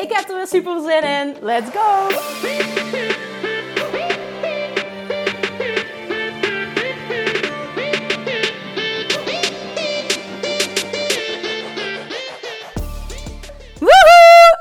Ik 0.00 0.12
heb 0.12 0.28
er 0.28 0.36
weer 0.36 0.46
super 0.46 0.80
zin 0.80 1.02
in. 1.02 1.36
Let's 1.40 1.70
go! 1.70 2.06
Woehoe! 13.78 14.58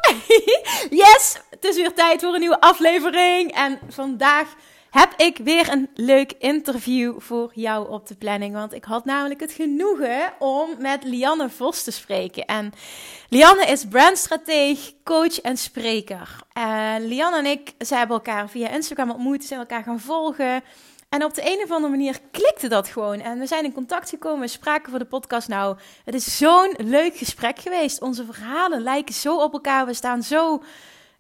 Yes! 1.04 1.38
Het 1.50 1.66
is 1.66 1.76
weer 1.76 1.94
tijd 1.94 2.22
voor 2.22 2.34
een 2.34 2.40
nieuwe 2.40 2.62
aflevering. 2.62 3.56
En 3.56 3.80
vandaag 3.90 4.48
heb 4.90 5.14
ik 5.18 5.38
weer 5.38 5.72
een 5.72 5.90
leuk 5.94 6.34
interview 6.40 7.20
voor 7.20 7.52
jou 7.54 7.90
op 7.90 8.08
de 8.08 8.16
planning. 8.16 8.54
Want 8.54 8.74
ik 8.74 8.84
had 8.84 9.06
namelijk 9.06 9.40
het 9.40 9.52
genoegen 9.52 10.34
om 10.40 10.70
met 10.80 11.04
Lianne 11.04 11.50
Vos 11.50 11.84
te 11.84 11.92
spreken. 11.92 12.46
En 12.46 12.74
Lianne 13.30 13.66
is 13.66 13.86
brandstrateeg, 13.86 14.94
coach 15.04 15.42
en 15.42 15.58
spreker. 15.58 16.36
En 16.54 17.08
Lianne 17.08 17.38
en 17.38 17.46
ik, 17.46 17.74
ze 17.86 17.96
hebben 17.96 18.16
elkaar 18.16 18.50
via 18.50 18.70
Instagram 18.70 19.12
ontmoet, 19.12 19.44
zijn 19.44 19.60
elkaar 19.60 19.84
gaan 19.84 20.00
volgen. 20.00 20.64
En 21.10 21.24
op 21.24 21.34
de 21.34 21.52
een 21.52 21.64
of 21.64 21.72
andere 21.72 21.92
manier 21.92 22.20
klikte 22.32 22.68
dat 22.68 22.88
gewoon. 22.88 23.20
En 23.20 23.40
we 23.40 23.48
zijn 23.48 23.64
in 23.64 23.74
contact 23.74 24.10
gekomen, 24.10 24.40
we 24.40 24.48
spraken 24.48 24.90
voor 24.90 25.00
de 25.00 25.06
podcast. 25.06 25.48
Nou, 25.48 25.78
het 26.06 26.16
is 26.16 26.38
zo'n 26.38 26.76
leuk 26.78 27.18
gesprek 27.18 27.60
geweest. 27.60 28.02
Onze 28.02 28.26
verhalen 28.26 28.82
lijken 28.82 29.14
zo 29.14 29.38
op 29.38 29.54
elkaar. 29.54 29.86
We 29.86 29.94
staan 29.94 30.24
zo 30.24 30.64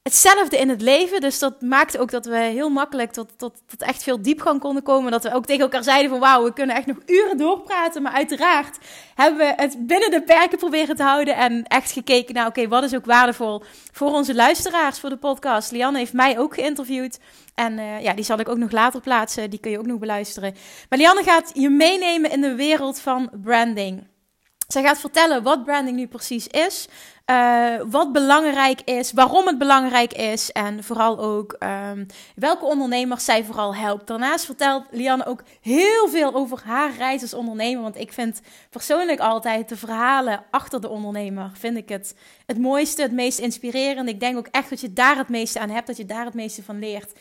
hetzelfde 0.03 0.57
in 0.57 0.69
het 0.69 0.81
leven. 0.81 1.21
Dus 1.21 1.39
dat 1.39 1.61
maakte 1.61 1.99
ook 1.99 2.11
dat 2.11 2.25
we 2.25 2.37
heel 2.37 2.69
makkelijk 2.69 3.11
tot, 3.11 3.37
tot, 3.37 3.61
tot 3.65 3.81
echt 3.81 4.03
veel 4.03 4.21
diepgang 4.21 4.59
konden 4.59 4.83
komen. 4.83 5.11
Dat 5.11 5.23
we 5.23 5.33
ook 5.33 5.45
tegen 5.45 5.61
elkaar 5.61 5.83
zeiden 5.83 6.09
van 6.09 6.19
wauw, 6.19 6.43
we 6.43 6.53
kunnen 6.53 6.75
echt 6.75 6.85
nog 6.85 6.97
uren 7.05 7.37
doorpraten. 7.37 8.01
Maar 8.01 8.11
uiteraard 8.11 8.77
hebben 9.15 9.37
we 9.47 9.53
het 9.55 9.87
binnen 9.87 10.11
de 10.11 10.21
perken 10.21 10.57
proberen 10.57 10.95
te 10.95 11.03
houden. 11.03 11.35
En 11.35 11.63
echt 11.63 11.91
gekeken 11.91 12.33
naar 12.33 12.47
oké, 12.47 12.67
wat 12.67 12.83
is 12.83 12.95
ook 12.95 13.05
waardevol 13.05 13.63
voor 13.91 14.11
onze 14.11 14.35
luisteraars 14.35 14.99
voor 14.99 15.09
de 15.09 15.17
podcast. 15.17 15.71
Lianne 15.71 15.97
heeft 15.97 16.13
mij 16.13 16.39
ook 16.39 16.53
geïnterviewd. 16.53 17.19
En 17.55 17.77
uh, 17.77 18.01
ja, 18.01 18.13
die 18.13 18.25
zal 18.25 18.39
ik 18.39 18.49
ook 18.49 18.57
nog 18.57 18.71
later 18.71 19.01
plaatsen. 19.01 19.49
Die 19.49 19.59
kun 19.59 19.71
je 19.71 19.79
ook 19.79 19.85
nog 19.85 19.99
beluisteren. 19.99 20.55
Maar 20.89 20.99
Lianne 20.99 21.23
gaat 21.23 21.51
je 21.53 21.69
meenemen 21.69 22.31
in 22.31 22.41
de 22.41 22.55
wereld 22.55 22.99
van 22.99 23.29
branding. 23.41 24.07
Zij 24.73 24.83
gaat 24.83 24.99
vertellen 24.99 25.43
wat 25.43 25.63
branding 25.63 25.97
nu 25.97 26.07
precies 26.07 26.47
is, 26.47 26.87
uh, 27.25 27.81
wat 27.89 28.11
belangrijk 28.11 28.81
is, 28.81 29.11
waarom 29.11 29.47
het 29.47 29.57
belangrijk 29.57 30.13
is 30.13 30.51
en 30.51 30.83
vooral 30.83 31.19
ook 31.19 31.55
um, 31.59 32.05
welke 32.35 32.65
ondernemers 32.65 33.25
zij 33.25 33.43
vooral 33.43 33.75
helpt. 33.75 34.07
Daarnaast 34.07 34.45
vertelt 34.45 34.85
Lianne 34.91 35.25
ook 35.25 35.43
heel 35.61 36.07
veel 36.09 36.33
over 36.33 36.61
haar 36.65 36.91
reis 36.97 37.21
als 37.21 37.33
ondernemer, 37.33 37.81
want 37.81 37.97
ik 37.97 38.13
vind 38.13 38.41
persoonlijk 38.69 39.19
altijd 39.19 39.69
de 39.69 39.77
verhalen 39.77 40.43
achter 40.51 40.81
de 40.81 40.89
ondernemer, 40.89 41.51
vind 41.53 41.77
ik 41.77 41.89
het, 41.89 42.15
het 42.45 42.57
mooiste, 42.57 43.01
het 43.01 43.11
meest 43.11 43.39
inspirerend. 43.39 44.09
Ik 44.09 44.19
denk 44.19 44.37
ook 44.37 44.47
echt 44.51 44.69
dat 44.69 44.81
je 44.81 44.93
daar 44.93 45.17
het 45.17 45.29
meeste 45.29 45.59
aan 45.59 45.69
hebt, 45.69 45.87
dat 45.87 45.97
je 45.97 46.05
daar 46.05 46.25
het 46.25 46.33
meeste 46.33 46.63
van 46.63 46.79
leert. 46.79 47.11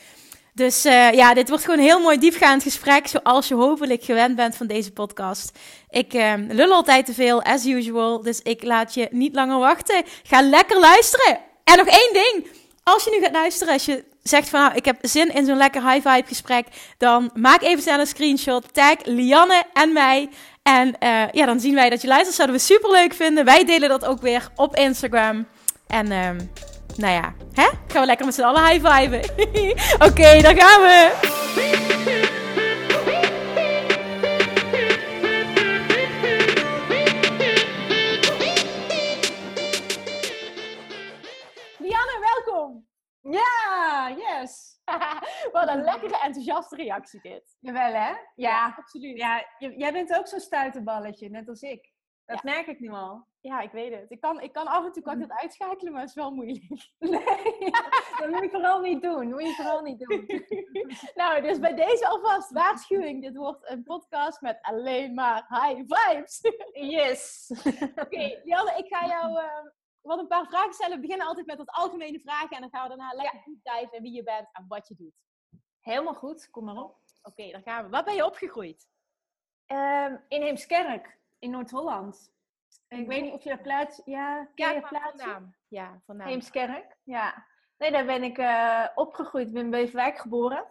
Dus 0.59 0.87
uh, 0.87 1.13
ja, 1.13 1.35
dit 1.35 1.49
wordt 1.49 1.65
gewoon 1.65 1.79
een 1.79 1.85
heel 1.85 2.01
mooi 2.01 2.19
diepgaand 2.19 2.63
gesprek, 2.63 3.07
zoals 3.07 3.49
je 3.49 3.55
hopelijk 3.55 4.05
gewend 4.05 4.37
bent 4.37 4.57
van 4.57 4.67
deze 4.67 4.93
podcast. 4.93 5.59
Ik 5.91 6.15
uh, 6.15 6.33
lul 6.49 6.73
altijd 6.73 7.07
te 7.07 7.15
veel, 7.15 7.43
as 7.43 7.67
usual, 7.67 8.23
dus 8.23 8.41
ik 8.43 8.63
laat 8.63 8.95
je 8.95 9.09
niet 9.11 9.35
langer 9.35 9.59
wachten. 9.59 10.03
Ga 10.23 10.43
lekker 10.43 10.81
luisteren. 10.81 11.39
En 11.65 11.77
nog 11.77 11.87
één 11.87 12.13
ding, 12.13 12.47
als 12.83 13.05
je 13.05 13.11
nu 13.11 13.25
gaat 13.25 13.33
luisteren, 13.33 13.73
als 13.73 13.85
je 13.85 14.05
zegt 14.23 14.49
van 14.49 14.61
nou, 14.61 14.75
ik 14.75 14.85
heb 14.85 14.99
zin 15.01 15.35
in 15.35 15.47
zo'n 15.47 15.57
lekker 15.57 15.91
high 15.91 16.09
vibe 16.09 16.29
gesprek, 16.29 16.67
dan 16.97 17.31
maak 17.35 17.63
even 17.63 17.83
snel 17.83 17.99
een 17.99 18.07
screenshot, 18.07 18.75
tag 18.75 18.97
Lianne 19.05 19.63
en 19.73 19.93
mij. 19.93 20.29
En 20.63 20.89
uh, 20.89 21.23
ja, 21.33 21.47
dan 21.47 21.61
zien 21.61 21.75
wij 21.75 21.91
dat 21.91 22.03
je 22.03 22.09
luistert, 22.09 22.37
zouden 22.37 22.57
we 22.57 22.63
super 22.63 22.91
leuk 22.91 23.15
vinden. 23.15 23.45
Wij 23.45 23.65
delen 23.65 23.89
dat 23.89 24.05
ook 24.05 24.21
weer 24.21 24.49
op 24.55 24.77
Instagram. 24.77 25.47
En... 25.87 26.13
Nou 26.97 27.13
ja, 27.13 27.35
hè? 27.53 27.69
Gaan 27.87 28.01
we 28.01 28.07
lekker 28.07 28.27
met 28.27 28.35
z'n 28.35 28.43
allen 28.43 28.67
high-fiven. 28.67 29.19
Oké, 29.95 30.05
okay, 30.05 30.43
daar 30.43 30.57
gaan 30.57 30.81
we. 30.81 31.37
Lianne, 41.79 42.19
welkom. 42.21 42.87
Ja, 43.21 44.15
yes. 44.17 44.81
Wat 45.53 45.69
een 45.69 45.83
lekkere 45.83 46.21
enthousiaste 46.21 46.77
reactie 46.77 47.21
dit. 47.21 47.57
Jawel 47.61 47.93
hè? 47.93 48.09
Ja, 48.09 48.17
ja 48.35 48.75
absoluut. 48.77 49.19
Ja, 49.19 49.47
jij 49.59 49.93
bent 49.93 50.17
ook 50.19 50.27
zo'n 50.27 50.41
stuiterballetje, 50.41 51.31
net 51.31 51.49
als 51.49 51.61
ik. 51.61 51.93
Dat 52.29 52.43
ja. 52.43 52.51
merk 52.51 52.67
ik 52.67 52.81
nu 52.81 52.91
al. 52.91 53.27
Ja, 53.41 53.61
ik 53.61 53.71
weet 53.71 53.95
het. 53.95 54.11
Ik 54.11 54.21
kan, 54.21 54.41
ik 54.41 54.53
kan 54.53 54.67
af 54.67 54.85
en 54.85 54.93
toe 54.93 55.03
kan 55.03 55.21
ik 55.21 55.29
dat 55.29 55.41
uitschakelen, 55.41 55.93
maar 55.93 56.01
het 56.01 56.11
is 56.11 56.17
wel 56.17 56.31
moeilijk. 56.31 56.65
Nee, 56.99 57.71
dat 58.19 58.29
moet 58.29 58.43
je 58.43 58.49
vooral 58.51 58.81
niet 58.81 59.03
doen. 59.03 59.29
Dat 59.29 59.39
moet 59.39 59.49
je 59.49 59.55
vooral 59.55 59.83
niet 59.83 59.99
doen. 59.99 60.27
nou, 61.23 61.43
dus 61.43 61.59
bij 61.59 61.75
deze 61.75 62.09
alvast 62.09 62.53
waarschuwing. 62.53 63.23
Dit 63.23 63.37
wordt 63.37 63.71
een 63.71 63.83
podcast 63.83 64.41
met 64.41 64.59
alleen 64.61 65.15
maar 65.15 65.47
high 65.49 65.83
vibes. 65.87 66.41
yes. 66.73 67.51
Oké, 67.65 68.01
okay, 68.01 68.41
Janne, 68.45 68.75
ik 68.77 68.95
ga 68.95 69.07
jou 69.07 69.33
uh, 69.33 69.71
wat 70.01 70.19
een 70.19 70.27
paar 70.27 70.47
vragen 70.47 70.75
stellen. 70.75 70.95
We 70.97 71.03
beginnen 71.03 71.27
altijd 71.27 71.47
met 71.47 71.59
wat 71.59 71.71
algemene 71.71 72.21
vragen. 72.21 72.57
En 72.57 72.61
dan 72.61 72.71
gaan 72.71 72.83
we 72.83 72.89
daarna 72.89 73.13
lekker 73.15 73.41
ja. 73.63 73.81
dive 73.81 73.97
in 73.97 74.03
wie 74.03 74.13
je 74.13 74.23
bent 74.23 74.49
en 74.53 74.65
wat 74.69 74.89
je 74.89 74.95
doet. 74.95 75.15
Helemaal 75.81 76.15
goed. 76.15 76.51
Kom 76.51 76.65
maar 76.65 76.77
op. 76.77 76.97
Oké, 77.23 77.41
okay, 77.41 77.51
dan 77.53 77.63
gaan 77.63 77.85
we. 77.85 77.91
Waar 77.91 78.05
ben 78.05 78.15
je 78.15 78.25
opgegroeid? 78.25 78.87
Um, 79.67 80.25
in 80.29 80.43
Heemskerk, 80.43 81.18
in 81.39 81.51
Noord-Holland. 81.51 82.33
Ik 82.89 83.07
weet 83.07 83.23
niet 83.23 83.33
of 83.33 83.43
je 83.43 83.51
dat 83.51 83.63
plaats... 83.63 84.03
Ja, 84.05 84.49
ja 84.55 84.71
je 84.71 84.81
plaats? 84.81 85.25
Ja, 85.69 86.01
van 86.05 86.17
naam. 86.17 86.29
Heemskerk, 86.29 86.97
ja. 87.03 87.47
Nee, 87.79 87.91
daar 87.91 88.05
ben 88.05 88.23
ik 88.23 88.39
uh, 88.39 88.87
opgegroeid. 88.95 89.47
Ik 89.47 89.53
ben 89.53 89.65
in 89.65 89.71
Beverwijk 89.71 90.19
geboren. 90.19 90.67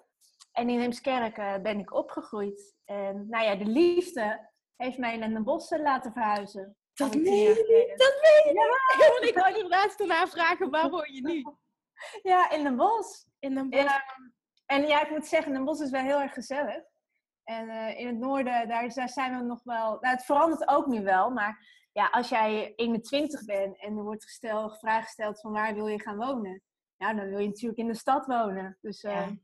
En 0.52 0.70
in 0.70 0.80
Heemskerk 0.80 1.38
uh, 1.38 1.58
ben 1.58 1.80
ik 1.80 1.94
opgegroeid. 1.94 2.76
En 2.86 3.30
nou 3.30 3.44
ja, 3.44 3.56
de 3.56 3.66
liefde 3.66 4.50
heeft 4.76 4.98
mij 4.98 5.18
naar 5.18 5.30
de 5.30 5.44
bossen 5.44 5.82
laten 5.82 6.12
verhuizen. 6.12 6.78
Dat 6.94 7.16
meen 7.16 7.40
je 7.40 7.94
Dat 7.98 8.20
meen 8.22 8.54
je 8.54 8.60
ja. 9.00 9.10
Want 9.12 9.24
ik 9.24 9.38
wou 9.38 9.54
inderdaad 9.54 9.98
daarna 9.98 10.28
vragen, 10.28 10.70
waar 10.70 10.90
woon 10.90 11.14
je 11.14 11.22
nu? 11.22 11.44
Ja, 12.22 12.50
in 12.50 12.64
Den 12.64 12.76
Bosch. 12.76 13.26
In 13.40 13.56
Den 13.56 13.70
Bosch. 13.70 13.84
En, 13.86 14.34
en 14.66 14.88
ja, 14.88 15.02
ik 15.02 15.10
moet 15.10 15.26
zeggen, 15.26 15.54
Den 15.54 15.66
Bosch 15.66 15.82
is 15.82 15.90
wel 15.90 16.02
heel 16.02 16.22
erg 16.22 16.34
gezellig. 16.34 16.84
En 17.48 17.68
uh, 17.68 18.00
in 18.00 18.08
het 18.08 18.18
noorden, 18.18 18.68
daar, 18.68 18.94
daar 18.94 19.10
zijn 19.10 19.38
we 19.38 19.44
nog 19.44 19.64
wel... 19.64 19.98
Nou, 20.00 20.16
het 20.16 20.26
verandert 20.26 20.68
ook 20.68 20.86
nu 20.86 21.04
wel, 21.04 21.30
maar 21.30 21.68
ja, 21.92 22.08
als 22.08 22.30
jij 22.30 22.74
21 22.76 23.46
bent 23.46 23.80
en 23.80 23.98
er 23.98 24.04
wordt 24.04 24.24
gesteld, 24.24 24.72
gevraagd 24.72 25.06
gesteld 25.06 25.42
van 25.42 25.52
waar 25.52 25.74
wil 25.74 25.88
je 25.88 26.02
gaan 26.02 26.18
wonen? 26.18 26.62
Ja, 26.96 27.14
dan 27.14 27.30
wil 27.30 27.40
je 27.40 27.48
natuurlijk 27.48 27.80
in 27.80 27.88
de 27.88 27.96
stad 27.96 28.26
wonen. 28.26 28.78
Dus 28.82 29.04
uh, 29.04 29.12
ja. 29.12 29.38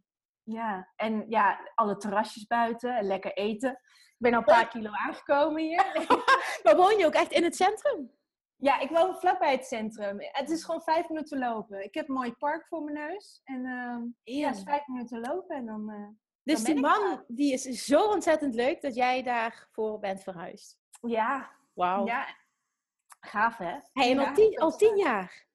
ja. 0.44 0.92
en 0.96 1.26
ja, 1.30 1.72
alle 1.76 1.98
terrasjes 1.98 2.46
buiten 2.46 2.98
en 2.98 3.06
lekker 3.06 3.34
eten. 3.34 3.72
Ik 3.72 4.16
ben 4.18 4.34
al 4.34 4.40
een 4.40 4.46
paar 4.46 4.68
kilo 4.68 4.90
aangekomen 4.92 5.62
hier. 5.62 6.08
maar 6.64 6.76
woon 6.76 6.98
je 6.98 7.06
ook 7.06 7.14
echt 7.14 7.32
in 7.32 7.44
het 7.44 7.56
centrum? 7.56 8.12
Ja, 8.56 8.80
ik 8.80 8.90
woon 8.90 9.16
vlakbij 9.16 9.52
het 9.52 9.66
centrum. 9.66 10.18
Het 10.20 10.50
is 10.50 10.64
gewoon 10.64 10.82
vijf 10.82 11.10
minuten 11.10 11.40
lopen. 11.40 11.84
Ik 11.84 11.94
heb 11.94 12.08
een 12.08 12.14
mooi 12.14 12.34
park 12.34 12.68
voor 12.68 12.84
mijn 12.84 13.08
neus. 13.08 13.42
En 13.44 13.66
uh, 13.66 14.38
ja, 14.38 14.50
is 14.50 14.64
vijf 14.64 14.88
minuten 14.88 15.20
lopen 15.20 15.56
en 15.56 15.66
dan... 15.66 16.18
Dus 16.44 16.64
die 16.64 16.80
man, 16.80 17.24
die 17.28 17.54
is 17.54 17.64
zo 17.64 18.06
ontzettend 18.06 18.56
leuk 18.56 18.82
dat 18.82 18.96
jij 18.96 19.24
daarvoor 19.24 20.00
bent 20.00 20.24
verhuisd. 20.24 20.78
Ja. 21.02 21.52
Wauw. 21.74 22.06
Ja, 22.06 22.28
Gaaf, 23.26 23.58
hè? 23.58 23.78
Hey, 23.94 24.12
en 24.12 24.20
al, 24.20 24.34
tien, 24.34 24.58
al 24.60 24.76
tien 24.76 24.98
jaar? 24.98 25.46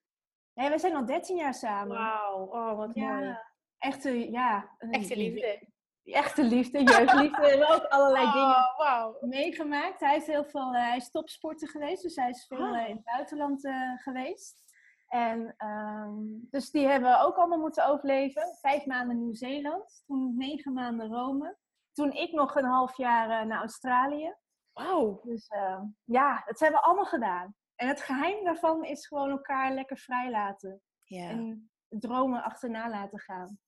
Nee, 0.55 0.71
we 0.71 0.79
zijn 0.79 0.95
al 0.95 1.07
dertien 1.07 1.37
jaar 1.37 1.55
samen. 1.55 1.97
Wauw, 1.97 2.45
oh, 2.45 2.77
wat 2.77 2.91
ja. 2.95 3.15
mooi. 3.15 3.39
Echte, 3.79 4.31
ja. 4.31 4.77
Echte 4.91 5.17
liefde. 5.17 5.69
Echte 6.05 6.43
liefde, 6.43 6.83
jeugdliefde. 6.83 7.41
We 7.41 7.49
hebben 7.49 7.69
ook 7.69 7.85
allerlei 7.85 8.25
oh, 8.27 8.33
dingen 8.33 8.75
wow. 8.77 9.23
meegemaakt. 9.23 10.01
Hij, 10.01 10.13
heeft 10.13 10.27
heel 10.27 10.45
veel, 10.45 10.75
uh, 10.75 10.81
hij 10.81 10.97
is 10.97 11.11
topsporter 11.11 11.69
geweest, 11.69 12.03
dus 12.03 12.17
hij 12.17 12.29
is 12.31 12.47
veel 12.47 12.69
oh. 12.69 12.77
uh, 12.77 12.89
in 12.89 12.95
het 12.95 13.05
buitenland 13.05 13.65
uh, 13.65 13.99
geweest. 13.99 14.63
En 15.09 15.55
um, 15.67 16.47
dus 16.51 16.71
die 16.71 16.87
hebben 16.87 17.11
we 17.11 17.19
ook 17.19 17.37
allemaal 17.37 17.59
moeten 17.59 17.87
overleven. 17.87 18.57
Vijf 18.61 18.87
maanden 18.87 19.19
Nieuw-Zeeland, 19.19 20.03
toen 20.07 20.37
negen 20.37 20.73
maanden 20.73 21.09
Rome. 21.09 21.57
Toen 21.93 22.13
ik 22.13 22.33
nog 22.33 22.55
een 22.55 22.65
half 22.65 22.97
jaar 22.97 23.47
naar 23.47 23.61
Australië. 23.61 24.35
Wauw. 24.73 25.21
Dus 25.25 25.51
uh, 25.51 25.81
ja, 26.05 26.43
dat 26.47 26.61
hebben 26.61 26.81
we 26.81 26.87
allemaal 26.87 27.05
gedaan. 27.05 27.55
En 27.75 27.89
het 27.89 28.01
geheim 28.01 28.45
daarvan 28.45 28.85
is 28.85 29.07
gewoon 29.07 29.31
elkaar 29.31 29.73
lekker 29.73 29.99
vrijlaten. 29.99 30.83
Ja. 31.03 31.29
En 31.29 31.71
dromen 31.89 32.43
achterna 32.43 32.89
laten 32.89 33.19
gaan. 33.19 33.59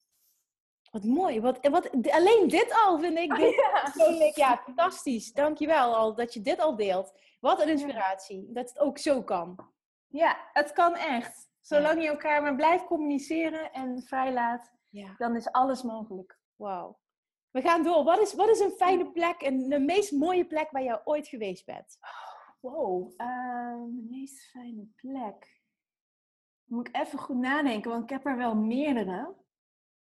Wat 0.91 1.05
mooi. 1.05 1.41
Wat, 1.41 1.69
wat, 1.69 1.91
alleen 2.11 2.49
dit 2.49 2.75
al 2.85 2.99
vind 2.99 3.19
ik 3.19 3.37
dit 3.37 3.55
ja. 3.55 4.49
ja, 4.49 4.57
fantastisch. 4.57 5.33
Dankjewel 5.33 5.97
al 5.97 6.15
dat 6.15 6.35
je 6.35 6.41
dit 6.41 6.61
al 6.61 6.77
deelt. 6.77 7.19
Wat 7.41 7.61
een 7.61 7.69
inspiratie. 7.69 8.53
Dat 8.53 8.69
het 8.69 8.79
ook 8.79 8.99
zo 8.99 9.23
kan. 9.23 9.73
Ja, 10.11 10.37
het 10.53 10.73
kan 10.73 10.95
echt. 10.95 11.51
Zolang 11.61 12.03
je 12.03 12.09
elkaar 12.09 12.43
maar 12.43 12.55
blijft 12.55 12.87
communiceren 12.87 13.73
en 13.73 14.03
vrijlaat, 14.03 14.73
dan 15.17 15.37
is 15.37 15.53
alles 15.53 15.83
mogelijk. 15.83 16.39
Wauw. 16.57 16.99
We 17.51 17.61
gaan 17.61 17.83
door. 17.83 18.05
Wat 18.05 18.21
is, 18.21 18.35
wat 18.35 18.49
is 18.49 18.61
een 18.61 18.71
fijne 18.71 19.11
plek 19.11 19.41
en 19.41 19.69
de 19.69 19.79
meest 19.79 20.13
mooie 20.13 20.47
plek 20.47 20.71
waar 20.71 20.83
je 20.83 21.01
ooit 21.05 21.29
geweest 21.29 21.67
bent? 21.67 21.99
wow, 22.61 23.13
uh, 23.17 23.85
de 23.85 24.07
meest 24.11 24.51
fijne 24.51 24.87
plek. 24.97 25.63
Moet 26.65 26.89
ik 26.89 26.97
even 26.97 27.19
goed 27.19 27.37
nadenken, 27.37 27.91
want 27.91 28.03
ik 28.03 28.11
heb 28.11 28.27
er 28.27 28.37
wel 28.37 28.55
meerdere. 28.55 29.35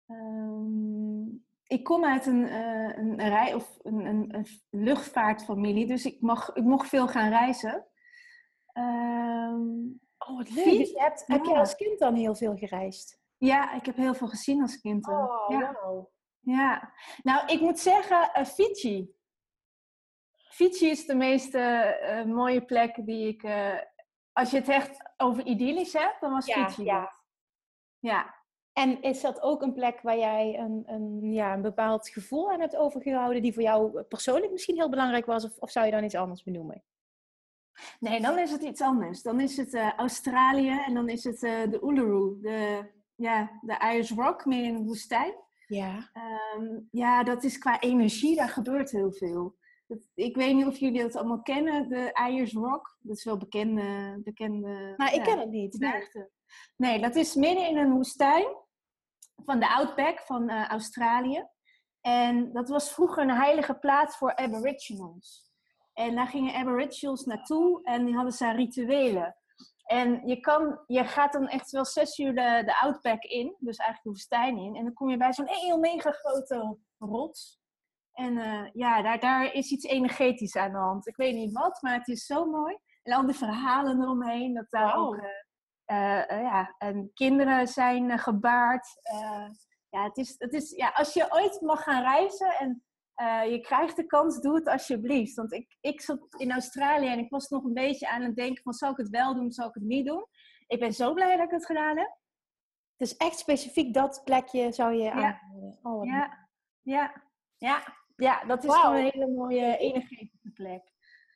Um, 0.06 1.46
ik 1.66 1.84
kom 1.84 2.04
uit 2.04 2.26
een, 2.26 2.42
uh, 2.42 2.98
een, 2.98 3.16
rij, 3.16 3.54
of 3.54 3.78
een, 3.82 4.06
een, 4.06 4.34
een, 4.34 4.46
luchtvaartfamilie, 4.70 5.86
dus 5.86 6.04
ik, 6.04 6.20
mag, 6.20 6.54
ik 6.54 6.64
mocht 6.64 6.88
veel 6.88 7.08
gaan 7.08 7.28
reizen. 7.28 7.86
Um, 8.78 10.00
oh, 10.18 10.36
wat 10.36 10.50
leuk. 10.50 10.64
Dus 10.64 10.92
hebt, 10.94 11.24
Heb 11.26 11.44
je 11.44 11.58
als 11.58 11.76
kind 11.76 11.98
dan 11.98 12.14
heel 12.14 12.34
veel 12.34 12.56
gereisd? 12.56 13.20
Ja, 13.36 13.74
ik 13.74 13.86
heb 13.86 13.96
heel 13.96 14.14
veel 14.14 14.28
gezien 14.28 14.62
als 14.62 14.80
kind. 14.80 15.08
Oh, 15.08 15.44
ja. 15.48 15.78
wow. 15.82 16.06
Ja, 16.40 16.92
nou, 17.22 17.46
ik 17.46 17.60
moet 17.60 17.78
zeggen, 17.78 18.30
uh, 18.38 18.44
Fiji. 18.44 19.16
Fiji 20.36 20.90
is 20.90 21.06
de 21.06 21.14
meest 21.14 21.54
uh, 21.54 22.24
mooie 22.24 22.64
plek 22.64 23.06
die 23.06 23.28
ik. 23.28 23.42
als 24.32 24.50
je 24.50 24.56
het 24.56 24.68
echt 24.68 25.12
over 25.16 25.44
idyllisch 25.44 25.92
hebt, 25.92 26.20
dan 26.20 26.32
was 26.32 26.46
ja, 26.46 26.68
Fiji. 26.70 26.86
Ja. 26.86 27.12
ja. 27.98 28.34
En 28.72 29.02
is 29.02 29.20
dat 29.20 29.42
ook 29.42 29.62
een 29.62 29.72
plek 29.72 30.00
waar 30.00 30.18
jij 30.18 30.58
een, 30.58 30.82
een, 30.86 31.32
ja, 31.32 31.54
een 31.54 31.62
bepaald 31.62 32.08
gevoel 32.08 32.50
aan 32.50 32.60
hebt 32.60 32.76
overgehouden, 32.76 33.42
die 33.42 33.52
voor 33.52 33.62
jou 33.62 34.02
persoonlijk 34.02 34.52
misschien 34.52 34.76
heel 34.76 34.90
belangrijk 34.90 35.26
was, 35.26 35.44
of, 35.44 35.56
of 35.58 35.70
zou 35.70 35.86
je 35.86 35.92
dan 35.92 36.04
iets 36.04 36.14
anders 36.14 36.42
benoemen? 36.42 36.84
Nee, 38.00 38.20
dan 38.20 38.38
is 38.38 38.50
het 38.50 38.62
iets 38.62 38.80
anders. 38.80 39.22
Dan 39.22 39.40
is 39.40 39.56
het 39.56 39.74
uh, 39.74 39.92
Australië 39.96 40.82
en 40.86 40.94
dan 40.94 41.08
is 41.08 41.24
het 41.24 41.42
uh, 41.42 41.70
de 41.70 41.80
Uluru, 41.82 42.40
de, 42.40 42.90
ja, 43.14 43.58
de 43.60 43.80
Ayers 43.80 44.10
Rock, 44.10 44.44
meer 44.44 44.64
in 44.64 44.76
de 44.76 44.82
woestijn. 44.82 45.34
Ja. 45.66 46.10
Um, 46.56 46.88
ja, 46.90 47.22
dat 47.22 47.44
is 47.44 47.58
qua 47.58 47.80
energie, 47.80 48.36
daar 48.36 48.48
gebeurt 48.48 48.90
heel 48.90 49.12
veel. 49.12 49.56
Dat, 49.86 50.08
ik 50.14 50.36
weet 50.36 50.54
niet 50.54 50.66
of 50.66 50.78
jullie 50.78 51.02
dat 51.02 51.16
allemaal 51.16 51.42
kennen, 51.42 51.88
de 51.88 52.14
Ayers 52.14 52.52
Rock. 52.52 52.96
Dat 53.00 53.16
is 53.16 53.24
wel 53.24 53.36
bekende... 53.36 54.20
bekende 54.24 54.94
maar 54.96 55.14
ik 55.14 55.22
ken 55.22 55.38
het 55.38 55.50
niet. 55.50 55.78
Nee. 55.78 56.08
nee, 56.76 57.00
dat 57.00 57.16
is 57.16 57.34
midden 57.34 57.68
in 57.68 57.76
een 57.76 57.92
woestijn 57.92 58.46
van 59.44 59.60
de 59.60 59.68
Outback 59.68 60.20
van 60.20 60.50
uh, 60.50 60.68
Australië. 60.68 61.46
En 62.00 62.52
dat 62.52 62.68
was 62.68 62.92
vroeger 62.92 63.22
een 63.22 63.36
heilige 63.36 63.74
plaats 63.74 64.16
voor 64.16 64.36
Aboriginals. 64.36 65.47
En 65.98 66.14
daar 66.14 66.26
gingen 66.26 66.54
Aboriginals 66.54 67.24
naartoe 67.24 67.82
en 67.82 68.04
die 68.04 68.14
hadden 68.14 68.32
ze 68.32 68.50
rituelen. 68.50 69.36
En 69.84 70.26
je, 70.26 70.40
kan, 70.40 70.80
je 70.86 71.04
gaat 71.04 71.32
dan 71.32 71.48
echt 71.48 71.70
wel 71.70 71.84
zes 71.84 72.18
uur 72.18 72.34
de, 72.34 72.62
de 72.64 72.80
Outback 72.80 73.22
in, 73.22 73.56
dus 73.58 73.76
eigenlijk 73.76 74.02
de 74.02 74.10
woestijn 74.10 74.58
in. 74.58 74.76
En 74.76 74.84
dan 74.84 74.92
kom 74.92 75.10
je 75.10 75.16
bij 75.16 75.32
zo'n 75.32 75.48
heel 75.48 75.78
mega 75.78 76.10
grote 76.10 76.78
rots. 76.98 77.60
En 78.12 78.36
uh, 78.36 78.68
ja, 78.72 79.02
daar, 79.02 79.20
daar 79.20 79.52
is 79.54 79.70
iets 79.70 79.84
energetisch 79.84 80.56
aan 80.56 80.72
de 80.72 80.78
hand. 80.78 81.06
Ik 81.06 81.16
weet 81.16 81.34
niet 81.34 81.52
wat, 81.52 81.82
maar 81.82 81.94
het 81.94 82.08
is 82.08 82.26
zo 82.26 82.44
mooi. 82.44 82.78
En 83.02 83.12
al 83.12 83.26
die 83.26 83.36
verhalen 83.36 84.02
eromheen, 84.02 84.54
dat 84.54 84.66
daar 84.70 84.96
ook... 84.96 85.14
Uh, 85.14 85.22
uh, 85.96 86.28
ja, 86.28 86.74
en 86.78 87.10
kinderen 87.14 87.66
zijn 87.66 88.18
gebaard. 88.18 88.88
ja, 89.88 90.04
het 90.04 90.16
is, 90.16 90.34
het 90.38 90.52
is, 90.52 90.70
ja, 90.70 90.88
als 90.88 91.12
je 91.12 91.32
ooit 91.32 91.60
mag 91.60 91.82
gaan 91.82 92.02
reizen 92.02 92.50
en 92.50 92.82
je 93.50 93.58
krijgt 93.62 93.96
de 93.96 94.06
kans, 94.06 94.40
doe 94.40 94.54
het 94.54 94.68
alsjeblieft. 94.68 95.34
Want 95.34 95.52
ik, 95.52 95.76
ik 95.80 96.00
zat 96.00 96.26
in 96.36 96.52
Australië 96.52 97.08
en 97.08 97.18
ik 97.18 97.30
was 97.30 97.48
nog 97.48 97.64
een 97.64 97.74
beetje 97.74 98.08
aan 98.08 98.22
het 98.22 98.36
denken 98.36 98.62
van... 98.62 98.72
zal 98.72 98.90
ik 98.90 98.96
het 98.96 99.08
wel 99.08 99.34
doen, 99.34 99.52
zal 99.52 99.68
ik 99.68 99.74
het 99.74 99.82
niet 99.82 100.06
doen? 100.06 100.26
Ik 100.66 100.80
ben 100.80 100.92
zo 100.92 101.12
blij 101.12 101.36
dat 101.36 101.44
ik 101.44 101.50
het 101.50 101.66
gedaan 101.66 101.98
heb. 101.98 102.16
Dus 102.96 103.16
echt 103.16 103.38
specifiek 103.38 103.94
dat 103.94 104.20
plekje 104.24 104.72
zou 104.72 104.94
je 104.94 105.02
ja. 105.02 105.40
Oh, 105.82 106.04
ja. 106.04 106.48
ja, 106.82 107.22
ja, 107.56 107.82
ja, 108.16 108.44
dat 108.44 108.64
is 108.64 108.70
wow. 108.70 108.96
een 108.96 109.02
hele 109.02 109.26
mooie 109.26 109.76
energetische 109.76 110.50
plek. 110.54 110.82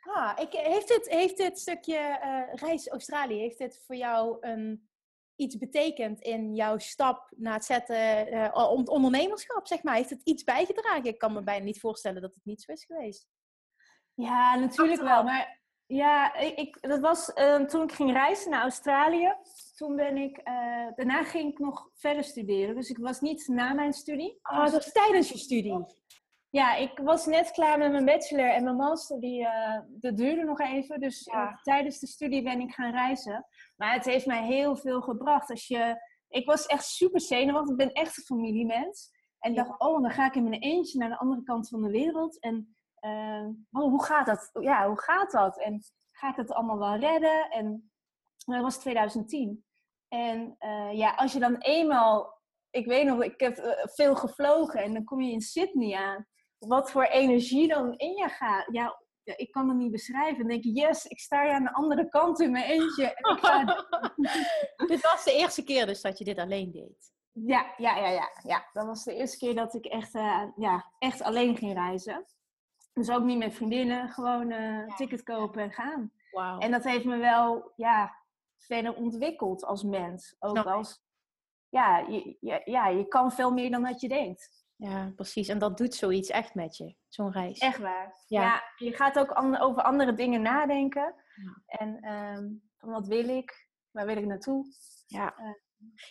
Ah, 0.02 0.38
ik, 0.40 0.52
heeft, 0.52 0.88
dit, 0.88 1.08
heeft 1.08 1.36
dit 1.36 1.58
stukje 1.58 2.18
uh, 2.22 2.54
reis 2.54 2.88
Australië, 2.88 3.38
heeft 3.38 3.58
dit 3.58 3.82
voor 3.86 3.96
jou 3.96 4.36
een, 4.40 4.88
iets 5.42 5.58
betekend 5.58 6.20
in 6.20 6.54
jouw 6.54 6.78
stap 6.78 7.32
naar 7.36 7.54
het 7.54 7.64
zetten, 7.64 8.34
uh, 8.34 8.72
ondernemerschap, 8.84 9.66
zeg 9.66 9.82
maar? 9.82 9.94
Heeft 9.94 10.10
het 10.10 10.22
iets 10.24 10.44
bijgedragen? 10.44 11.04
Ik 11.04 11.18
kan 11.18 11.32
me 11.32 11.42
bijna 11.42 11.64
niet 11.64 11.80
voorstellen 11.80 12.22
dat 12.22 12.34
het 12.34 12.44
niet 12.44 12.62
zo 12.62 12.72
is 12.72 12.84
geweest. 12.84 13.28
Ja, 14.14 14.54
natuurlijk 14.54 15.02
wel. 15.02 15.22
Maar 15.22 15.60
ja, 15.86 16.34
ik, 16.34 16.78
dat 16.80 17.00
was 17.00 17.32
uh, 17.34 17.64
toen 17.64 17.82
ik 17.82 17.92
ging 17.92 18.12
reizen 18.12 18.50
naar 18.50 18.62
Australië. 18.62 19.34
Toen 19.76 19.96
ben 19.96 20.16
ik, 20.16 20.40
daarna 20.94 21.22
ging 21.24 21.52
ik 21.52 21.58
nog 21.58 21.90
verder 21.94 22.24
studeren. 22.24 22.74
Dus 22.74 22.90
ik 22.90 22.98
was 22.98 23.20
niet 23.20 23.48
na 23.48 23.72
mijn 23.72 23.92
studie. 23.92 24.38
Ah, 24.42 24.64
dat 24.64 24.72
was 24.72 24.92
tijdens 24.92 25.28
je 25.28 25.38
studie? 25.38 25.86
Ja, 26.52 26.74
ik 26.74 26.98
was 26.98 27.26
net 27.26 27.50
klaar 27.50 27.78
met 27.78 27.90
mijn 27.90 28.04
bachelor 28.04 28.50
en 28.50 28.64
mijn 28.64 28.76
master, 28.76 29.20
die, 29.20 29.40
uh, 29.40 29.78
dat 29.88 30.16
duurde 30.16 30.44
nog 30.44 30.60
even. 30.60 31.00
Dus 31.00 31.24
eh, 31.24 31.56
tijdens 31.62 31.98
de 31.98 32.06
studie 32.06 32.42
ben 32.42 32.60
ik 32.60 32.74
gaan 32.74 32.92
reizen. 32.92 33.46
Maar 33.76 33.92
het 33.92 34.04
heeft 34.04 34.26
mij 34.26 34.46
heel 34.46 34.76
veel 34.76 35.00
gebracht. 35.00 35.50
Als 35.50 35.66
je, 35.66 35.96
ik 36.28 36.46
was 36.46 36.66
echt 36.66 36.84
super 36.84 37.20
zenuwachtig. 37.20 37.70
Ik 37.70 37.76
ben 37.76 37.92
echt 37.92 38.16
een 38.16 38.24
familiemens. 38.24 39.10
En 39.38 39.50
ik 39.50 39.56
dacht, 39.56 39.80
oh, 39.80 40.02
dan 40.02 40.10
ga 40.10 40.26
ik 40.26 40.34
in 40.34 40.48
mijn 40.48 40.60
eentje 40.60 40.98
naar 40.98 41.08
de 41.08 41.18
andere 41.18 41.42
kant 41.42 41.68
van 41.68 41.82
de 41.82 41.90
wereld. 41.90 42.40
En 42.40 42.76
uh, 43.00 43.48
oh, 43.70 43.90
hoe 43.90 44.04
gaat 44.04 44.26
dat? 44.26 44.50
Ja, 44.60 44.86
hoe 44.86 45.00
gaat 45.00 45.30
dat? 45.30 45.58
En 45.58 45.82
ga 46.10 46.28
ik 46.28 46.36
het 46.36 46.52
allemaal 46.52 46.78
wel 46.78 46.96
redden? 46.96 47.50
En 47.50 47.92
dat 48.36 48.62
was 48.62 48.78
2010. 48.78 49.64
En 50.08 50.56
ja, 50.92 51.14
als 51.14 51.32
je 51.32 51.38
dan 51.38 51.56
eenmaal 51.56 52.40
ik 52.72 52.86
weet 52.86 53.06
nog, 53.06 53.22
ik 53.22 53.40
heb 53.40 53.86
veel 53.94 54.14
gevlogen 54.14 54.82
en 54.82 54.92
dan 54.92 55.04
kom 55.04 55.20
je 55.20 55.32
in 55.32 55.40
Sydney 55.40 55.96
aan 55.96 56.26
wat 56.58 56.90
voor 56.90 57.04
energie 57.04 57.68
dan 57.68 57.96
in 57.96 58.12
je 58.12 58.28
gaat. 58.28 58.66
Ja, 58.72 59.02
ik 59.24 59.50
kan 59.50 59.68
het 59.68 59.76
niet 59.76 59.90
beschrijven. 59.90 60.38
Dan 60.38 60.48
denk 60.48 60.64
je, 60.64 60.72
yes, 60.72 61.06
ik 61.06 61.18
sta 61.18 61.42
hier 61.42 61.52
aan 61.52 61.64
de 61.64 61.72
andere 61.72 62.08
kant 62.08 62.40
in 62.40 62.50
mijn 62.50 62.64
eentje. 62.64 63.14
En 63.14 63.34
ik 63.34 63.44
ga... 63.44 63.64
dit 64.86 65.00
was 65.00 65.24
de 65.24 65.32
eerste 65.32 65.64
keer 65.64 65.86
dus 65.86 66.00
dat 66.00 66.18
je 66.18 66.24
dit 66.24 66.38
alleen 66.38 66.72
deed? 66.72 67.12
Ja, 67.32 67.74
ja, 67.76 67.96
ja, 67.96 68.08
ja. 68.08 68.28
ja. 68.42 68.68
Dat 68.72 68.86
was 68.86 69.04
de 69.04 69.14
eerste 69.14 69.38
keer 69.38 69.54
dat 69.54 69.74
ik 69.74 69.84
echt, 69.84 70.14
uh, 70.14 70.44
ja, 70.56 70.92
echt 70.98 71.22
alleen 71.22 71.56
ging 71.56 71.72
reizen. 71.72 72.26
Dus 72.92 73.10
ook 73.10 73.22
niet 73.22 73.38
met 73.38 73.54
vriendinnen, 73.54 74.08
gewoon 74.08 74.50
uh, 74.50 74.96
ticket 74.96 75.22
kopen 75.22 75.62
en 75.62 75.72
gaan. 75.72 76.12
Wow. 76.30 76.62
En 76.62 76.70
dat 76.70 76.84
heeft 76.84 77.04
me 77.04 77.16
wel, 77.16 77.72
ja, 77.76 78.16
verder 78.56 78.94
ontwikkeld 78.94 79.64
als 79.64 79.82
mens. 79.82 80.36
Ook 80.38 80.66
als, 80.66 81.02
ja 81.68 81.98
je, 81.98 82.60
ja, 82.64 82.88
je 82.88 83.08
kan 83.08 83.32
veel 83.32 83.52
meer 83.52 83.70
dan 83.70 83.82
dat 83.82 84.00
je 84.00 84.08
denkt. 84.08 84.61
Ja, 84.76 85.12
precies. 85.16 85.48
En 85.48 85.58
dat 85.58 85.76
doet 85.76 85.94
zoiets 85.94 86.30
echt 86.30 86.54
met 86.54 86.76
je, 86.76 86.94
zo'n 87.08 87.32
reis. 87.32 87.58
Echt 87.58 87.78
waar. 87.78 88.24
Ja. 88.26 88.62
je 88.76 88.92
gaat 88.92 89.18
ook 89.18 89.42
over 89.60 89.82
andere 89.82 90.14
dingen 90.14 90.42
nadenken. 90.42 91.14
Ja. 91.34 91.78
En 91.78 92.12
um, 92.12 92.62
van 92.76 92.90
wat 92.90 93.06
wil 93.06 93.28
ik? 93.28 93.68
Waar 93.90 94.06
wil 94.06 94.16
ik 94.16 94.26
naartoe? 94.26 94.66
Ja. 95.06 95.34
Uh, 95.38 95.54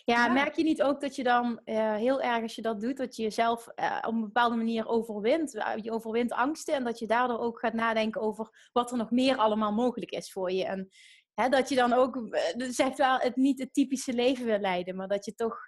ja, 0.04 0.28
merk 0.28 0.56
je 0.56 0.62
niet 0.62 0.82
ook 0.82 1.00
dat 1.00 1.16
je 1.16 1.22
dan 1.22 1.60
uh, 1.64 1.94
heel 1.94 2.22
erg 2.22 2.42
als 2.42 2.54
je 2.54 2.62
dat 2.62 2.80
doet, 2.80 2.96
dat 2.96 3.16
je 3.16 3.22
jezelf 3.22 3.68
uh, 3.76 3.98
op 4.06 4.12
een 4.12 4.20
bepaalde 4.20 4.56
manier 4.56 4.86
overwint? 4.86 5.50
Je 5.82 5.90
overwint 5.90 6.32
angsten 6.32 6.74
en 6.74 6.84
dat 6.84 6.98
je 6.98 7.06
daardoor 7.06 7.38
ook 7.38 7.58
gaat 7.58 7.72
nadenken 7.72 8.20
over 8.20 8.68
wat 8.72 8.90
er 8.90 8.96
nog 8.96 9.10
meer 9.10 9.36
allemaal 9.36 9.72
mogelijk 9.72 10.10
is 10.10 10.32
voor 10.32 10.50
je. 10.52 10.64
En 10.64 10.88
hè, 11.34 11.48
dat 11.48 11.68
je 11.68 11.74
dan 11.74 11.92
ook, 11.92 12.42
zegt 12.56 12.98
wel, 12.98 13.18
het 13.18 13.36
niet 13.36 13.58
het 13.58 13.74
typische 13.74 14.12
leven 14.12 14.44
wil 14.44 14.58
leiden, 14.58 14.96
maar 14.96 15.08
dat 15.08 15.24
je 15.24 15.34
toch 15.34 15.58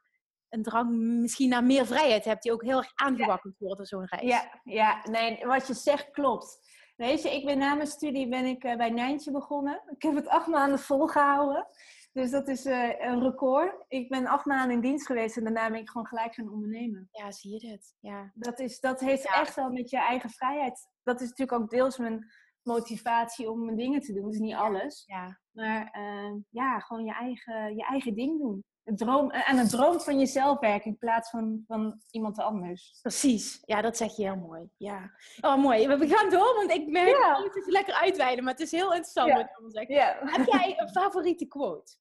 een 0.55 0.63
drang 0.63 0.97
misschien 1.21 1.49
naar 1.49 1.65
meer 1.65 1.87
vrijheid 1.87 2.25
hebt, 2.25 2.43
die 2.43 2.53
ook 2.53 2.63
heel 2.63 2.77
erg 2.77 2.93
aangewakkerd 2.95 3.59
wordt 3.59 3.77
door 3.77 3.87
zo'n 3.87 4.07
reis. 4.07 4.29
Ja, 4.29 4.61
ja, 4.65 5.01
nee, 5.11 5.47
wat 5.47 5.67
je 5.67 5.75
zegt 5.75 6.11
klopt. 6.11 6.73
Weet 6.97 7.23
je, 7.23 7.35
ik 7.35 7.45
ben 7.45 7.59
na 7.59 7.75
mijn 7.75 7.87
studie 7.87 8.29
ben 8.29 8.45
ik 8.45 8.65
uh, 8.65 8.77
bij 8.77 8.91
Nijntje 8.91 9.31
begonnen. 9.31 9.83
Ik 9.97 10.03
heb 10.03 10.15
het 10.15 10.29
acht 10.29 10.47
maanden 10.47 10.79
volgehouden. 10.79 11.67
Dus 12.13 12.31
dat 12.31 12.49
is 12.49 12.67
uh, 12.67 13.01
een 13.01 13.23
record. 13.23 13.85
Ik 13.89 14.09
ben 14.09 14.27
acht 14.27 14.45
maanden 14.45 14.71
in 14.71 14.81
dienst 14.81 15.07
geweest 15.07 15.37
en 15.37 15.45
daarna 15.45 15.71
ben 15.71 15.81
ik 15.81 15.91
gewoon 15.91 16.07
gelijk 16.07 16.35
gaan 16.35 16.51
ondernemen. 16.51 17.09
Ja, 17.11 17.33
zie 17.33 17.53
je 17.53 17.59
dit? 17.59 17.95
Ja. 18.01 18.31
Dat, 18.35 18.61
is, 18.61 18.81
dat 18.81 19.01
heeft 19.01 19.27
echt 19.27 19.55
wel 19.55 19.71
met 19.71 19.91
je 19.91 19.99
eigen 19.99 20.31
vrijheid. 20.31 20.89
Dat 21.03 21.21
is 21.21 21.29
natuurlijk 21.29 21.63
ook 21.63 21.71
deels 21.71 21.99
mijn 21.99 22.33
motivatie 22.63 23.51
om 23.51 23.65
mijn 23.65 23.77
dingen 23.77 24.01
te 24.01 24.13
doen. 24.13 24.31
Dus 24.31 24.39
niet 24.39 24.55
alles. 24.55 25.03
Ja. 25.07 25.41
Maar 25.51 25.99
uh, 25.99 26.35
ja, 26.51 26.79
gewoon 26.79 27.05
je 27.05 27.13
eigen, 27.13 27.77
je 27.77 27.85
eigen 27.85 28.15
ding 28.15 28.41
doen 28.41 28.65
droom, 28.85 29.33
aan 29.33 29.57
het 29.57 29.71
droom 29.71 30.01
van 30.01 30.19
jezelf 30.19 30.59
werken 30.59 30.91
in 30.91 30.99
plaats 30.99 31.31
van, 31.31 31.65
van 31.67 32.01
iemand 32.11 32.39
anders. 32.39 32.99
Precies. 33.03 33.63
Ja, 33.65 33.81
dat 33.81 33.97
zeg 33.97 34.17
je 34.17 34.23
heel 34.23 34.37
mooi. 34.37 34.71
Ja. 34.77 35.11
Oh, 35.41 35.57
mooi. 35.57 35.89
We 35.89 36.09
gaan 36.09 36.31
door, 36.31 36.55
want 36.55 36.71
ik 36.71 36.91
merk 36.91 37.09
ja. 37.09 37.35
dat 37.41 37.55
het 37.55 37.67
lekker 37.67 37.95
uitweiden, 37.95 38.45
maar 38.45 38.53
het 38.53 38.63
is 38.63 38.71
heel 38.71 38.93
interessant 38.93 39.29
ja. 39.29 39.37
wat 39.37 39.49
je 39.59 39.71
zegt. 39.71 39.89
Ja. 39.89 40.17
Heb 40.21 40.47
jij 40.47 40.81
een 40.81 40.89
favoriete 40.89 41.47
quote? 41.47 41.93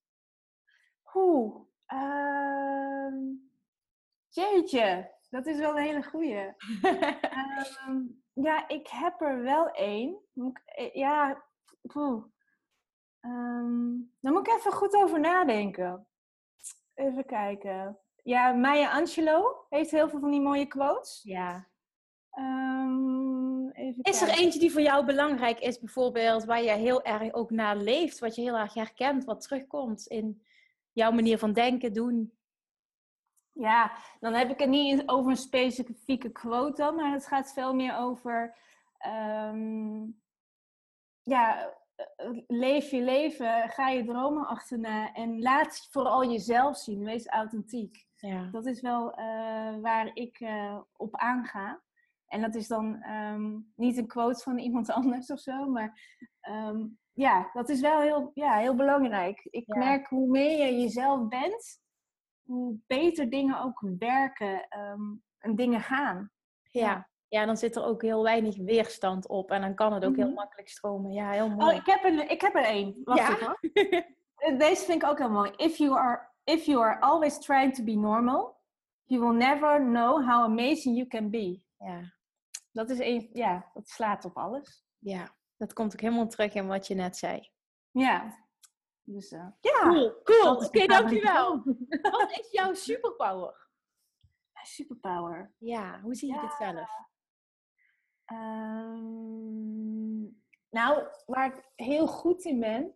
Oeh. 1.14 1.56
Ehm, 1.86 3.16
jeetje, 4.30 5.12
dat 5.30 5.46
is 5.46 5.58
wel 5.58 5.78
een 5.78 5.84
hele 5.84 6.04
goeie. 6.04 6.36
Ehm, 6.82 8.02
ja, 8.34 8.68
ik 8.68 8.88
heb 8.88 9.22
er 9.22 9.42
wel 9.42 9.70
één. 9.70 10.18
Eh, 10.66 10.94
Ja, 10.94 11.44
poeh. 11.82 12.24
Ehm, 13.20 13.92
daar 14.20 14.32
moet 14.32 14.48
ik 14.48 14.54
even 14.54 14.72
goed 14.72 14.94
over 14.96 15.20
nadenken. 15.20 16.08
Even 16.94 17.26
kijken. 17.26 17.98
Ja, 18.24 18.52
Maya 18.52 18.92
Angelou 18.92 19.56
heeft 19.70 19.92
heel 19.92 20.10
veel 20.10 20.20
van 20.20 20.32
die 20.32 20.42
mooie 20.42 20.66
quotes. 20.66 21.22
ja. 21.24 21.68
Ehm, 22.30 23.70
even 23.70 24.04
Is 24.04 24.22
er 24.22 24.30
eentje 24.30 24.60
die 24.60 24.72
voor 24.72 24.82
jou 24.82 25.06
belangrijk 25.06 25.60
is, 25.60 25.80
bijvoorbeeld, 25.80 26.46
waar 26.46 26.62
je 26.62 26.72
heel 26.72 27.04
erg 27.04 27.34
ook 27.34 27.50
naar 27.50 27.78
leeft, 27.78 28.20
wat 28.20 28.36
je 28.36 28.42
heel 28.42 28.58
erg 28.58 28.74
herkent, 28.74 29.26
wat 29.26 29.42
terugkomt 29.42 30.08
in 30.08 30.44
jouw 30.92 31.12
manier 31.12 31.38
van 31.38 31.54
denken, 31.54 31.94
doen? 31.94 32.38
Ja, 33.52 33.92
dan 34.20 34.34
heb 34.34 34.50
ik 34.50 34.60
het 34.60 34.70
niet 34.70 35.04
over 35.06 35.32
een 35.32 35.38
specifieke 35.38 36.32
quote 36.32 36.82
dan, 36.82 36.96
maar 36.96 37.12
het 37.12 37.28
gaat 37.28 37.54
veel 37.54 37.74
meer 37.74 37.98
over, 37.98 38.56
ehm, 38.98 40.06
ja, 41.22 41.74
leef 42.48 42.92
je 42.92 43.02
leven, 43.02 43.70
ga 43.70 43.90
je 43.90 44.04
dromen 44.06 44.48
achterna 44.48 45.14
en 45.14 45.42
laat 45.42 45.88
vooral 45.92 46.26
jezelf 46.32 46.78
zien, 46.78 47.04
wees 47.04 47.28
authentiek. 47.28 48.06
Ja. 48.16 48.50
Dat 48.52 48.66
is 48.66 48.82
wel 48.82 49.14
eh, 49.14 49.78
waar 49.82 50.12
ik 50.14 50.40
eh, 50.40 50.80
op 50.98 51.16
aanga. 51.16 51.82
En 52.28 52.42
dat 52.42 52.56
is 52.56 52.68
dan 52.68 53.02
ehm, 53.02 53.60
niet 53.76 53.98
een 53.98 54.08
quote 54.08 54.40
van 54.44 54.58
iemand 54.58 54.90
anders 55.00 55.32
of 55.32 55.40
zo, 55.40 55.70
maar 55.70 56.18
ehm, 56.40 56.86
ja, 57.14 57.50
dat 57.54 57.70
is 57.70 57.82
wel 57.82 58.00
heel, 58.02 58.32
ja, 58.34 58.58
heel 58.58 58.76
belangrijk. 58.76 59.48
Ik 59.50 59.64
Ja. 59.68 59.78
merk 59.78 60.08
hoe 60.08 60.30
meer 60.30 60.66
je 60.66 60.82
jezelf 60.82 61.28
bent, 61.28 61.82
hoe 62.42 62.78
beter 62.88 63.30
dingen 63.30 63.62
ook 63.62 63.84
werken 64.00 64.68
ehm, 64.68 65.16
en 65.38 65.56
dingen 65.56 65.82
gaan. 65.82 66.32
Ja. 66.70 66.86
ja, 66.86 67.10
dan 67.46 67.58
zit 67.58 67.76
er 67.76 67.84
ook 67.86 68.02
heel 68.02 68.24
weinig 68.24 68.58
weerstand 68.58 69.28
op 69.28 69.52
en 69.52 69.62
dan 69.62 69.76
kan 69.76 69.94
het 69.94 70.06
ook 70.06 70.16
heel 70.16 70.26
Mhm. 70.26 70.36
makkelijk 70.36 70.70
stromen. 70.70 71.12
Ja, 71.12 71.32
heel 71.32 71.46
Oh, 71.46 71.56
mooi. 71.56 71.76
ik 71.76 71.86
heb 71.86 72.04
er, 72.04 72.30
ik 72.32 72.42
heb 72.42 72.56
er 72.56 72.64
één. 72.64 73.02
Wacht 73.04 73.20
Ja? 73.20 73.30
even. 73.30 73.46
hoor. 73.46 73.60
Eh, 74.36 74.58
Deze 74.60 74.86
vind 74.86 75.04
ik 75.04 75.10
ook 75.10 75.18
heel 75.18 75.30
mooi. 75.30 75.52
If 75.56 75.78
you 75.78 75.98
are, 75.98 76.30
if 76.44 76.66
you 76.66 76.84
are 76.84 77.00
always 77.02 77.40
trying 77.40 77.76
to 77.76 77.84
be 77.84 77.96
normal, 77.96 78.62
you 79.04 79.22
will 79.22 79.36
never 79.38 79.78
know 79.80 80.26
how 80.30 80.44
amazing 80.44 80.96
you 80.98 81.08
can 81.08 81.30
be. 81.30 81.64
Ja. 81.78 82.02
Dat 82.72 82.90
is 82.90 83.00
een, 83.00 83.30
ja, 83.34 83.70
dat 83.74 83.88
slaat 83.88 84.26
op 84.26 84.38
alles. 84.38 84.86
ja, 85.00 85.36
dat 85.58 85.74
komt 85.74 85.94
ook 85.94 86.00
helemaal 86.02 86.28
terug 86.28 86.54
in 86.54 86.68
wat 86.68 86.88
je 86.88 86.96
net 86.96 87.18
zei. 87.18 87.52
Ja. 87.92 88.42
Dus 89.04 89.32
uh, 89.32 89.48
ja. 89.60 89.80
Cool, 89.82 90.22
cool. 90.24 90.56
Oké, 90.56 90.78
mijn 90.78 90.88
dankjewel. 90.88 91.64
Wat 92.12 92.32
is 92.40 92.52
jouw 92.52 92.74
superpower? 92.74 93.68
Superpower. 94.64 95.54
Ja, 95.58 96.00
hoe 96.02 96.16
zie 96.16 96.28
je 96.28 96.34
Ja. 96.36 96.42
dit 96.42 96.54
zelf? 96.60 96.90
Ehm, 98.26 100.22
nou, 100.70 101.08
waar 101.26 101.46
ik 101.56 101.70
heel 101.76 102.08
goed 102.08 102.44
in 102.46 102.60
ben, 102.60 102.94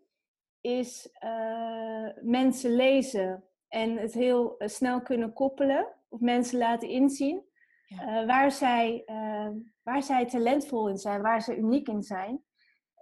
is 0.61 1.09
eh, 1.11 2.07
mensen 2.21 2.75
lezen 2.75 3.43
en 3.67 3.97
het 3.97 4.13
heel 4.13 4.57
eh, 4.57 4.67
snel 4.67 5.01
kunnen 5.01 5.33
koppelen 5.33 5.87
of 6.09 6.19
mensen 6.19 6.57
laten 6.57 6.89
inzien 6.89 7.45
Ja. 7.87 8.21
eh, 8.21 8.27
waar, 8.27 8.51
zij, 8.51 9.03
eh, 9.05 9.49
waar 9.83 10.03
zij 10.03 10.25
talentvol 10.25 10.89
in 10.89 10.97
zijn, 10.97 11.21
waar 11.21 11.41
ze 11.41 11.57
uniek 11.57 11.87
in 11.87 12.03
zijn. 12.03 12.43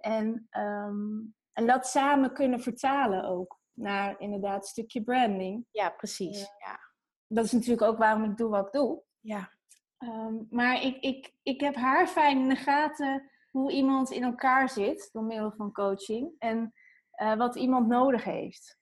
En, 0.00 0.46
ehm, 0.50 1.18
en 1.52 1.66
dat 1.66 1.86
samen 1.86 2.32
kunnen 2.32 2.60
vertalen 2.60 3.24
ook 3.24 3.60
naar 3.72 4.20
inderdaad 4.20 4.62
een 4.62 4.68
stukje 4.68 5.02
branding. 5.02 5.66
Ja, 5.70 5.90
precies. 5.90 6.40
Ja. 6.40 6.80
Dat 7.26 7.44
is 7.44 7.52
natuurlijk 7.52 7.82
ook 7.82 7.98
waarom 7.98 8.24
ik 8.24 8.36
doe 8.36 8.48
wat 8.50 8.66
ik 8.66 8.72
doe. 8.72 9.02
Ja. 9.20 9.50
Ehm, 9.98 10.34
maar 10.50 10.82
ik, 10.82 10.96
ik, 11.00 11.34
ik 11.42 11.60
heb 11.60 11.74
haar 11.74 12.06
fijn 12.06 12.38
in 12.38 12.48
de 12.48 12.56
gaten 12.56 13.30
hoe 13.50 13.72
iemand 13.72 14.10
in 14.10 14.22
elkaar 14.22 14.68
zit 14.68 15.08
door 15.12 15.22
middel 15.24 15.52
van 15.52 15.72
coaching 15.72 16.34
en 16.38 16.74
eh, 17.10 17.34
wat 17.34 17.56
iemand 17.56 17.86
nodig 17.86 18.24
heeft. 18.24 18.78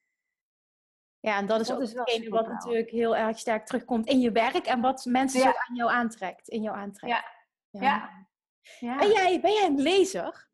Ja, 1.20 1.36
en 1.36 1.46
dat 1.46 1.60
is 1.60 1.66
Dat 1.66 1.76
ook 1.76 1.82
is 1.82 1.92
hetgene 1.92 2.28
wat 2.30 2.48
natuurlijk 2.48 2.90
heel 2.90 3.16
erg 3.16 3.38
sterk 3.38 3.66
terugkomt 3.66 4.06
in 4.06 4.20
je 4.20 4.32
werk 4.32 4.66
en 4.66 4.80
wat 4.80 5.04
mensen 5.04 5.40
Ja. 5.40 5.44
zo 5.50 5.56
aan 5.68 5.74
jou 5.76 5.90
aantrekt. 5.90 6.48
In 6.48 6.62
jou 6.62 6.76
aantrekt. 6.76 7.14
Ja. 7.14 7.80
Ja. 7.80 8.26
Ja. 8.78 8.96
Ben, 8.96 9.08
jij, 9.08 9.40
ben 9.40 9.52
jij 9.52 9.66
een 9.66 9.80
lezer? 9.80 10.48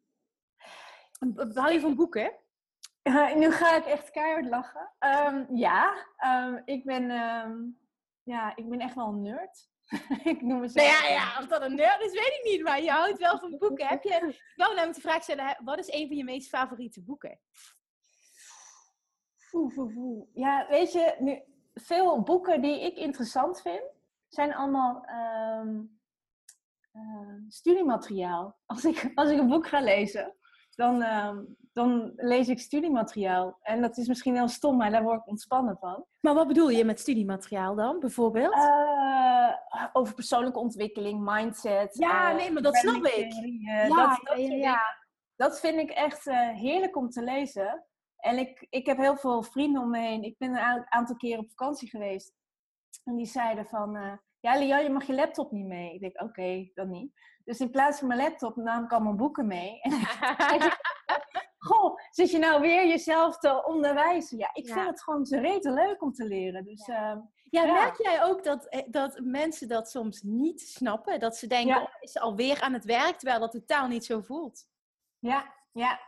Hou 1.55 1.73
je 1.73 1.81
van 1.81 1.95
boeken? 1.97 2.33
Eh, 3.03 3.35
nu 3.35 3.51
ga 3.51 3.77
ik 3.77 3.85
echt 3.85 4.11
keihard 4.11 4.47
lachen. 4.47 4.91
Ehm, 4.99 5.45
ja, 5.57 6.07
ehm, 6.17 6.61
ik, 6.65 6.85
ben, 6.85 7.09
ja, 8.23 8.57
ik 8.57 8.69
ben 8.69 8.81
echt 8.81 8.95
wel 8.95 9.07
een 9.07 9.23
nerd. 9.23 9.70
ik 10.33 10.43
noem 10.43 10.61
mezelf. 10.61 10.87
Nou 10.87 11.05
ja, 11.05 11.11
ja, 11.11 11.39
of 11.39 11.47
dat 11.47 11.63
een 11.63 11.75
nerd 11.75 12.01
is, 12.01 12.13
weet 12.13 12.41
ik 12.43 12.51
niet. 12.51 12.63
Maar 12.63 12.83
je 12.83 12.91
houdt 12.91 13.19
wel 13.19 13.39
van 13.39 13.59
boeken. 13.59 13.87
Heb 13.87 14.03
je, 14.03 14.15
ik 14.29 14.53
wou 14.57 14.75
namelijk 14.75 14.95
de 14.95 15.09
vraag 15.09 15.23
stellen, 15.23 15.57
wat 15.65 15.79
is 15.79 15.93
een 15.93 16.07
van 16.07 16.17
je 16.17 16.25
meest 16.25 16.49
favoriete 16.49 17.03
boeken? 17.03 17.41
Ja, 20.33 20.67
weet 20.69 20.93
je, 20.93 21.17
nu, 21.19 21.43
veel 21.75 22.23
boeken 22.23 22.63
die 22.63 22.81
ik 22.81 22.97
interessant 22.97 23.61
vind, 23.61 23.83
zijn 24.29 24.55
allemaal 24.55 25.05
ehm, 25.05 25.81
eh, 26.93 27.35
studiemateriaal. 27.49 28.57
Als 28.67 28.85
ik, 28.85 29.13
als 29.15 29.31
ik 29.31 29.39
een 29.39 29.49
boek 29.49 29.67
ga 29.67 29.81
lezen, 29.81 30.35
dan, 30.75 31.03
ehm, 31.03 31.45
dan 31.73 32.13
lees 32.17 32.49
ik 32.49 32.59
studiemateriaal. 32.59 33.59
En 33.63 33.81
dat 33.81 33.97
is 33.97 34.09
misschien 34.09 34.35
heel 34.35 34.49
stom, 34.49 34.77
maar 34.77 34.91
daar 34.91 35.03
word 35.03 35.21
ik 35.21 35.29
ontspannen 35.29 35.77
van. 35.77 36.05
Maar 36.21 36.35
wat 36.35 36.47
bedoel 36.47 36.69
je 36.69 36.85
met 36.85 37.01
studiemateriaal 37.01 37.75
dan, 37.75 38.01
bijvoorbeeld? 38.01 38.55
Eh, 38.55 39.40
over 39.93 40.15
persoonlijke 40.15 40.59
ontwikkeling, 40.59 41.21
mindset. 41.35 41.95
Ja, 41.99 42.31
eh, 42.31 42.37
nee, 42.37 42.51
maar 42.53 42.63
dat 42.63 42.77
snap 42.77 43.05
ik. 43.07 43.33
eh, 43.33 43.61
Ja, 43.63 43.89
dat, 43.89 43.97
ja, 43.97 44.07
dat, 44.23 44.37
ja, 44.39 44.43
ja. 44.43 44.49
dingen. 44.49 44.79
dat 45.37 45.61
vind 45.61 45.79
ik 45.79 45.91
echt 45.91 46.27
eh, 46.27 46.49
heerlijk 46.51 46.97
om 46.97 47.11
te 47.11 47.23
lezen. 47.23 47.85
En 48.17 48.39
ik, 48.39 48.67
ik 48.71 48.87
heb 48.87 48.97
heel 48.97 49.17
veel 49.17 49.43
vrienden 49.43 49.83
om 49.83 49.91
me 49.91 49.99
heen. 49.99 50.23
Ik 50.23 50.39
ben 50.39 50.51
een 50.57 50.85
aantal 50.93 51.17
keer 51.17 51.39
op 51.39 51.49
vakantie 51.49 51.89
geweest. 51.89 52.33
En 53.05 53.17
die 53.17 53.27
zeiden 53.27 53.67
van... 53.67 53.97
eh, 53.97 54.13
ja, 54.41 54.59
Lian, 54.59 54.83
je 54.83 54.91
mag 54.91 55.05
je 55.07 55.15
laptop 55.15 55.51
niet 55.51 55.67
mee. 55.67 55.95
Ik 55.95 56.01
denk, 56.01 56.23
oké, 56.23 56.71
dan 56.75 56.91
niet. 56.91 57.13
Dus 57.45 57.61
in 57.61 57.71
plaats 57.71 57.99
van 57.99 58.09
mijn 58.09 58.21
laptop 58.21 58.57
nam 58.57 58.85
ik 58.85 58.93
allemaal 58.93 59.15
boeken 59.15 59.47
mee. 59.47 59.81
Goh, 61.59 61.97
zit 62.11 62.31
je 62.31 62.39
nou 62.39 62.61
weer 62.61 62.87
jezelf 62.89 63.39
te 63.39 63.65
onderwijzen? 63.67 64.39
Ja, 64.39 64.51
ik 64.53 64.67
Ja. 64.67 64.75
vind 64.75 64.87
het 64.87 65.03
gewoon 65.03 65.25
zo 65.27 65.39
rete 65.39 65.71
leuk 65.73 66.03
om 66.03 66.13
te 66.13 66.25
leren. 66.25 66.65
Dus 66.65 66.89
ehm, 66.89 67.19
Ja, 67.51 67.65
Ja. 67.65 67.73
merk 67.73 67.97
jij 68.03 68.23
ook 68.25 68.45
dat, 68.45 68.67
eh, 68.69 68.83
dat 68.87 69.21
mensen 69.23 69.69
dat 69.69 69.91
soms 69.91 70.23
niet 70.23 70.61
snappen? 70.61 71.21
Dat 71.21 71.37
ze 71.37 71.47
denken, 71.47 71.75
Ja. 71.75 71.83
oh, 71.83 71.95
is 72.01 72.13
ze 72.13 72.21
alweer 72.21 72.61
aan 72.61 72.73
het 72.73 72.85
werk, 72.85 73.17
terwijl 73.19 73.41
dat 73.41 73.51
totaal 73.51 73.89
niet 73.89 74.05
zo 74.05 74.21
voelt. 74.21 74.69
ja, 75.19 75.55
ja, 75.73 76.01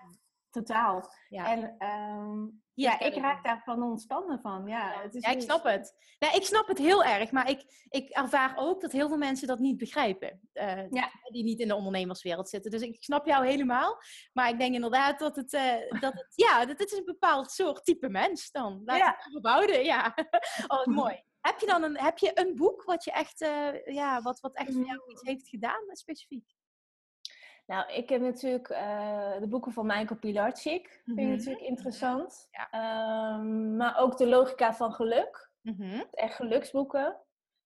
totaal. 0.51 1.13
Ja, 1.29 1.47
En 1.47 1.75
ehm, 1.79 2.47
ja, 2.75 2.97
ken 2.97 3.07
ik 3.07 3.23
raak 3.23 3.45
daarvan 3.45 3.83
ontspannen 3.83 4.41
van. 4.41 4.67
Ja, 4.67 5.01
het 5.03 5.15
is 5.15 5.25
ja, 5.25 5.31
ik 5.31 5.41
snap 5.41 5.65
het. 5.65 6.15
Nou, 6.19 6.37
ik 6.37 6.45
snap 6.45 6.67
het 6.69 6.79
heel 6.79 7.05
erg, 7.05 7.31
maar 7.31 7.51
ik, 7.51 7.87
ik 7.89 8.09
ervaar 8.09 8.55
ook 8.57 8.81
dat 8.81 8.93
heel 8.93 9.09
veel 9.09 9.17
mensen 9.17 9.47
dat 9.47 9.59
niet 9.59 9.77
begrijpen. 9.77 10.41
eh, 10.53 10.91
Ja. 10.91 11.11
Die 11.33 11.45
niet 11.45 11.61
in 11.61 11.69
de 11.69 11.75
ondernemerswereld 11.75 12.49
zitten. 12.49 12.71
Dus 12.71 12.81
ik 12.81 13.03
snap 13.05 13.27
jou 13.27 13.47
helemaal. 13.47 13.99
Maar 14.33 14.49
ik 14.49 14.59
denk 14.59 14.75
inderdaad 14.75 15.19
dat 15.19 15.37
het, 15.37 15.53
eh, 15.53 16.01
dat 16.01 16.13
het 16.13 16.33
ja, 16.35 16.65
dat 16.67 16.79
het 16.79 16.93
is 16.93 16.99
een 16.99 17.05
bepaald 17.05 17.51
soort 17.51 17.85
type 17.85 18.09
mens 18.09 18.51
dan. 18.51 18.83
Laat 18.85 18.99
Ja. 18.99 19.17
het 19.19 19.85
ja. 19.85 20.15
Oh, 20.67 20.87
mooi. 21.03 21.23
Heb 21.41 21.59
je 21.61 21.67
dan 21.67 21.83
een, 21.83 21.99
heb 21.99 22.19
je 22.19 22.31
een 22.35 22.55
boek 22.55 22.85
wat 22.85 23.05
je 23.05 23.11
echt, 23.13 23.41
eh, 23.41 23.85
ja, 23.85 24.23
wat, 24.23 24.41
wat 24.41 24.55
echt 24.55 24.73
voor 24.73 24.85
jou 24.87 25.11
iets 25.11 25.23
heeft 25.23 25.49
gedaan, 25.49 25.81
specifiek? 25.93 26.55
Nou, 27.67 27.93
ik 27.93 28.09
heb 28.09 28.21
natuurlijk 28.21 28.69
eh, 28.69 29.41
de 29.41 29.47
boeken 29.49 29.73
van 29.73 29.87
Michael 29.87 30.21
Pilarczyk. 30.21 31.01
Vind 31.05 31.19
ik 31.19 31.25
Mhm. 31.25 31.37
natuurlijk 31.37 31.65
interessant. 31.65 32.49
Ja. 32.51 32.71
Ehm, 32.71 33.77
maar 33.77 33.99
ook 33.99 34.17
de 34.17 34.27
logica 34.29 34.75
van 34.75 34.93
geluk. 34.93 35.51
Mhm. 35.61 36.03
Echt 36.13 36.35
geluksboeken. 36.35 37.17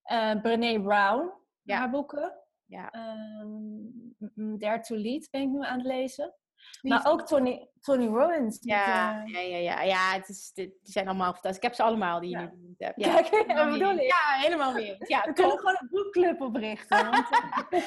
Eh 0.02 0.40
Brené 0.40 0.82
Brown, 0.82 1.30
Ja. 1.62 1.76
haar 1.78 1.90
boeken. 1.90 2.34
Ja. 2.64 2.90
Ehm, 2.90 3.46
mm, 3.46 4.14
mm, 4.34 4.58
Dare 4.58 4.80
to 4.80 4.96
Lead 4.96 5.28
ben 5.30 5.40
ik 5.40 5.48
nu 5.48 5.60
aan 5.64 5.78
het 5.78 5.86
lezen. 5.86 6.34
Maar 6.82 7.06
ook 7.06 7.26
Tony, 7.26 7.68
Tony 7.80 8.06
Robbins. 8.06 8.58
met, 8.60 8.64
Ja, 8.76 9.22
eh, 9.24 9.32
ja, 9.32 9.40
ja, 9.40 9.56
ja, 9.58 9.82
ja 9.82 10.12
het 10.12 10.28
is, 10.28 10.50
dit- 10.54 10.74
die 10.82 10.92
zijn 10.92 11.06
allemaal 11.08 11.32
fantastisch. 11.32 11.56
Ik 11.56 11.62
heb 11.62 11.74
ze 11.74 11.82
allemaal 11.82 12.20
die 12.20 12.30
je 12.30 12.38
Ja. 12.38 12.50
nu 12.56 12.74
hebt. 12.78 13.02
Kijk, 13.02 13.28
helemaal 13.28 13.56
dat 13.64 13.72
bedoel 13.78 13.94
ik. 13.94 14.00
Ja, 14.02 14.38
helemaal 14.40 14.72
meer. 14.72 14.96
Ja, 15.08 15.18
We 15.20 15.24
top. 15.26 15.34
kunnen 15.34 15.58
gewoon 15.58 15.76
een 15.80 15.88
boekclub 15.90 16.40
oprichten. 16.40 17.04
Want, 17.10 17.26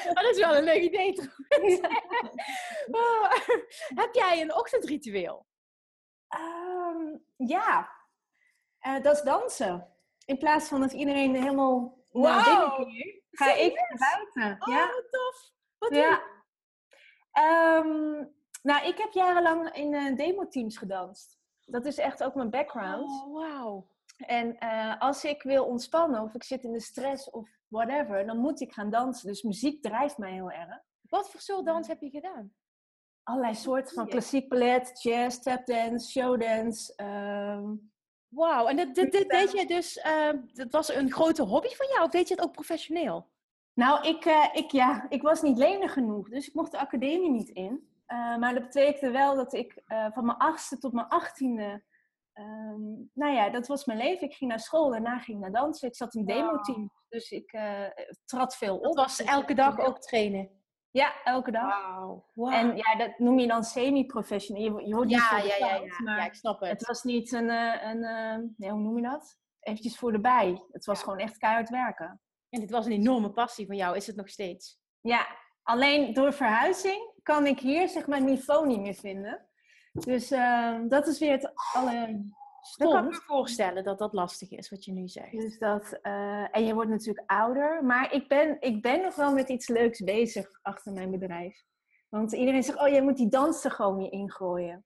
Oh, 0.08 0.14
dat 0.14 0.30
is 0.32 0.40
wel 0.40 0.56
een 0.58 0.64
leuk 0.64 0.82
idee 0.82 1.14
trouwens. 1.20 1.80
Oh, 2.92 3.32
heb 3.96 4.14
jij 4.14 4.42
een 4.42 4.56
ochtendritueel? 4.56 5.46
Ehm, 6.28 7.18
ja, 7.38 7.98
Eh, 8.80 9.02
dat 9.02 9.16
is 9.16 9.22
dansen. 9.22 9.88
In 10.26 10.38
plaats 10.38 10.68
van 10.68 10.80
dat 10.82 10.92
iedereen 10.92 11.36
helemaal 11.36 11.98
keert, 12.12 13.22
ga 13.32 13.54
ik 13.54 13.74
naar 13.76 13.98
buiten. 14.34 14.68
Oh, 14.68 14.74
ja. 14.76 14.86
wat 14.86 15.08
tof. 15.12 15.52
Wat 15.78 15.90
doe 15.90 16.00
ja. 16.00 16.10
je? 16.10 16.38
Nou, 18.62 18.88
ik 18.88 18.98
heb 18.98 19.12
jarenlang 19.12 19.72
in 19.72 19.94
eh, 19.94 20.16
demo-teams 20.16 20.78
gedanst. 20.78 21.38
Dat 21.66 21.86
is 21.86 21.98
echt 21.98 22.24
ook 22.24 22.36
mijn 22.36 22.50
background. 22.50 23.10
Oh, 23.10 23.34
wauw. 23.34 23.88
En 24.18 24.58
eh, 24.58 25.02
als 25.02 25.24
ik 25.24 25.44
wil 25.44 25.66
ontspannen 25.66 26.22
of 26.22 26.34
ik 26.34 26.44
zit 26.44 26.64
in 26.64 26.72
de 26.72 26.80
stress 26.80 27.30
of 27.30 27.50
whatever, 27.68 28.26
dan 28.26 28.38
moet 28.38 28.62
ik 28.62 28.74
gaan 28.74 28.90
dansen. 28.90 29.28
Dus 29.28 29.42
muziek 29.42 29.82
drijft 29.84 30.18
mij 30.18 30.32
heel 30.32 30.52
erg. 30.52 30.82
Wat 31.02 31.32
voor 31.32 31.40
soort 31.40 31.66
dans 31.66 31.88
heb 31.88 32.02
je 32.02 32.10
gedaan? 32.10 32.54
Allerlei 33.24 33.56
soorten 33.56 33.96
van 33.96 34.08
klassiek 34.08 34.50
ballet, 34.50 35.02
jazz, 35.02 35.40
tapdance, 35.40 36.10
showdance. 36.10 36.94
ehm, 36.96 37.74
Wauw, 38.28 38.68
en 38.68 38.76
dit, 38.76 38.96
dit, 38.96 39.12
dit 39.12 39.30
deed 39.30 39.52
je 39.52 39.66
dus, 39.66 39.98
eh, 39.98 40.30
dat 40.54 40.72
was 40.72 40.94
een 40.94 41.12
grote 41.12 41.44
hobby 41.44 41.68
van 41.68 41.88
jou 41.88 42.04
of 42.04 42.12
deed 42.12 42.28
je 42.28 42.34
het 42.34 42.44
ook 42.44 42.52
professioneel? 42.52 43.28
Nou, 43.74 44.08
ik, 44.08 44.26
eh, 44.26 44.50
ik, 44.54 44.72
ja, 44.72 45.06
ik 45.10 45.22
was 45.22 45.42
niet 45.42 45.58
lenig 45.58 45.94
genoeg, 45.94 46.30
dus 46.30 46.48
ik 46.48 46.54
mocht 46.54 46.72
de 46.72 46.80
academie 46.80 47.30
niet 47.30 47.50
in. 47.50 47.89
Eh, 48.10 48.38
maar 48.38 48.54
dat 48.54 48.64
betekende 48.64 49.12
wel 49.12 49.36
dat 49.36 49.54
ik 49.54 49.82
eh, 49.86 50.12
van 50.12 50.26
mijn 50.26 50.38
achtste 50.38 50.78
tot 50.78 50.94
mijn 50.94 51.08
achttiende... 51.08 51.84
ehm, 52.34 52.82
nou 53.14 53.34
ja, 53.34 53.50
dat 53.50 53.68
was 53.68 53.86
mijn 53.86 54.00
leven. 54.00 54.28
Ik 54.28 54.34
ging 54.34 54.50
naar 54.50 54.60
school, 54.60 54.90
daarna 54.90 55.20
ging 55.20 55.38
ik 55.38 55.44
naar 55.44 55.62
dansen. 55.62 55.88
Ik 55.88 55.96
zat 55.96 56.14
in 56.14 56.26
demo-team, 56.26 56.92
dus 57.10 57.32
ik 57.32 57.52
eh, 57.52 57.86
trad 58.26 58.56
veel 58.56 58.78
op. 58.78 58.84
Dat 58.84 58.96
was 58.96 59.18
Dus 59.18 59.28
elke 59.28 59.54
dag 59.54 59.80
ook 59.80 60.00
trainen? 60.00 60.50
Ja, 60.92 61.24
elke 61.24 61.52
dag. 61.52 61.82
Wauw. 62.34 62.52
En 62.52 62.78
ja, 62.78 62.96
dat 62.98 63.20
noem 63.20 63.40
je 63.40 63.48
dan 63.48 63.64
semi-professioneel. 63.64 64.80
Je, 64.80 64.88
je 64.88 64.96
niet 64.96 65.10
ja, 65.10 65.30
voor 65.30 65.48
ja, 65.48 65.56
ja, 65.56 65.76
ja, 65.76 66.02
maar 66.04 66.18
ja, 66.18 66.26
ik 66.26 66.34
snap 66.34 66.60
het. 66.60 66.70
het 66.70 66.88
was 66.88 67.04
niet 67.04 67.32
een, 67.32 67.50
een 67.50 68.54
nee, 68.58 68.72
hoe 68.72 68.82
noem 68.82 68.96
je 68.96 69.04
dat? 69.04 69.38
Eventjes 69.60 69.98
voor 69.98 70.12
de 70.12 70.20
bij. 70.20 70.64
Het 70.72 70.86
was 70.86 71.04
gewoon 71.04 71.20
echt 71.20 71.38
keihard 71.38 71.70
werken. 71.70 72.22
En 72.50 72.60
dit 72.60 72.72
was 72.72 72.86
een 72.86 72.92
enorme 72.92 73.32
passie 73.32 73.66
van 73.66 73.76
jou, 73.76 73.96
is 73.96 74.08
het 74.08 74.16
nog 74.16 74.30
steeds? 74.30 74.80
Ja, 75.02 75.28
alleen 75.64 76.14
door 76.14 76.34
verhuizing 76.34 77.19
kan 77.30 77.46
ik 77.46 77.60
hier 77.60 77.90
zeg 77.90 78.08
maar 78.08 78.22
niveau 78.22 78.68
niet 78.68 78.80
meer 78.80 78.94
vinden. 78.94 79.46
Dus 79.92 80.32
eh, 80.32 80.80
dat 80.88 81.08
is 81.08 81.20
weer 81.20 81.32
het 81.32 81.42
Dat 81.42 81.54
kan 81.74 81.90
ik 81.90 82.14
me 82.14 82.32
allerstomst. 82.60 83.24
voorstellen 83.24 83.84
dat 83.84 84.00
dat 84.00 84.14
lastig 84.14 84.52
is, 84.52 84.70
wat 84.70 84.86
je 84.86 84.92
nu 84.92 85.08
zegt. 85.08 85.32
Dus 85.32 85.60
dat, 85.60 86.00
eh, 86.02 86.56
en 86.56 86.66
je 86.66 86.74
wordt 86.74 86.90
natuurlijk 86.90 87.32
ouder. 87.32 87.84
Maar 87.84 88.14
ik 88.14 88.28
ben, 88.28 88.58
ik 88.60 88.82
ben 88.82 89.02
nog 89.02 89.16
wel 89.16 89.34
met 89.34 89.50
iets 89.50 89.68
leuks 89.68 90.00
bezig 90.00 90.60
achter 90.62 90.94
mijn 90.94 91.12
bedrijf. 91.12 91.64
Want 92.10 92.32
iedereen 92.34 92.64
zegt, 92.64 92.80
oh, 92.82 92.88
jij 92.88 93.02
moet 93.02 93.18
die 93.18 93.30
dans 93.30 93.64
er 93.64 93.72
gewoon 93.72 93.98
weer 93.98 94.12
ingooien. 94.12 94.86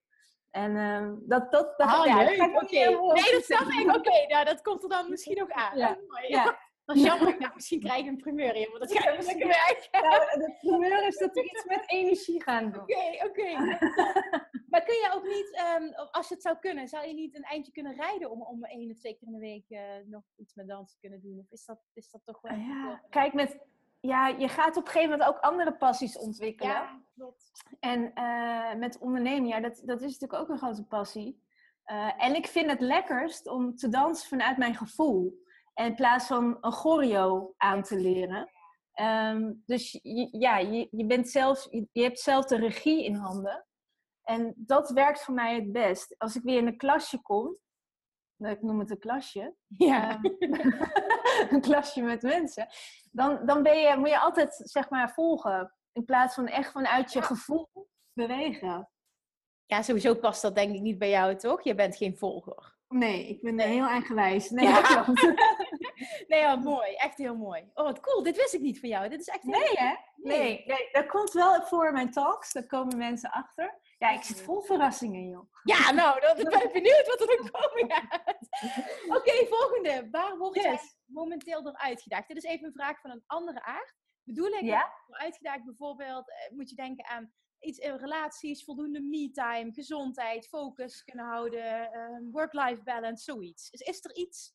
En 0.50 0.76
eh, 0.76 1.12
dat, 1.28 1.52
dat, 1.52 1.74
dat, 1.76 1.88
Ah, 1.88 2.06
ja, 2.06 2.24
dat 2.24 2.34
ga 2.34 2.44
ik 2.44 2.70
Nee, 2.70 3.32
dat 3.32 3.44
snap 3.44 3.68
ik. 3.68 3.96
Oké, 3.96 4.26
nou, 4.28 4.44
dat 4.44 4.62
komt 4.62 4.82
er 4.82 4.88
dan 4.88 5.10
misschien 5.10 5.38
nog 5.38 5.50
aan. 5.50 5.78
Ja. 5.78 6.58
Dat 6.84 6.96
is 6.96 7.02
jammer. 7.02 7.28
Ik 7.28 7.40
dacht, 7.40 7.54
misschien 7.54 7.80
krijg 7.80 8.00
ik 8.00 8.06
een 8.06 8.16
primeur 8.16 8.54
in, 8.54 8.68
want 8.70 8.78
dat 8.78 8.98
gaat 8.98 9.16
niet 9.16 9.26
lekker 9.26 9.46
weg. 9.46 9.88
Nou, 9.90 10.38
de 10.38 10.56
primeur 10.60 11.06
is 11.06 11.18
dat 11.18 11.32
we 11.32 11.44
iets 11.44 11.64
met 11.64 11.90
energie 11.90 12.42
gaan 12.42 12.72
doen. 12.72 12.82
Oké, 12.82 13.24
oké. 13.26 13.52
Maar 14.74 14.84
kun 14.84 14.94
je 14.94 15.10
ook 15.14 15.24
niet, 15.24 15.50
ehm, 15.52 16.08
als 16.10 16.28
je 16.28 16.34
het 16.34 16.42
zou 16.42 16.56
kunnen, 16.58 16.88
zou 16.88 17.06
je 17.06 17.14
niet 17.14 17.36
een 17.36 17.42
eindje 17.42 17.72
kunnen 17.72 17.94
rijden 17.94 18.30
om, 18.30 18.42
om 18.42 18.64
één 18.64 18.90
of 18.90 18.98
twee 18.98 19.16
keer 19.16 19.28
in 19.28 19.32
de 19.32 19.40
week 19.40 19.64
eh, 19.68 19.80
nog 20.06 20.22
iets 20.36 20.54
met 20.54 20.68
dans 20.68 20.92
te 20.92 20.98
kunnen 21.00 21.20
doen? 21.20 21.38
Of 21.38 21.50
is 21.50 21.64
dat, 21.64 21.78
is 21.92 22.10
dat 22.10 22.20
toch 22.24 22.40
wel... 22.40 22.52
Ah, 22.52 22.66
ja. 22.66 23.02
Kijk, 23.10 23.32
met, 23.32 23.58
ja, 24.00 24.28
je 24.28 24.48
gaat 24.48 24.76
op 24.76 24.84
een 24.84 24.90
gegeven 24.90 25.10
moment 25.10 25.28
ook 25.28 25.40
andere 25.40 25.76
passies 25.76 26.18
ontwikkelen. 26.18 26.72
ja, 26.72 27.02
klopt. 27.14 27.50
En 27.80 28.14
eh, 28.14 28.74
met 28.74 28.98
ondernemen, 28.98 29.48
ja, 29.48 29.60
dat, 29.60 29.82
dat 29.84 30.02
is 30.02 30.12
natuurlijk 30.18 30.42
ook 30.42 30.48
een 30.48 30.58
grote 30.58 30.86
passie. 30.86 31.42
Eh, 31.84 32.24
en 32.24 32.34
ik 32.34 32.46
vind 32.46 32.70
het 32.70 32.80
lekkerst 32.80 33.48
om 33.48 33.76
te 33.76 33.88
dansen 33.88 34.28
vanuit 34.28 34.56
mijn 34.56 34.74
gevoel. 34.74 35.42
In 35.74 35.94
plaats 35.94 36.26
van 36.26 36.58
een 36.60 36.72
choreo 36.72 37.54
aan 37.56 37.82
te 37.82 37.96
leren. 37.96 38.50
Ehm, 38.92 39.52
dus 39.66 39.92
je, 40.02 40.28
ja, 40.38 40.58
je, 40.58 40.88
je, 40.90 41.06
bent 41.06 41.28
zelf, 41.28 41.66
je, 41.70 41.88
je 41.92 42.02
hebt 42.02 42.20
zelf 42.20 42.44
de 42.44 42.56
regie 42.56 43.04
in 43.04 43.14
handen. 43.14 43.66
En 44.22 44.52
dat 44.56 44.90
werkt 44.90 45.22
voor 45.22 45.34
mij 45.34 45.54
het 45.54 45.72
best. 45.72 46.14
Als 46.18 46.36
ik 46.36 46.42
weer 46.42 46.58
in 46.58 46.66
een 46.66 46.76
klasje 46.76 47.22
kom, 47.22 47.56
nou, 48.36 48.54
ik 48.54 48.62
noem 48.62 48.78
het 48.78 48.90
een 48.90 48.98
klasje, 48.98 49.54
Ja. 49.88 50.18
Een 51.50 51.60
klasje 51.60 52.02
met 52.02 52.22
mensen, 52.22 52.66
dan, 53.10 53.46
dan 53.46 53.62
ben 53.62 53.78
je, 53.78 53.96
moet 53.96 54.08
je 54.08 54.18
altijd 54.18 54.60
zeg 54.64 54.90
maar 54.90 55.12
volgen. 55.12 55.74
In 55.92 56.04
plaats 56.04 56.34
van 56.34 56.46
echt 56.46 56.72
vanuit 56.72 57.12
je 57.12 57.22
gevoel 57.22 57.68
bewegen. 58.12 58.88
ja, 59.66 59.82
sowieso 59.82 60.14
past 60.14 60.42
dat 60.42 60.54
denk 60.54 60.74
ik 60.74 60.80
niet 60.80 60.98
bij 60.98 61.10
jou, 61.10 61.36
toch? 61.36 61.62
Je 61.62 61.74
bent 61.74 61.96
geen 61.96 62.16
volger. 62.16 62.76
Nee, 62.88 63.28
ik 63.28 63.42
ben 63.42 63.58
heel 63.60 63.86
eigenwijs. 63.86 64.50
Nee, 64.50 64.66
Ja. 64.66 64.80
klopt. 65.02 65.20
Nee, 66.28 66.40
ja, 66.40 66.56
mooi. 66.56 66.94
Echt 66.94 67.18
heel 67.18 67.36
mooi. 67.36 67.70
Oh, 67.74 67.84
wat 67.84 68.00
cool. 68.00 68.22
Dit 68.22 68.36
wist 68.36 68.54
ik 68.54 68.60
niet 68.60 68.80
van 68.80 68.88
jou. 68.88 69.08
Dit 69.08 69.20
is 69.20 69.26
echt 69.28 69.42
heel 69.42 69.52
Nee, 69.58 69.70
hè? 69.74 69.94
Nee. 70.16 70.38
Nee, 70.38 70.62
nee, 70.66 70.88
dat 70.92 71.06
komt 71.06 71.32
wel 71.32 71.62
voor 71.62 71.92
mijn 71.92 72.10
talks. 72.10 72.52
Daar 72.52 72.66
komen 72.66 72.96
mensen 72.96 73.30
achter. 73.30 73.78
Ja, 73.98 74.10
ik 74.10 74.22
zit 74.22 74.40
vol 74.42 74.60
verrassingen, 74.60 75.28
joh. 75.28 75.52
Ja, 75.62 75.90
nou, 75.92 76.20
dan 76.20 76.36
ben 76.36 76.62
ik 76.64 76.72
benieuwd 76.82 77.06
wat 77.06 77.20
er 77.20 77.26
dan 77.26 77.50
komen 77.50 77.92
gaat. 77.92 78.22
Oké, 79.18 79.46
volgende. 79.46 80.08
Waar 80.10 80.36
word 80.36 80.54
jij 80.54 80.70
Yes. 80.72 80.96
momenteel 81.04 81.62
door 81.62 81.76
uitgedaagd? 81.76 82.28
Dit 82.28 82.36
is 82.36 82.42
even 82.44 82.66
een 82.66 82.72
vraag 82.72 83.00
van 83.00 83.10
een 83.10 83.24
andere 83.26 83.62
aard. 83.62 83.94
Bedoel 84.22 84.46
ik 84.52 84.60
Ja? 84.62 84.92
door 85.06 85.16
uitgedaagd 85.16 85.64
bijvoorbeeld, 85.64 86.30
eh, 86.30 86.56
moet 86.56 86.70
je 86.70 86.76
denken 86.76 87.06
aan 87.06 87.32
iets 87.60 87.78
in 87.78 87.96
relaties, 87.96 88.64
voldoende 88.64 89.00
me-time, 89.00 89.72
gezondheid, 89.72 90.48
focus 90.48 91.04
kunnen 91.04 91.24
houden, 91.24 91.92
eh, 91.92 92.18
work-life 92.30 92.82
balance, 92.82 93.22
zoiets. 93.24 93.70
Is, 93.70 93.80
is 93.80 94.04
er 94.04 94.14
iets 94.16 94.54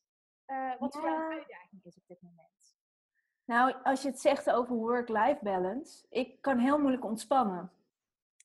eh, 0.50 0.72
wat 0.78 0.94
voor 0.94 1.02
jou 1.08 1.24
een 1.24 1.38
uitdaging 1.38 1.84
is 1.84 1.96
op 1.96 2.06
dit 2.06 2.22
moment? 2.22 2.48
Nou, 3.44 3.74
als 3.82 4.02
je 4.02 4.08
het 4.08 4.20
zegt 4.20 4.50
over 4.50 4.74
work-life 4.74 5.38
balance, 5.42 6.06
ik 6.08 6.40
kan 6.40 6.58
heel 6.58 6.78
moeilijk 6.78 7.04
ontspannen. 7.04 7.72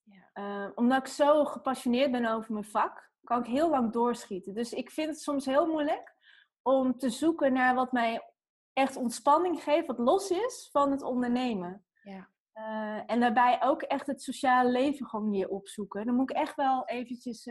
Ja. 0.04 0.30
Eh, 0.34 0.72
omdat 0.76 1.00
ik 1.00 1.08
zo 1.08 1.46
gepassioneerd 1.46 2.12
ben 2.12 2.26
over 2.26 2.54
mijn 2.54 2.66
vak, 2.66 3.12
kan 3.24 3.40
ik 3.40 3.46
heel 3.46 3.70
lang 3.70 3.92
doorschieten. 3.92 4.54
Dus 4.54 4.74
ik 4.74 4.92
vind 4.92 5.08
het 5.08 5.22
soms 5.22 5.46
heel 5.46 5.68
moeilijk 5.68 6.16
om 6.62 6.98
te 6.98 7.10
zoeken 7.10 7.54
naar 7.54 7.76
wat 7.76 7.92
mij 7.92 8.34
echt 8.74 8.96
ontspanning 8.96 9.64
geeft, 9.64 9.88
wat 9.88 10.00
los 10.00 10.30
is 10.30 10.70
van 10.72 10.92
het 10.92 11.02
ondernemen. 11.02 11.86
Ja. 12.04 12.30
Eh, 12.52 13.02
en 13.06 13.20
daarbij 13.20 13.64
ook 13.64 13.82
echt 13.82 14.08
het 14.08 14.22
sociale 14.22 14.70
leven 14.70 15.06
gewoon 15.06 15.30
weer 15.30 15.50
opzoeken. 15.50 16.06
Dan 16.06 16.16
moet 16.16 16.30
ik 16.30 16.38
echt 16.38 16.56
wel 16.56 16.86
eventjes 16.86 17.48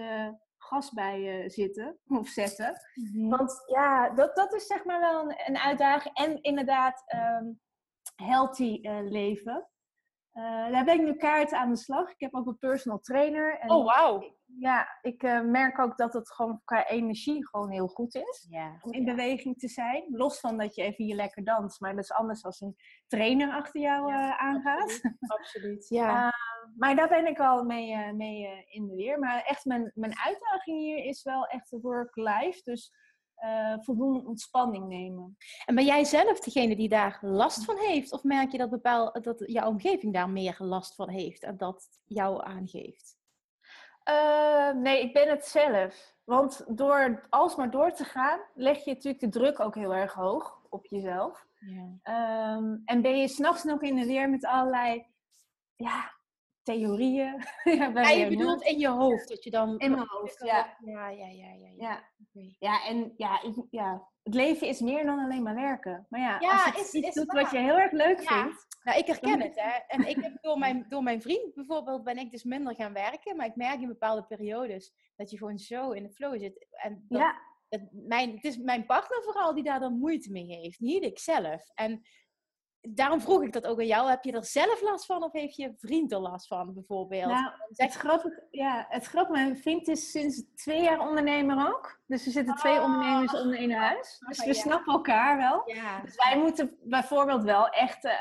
gas 0.65 0.91
bij 0.93 1.43
eh, 1.43 1.49
zitten 1.49 1.99
of 2.21 2.29
zetten. 2.29 2.75
Want 3.29 3.63
ja, 3.67 4.11
dat, 4.11 4.37
dat 4.37 4.55
is 4.55 4.67
zeg 4.67 4.85
maar 4.85 5.01
wel 5.01 5.21
een, 5.21 5.35
een 5.47 5.59
uitdaging. 5.59 6.17
En 6.17 6.43
inderdaad, 6.43 7.03
ehm, 7.07 7.45
healthy 8.15 8.79
eh, 8.83 8.99
leven. 9.03 9.69
Eh, 10.31 10.71
daar 10.71 10.85
ben 10.85 11.01
ik 11.01 11.07
nu 11.07 11.15
kaart 11.15 11.53
aan 11.53 11.71
de 11.71 11.77
slag. 11.77 12.11
Ik 12.11 12.21
heb 12.21 12.35
ook 12.35 12.47
een 12.47 12.59
personal 12.59 12.99
trainer. 12.99 13.59
En 13.59 13.71
Oh, 13.71 13.85
wauw. 13.85 14.37
Ja, 14.59 14.99
ik 15.03 15.23
eh, 15.23 15.41
merk 15.41 15.79
ook 15.79 15.97
dat 15.97 16.13
het 16.13 16.33
gewoon 16.33 16.61
qua 16.65 16.87
energie 16.89 17.47
gewoon 17.49 17.71
heel 17.71 17.87
goed 17.87 18.15
is. 18.15 18.47
Ja. 18.51 18.79
Om 18.83 18.93
in 18.93 19.05
beweging 19.05 19.59
te 19.59 19.69
zijn. 19.69 20.05
Los 20.11 20.41
van 20.41 20.59
dat 20.59 20.75
je 20.75 20.83
even 20.83 21.05
hier 21.05 21.15
lekker 21.15 21.45
danst. 21.45 21.81
Maar 21.81 21.95
dat 21.95 22.05
is 22.05 22.13
anders 22.13 22.45
als 22.45 22.61
een 22.61 22.77
trainer 23.07 23.53
achter 23.53 23.81
jou 23.81 24.09
Ja, 24.09 24.31
eh, 24.31 24.47
aangaat. 24.47 24.83
Absoluut. 24.83 25.17
absoluut. 25.21 25.89
Ja. 25.89 26.33
Maar 26.77 26.97
daar 26.97 27.09
ben 27.09 27.27
ik 27.27 27.39
al 27.39 27.65
mee, 27.65 27.93
eh, 27.93 28.13
mee 28.13 28.65
in 28.67 28.87
de 28.87 28.95
weer. 28.95 29.19
Maar 29.19 29.43
echt 29.43 29.65
mijn, 29.65 29.93
mijn 29.95 30.19
uitdaging 30.19 30.79
hier 30.79 31.05
is 31.05 31.23
wel 31.23 31.47
echt 31.47 31.77
work-life. 31.81 32.61
Dus 32.63 32.93
voldoende 33.81 34.29
ontspanning 34.29 34.89
nemen. 34.89 35.37
En 35.65 35.75
ben 35.75 35.85
jij 35.85 36.05
zelf 36.05 36.41
degene 36.41 36.77
die 36.77 36.89
daar 36.89 37.19
last 37.21 37.65
van 37.65 37.77
heeft? 37.79 38.13
Of 38.13 38.23
merk 38.23 38.53
je 38.53 38.59
dat, 38.59 38.71
bepaal, 38.71 39.13
dat 39.13 39.43
jouw 39.47 39.69
omgeving 39.69 40.13
daar 40.13 40.31
meer 40.31 40.57
last 40.59 40.95
van 40.95 41.09
heeft 41.09 41.43
en 41.43 41.57
dat 41.57 41.89
jou 42.05 42.45
aangeeft? 42.45 43.17
Eh, 44.05 44.71
nee, 44.71 45.03
ik 45.03 45.13
ben 45.13 45.29
het 45.29 45.45
zelf. 45.47 46.15
Want 46.25 46.65
door 46.69 47.27
alsmaar 47.31 47.71
door 47.71 47.93
te 47.93 48.05
gaan, 48.05 48.41
leg 48.55 48.85
je 48.85 48.93
natuurlijk 48.93 49.21
de 49.21 49.29
druk 49.29 49.61
ook 49.61 49.75
heel 49.75 49.95
erg 49.95 50.13
hoog 50.13 50.61
op 50.69 50.87
jezelf. 50.87 51.47
Ja. 51.59 51.99
Ehm, 52.03 52.77
en 52.85 53.03
ben 53.03 53.19
je 53.19 53.29
s'nachts 53.29 53.65
nog 53.65 53.83
in 53.83 53.97
de 53.97 54.07
weer 54.07 54.31
met 54.31 54.45
allerlei 54.47 55.07
ja, 55.77 56.13
theorieën. 56.65 57.45
ja, 57.95 58.09
je 58.09 58.27
bedoelt 58.29 58.63
in 58.63 58.79
je 58.79 58.89
hoofd 58.89 59.29
dat 59.29 59.45
je 59.45 59.51
dan... 59.51 59.79
In 59.79 59.91
mijn 59.91 60.07
hoofd, 60.07 60.45
ja. 60.45 60.77
Ja, 60.85 61.09
ja, 61.09 61.27
ja, 61.29 61.53
ja. 61.53 61.73
ja. 61.77 62.13
Ja, 62.59 62.85
en 62.87 63.13
ja, 63.17 63.43
ik, 63.43 63.55
ja, 63.71 64.09
het 64.23 64.35
leven 64.35 64.67
is 64.69 64.81
meer 64.81 65.05
dan 65.05 65.19
alleen 65.19 65.43
maar 65.43 65.55
werken. 65.55 66.07
Maar 66.09 66.21
ja, 66.21 66.37
Ja, 66.41 66.53
als 66.53 66.65
je 66.65 66.81
is- 66.81 66.93
iets 66.93 67.09
is 67.09 67.15
doet 67.15 67.27
waar. 67.33 67.43
wat 67.43 67.51
je 67.51 67.59
heel 67.59 67.79
erg 67.79 67.93
leuk 67.93 68.21
Ja. 68.21 68.43
vindt. 68.43 68.67
Nou, 68.83 68.99
ik 68.99 69.07
herken 69.07 69.41
het, 69.43 69.61
hè. 69.61 69.71
En 69.87 70.09
ik 70.09 70.17
heb 70.23 70.37
door 70.43 70.59
mijn, 70.59 70.87
door 70.89 71.03
mijn 71.03 71.23
vriend 71.23 71.55
bijvoorbeeld 71.55 72.05
ben 72.05 72.17
ik 72.19 72.31
dus 72.31 72.45
minder 72.45 72.75
gaan 72.75 72.93
werken. 72.93 73.37
Maar 73.37 73.47
ik 73.47 73.57
merk 73.57 73.81
in 73.81 73.89
bepaalde 73.89 74.23
periodes 74.27 74.95
dat 75.17 75.31
je 75.31 75.39
gewoon 75.39 75.59
zo 75.59 75.91
in 75.91 76.03
de 76.03 76.11
flow 76.11 76.39
zit. 76.41 76.67
En 76.71 77.05
dat, 77.09 77.21
Ja, 77.21 77.35
dat 77.69 77.81
mijn, 77.93 78.31
het 78.35 78.45
is 78.45 78.57
mijn 78.59 78.87
partner 78.87 79.23
vooral 79.23 79.55
die 79.55 79.65
daar 79.65 79.81
dan 79.81 79.99
moeite 79.99 80.31
mee 80.31 80.47
heeft. 80.47 80.81
Niet 80.81 81.05
ik 81.05 81.19
zelf. 81.19 81.71
En 81.75 82.03
daarom 82.89 83.21
vroeg 83.21 83.43
ik 83.43 83.53
dat 83.53 83.67
ook 83.67 83.79
aan 83.79 83.87
jou. 83.87 84.09
Heb 84.09 84.25
je 84.25 84.33
er 84.33 84.45
zelf 84.45 84.83
last 84.83 85.07
van 85.07 85.23
of 85.23 85.33
heeft 85.33 85.57
je 85.57 85.73
vriend 85.77 86.13
er 86.13 86.19
last 86.19 86.47
van 86.47 86.75
bijvoorbeeld? 86.75 87.31
nou, 87.31 87.53
het 87.69 87.95
grappige, 87.95 88.47
ja, 88.51 88.87
het 88.89 89.05
grappige, 89.05 89.41
mijn 89.41 89.57
vriend 89.57 89.89
is 89.89 90.11
sinds 90.11 90.43
twee 90.55 90.83
jaar 90.83 91.01
ondernemer 91.09 91.69
ook. 91.69 92.01
Dus 92.07 92.27
er 92.27 92.33
zitten 92.33 92.55
twee 92.55 92.77
Oh. 92.79 92.85
ondernemers 92.85 93.35
onder 93.35 93.57
één 93.57 93.71
huis. 93.73 94.19
Dus 94.27 94.39
we 94.39 94.47
ja. 94.47 94.53
snappen 94.53 94.93
elkaar 94.93 95.37
wel. 95.37 95.63
ja. 95.75 96.01
Dus 96.01 96.15
wij 96.15 96.39
moeten 96.39 96.77
bijvoorbeeld 96.83 97.43
wel 97.45 97.69
echt 97.69 98.05
eh, 98.05 98.13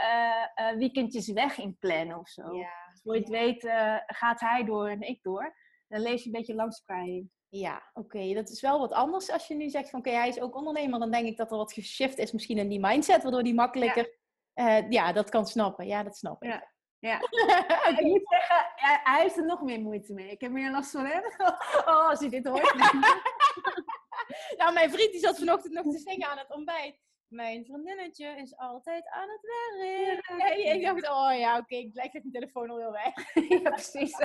eh, 0.56 0.78
weekendjes 0.78 1.32
weg 1.32 1.58
inplannen 1.58 2.20
of 2.20 2.28
zo. 2.30 2.56
ja. 2.56 2.70
Voor 3.04 3.14
je 3.14 3.20
het 3.20 3.30
weet 3.30 3.64
eh, 3.66 3.96
gaat 4.06 4.40
hij 4.40 4.64
door 4.64 4.88
en 4.88 5.02
ik 5.02 5.24
door. 5.24 5.56
Dan 5.88 6.02
lees 6.02 6.20
je 6.22 6.26
een 6.26 6.32
beetje 6.36 6.56
langs 6.56 6.84
elkaar 6.86 7.04
heen. 7.04 7.32
Ja, 7.50 7.90
oké. 7.94 8.34
Dat 8.34 8.50
is 8.50 8.62
wel 8.62 8.80
wat 8.80 8.92
anders 8.92 9.32
als 9.32 9.48
je 9.48 9.56
nu 9.56 9.70
zegt 9.70 9.90
van 9.90 10.00
oké, 10.00 10.10
hij 10.10 10.28
is 10.28 10.40
ook 10.42 10.56
ondernemer. 10.56 11.00
Dan 11.00 11.12
denk 11.12 11.28
ik 11.28 11.38
dat 11.38 11.52
er 11.52 11.58
wat 11.58 11.74
geshift 11.74 12.18
is 12.18 12.32
misschien 12.32 12.58
in 12.58 12.70
die 12.70 12.80
mindset, 12.80 13.24
waardoor 13.24 13.44
die 13.44 13.54
makkelijker... 13.54 14.22
Ja, 14.54 14.86
ja 14.90 15.12
dat 15.12 15.30
kan 15.30 15.46
snappen. 15.46 15.88
Ja, 15.88 16.04
dat 16.04 16.18
snap 16.18 16.44
ik. 16.44 16.50
Ja. 16.50 16.72
Ja. 17.04 17.20
ik 17.98 18.02
moet 18.02 18.28
zeggen, 18.30 18.72
hij 19.04 19.22
heeft 19.22 19.38
er 19.38 19.46
nog 19.46 19.62
meer 19.62 19.80
moeite 19.80 20.14
mee. 20.14 20.30
Ik 20.30 20.42
heb 20.42 20.52
meer 20.52 20.72
last 20.72 20.92
van 20.92 21.06
hem. 21.06 21.24
Oh, 21.86 22.10
als 22.10 22.20
hij 22.20 22.30
dit 22.30 22.48
hoort. 22.48 22.74
nou, 24.58 24.74
mijn 24.74 24.92
vriend 24.92 25.12
die 25.12 25.20
zat 25.20 25.38
vanochtend 25.38 25.74
nog 25.74 25.84
te 25.84 25.98
zingen 25.98 26.30
aan 26.30 26.38
het 26.38 26.54
ontbijt. 26.54 27.00
Mijn 27.28 27.66
vriendinnetje 27.66 28.28
is 28.28 28.58
altijd 28.58 29.10
aan 29.10 29.30
het 29.30 29.42
werk. 29.42 30.40
Ja, 30.40 30.74
ik 30.74 30.84
dacht, 30.84 31.10
oh 31.10 31.40
ja, 31.40 31.58
oké, 31.58 31.76
ik 31.76 31.94
leg 31.94 32.14
mijn 32.14 32.32
telefoon 32.32 32.70
al 32.70 32.78
heel 32.78 32.92
weg. 32.92 33.34
ja, 33.50 33.70
precies. 33.70 34.18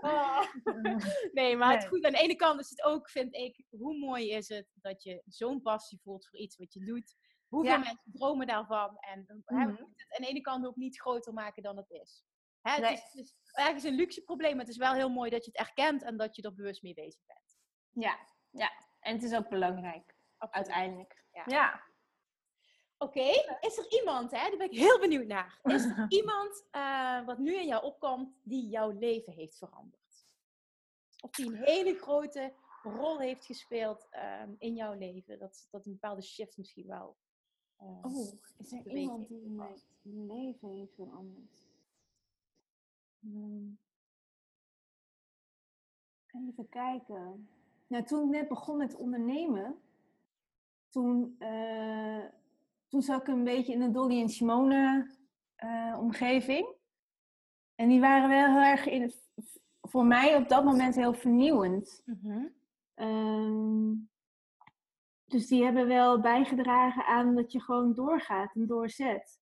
Oh. 0.00 0.42
Nee, 1.32 1.56
maar 1.56 1.74
het 1.74 1.86
goed. 1.86 2.04
Aan 2.04 2.12
de 2.12 2.18
ene 2.18 2.36
kant 2.36 2.60
is 2.60 2.70
het 2.70 2.82
ook, 2.82 3.10
vind 3.10 3.34
ik, 3.34 3.64
hoe 3.70 3.98
mooi 3.98 4.30
is 4.30 4.48
het 4.48 4.66
dat 4.74 5.02
je 5.02 5.22
zo'n 5.26 5.62
passie 5.62 6.00
voelt 6.02 6.28
voor 6.28 6.38
iets 6.38 6.56
wat 6.56 6.72
je 6.72 6.84
doet. 6.84 7.14
Hoeveel 7.48 7.78
mensen 7.78 8.12
dromen 8.12 8.46
daarvan? 8.46 8.96
En 8.98 9.24
mm 9.28 9.42
-hmm. 9.44 9.68
het 9.68 9.80
aan 9.80 10.22
de 10.22 10.26
ene 10.26 10.40
kant 10.40 10.66
ook 10.66 10.76
niet 10.76 11.00
groter 11.00 11.32
maken 11.32 11.62
dan 11.62 11.76
het 11.76 11.90
is. 11.90 12.24
Hè, 12.60 12.72
het, 12.72 12.90
is 12.92 13.02
het, 13.02 13.14
is 13.14 13.34
ergens 13.52 13.84
een 13.84 13.94
luxe 13.94 14.22
probleem, 14.22 14.50
maar 14.50 14.64
het 14.64 14.74
is 14.74 14.76
wel 14.76 14.92
heel 14.92 15.10
mooi 15.10 15.30
dat 15.30 15.44
je 15.44 15.50
het 15.50 15.60
erkent 15.60 16.02
en 16.02 16.16
dat 16.16 16.36
je 16.36 16.42
er 16.42 16.54
bewust 16.54 16.82
mee 16.82 16.94
bezig 16.94 17.20
bent. 17.26 17.58
Ja, 17.90 18.18
ja. 18.50 18.72
en 19.00 19.14
het 19.14 19.22
is 19.22 19.34
ook 19.34 19.48
belangrijk, 19.48 20.14
uiteindelijk. 20.38 21.24
Ja. 21.32 21.42
ja. 21.46 21.86
Oké, 22.98 23.30
is 23.60 23.78
er 23.78 23.92
iemand, 24.00 24.30
hè, 24.30 24.48
daar 24.48 24.56
ben 24.56 24.70
ik 24.70 24.78
heel 24.78 24.98
benieuwd 24.98 25.26
naar. 25.26 25.60
Is 25.62 25.84
er 25.84 26.06
iemand 26.20 26.66
uh, 26.72 27.26
wat 27.26 27.38
nu 27.38 27.54
in 27.54 27.66
jou 27.66 27.84
opkomt 27.84 28.40
die 28.42 28.68
jouw 28.68 28.90
leven 28.90 29.32
heeft 29.32 29.58
veranderd? 29.58 30.26
Of 31.20 31.30
die 31.30 31.46
een 31.46 31.62
hele 31.64 31.94
grote 31.94 32.54
rol 32.82 33.18
heeft 33.18 33.44
gespeeld 33.44 34.08
um, 34.42 34.56
in 34.58 34.74
jouw 34.74 34.92
leven? 34.92 35.38
Dat, 35.38 35.68
dat 35.70 35.86
een 35.86 35.92
bepaalde 35.92 36.22
shift 36.22 36.56
misschien 36.56 36.86
wel. 36.86 37.16
Uh, 37.82 38.04
oh, 38.04 38.32
is 38.56 38.72
er 38.72 38.96
iemand 38.96 39.28
die 39.28 39.48
mijn 39.50 40.26
leven 40.26 40.68
heeft 40.68 40.94
veranderd? 40.94 41.66
Um, 43.24 43.78
even 46.32 46.68
kijken. 46.68 47.48
Nou, 47.86 48.04
toen 48.04 48.24
ik 48.24 48.30
net 48.30 48.48
begon 48.48 48.76
met 48.76 48.94
ondernemen, 48.94 49.80
toen, 50.88 51.36
uh, 51.38 52.24
toen 52.86 53.02
zat 53.02 53.20
ik 53.20 53.28
een 53.28 53.44
beetje 53.44 53.72
in 53.72 53.80
de 53.80 53.90
Dolly 53.90 54.20
en 54.20 54.28
Simone 54.28 55.10
uh, 55.64 55.96
omgeving. 56.00 56.76
En 57.74 57.88
die 57.88 58.00
waren 58.00 58.28
wel 58.28 58.46
heel 58.46 58.70
erg 58.70 58.86
in, 58.86 59.12
voor 59.80 60.06
mij 60.06 60.36
op 60.36 60.48
dat 60.48 60.64
moment 60.64 60.94
heel 60.94 61.14
vernieuwend. 61.14 62.02
Mm 62.04 62.18
-hmm. 62.22 62.52
um, 63.06 64.10
dus 65.28 65.46
die 65.46 65.64
hebben 65.64 65.86
wel 65.86 66.20
bijgedragen 66.20 67.04
aan 67.04 67.34
dat 67.34 67.52
je 67.52 67.60
gewoon 67.60 67.94
doorgaat 67.94 68.54
en 68.54 68.66
doorzet. 68.66 69.38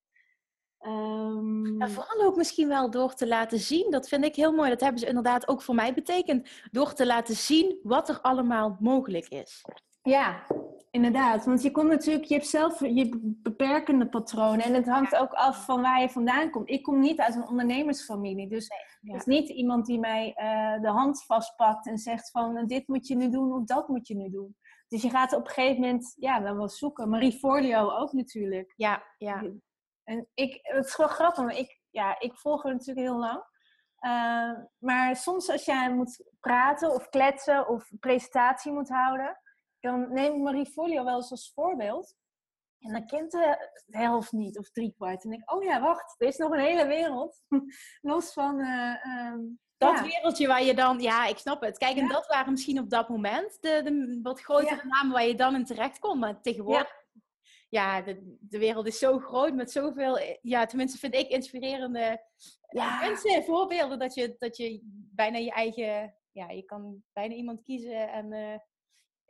Um... 0.80 1.78
Ja, 1.78 1.88
vooral 1.88 2.26
ook 2.26 2.36
misschien 2.36 2.68
wel 2.68 2.90
door 2.90 3.14
te 3.14 3.26
laten 3.26 3.58
zien. 3.58 3.90
Dat 3.90 4.08
vind 4.08 4.24
ik 4.24 4.34
heel 4.34 4.52
mooi. 4.52 4.70
Dat 4.70 4.80
hebben 4.80 5.00
ze 5.00 5.06
inderdaad 5.06 5.48
ook 5.48 5.62
voor 5.62 5.74
mij 5.74 5.94
betekend. 5.94 6.48
Door 6.70 6.92
te 6.92 7.06
laten 7.06 7.34
zien 7.34 7.78
wat 7.82 8.08
er 8.08 8.20
allemaal 8.20 8.76
mogelijk 8.80 9.28
is. 9.28 9.64
Ja, 10.02 10.46
inderdaad. 10.90 11.44
Want 11.44 11.62
je 11.62 11.70
komt 11.70 11.88
natuurlijk, 11.88 12.24
je 12.24 12.34
hebt 12.34 12.46
zelf 12.46 12.80
je 12.80 13.36
beperkende 13.42 14.08
patronen. 14.08 14.64
En 14.64 14.74
het 14.74 14.86
hangt 14.88 15.16
ook 15.16 15.32
af 15.32 15.64
van 15.64 15.80
waar 15.80 16.00
je 16.00 16.08
vandaan 16.08 16.50
komt. 16.50 16.70
Ik 16.70 16.82
kom 16.82 17.00
niet 17.00 17.20
uit 17.20 17.34
een 17.34 17.48
ondernemersfamilie. 17.48 18.48
Dus 18.48 18.68
nee, 18.68 19.12
ja. 19.12 19.18
is 19.18 19.24
niet 19.24 19.48
iemand 19.48 19.86
die 19.86 19.98
mij 19.98 20.26
uh, 20.36 20.82
de 20.82 20.88
hand 20.88 21.24
vastpakt 21.24 21.86
en 21.86 21.98
zegt 21.98 22.30
van 22.30 22.66
dit 22.66 22.88
moet 22.88 23.06
je 23.06 23.16
nu 23.16 23.30
doen 23.30 23.52
of 23.52 23.64
dat 23.64 23.88
moet 23.88 24.08
je 24.08 24.16
nu 24.16 24.30
doen. 24.30 24.56
Dus 24.96 25.04
je 25.04 25.10
gaat 25.10 25.32
op 25.32 25.46
een 25.46 25.52
gegeven 25.52 25.80
moment 25.80 26.14
ja, 26.18 26.40
dan 26.40 26.56
wel 26.56 26.68
zoeken. 26.68 27.08
Marie 27.08 27.38
Forleo 27.38 27.90
ook 27.90 28.12
natuurlijk. 28.12 28.72
Ja, 28.76 29.02
ja. 29.18 29.42
En 30.04 30.28
ik, 30.34 30.58
het 30.62 30.86
is 30.86 30.96
wel 30.96 31.08
grappig, 31.08 31.44
maar 31.44 31.56
ik, 31.56 31.80
ja, 31.90 32.20
ik 32.20 32.36
volg 32.36 32.62
haar 32.62 32.72
natuurlijk 32.72 33.06
heel 33.06 33.18
lang. 33.18 33.44
Uh, 34.00 34.64
maar 34.78 35.16
soms 35.16 35.50
als 35.50 35.64
jij 35.64 35.94
moet 35.94 36.24
praten 36.40 36.94
of 36.94 37.08
kletsen 37.08 37.68
of 37.68 37.90
een 37.90 37.98
presentatie 37.98 38.72
moet 38.72 38.88
houden, 38.88 39.40
dan 39.80 40.12
neem 40.12 40.34
ik 40.34 40.40
Marie 40.40 40.70
Folio 40.70 41.04
wel 41.04 41.16
eens 41.16 41.30
als 41.30 41.52
voorbeeld. 41.54 42.14
En 42.78 42.92
dan 42.92 43.06
kent 43.06 43.30
de 43.30 43.70
helft 43.86 44.32
niet 44.32 44.58
of 44.58 44.70
driekwart. 44.70 45.24
En 45.24 45.30
denk 45.30 45.42
ik, 45.42 45.52
oh 45.52 45.64
ja, 45.64 45.80
wacht, 45.80 46.14
er 46.20 46.26
is 46.26 46.36
nog 46.36 46.52
een 46.52 46.64
hele 46.64 46.86
wereld. 46.86 47.42
Los 48.00 48.32
van... 48.32 48.60
Uh, 48.60 49.04
um, 49.04 49.58
dat 49.76 49.94
ja. 49.94 50.02
wereldje 50.02 50.46
waar 50.46 50.62
je 50.62 50.74
dan, 50.74 51.00
ja, 51.00 51.26
ik 51.26 51.38
snap 51.38 51.60
het. 51.60 51.78
Kijk, 51.78 51.96
en 51.96 52.06
ja. 52.06 52.12
dat 52.12 52.26
waren 52.26 52.52
misschien 52.52 52.78
op 52.78 52.90
dat 52.90 53.08
moment 53.08 53.58
de, 53.60 53.80
de 53.84 54.20
wat 54.22 54.40
grotere 54.40 54.76
ja. 54.76 54.86
namen 54.86 55.12
waar 55.12 55.26
je 55.26 55.34
dan 55.34 55.54
in 55.54 55.64
terecht 55.64 55.98
kon. 55.98 56.18
Maar 56.18 56.40
tegenwoordig, 56.40 57.04
ja, 57.68 58.02
de, 58.02 58.36
de 58.40 58.58
wereld 58.58 58.86
is 58.86 58.98
zo 58.98 59.18
groot 59.18 59.54
met 59.54 59.70
zoveel, 59.70 60.38
ja, 60.42 60.66
tenminste 60.66 60.98
vind 60.98 61.14
ik 61.14 61.28
inspirerende 61.28 62.22
mensen, 63.00 63.44
voorbeelden. 63.44 63.98
Dat 63.98 64.14
je, 64.14 64.34
dat 64.38 64.56
je 64.56 64.80
bijna 65.14 65.38
je 65.38 65.52
eigen, 65.52 66.14
ja, 66.30 66.50
je 66.50 66.62
kan 66.62 67.02
bijna 67.12 67.34
iemand 67.34 67.62
kiezen 67.62 68.12
en... 68.12 68.32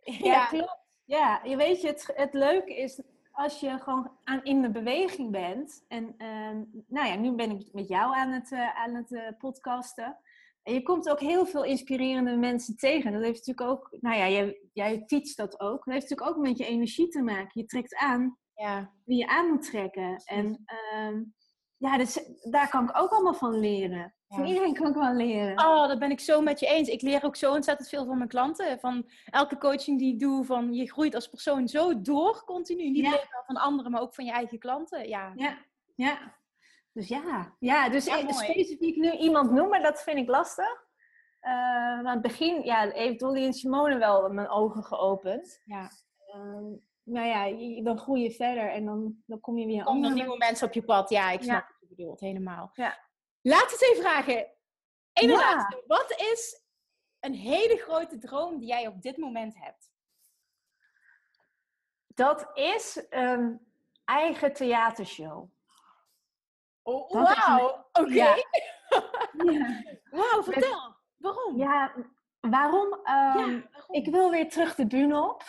Uh, 0.06 0.20
ja, 0.20 0.46
klopt. 0.46 0.86
Ja, 1.04 1.40
je 1.44 1.56
weet 1.56 1.80
je, 1.80 1.86
het, 1.86 2.12
het 2.14 2.34
leuke 2.34 2.76
is 2.76 3.00
als 3.36 3.60
je 3.60 3.78
gewoon 3.78 4.10
aan, 4.24 4.44
in 4.44 4.62
de 4.62 4.70
beweging 4.70 5.30
bent. 5.30 5.84
En 5.88 6.14
uh, 6.18 6.82
nou 6.86 7.06
ja, 7.08 7.14
nu 7.14 7.32
ben 7.32 7.50
ik 7.50 7.72
met 7.72 7.88
jou 7.88 8.14
aan 8.16 8.30
het, 8.30 8.50
uh, 8.50 8.76
aan 8.76 8.94
het 8.94 9.10
uh, 9.10 9.28
podcasten. 9.38 10.18
En 10.66 10.74
je 10.74 10.82
komt 10.82 11.08
ook 11.08 11.20
heel 11.20 11.46
veel 11.46 11.64
inspirerende 11.64 12.36
mensen 12.36 12.76
tegen. 12.76 13.12
Dat 13.12 13.22
heeft 13.22 13.46
natuurlijk 13.46 13.70
ook, 13.70 13.96
nou 14.00 14.16
ja, 14.16 14.28
jij, 14.28 14.60
jij 14.72 15.06
dat 15.34 15.60
ook. 15.60 15.84
Dat 15.84 15.94
heeft 15.94 16.08
natuurlijk 16.08 16.36
ook 16.36 16.42
met 16.46 16.58
je 16.58 16.66
energie 16.66 17.08
te 17.08 17.22
maken. 17.22 17.60
Je 17.60 17.64
trekt 17.64 17.94
aan 17.94 18.38
ja. 18.54 18.92
wie 19.04 19.18
je 19.18 19.26
aan 19.26 19.48
moet 19.48 19.62
trekken. 19.62 20.22
En 20.24 20.64
uh, 20.94 21.20
ja, 21.76 21.98
dus, 21.98 22.30
daar 22.50 22.68
kan 22.68 22.84
ik 22.84 22.98
ook 22.98 23.10
allemaal 23.10 23.34
van 23.34 23.58
leren. 23.58 24.14
Ja. 24.28 24.36
Van 24.36 24.44
iedereen 24.44 24.74
kan 24.74 24.88
ik 24.88 24.94
wel 24.94 25.14
leren. 25.14 25.58
Oh, 25.58 25.88
dat 25.88 25.98
ben 25.98 26.10
ik 26.10 26.20
zo 26.20 26.40
met 26.40 26.60
je 26.60 26.66
eens. 26.66 26.88
Ik 26.88 27.02
leer 27.02 27.24
ook 27.24 27.36
zo 27.36 27.52
ontzettend 27.52 27.88
veel 27.88 28.06
van 28.06 28.16
mijn 28.16 28.28
klanten. 28.28 28.80
Van 28.80 29.10
elke 29.24 29.58
coaching 29.58 29.98
die 29.98 30.12
ik 30.12 30.20
doe, 30.20 30.44
van 30.44 30.74
je 30.74 30.90
groeit 30.90 31.14
als 31.14 31.28
persoon 31.28 31.68
zo 31.68 32.00
door 32.00 32.44
continu. 32.44 32.90
Niet 32.90 33.06
alleen 33.06 33.20
van 33.46 33.56
anderen, 33.56 33.90
maar 33.90 34.00
ook 34.00 34.14
van 34.14 34.24
je 34.24 34.32
eigen 34.32 34.58
klanten. 34.58 35.08
Ja, 35.08 35.32
ja. 35.36 35.58
ja. 35.94 36.34
Dus 36.96 37.08
ja, 37.08 37.54
ja 37.58 37.88
dus 37.88 38.04
ja, 38.04 38.32
specifiek 38.32 38.96
nu 38.96 39.10
iemand 39.10 39.50
noemen, 39.50 39.82
dat 39.82 40.02
vind 40.02 40.18
ik 40.18 40.28
lastig. 40.28 40.84
Uh, 41.42 41.52
maar 41.52 42.06
aan 42.06 42.06
het 42.06 42.22
begin 42.22 42.64
ja, 42.64 42.90
heeft 42.90 43.18
Dolly 43.18 43.44
en 43.44 43.52
Simone 43.52 43.98
wel 43.98 44.28
mijn 44.28 44.48
ogen 44.48 44.84
geopend. 44.84 45.60
Ja. 45.64 45.90
Uh, 46.34 46.74
nou 47.02 47.26
ja, 47.26 47.82
dan 47.82 47.98
groei 47.98 48.22
je 48.22 48.30
verder 48.30 48.70
en 48.70 48.84
dan, 48.84 49.22
dan 49.26 49.40
kom 49.40 49.58
je 49.58 49.66
weer... 49.66 49.84
Kom 49.84 50.04
er 50.04 50.12
nieuwe 50.12 50.36
mensen 50.36 50.66
op 50.66 50.72
je 50.72 50.84
pad. 50.84 51.10
Ja, 51.10 51.30
ik 51.30 51.42
snap 51.42 51.60
ja. 51.60 51.66
wat 51.66 51.80
je 51.80 51.94
bedoelt, 51.94 52.20
helemaal. 52.20 52.70
Ja. 52.72 52.98
Laat 53.42 53.70
het 53.70 53.82
even 53.82 54.02
vragen. 54.02 54.46
Eén 55.12 55.28
ja. 55.28 55.36
laatste. 55.36 55.82
Wat 55.86 56.10
is 56.10 56.64
een 57.20 57.34
hele 57.34 57.76
grote 57.76 58.18
droom 58.18 58.58
die 58.58 58.68
jij 58.68 58.86
op 58.86 59.02
dit 59.02 59.16
moment 59.16 59.54
hebt? 59.58 59.90
Dat 62.06 62.50
is 62.54 63.06
een 63.08 63.60
eigen 64.04 64.52
theatershow. 64.52 65.54
Oh, 66.86 67.10
Wauw, 67.10 67.86
oké. 67.92 68.00
Okay. 68.00 68.14
Ja. 68.14 68.36
ja. 69.52 69.82
Wauw, 70.10 70.42
vertel. 70.42 70.94
Waarom? 71.16 71.56
Ja, 71.56 71.94
waarom? 72.40 72.92
Um, 72.92 73.00
ja, 73.04 73.34
waarom? 73.34 73.64
Ik 73.90 74.08
wil 74.08 74.30
weer 74.30 74.48
terug 74.48 74.74
de 74.74 74.86
bühne 74.86 75.22
op. 75.22 75.42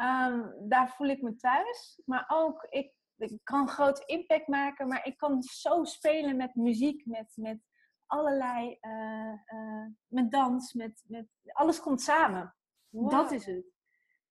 um, 0.00 0.54
daar 0.72 0.88
voel 0.96 1.06
ik 1.08 1.22
me 1.22 1.36
thuis. 1.36 2.02
Maar 2.04 2.24
ook, 2.28 2.66
ik, 2.70 2.92
ik 3.16 3.38
kan 3.42 3.68
groot 3.68 3.98
impact 3.98 4.48
maken, 4.48 4.88
maar 4.88 5.06
ik 5.06 5.16
kan 5.16 5.42
zo 5.42 5.84
spelen 5.84 6.36
met 6.36 6.54
muziek, 6.54 7.06
met, 7.06 7.32
met 7.34 7.58
allerlei, 8.06 8.78
uh, 8.80 9.32
uh, 9.54 9.86
met 10.06 10.30
dans, 10.30 10.72
met, 10.72 11.04
met, 11.06 11.26
alles 11.52 11.80
komt 11.80 12.00
samen. 12.00 12.54
Wow. 12.88 13.10
Dat 13.10 13.30
is 13.30 13.46
het. 13.46 13.73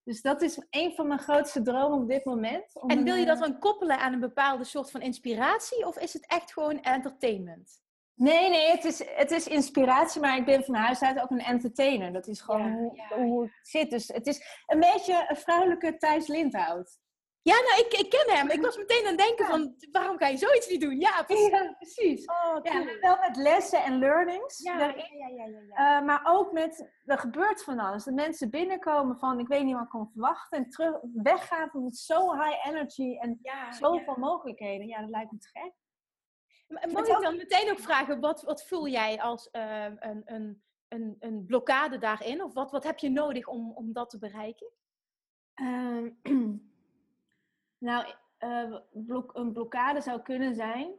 Dus 0.03 0.21
dat 0.21 0.41
is 0.41 0.65
een 0.69 0.93
van 0.95 1.07
mijn 1.07 1.19
grootste 1.19 1.61
dromen 1.61 2.01
op 2.01 2.07
dit 2.07 2.25
moment. 2.25 2.83
En 2.87 3.03
wil 3.03 3.15
je 3.15 3.25
dat 3.25 3.39
dan 3.39 3.59
koppelen 3.59 3.99
aan 3.99 4.13
een 4.13 4.19
bepaalde 4.19 4.63
soort 4.63 4.91
van 4.91 5.01
inspiratie? 5.01 5.87
Of 5.87 5.97
is 5.97 6.13
het 6.13 6.27
echt 6.27 6.53
gewoon 6.53 6.81
entertainment? 6.81 7.81
Nee, 8.15 8.49
nee, 8.49 8.71
het 8.71 8.85
is, 8.85 9.05
het 9.05 9.31
is 9.31 9.47
inspiratie, 9.47 10.21
maar 10.21 10.37
ik 10.37 10.45
ben 10.45 10.63
van 10.63 10.75
huis 10.75 11.01
uit 11.01 11.21
ook 11.21 11.29
een 11.29 11.39
entertainer. 11.39 12.13
Dat 12.13 12.27
is 12.27 12.41
gewoon 12.41 12.61
ja, 12.61 12.73
hoe, 12.73 12.95
ja, 12.95 13.23
hoe, 13.23 13.43
het 13.43 13.67
zit. 13.67 13.89
Dus 13.89 14.07
het 14.07 14.27
is 14.27 14.63
een 14.65 14.79
beetje 14.79 15.25
een 15.27 15.35
vrouwelijke 15.35 15.97
Thijs 15.97 16.27
Lindhout. 16.27 16.99
Ja, 17.43 17.55
nou, 17.55 17.79
ik, 17.85 17.93
ik 17.93 18.09
ken 18.09 18.35
hem. 18.35 18.49
Ik 18.49 18.61
was 18.61 18.77
meteen 18.77 19.05
aan 19.05 19.17
het 19.17 19.17
denken 19.17 19.45
van, 19.45 19.75
waarom 19.91 20.17
kan 20.17 20.31
je 20.31 20.37
zoiets 20.37 20.67
niet 20.67 20.81
doen? 20.81 20.99
Ja, 20.99 21.23
precies. 21.23 21.49
Ja, 21.49 21.73
precies. 21.73 22.25
Oh, 22.25 22.57
ja, 22.61 22.99
wel 22.99 23.17
met 23.17 23.35
lessen 23.35 23.83
en 23.83 23.99
learnings 23.99 24.59
ja, 24.59 24.77
daarin. 24.77 25.17
Ja, 25.17 25.27
ja, 25.27 25.45
ja, 25.45 25.59
ja. 25.75 25.99
Uh, 25.99 26.05
maar 26.05 26.21
ook 26.23 26.51
met, 26.51 26.91
er 27.05 27.17
gebeurt 27.17 27.63
van 27.63 27.79
alles. 27.79 28.03
Dat 28.03 28.13
mensen 28.13 28.49
binnenkomen 28.49 29.17
van, 29.17 29.39
ik 29.39 29.47
weet 29.47 29.63
niet 29.63 29.73
wat 29.73 29.83
ik 29.83 29.89
kan 29.89 30.09
verwachten. 30.11 30.57
En 30.57 30.69
terug, 30.69 30.99
weggaan 31.13 31.69
met 31.73 31.97
zo 31.97 32.33
high 32.33 32.67
energy 32.67 33.17
en 33.17 33.39
zoveel 33.69 34.17
mogelijkheden. 34.17 34.87
Ja, 34.87 34.99
dat 34.99 35.09
lijkt 35.09 35.31
me 35.31 35.37
te 35.37 35.49
gek. 35.51 35.73
Mag 36.91 37.07
ik 37.07 37.21
dan 37.21 37.37
meteen 37.37 37.71
ook 37.71 37.79
vragen, 37.79 38.19
wat, 38.19 38.41
wat 38.41 38.65
voel 38.65 38.87
jij 38.87 39.21
als 39.21 39.49
uh, 39.51 39.83
een, 39.99 40.21
een 40.25 40.63
een, 40.93 41.15
een 41.19 41.45
blokkade 41.45 41.97
daarin? 41.97 42.43
Of 42.43 42.53
wat, 42.53 42.71
wat 42.71 42.83
heb 42.83 42.99
je 42.99 43.09
nodig 43.09 43.47
om, 43.47 43.71
om 43.71 43.93
dat 43.93 44.09
te 44.09 44.17
bereiken? 44.17 44.67
Ehm, 45.53 46.09
nou, 47.83 48.13
uh, 48.39 48.79
blok, 48.91 49.35
een 49.35 49.53
blokkade 49.53 50.01
zou 50.01 50.21
kunnen 50.21 50.55
zijn. 50.55 50.93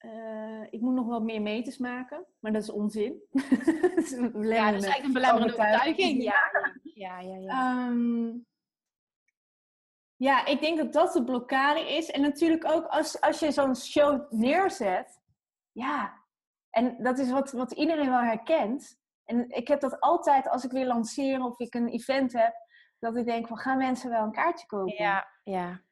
Uh, 0.00 0.62
ik 0.70 0.80
moet 0.80 0.94
nog 0.94 1.06
wat 1.06 1.22
meer 1.22 1.42
meters 1.42 1.78
maken, 1.78 2.26
maar 2.38 2.52
dat 2.52 2.62
is 2.62 2.70
onzin. 2.70 3.22
dat 3.30 3.96
is 3.96 4.10
ja, 4.10 4.70
dat 4.70 4.82
is 4.82 4.88
eigenlijk 4.88 5.04
een 5.04 5.12
belemmerende 5.12 5.52
overtuiging. 5.52 6.22
Ja, 6.22 6.50
ja, 6.82 7.20
ja. 7.20 7.38
Ja, 7.38 7.86
um, 7.88 8.46
ja, 10.16 10.46
ik 10.46 10.60
denk 10.60 10.78
dat 10.78 10.92
dat 10.92 11.12
de 11.12 11.24
blokkade 11.24 11.94
is. 11.96 12.10
En 12.10 12.20
natuurlijk 12.20 12.64
ook 12.64 12.86
als, 12.86 13.20
als 13.20 13.38
je 13.38 13.50
zo'n 13.50 13.76
show 13.76 14.32
neerzet. 14.32 15.20
Ja, 15.72 16.22
en 16.70 17.02
dat 17.02 17.18
is 17.18 17.30
wat, 17.30 17.52
wat 17.52 17.72
iedereen 17.72 18.10
wel 18.10 18.22
herkent. 18.22 18.98
En 19.24 19.48
ik 19.50 19.68
heb 19.68 19.80
dat 19.80 20.00
altijd 20.00 20.48
als 20.48 20.64
ik 20.64 20.70
weer 20.70 20.86
lanceer 20.86 21.44
of 21.44 21.58
ik 21.58 21.74
een 21.74 21.88
event 21.88 22.32
heb. 22.32 22.54
Dat 22.98 23.16
ik 23.16 23.26
denk 23.26 23.46
van, 23.46 23.58
gaan 23.58 23.78
mensen 23.78 24.10
wel 24.10 24.22
een 24.22 24.32
kaartje 24.32 24.66
kopen? 24.66 24.94
Ja, 24.94 25.35
ja. 25.46 25.84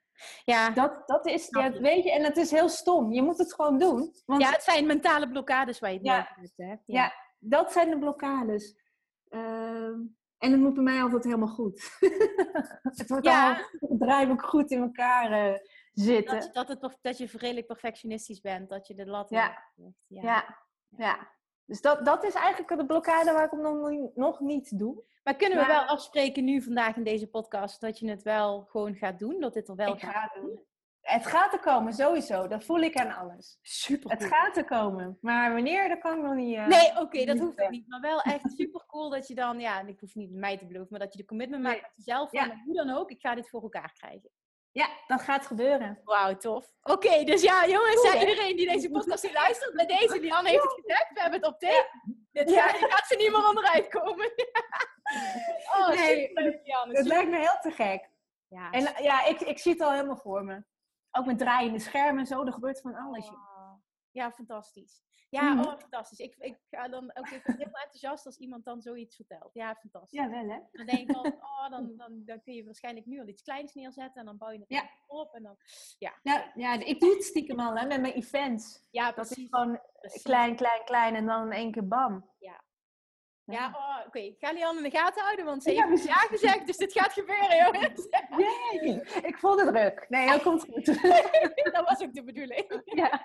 Ja. 0.45 0.71
Dat, 0.71 1.03
dat 1.07 1.27
is, 1.27 1.49
ja, 1.51 1.71
weet 1.71 2.05
je, 2.05 2.12
en 2.12 2.25
het 2.25 2.37
is 2.37 2.51
heel 2.51 2.69
stom. 2.69 3.12
Je 3.12 3.23
moet 3.23 3.38
het 3.38 3.55
gewoon 3.55 3.79
doen. 3.79 4.14
Want... 4.27 4.43
Ja, 4.43 4.51
het 4.51 4.62
zijn 4.62 4.87
mentale 4.87 5.29
blokkades 5.29 5.79
waar 5.79 5.90
je 5.90 5.97
het 5.97 6.07
ja. 6.07 6.29
hebt. 6.35 6.53
Ja. 6.57 6.81
ja. 6.87 7.12
dat 7.38 7.73
zijn 7.73 7.90
de 7.90 7.99
blokkades. 7.99 8.77
Uh, 9.29 9.97
en 10.38 10.53
het 10.53 10.61
moet 10.61 10.75
bij 10.75 10.83
mij 10.83 11.03
altijd 11.03 11.25
helemaal 11.25 11.49
goed. 11.49 11.97
het 12.99 13.09
moet 13.09 13.25
ja. 13.25 13.69
ook 14.31 14.45
goed 14.45 14.71
in 14.71 14.83
elkaar 14.83 15.51
uh, 15.51 15.59
zitten. 15.93 16.40
Dat, 16.40 16.69
dat, 16.69 16.69
het, 16.69 16.99
dat 17.01 17.19
je 17.19 17.29
redelijk 17.33 17.67
perfectionistisch 17.67 18.40
bent. 18.40 18.69
Dat 18.69 18.87
je 18.87 18.95
de 18.95 19.07
lat 19.07 19.31
ja. 19.31 19.62
ja. 20.07 20.21
ja. 20.23 20.59
Ja. 20.97 21.33
Dus 21.66 21.81
dat, 21.81 22.05
dat 22.05 22.24
is 22.24 22.35
eigenlijk 22.35 22.77
de 22.77 22.87
blokkade 22.87 23.33
waar 23.33 23.44
ik 23.44 23.50
hem 23.50 23.61
nog, 23.61 24.11
nog 24.14 24.40
niet 24.40 24.79
doe. 24.79 25.03
Maar 25.22 25.37
kunnen 25.37 25.59
we 25.59 25.66
wel 25.66 25.85
afspreken 25.85 26.44
nu 26.44 26.62
vandaag 26.62 26.96
in 26.96 27.05
deze 27.05 27.27
podcast 27.27 27.81
dat 27.81 27.98
je 27.98 28.09
het 28.11 28.22
wel 28.22 28.64
gewoon 28.64 28.94
gaat 28.94 29.18
doen? 29.18 29.40
Dat 29.40 29.55
dit 29.55 29.68
er 29.68 29.77
wel 29.77 29.98
gaat 29.98 30.12
ga 30.12 30.31
doen? 30.40 30.61
Het 31.00 31.27
gaat 31.27 31.53
er 31.53 31.61
komen, 31.61 31.92
sowieso. 31.92 32.46
Dat 32.46 32.64
voel 32.64 32.81
ik 32.81 32.96
aan 32.96 33.16
alles. 33.16 33.59
Super. 33.62 34.11
Het 34.11 34.24
gaat 34.24 34.57
er 34.57 34.64
komen. 34.64 35.18
Maar 35.20 35.53
wanneer, 35.53 35.88
dat 35.88 35.98
kan 35.98 36.16
ik 36.16 36.22
nog 36.22 36.35
niet. 36.35 36.57
Uh, 36.57 36.66
nee, 36.66 37.00
oké, 37.00 37.24
dat 37.24 37.38
hoeft 37.38 37.68
niet. 37.68 37.88
Maar 37.88 38.00
wel 38.00 38.20
echt 38.20 38.53
super 38.57 38.85
cool 38.87 39.11
dat 39.11 39.29
je 39.29 39.35
dan, 39.35 39.61
ja, 39.61 39.81
ik 39.81 40.00
hoef 40.00 40.14
niet 40.14 40.31
mij 40.31 40.59
te 40.59 40.66
beloven, 40.66 40.88
maar 40.90 41.00
dat 41.00 41.12
je 41.12 41.18
de 41.18 41.24
commitment 41.24 41.62
maakt 41.62 41.83
met 41.83 41.92
jezelf. 41.94 42.31
Van, 42.31 42.48
ja. 42.48 42.62
Hoe 42.64 42.74
dan 42.74 42.90
ook, 42.90 43.11
ik 43.11 43.20
ga 43.20 43.35
dit 43.35 43.48
voor 43.48 43.62
elkaar 43.62 43.92
krijgen. 43.92 44.31
Ja, 44.75 44.89
dat 45.07 45.23
gaat 45.23 45.47
gebeuren. 45.47 46.01
Wauw, 46.05 46.37
tof. 46.37 46.73
Oké, 46.83 47.25
dus 47.25 47.43
ja, 47.43 47.67
jongens, 47.67 48.01
cool, 48.01 48.21
iedereen 48.21 48.57
die 48.57 48.69
deze 48.69 48.91
podcast 48.91 49.33
luistert, 49.33 49.75
bij 49.75 49.87
deze, 49.87 50.21
Lian 50.21 50.47
heeft 50.47 50.63
het 50.63 50.73
gezegd, 50.73 51.13
we 51.13 51.21
hebben 51.21 51.41
het 51.41 51.49
op 51.49 51.59
tape. 51.59 51.89
Dit 52.33 52.53
gaat, 52.53 52.77
gaat 52.77 53.07
ze 53.07 53.17
niet 53.17 53.31
meer 53.31 53.49
onderuit 53.49 53.89
komen. 53.89 54.33
oh, 55.77 55.89
nee. 55.89 56.31
Het 56.33 57.07
lijkt 57.07 57.31
me 57.31 57.39
heel 57.39 57.59
te 57.61 57.71
gek. 57.71 58.11
Ja. 58.49 58.71
En 58.71 59.03
ja, 59.03 59.25
ik, 59.25 59.41
ik 59.41 59.59
zie 59.59 59.73
het 59.73 59.81
al 59.81 59.93
helemaal 59.93 60.17
voor 60.17 60.45
me. 60.45 60.65
Ook 61.11 61.27
met 61.27 61.39
draaiende 61.39 61.79
schermen 61.79 62.19
en 62.19 62.27
zo, 62.27 62.45
er 62.45 62.53
gebeurt 62.53 62.81
van 62.81 62.95
alles. 62.95 63.31
Ja, 64.11 64.33
fantastisch. 64.33 65.03
Ja, 65.35 65.55
mm. 65.55 65.61
oh, 65.61 65.79
fantastisch. 65.79 66.18
Ik, 66.18 66.35
ik 66.38 66.57
ga 66.70 66.88
dan 66.88 67.11
ook 67.14 67.31
even 67.31 67.57
heel 67.57 67.66
enthousiast 67.85 68.27
als 68.27 68.37
iemand 68.37 68.64
dan 68.64 68.83
zoiets 68.83 69.16
vertelt. 69.16 69.51
Ja, 69.53 69.75
fantastisch. 69.75 70.18
Ja, 70.18 70.31
wel 70.31 70.49
hè? 70.49 70.59
Dan 70.73 70.87
denk 70.87 70.99
ik 70.99 71.11
van, 71.11 71.27
oh, 71.27 71.70
dan, 71.70 71.92
dan, 71.97 72.23
dan 72.25 72.42
kun 72.42 72.55
je 72.55 72.64
waarschijnlijk 72.64 73.07
nu 73.07 73.20
al 73.20 73.27
iets 73.27 73.42
kleins 73.42 73.75
neerzetten 73.75 74.20
en 74.20 74.27
dan 74.27 74.37
bouw 74.37 74.51
je 74.51 74.59
het 74.59 74.68
ja. 74.68 74.90
op 75.07 75.35
en 75.35 75.42
dan, 75.42 75.57
ja. 75.99 76.14
ja. 76.23 76.53
Ja, 76.55 76.73
ik 76.73 77.01
doe 77.01 77.14
het 77.14 77.25
stiekem 77.25 77.61
al 77.61 77.77
hè, 77.77 77.87
met 77.87 78.01
mijn 78.01 78.12
events. 78.12 78.85
Ja, 78.90 79.12
precies. 79.12 79.37
Dat 79.37 79.38
is 79.38 79.51
gewoon 79.51 79.81
klein, 80.23 80.57
klein, 80.57 80.85
klein 80.85 81.14
en 81.14 81.27
dan 81.27 81.44
in 81.44 81.53
één 81.53 81.73
keer 81.73 81.88
bam. 81.88 82.31
Ja, 82.38 82.64
ja, 83.46 83.66
oh, 83.66 83.98
oké. 83.98 84.07
Okay. 84.07 84.22
Ik 84.22 84.38
ga 84.38 84.52
Lian 84.52 84.76
in 84.76 84.83
de 84.83 84.90
gaten 84.90 85.22
houden, 85.22 85.44
want 85.44 85.62
ze 85.62 85.70
heeft 85.70 86.04
ja 86.04 86.14
gezegd, 86.14 86.66
dus 86.66 86.76
dit 86.76 86.92
gaat 86.92 87.12
gebeuren, 87.12 87.57
jongens. 87.57 88.09
Nee, 88.37 89.00
ik 89.22 89.38
voel 89.38 89.59
het 89.59 89.68
druk. 89.68 90.07
Nee, 90.09 90.28
dat 90.28 90.42
komt 90.42 90.62
goed. 90.62 90.87
dat 91.72 91.88
was 91.88 92.02
ook 92.02 92.14
de 92.14 92.24
bedoeling. 92.24 92.83
Ja. 92.85 93.20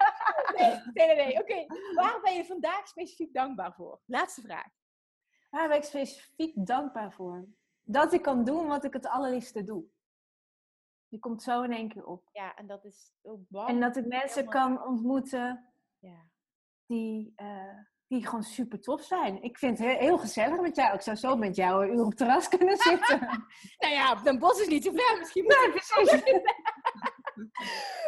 Nee, 0.56 1.08
nee, 1.08 1.16
nee. 1.16 1.40
Oké, 1.40 1.66
waar 1.96 2.22
ben 2.22 2.34
je 2.34 2.46
vandaag 2.46 2.88
specifiek 2.88 3.34
dankbaar 3.34 3.74
voor? 3.74 4.00
Laatste 4.06 4.42
vraag. 4.42 4.68
Waar 5.50 5.68
ben 5.68 5.78
ik 5.78 5.84
specifiek 5.84 6.66
dankbaar 6.66 7.14
voor? 7.14 7.48
Dat 7.84 8.14
ik 8.14 8.22
kan 8.22 8.44
doen 8.44 8.68
wat 8.68 8.84
ik 8.84 8.94
het 8.94 9.08
allerliefste 9.08 9.64
doe. 9.64 9.84
Die 11.08 11.20
komt 11.20 11.44
zo 11.44 11.62
in 11.62 11.72
één 11.72 11.90
keer 11.90 12.06
op. 12.06 12.30
Ja, 12.32 12.56
en 12.56 12.68
dat 12.68 12.86
is 12.86 13.14
ook. 13.22 13.68
En 13.68 13.80
dat 13.80 13.98
ik 13.98 14.06
mensen 14.06 14.50
kan 14.50 14.86
ontmoeten 14.86 15.74
ja. 16.00 16.30
die... 16.86 17.34
Uh, 17.38 17.80
die 18.10 18.26
gewoon 18.26 18.44
super 18.44 18.80
tof 18.82 19.04
zijn. 19.04 19.42
Ik 19.42 19.58
vind 19.58 19.80
het 19.80 19.98
heel, 19.98 20.18
gezellig 20.18 20.62
met 20.62 20.76
jou. 20.76 20.94
Ik 20.94 21.02
zou 21.02 21.18
zo 21.18 21.36
met 21.36 21.56
jou 21.56 21.86
een 21.86 21.94
uur 21.94 22.02
op 22.02 22.10
het 22.10 22.18
terras 22.18 22.48
kunnen 22.48 22.78
zitten. 22.90 23.20
nou 23.78 23.94
ja, 23.94 24.16
Den 24.16 24.40
Bos 24.40 24.60
is 24.60 24.68
niet 24.68 24.84
zo 24.84 24.92
ver. 24.92 25.18
Misschien 25.20 25.44
moet 25.44 25.58
nee, 25.58 25.70
precies. 25.70 26.24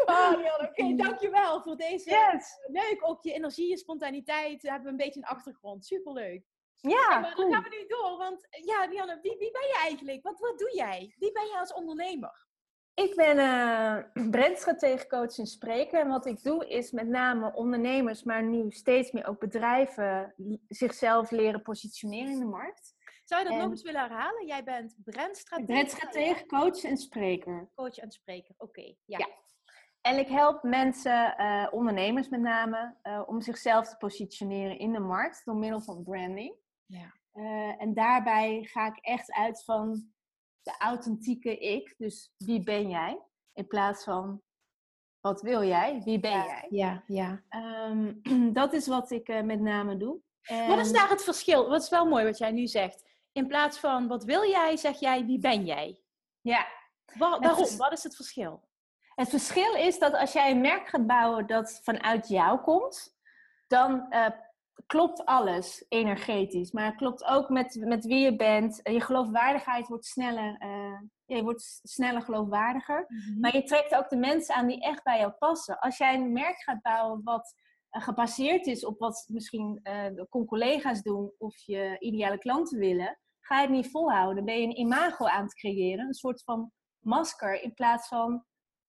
oh, 0.05 0.31
Oké, 0.31 0.63
okay, 0.63 0.95
dankjewel 0.95 1.61
voor 1.61 1.75
deze. 1.75 2.09
Yes. 2.09 2.57
Leuk, 2.67 2.97
ook 3.01 3.23
je 3.23 3.33
energie, 3.33 3.69
je 3.69 3.77
spontaniteit. 3.77 4.61
We 4.61 4.69
hebben 4.69 4.91
een 4.91 4.97
beetje 4.97 5.19
een 5.19 5.25
achtergrond. 5.27 5.85
Superleuk. 5.85 6.45
Ja, 6.75 7.19
maar 7.19 7.35
dan 7.35 7.53
gaan 7.53 7.63
we 7.63 7.69
nu 7.69 7.87
door. 7.87 8.17
Want 8.17 8.47
ja, 8.49 8.85
Lianne, 8.85 9.19
wie, 9.21 9.37
wie 9.37 9.51
ben 9.51 9.67
je 9.67 9.79
eigenlijk? 9.81 10.23
Wat, 10.23 10.39
wat 10.39 10.59
doe 10.59 10.75
jij? 10.75 11.13
Wie 11.17 11.31
ben 11.31 11.45
je 11.45 11.57
als 11.59 11.73
ondernemer? 11.73 12.47
Ik 13.01 13.15
ben 13.15 13.37
uh, 13.49 14.29
brandstrategecoach 14.31 15.37
en 15.37 15.45
spreker. 15.45 15.99
En 15.99 16.07
wat 16.07 16.25
ik 16.25 16.43
doe 16.43 16.67
is 16.67 16.91
met 16.91 17.07
name 17.07 17.53
ondernemers, 17.53 18.23
maar 18.23 18.43
nu 18.43 18.71
steeds 18.71 19.11
meer 19.11 19.27
ook 19.27 19.39
bedrijven, 19.39 20.33
zichzelf 20.67 21.31
leren 21.31 21.61
positioneren 21.61 22.31
in 22.31 22.39
de 22.39 22.45
markt. 22.45 22.95
Zou 23.23 23.43
je 23.43 23.49
dat 23.49 23.57
nog 23.57 23.69
eens 23.69 23.81
willen 23.81 24.01
herhalen? 24.01 24.45
Jij 24.45 24.63
bent 24.63 24.95
brandstratege? 25.03 25.71
Brandstratege, 25.71 26.45
coach 26.45 26.83
en 26.83 26.97
spreker. 26.97 27.69
Coach 27.75 27.97
en 27.97 28.11
spreker, 28.11 28.55
oké. 28.57 28.93
ja. 29.05 29.17
ja. 29.17 29.27
En 30.01 30.17
ik 30.17 30.27
help 30.27 30.63
mensen, 30.63 31.35
uh, 31.37 31.67
ondernemers 31.71 32.29
met 32.29 32.39
name, 32.39 32.95
uh, 33.03 33.21
om 33.25 33.41
zichzelf 33.41 33.89
te 33.89 33.97
positioneren 33.97 34.79
in 34.79 34.91
de 34.91 34.99
markt 34.99 35.45
door 35.45 35.55
middel 35.55 35.81
van 35.81 36.03
branding. 36.03 36.55
Ja. 36.85 37.13
en 37.77 37.93
daarbij 37.93 38.63
ga 38.63 38.87
ik 38.87 38.97
echt 38.97 39.31
uit 39.31 39.63
van 39.63 40.11
de 40.63 40.75
authentieke 40.77 41.57
ik. 41.57 41.95
Dus 41.97 42.33
wie 42.37 42.63
ben 42.63 42.89
jij? 42.89 43.21
In 43.53 43.67
plaats 43.67 44.03
van 44.03 44.41
wat 45.19 45.41
wil 45.41 45.63
jij? 45.63 46.01
Wie 46.05 46.19
ben 46.19 46.31
jij? 46.31 46.65
Ja, 46.69 47.03
ja. 47.07 47.43
Um, 47.89 48.21
dat 48.53 48.73
is 48.73 48.87
wat 48.87 49.11
ik 49.11 49.29
uh, 49.29 49.41
met 49.41 49.59
name 49.59 49.97
doe. 49.97 50.19
En... 50.41 50.67
Wat 50.67 50.79
is 50.79 50.91
daar 50.91 51.09
het 51.09 51.23
verschil? 51.23 51.69
Wat 51.69 51.81
is 51.81 51.89
wel 51.89 52.05
mooi 52.05 52.25
wat 52.25 52.37
jij 52.37 52.51
nu 52.51 52.67
zegt. 52.67 53.09
In 53.31 53.47
plaats 53.47 53.79
van 53.79 54.07
wat 54.07 54.23
wil 54.23 54.49
jij, 54.49 54.77
zeg 54.77 54.99
jij 54.99 55.25
wie 55.25 55.39
ben 55.39 55.65
jij? 55.65 56.01
Ja. 56.41 56.67
Waar, 57.17 57.39
waarom? 57.39 57.77
Wat 57.77 57.91
is 57.91 58.03
het 58.03 58.15
verschil? 58.15 58.69
Het 59.15 59.29
verschil 59.29 59.75
is 59.75 59.99
dat 59.99 60.13
als 60.13 60.33
jij 60.33 60.51
een 60.51 60.61
merk 60.61 60.87
gaat 60.87 61.07
bouwen 61.07 61.47
dat 61.47 61.79
vanuit 61.83 62.27
jou 62.27 62.59
komt, 62.59 63.17
dan 63.67 64.05
uh, 64.09 64.27
klopt 64.85 65.25
alles 65.25 65.85
energetisch. 65.89 66.71
Maar 66.71 66.85
het 66.85 66.95
klopt 66.95 67.23
ook 67.23 67.49
met, 67.49 67.77
met 67.79 68.05
wie 68.05 68.19
je 68.19 68.35
bent. 68.35 68.79
Je 68.83 69.01
geloofwaardigheid 69.01 69.87
wordt 69.87 70.05
sneller. 70.05 70.61
Uh, 70.63 70.99
je 71.25 71.43
wordt 71.43 71.79
sneller 71.83 72.21
geloofwaardiger. 72.21 73.05
Mhm. 73.07 73.39
Maar 73.39 73.55
je 73.55 73.63
trekt 73.63 73.95
ook 73.95 74.09
de 74.09 74.17
mensen 74.17 74.55
aan 74.55 74.67
die 74.67 74.81
echt 74.81 75.03
bij 75.03 75.19
jou 75.19 75.31
passen. 75.31 75.79
Als 75.79 75.97
jij 75.97 76.15
een 76.15 76.31
merk 76.31 76.61
gaat 76.61 76.81
bouwen 76.81 77.21
wat 77.23 77.53
uh, 77.91 78.01
gebaseerd 78.01 78.65
is 78.65 78.85
op 78.85 78.99
wat 78.99 79.25
misschien 79.27 79.79
uh, 79.83 80.05
de 80.05 80.45
collega's 80.45 81.01
doen 81.01 81.31
of 81.37 81.57
je 81.65 81.95
ideale 81.99 82.37
klanten 82.37 82.79
willen, 82.79 83.19
ga 83.39 83.55
je 83.55 83.67
het 83.67 83.75
niet 83.75 83.91
volhouden. 83.91 84.35
Dan 84.35 84.45
ben 84.45 84.61
je 84.61 84.67
een 84.67 84.79
imago 84.79 85.25
aan 85.25 85.43
het 85.43 85.53
creëren. 85.53 86.07
Een 86.07 86.13
soort 86.13 86.43
van 86.43 86.71
masker 86.99 87.61
in 87.61 87.73
plaats 87.73 88.07
van 88.07 88.45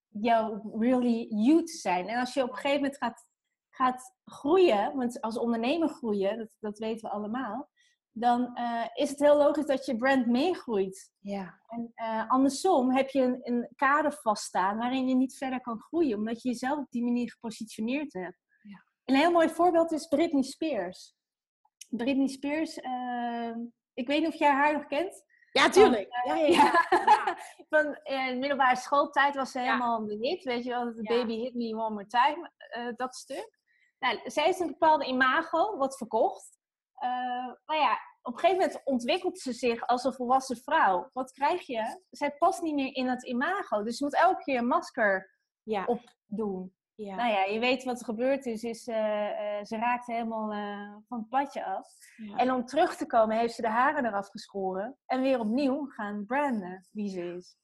jou 0.09 0.61
really 0.79 1.27
you 1.29 1.65
te 1.65 1.77
zijn. 1.77 2.09
En 2.09 2.21
als 2.21 2.35
je 2.35 2.43
op 2.43 2.49
een 2.49 2.55
gegeven 2.55 2.81
moment 2.81 2.97
gaat 2.97 3.27
gaat 3.75 4.15
groeien, 4.25 4.97
want 4.97 5.21
als 5.21 5.39
ondernemer 5.39 5.89
groeien, 5.89 6.39
dat, 6.39 6.57
dat 6.61 6.79
weten 6.79 7.09
we 7.09 7.15
allemaal, 7.15 7.71
dan 8.13 8.59
uh, 8.59 8.85
is 8.95 9.11
het 9.11 9.19
heel 9.19 9.37
logisch 9.37 9.67
dat 9.67 9.87
je 9.87 9.97
brand 9.97 10.27
meegroeit. 10.27 11.13
Ja. 11.19 11.61
En 11.67 11.93
uh, 11.95 12.31
andersom 12.31 12.91
heb 12.91 13.09
je 13.09 13.21
een, 13.21 13.41
een, 13.43 13.69
kader 13.77 14.13
vaststaan 14.13 14.77
waarin 14.77 15.09
je 15.09 15.15
niet 15.15 15.37
verder 15.37 15.61
kan 15.61 15.81
groeien, 15.81 16.19
omdat 16.19 16.43
je 16.43 16.49
jezelf 16.49 16.79
op 16.79 16.91
die 16.91 17.05
manier 17.05 17.31
gepositioneerd 17.31 18.13
hebt. 18.13 18.39
Ja. 18.63 18.85
Een 19.05 19.15
heel 19.15 19.31
mooi 19.31 19.49
voorbeeld 19.49 19.93
is 19.93 20.07
Britney 20.07 20.43
Spears. 20.43 21.15
Britney 21.89 22.29
Spears, 22.29 22.79
uh, 22.79 23.57
ik 23.95 24.07
weet 24.07 24.21
niet 24.21 24.33
of 24.33 24.39
jij 24.39 24.53
haar 24.53 24.73
nog 24.73 24.87
kent. 24.87 25.25
Ja, 25.53 25.69
tuurlijk. 25.69 26.09
Van, 26.09 26.39
ja, 26.39 26.47
ja, 26.47 26.47
ja. 26.47 26.87
Van 27.71 27.99
in 28.03 28.39
middelbare 28.39 28.77
schooltijd 28.77 29.35
was 29.35 29.51
ze 29.51 29.59
helemaal 29.59 30.07
de 30.07 30.17
hit. 30.17 30.45
Weet 30.45 30.65
je 30.65 30.71
wel, 30.71 30.95
Baby 30.95 31.37
Hit 31.37 31.55
Me 31.55 31.77
One 31.77 31.91
More 31.91 32.07
Time, 32.07 32.51
dat 32.97 33.15
stuk. 33.15 33.61
Nou, 34.03 34.21
zij 34.25 34.49
is 34.49 34.59
een 34.59 34.67
bepaalde 34.67 35.07
imago, 35.07 35.77
wat 35.77 35.97
verkocht. 35.97 36.59
Uh, 37.05 37.53
maar 37.65 37.77
ja, 37.77 37.99
op 38.23 38.33
een 38.33 38.39
gegeven 38.39 38.61
moment 38.61 38.81
ontwikkelt 38.85 39.39
ze 39.39 39.53
zich 39.53 39.87
als 39.87 40.05
een 40.05 40.13
volwassen 40.13 40.57
vrouw. 40.57 41.11
Wat 41.13 41.33
krijg 41.33 41.67
je? 41.67 42.01
Zij 42.11 42.33
past 42.33 42.63
niet 42.63 42.75
meer 42.75 42.95
in 42.95 43.09
het 43.09 43.25
imago. 43.25 43.83
Dus 43.83 43.99
je 43.99 44.05
moet 44.05 44.17
elke 44.17 44.43
keer 44.43 44.59
een 44.59 44.67
masker 44.67 45.39
ja. 45.63 45.85
opdoen. 45.85 46.75
Ja. 46.95 47.15
Nou 47.15 47.31
ja, 47.31 47.45
je 47.45 47.59
weet 47.59 47.85
wat 47.85 47.99
er 47.99 48.05
gebeurd 48.05 48.47
is. 48.47 48.63
is 48.63 48.87
uh, 48.87 48.97
ze 49.63 49.77
raakte 49.77 50.13
helemaal 50.13 50.49
van 51.09 51.19
het 51.19 51.29
padje 51.29 51.65
af. 51.65 51.89
En 52.37 52.53
om 52.53 52.65
terug 52.65 52.97
te 52.97 53.07
komen 53.07 53.39
heeft 53.39 53.55
ze 53.55 53.63
de 53.63 53.69
haren 53.69 54.07
eraf 54.07 54.29
geschoren. 54.29 54.99
En 55.07 55.23
weer 55.23 55.39
opnieuw 55.39 55.87
gaan 55.87 56.27
branden 56.27 56.89
wie 56.91 57.09
ze 57.09 57.35
is. 57.35 57.57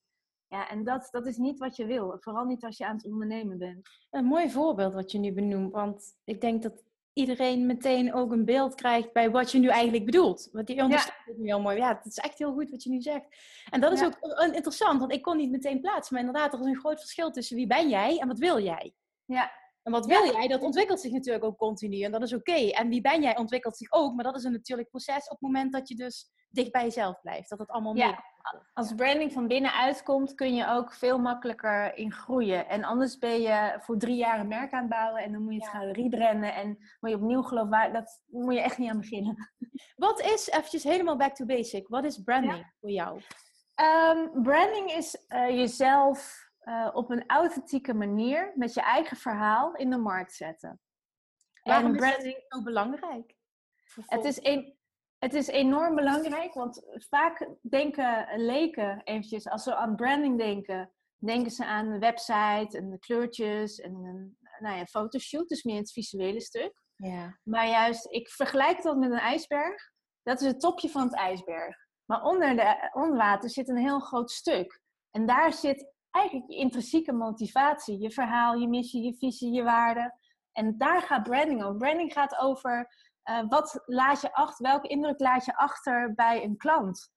Ja, 0.49 0.69
en 0.69 0.85
dat, 0.85 1.09
dat 1.11 1.27
is 1.27 1.37
niet 1.37 1.59
wat 1.59 1.77
je 1.77 1.87
wil. 1.87 2.17
Vooral 2.21 2.45
niet 2.45 2.65
als 2.65 2.77
je 2.77 2.87
aan 2.87 2.97
het 2.97 3.05
ondernemen 3.05 3.59
bent. 3.59 3.89
Een 4.11 4.25
mooi 4.25 4.51
voorbeeld 4.51 4.95
wat 4.95 5.13
je 5.13 5.19
nu 5.19 5.33
benoemt. 5.33 5.73
Want 5.73 6.15
ik 6.25 6.41
denk 6.41 6.63
dat 6.63 6.83
iedereen 7.13 7.67
meteen 7.67 8.15
ook 8.15 8.33
een 8.33 8.45
beeld 8.45 8.75
krijgt 8.75 9.13
bij 9.13 9.31
wat 9.31 9.53
je 9.53 9.59
nu 9.59 9.69
eigenlijk 9.69 10.05
bedoelt. 10.05 10.49
Want 10.53 10.67
die 10.67 10.83
ondersteunt 10.83 11.25
het 11.25 11.39
nu 11.39 11.47
heel 11.47 11.61
mooi. 11.61 11.77
Ja, 11.77 11.95
het 11.97 12.07
is 12.07 12.19
echt 12.19 12.39
heel 12.39 12.53
goed 12.53 12.71
wat 12.71 12.83
je 12.83 12.91
nu 12.91 13.01
zegt. 13.01 13.27
En 13.71 13.81
dat 13.81 13.93
is 13.93 14.05
ook 14.05 14.19
interessant, 14.53 15.01
want 15.01 15.13
ik 15.13 15.23
kon 15.23 15.37
niet 15.37 15.51
meteen 15.51 15.81
plaatsen. 15.81 16.15
Maar 16.15 16.25
inderdaad, 16.25 16.53
er 16.53 16.61
is 16.61 16.67
een 16.67 16.79
groot 16.79 17.01
verschil 17.01 17.31
tussen 17.31 17.57
wie 17.57 17.67
ben 17.67 17.89
jij 17.89 18.19
en 18.19 18.29
wat 18.29 18.39
wil 18.39 18.63
jij. 18.63 18.95
Ja. 19.25 19.51
En 19.83 19.93
wat 19.93 20.07
wil 20.07 20.25
jij, 20.25 20.49
dat 20.49 20.63
ontwikkelt 20.63 21.01
zich 21.01 21.13
natuurlijk 21.13 21.45
ook 21.45 21.57
continu. 21.57 22.01
En 22.01 22.13
dat 22.13 22.23
is 22.23 22.35
oké. 22.35 22.71
En 22.71 22.89
wie 22.89 23.01
ben 23.01 23.23
jij 23.23 23.37
ontwikkelt 23.37 23.77
zich 23.77 23.93
ook. 23.93 24.15
Maar 24.15 24.25
dat 24.25 24.37
is 24.37 24.45
een 24.45 24.53
natuurlijk 24.53 24.89
proces 24.89 25.25
op 25.25 25.31
het 25.31 25.41
moment 25.41 25.73
dat 25.73 25.89
je 25.89 25.95
dus 25.95 26.31
dicht 26.49 26.73
bij 26.73 26.83
jezelf 26.83 27.21
blijft. 27.21 27.49
Dat 27.49 27.59
het 27.59 27.69
allemaal 27.69 27.97
ja. 27.97 28.25
Als 28.75 28.95
branding 28.95 29.33
van 29.33 29.47
binnenuit 29.47 30.03
komt, 30.03 30.35
kun 30.35 30.55
je 30.55 30.69
ook 30.69 30.93
veel 30.93 31.19
makkelijker 31.19 31.97
in 31.97 32.13
groeien. 32.13 32.69
En 32.69 32.85
anders 32.85 33.19
ben 33.19 33.41
je 33.41 33.77
voor 33.81 33.99
drie 33.99 34.17
jaar 34.17 34.41
een 34.41 34.49
merk 34.49 34.73
aan 34.73 34.81
het 34.81 34.91
bouwen 34.91 35.23
en 35.23 35.33
dan 35.33 35.43
moet 35.43 35.53
je 35.53 35.61
het 35.61 35.69
gaan 35.69 35.91
rebranden 35.91 36.55
en 36.55 36.79
moet 37.01 37.11
je 37.11 37.17
opnieuw 37.17 37.43
geloven. 37.43 37.93
Dat 37.93 38.23
moet 38.27 38.55
je 38.55 38.61
echt 38.61 38.79
niet 38.79 38.91
aan 38.91 39.01
beginnen. 39.01 39.53
Wat 39.97 40.21
is, 40.21 40.49
eventjes 40.49 40.83
helemaal 40.83 41.17
back 41.17 41.35
to 41.35 41.45
basic, 41.45 41.89
wat 41.89 42.05
is 42.05 42.23
branding 42.23 42.73
voor 42.81 42.91
jou? 42.91 43.21
Um, 43.81 44.43
branding 44.43 44.91
is 44.91 45.25
uh, 45.29 45.51
jezelf 45.51 46.49
uh, 46.63 46.89
op 46.93 47.11
een 47.11 47.27
authentieke 47.27 47.95
manier 47.95 48.53
met 48.55 48.75
je 48.75 48.81
eigen 48.81 49.17
verhaal 49.17 49.75
in 49.75 49.91
de 49.91 49.97
markt 49.97 50.33
zetten. 50.33 50.81
Waarom 51.63 51.91
en 51.91 51.97
branding 51.97 52.37
is 52.37 52.45
zo 52.49 52.63
belangrijk? 52.63 53.37
Het 54.07 54.25
is, 54.25 54.45
een, 54.45 54.78
het 55.19 55.35
is 55.35 55.47
enorm 55.47 55.95
belangrijk, 55.95 56.55
want 56.55 56.83
vaak 57.09 57.49
denken 57.61 58.27
leken 58.37 59.01
eventjes, 59.05 59.49
als 59.49 59.63
ze 59.63 59.77
aan 59.77 59.97
branding 59.97 60.39
denken, 60.39 60.93
denken 61.17 61.51
ze 61.51 61.65
aan 61.65 61.87
een 61.87 62.01
website 62.01 62.79
en 62.79 62.91
de 62.91 62.99
kleurtjes 62.99 63.81
en 63.81 63.95
een 63.95 64.37
nou 64.59 64.77
ja, 64.77 64.85
fotoshoot, 64.85 65.49
dus 65.49 65.63
meer 65.63 65.79
het 65.79 65.93
visuele 65.93 66.41
stuk. 66.41 66.83
Ja. 66.97 67.39
Maar 67.43 67.69
juist, 67.69 68.07
ik 68.11 68.29
vergelijk 68.29 68.83
dat 68.83 68.97
met 68.97 69.11
een 69.11 69.19
ijsberg. 69.19 69.91
Dat 70.23 70.41
is 70.41 70.47
het 70.47 70.61
topje 70.61 70.89
van 70.89 71.03
het 71.03 71.15
ijsberg. 71.15 71.77
Maar 72.05 72.23
onder, 72.23 72.57
de, 72.57 72.91
onder 72.93 73.17
water 73.17 73.51
zit 73.51 73.69
een 73.69 73.77
heel 73.77 74.01
groot 74.01 74.31
stuk. 74.31 74.81
En 75.11 75.27
daar 75.27 75.53
zit 75.53 75.93
eigenlijk 76.11 76.51
je 76.51 76.57
intrinsieke 76.57 77.13
motivatie, 77.13 78.01
je 78.01 78.11
verhaal, 78.11 78.55
je 78.55 78.69
missie, 78.69 79.05
je 79.05 79.15
visie, 79.15 79.53
je 79.53 79.63
waarden. 79.63 80.15
En 80.53 80.79
daar 80.79 81.03
gaat 81.03 81.23
branding 81.23 81.63
over. 81.63 81.77
Branding 81.77 82.13
gaat 82.13 82.39
over 82.39 82.89
uh, 83.31 83.49
wat 83.49 83.83
laat 83.87 84.21
je 84.21 84.35
achter, 84.35 84.67
welke 84.67 84.89
indruk 84.89 85.21
laat 85.21 85.45
je 85.45 85.57
achter 85.57 86.15
bij 86.15 86.45
een 86.45 86.57
klant 86.57 87.13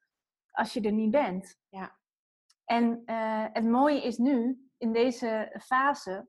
als 0.51 0.73
je 0.73 0.81
er 0.81 0.91
niet 0.91 1.11
bent. 1.11 1.57
Ja. 1.69 1.99
En 2.65 3.01
uh, 3.05 3.45
het 3.53 3.65
mooie 3.65 4.03
is 4.03 4.17
nu, 4.17 4.69
in 4.77 4.93
deze 4.93 5.59
fase, 5.63 6.27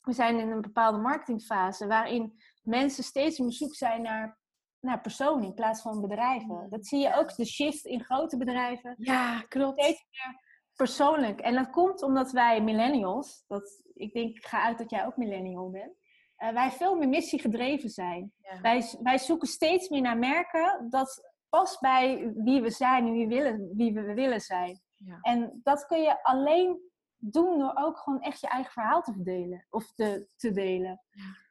we 0.00 0.12
zijn 0.12 0.38
in 0.38 0.50
een 0.50 0.60
bepaalde 0.60 0.98
marketingfase 0.98 1.86
waarin 1.86 2.42
mensen 2.62 3.04
steeds 3.04 3.38
meer 3.38 3.52
zoek 3.52 3.74
zijn 3.74 4.02
naar, 4.02 4.38
naar 4.80 5.00
personen 5.00 5.44
in 5.44 5.54
plaats 5.54 5.82
van 5.82 6.00
bedrijven. 6.00 6.66
Dat 6.70 6.86
zie 6.86 7.00
je 7.00 7.14
ook, 7.14 7.36
de 7.36 7.44
shift 7.44 7.84
in 7.84 8.04
grote 8.04 8.36
bedrijven. 8.36 8.94
Ja, 8.98 9.40
klopt. 9.40 9.82
Steeds 9.82 10.04
meer 10.10 10.46
persoonlijk. 10.74 11.40
En 11.40 11.54
dat 11.54 11.70
komt 11.70 12.02
omdat 12.02 12.30
wij 12.30 12.62
millennials, 12.62 13.44
dat, 13.46 13.82
ik 13.94 14.12
denk, 14.12 14.36
ik 14.36 14.46
ga 14.46 14.62
uit 14.62 14.78
dat 14.78 14.90
jij 14.90 15.06
ook 15.06 15.16
millennial 15.16 15.70
bent, 15.70 15.96
uh, 16.38 16.48
wij 16.48 16.70
veel 16.70 16.94
meer 16.94 17.08
missiegedreven 17.08 17.90
zijn. 17.90 18.32
Wij, 18.62 18.84
wij 19.02 19.18
zoeken 19.18 19.48
steeds 19.48 19.88
meer 19.88 20.00
naar 20.00 20.18
merken 20.18 20.86
dat 20.90 21.30
past 21.48 21.80
bij 21.80 22.32
wie 22.36 22.62
we 22.62 22.70
zijn 22.70 23.06
en 23.06 23.12
wie, 23.12 23.28
willen, 23.28 23.70
wie 23.76 23.92
we 23.92 24.14
willen 24.14 24.40
zijn. 24.40 24.80
Ja. 24.94 25.18
En 25.20 25.60
dat 25.62 25.86
kun 25.86 26.00
je 26.00 26.24
alleen 26.24 26.80
doen 27.16 27.58
door 27.58 27.72
ook 27.74 27.98
gewoon 27.98 28.20
echt 28.20 28.40
je 28.40 28.48
eigen 28.48 28.72
verhaal 28.72 29.02
te 29.02 29.12
verdelen 29.12 29.66
of 29.70 29.92
te, 29.94 30.26
te 30.36 30.50
delen. 30.50 31.00
Ja. 31.10 31.46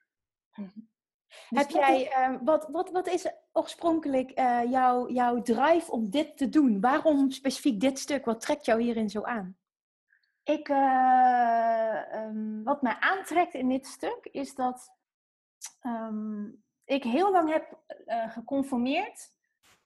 Dus 1.50 1.60
Heb 1.60 1.70
jij, 1.70 2.30
uh, 2.30 2.38
wat, 2.42 2.68
wat, 2.72 2.92
wat 2.92 3.08
is 3.08 3.32
oorspronkelijk 3.52 4.40
uh, 4.40 4.72
jouw, 4.72 5.10
jouw 5.10 5.42
drive 5.42 5.92
om 5.92 6.10
dit 6.10 6.38
te 6.38 6.50
doen? 6.50 6.82
Waarom 6.82 7.32
specifiek 7.32 7.80
dit 7.80 8.00
stuk? 8.00 8.26
Wat 8.26 8.42
trekt 8.42 8.66
jou 8.66 8.82
hierin 8.82 9.10
zo 9.10 9.22
aan? 9.22 9.58
Ik, 10.48 10.70
uh, 10.70 12.02
um, 12.14 12.64
wat 12.64 12.82
mij 12.82 12.98
aantrekt 13.00 13.54
in 13.54 13.70
dit 13.70 13.88
stuk 13.88 14.28
is 14.32 14.56
dat 14.56 14.90
um, 15.86 16.64
ik 16.86 17.04
heel 17.04 17.32
lang 17.32 17.52
heb 17.52 17.80
uh, 18.06 18.32
geconformeerd 18.32 19.34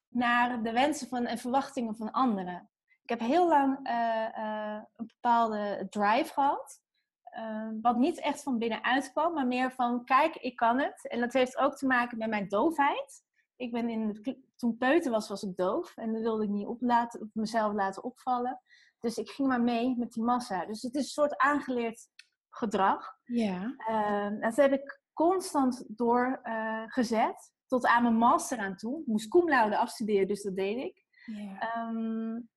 naar 0.07 0.63
de 0.63 0.71
wensen 0.71 1.07
van, 1.07 1.25
en 1.25 1.37
verwachtingen 1.37 1.95
van 1.95 2.11
anderen. 2.11 2.69
Ik 3.03 3.09
heb 3.09 3.19
heel 3.19 3.47
lang 3.47 3.79
een 4.95 5.07
bepaalde 5.07 5.87
drive 5.89 6.33
gehad. 6.33 6.81
Ehm, 7.23 7.81
wat 7.81 7.97
niet 7.97 8.19
echt 8.19 8.43
van 8.43 8.57
binnenuit 8.57 9.11
kwam, 9.11 9.33
maar 9.33 9.47
meer 9.47 9.71
van 9.71 10.05
kijk, 10.05 10.35
ik 10.35 10.55
kan 10.55 10.79
het. 10.79 11.07
En 11.07 11.19
dat 11.19 11.33
heeft 11.33 11.57
ook 11.57 11.75
te 11.75 11.87
maken 11.87 12.17
met 12.17 12.29
mijn 12.29 12.47
doofheid. 12.47 13.23
Ik 13.55 13.71
ben 13.71 13.89
in 13.89 14.21
toen 14.55 14.77
peuter 14.77 15.11
was, 15.11 15.27
was 15.27 15.43
ik 15.43 15.55
doof. 15.55 15.97
En 15.97 16.13
dat 16.13 16.21
wilde 16.21 16.43
ik 16.43 16.49
niet 16.49 16.67
op, 16.67 16.81
laten, 16.81 17.21
op 17.21 17.29
mezelf 17.33 17.73
laten 17.73 18.03
opvallen. 18.03 18.61
Dus 19.01 19.17
ik 19.17 19.29
ging 19.29 19.47
maar 19.47 19.61
mee 19.61 19.95
met 19.97 20.11
die 20.11 20.23
massa. 20.23 20.65
Dus 20.65 20.81
het 20.81 20.95
is 20.95 21.03
een 21.03 21.09
soort 21.09 21.37
aangeleerd 21.37 22.07
gedrag. 22.49 23.15
Ja. 23.23 23.75
Uh, 23.89 24.41
dat 24.41 24.55
heb 24.55 24.73
ik 24.73 25.01
constant 25.13 25.83
doorgezet. 25.87 27.19
Uh, 27.19 27.49
tot 27.67 27.85
aan 27.85 28.03
mijn 28.03 28.17
master 28.17 28.57
aan 28.57 28.75
toe. 28.75 29.01
Ik 29.01 29.07
moest 29.07 29.27
cum 29.27 29.49
laude 29.49 29.77
afstuderen, 29.77 30.27
dus 30.27 30.43
dat 30.43 30.55
deed 30.55 30.77
ik. 30.77 31.05
Ja. 31.25 31.87
Um, 31.87 32.49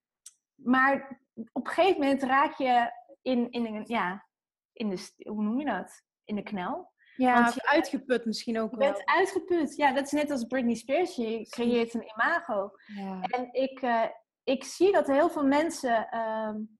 maar 0.54 1.20
op 1.52 1.66
een 1.66 1.72
gegeven 1.72 2.00
moment 2.00 2.22
raak 2.22 2.54
je 2.54 2.90
in, 3.22 3.50
in, 3.50 3.66
een, 3.66 3.84
ja, 3.86 4.26
in 4.72 4.88
de, 4.88 5.12
hoe 5.28 5.42
noem 5.42 5.58
je 5.58 5.64
dat? 5.64 6.02
In 6.24 6.34
de 6.34 6.42
knel. 6.42 6.92
Ja, 7.16 7.42
Want 7.42 7.54
je, 7.54 7.66
uitgeput 7.66 8.24
misschien 8.24 8.58
ook 8.58 8.70
je 8.70 8.76
wel. 8.76 8.86
Je 8.86 8.92
bent 8.92 9.08
uitgeput. 9.08 9.76
Ja, 9.76 9.92
dat 9.92 10.04
is 10.04 10.10
net 10.10 10.30
als 10.30 10.44
Britney 10.44 10.74
Spears. 10.74 11.16
Je 11.16 11.48
creëert 11.48 11.94
een 11.94 12.10
imago. 12.14 12.70
Ja. 12.86 13.20
En 13.20 13.52
ik, 13.52 13.82
uh, 13.82 14.06
ik 14.44 14.64
zie 14.64 14.92
dat 14.92 15.06
heel 15.06 15.30
veel 15.30 15.46
mensen... 15.46 16.18
Um, 16.18 16.78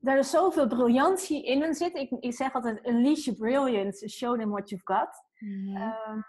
er 0.00 0.18
is 0.18 0.30
zoveel 0.30 0.66
briljantie 0.66 1.44
in 1.44 1.62
hen 1.62 1.74
zit. 1.74 1.94
Ik, 1.94 2.10
ik 2.10 2.34
zeg 2.34 2.54
altijd, 2.54 2.86
unleash 2.86 3.24
your 3.24 3.40
brilliance, 3.40 4.08
show 4.08 4.38
them 4.38 4.50
what 4.50 4.68
you've 4.68 4.92
got. 4.92 5.24
Mm 5.38 5.76
um, 5.76 6.24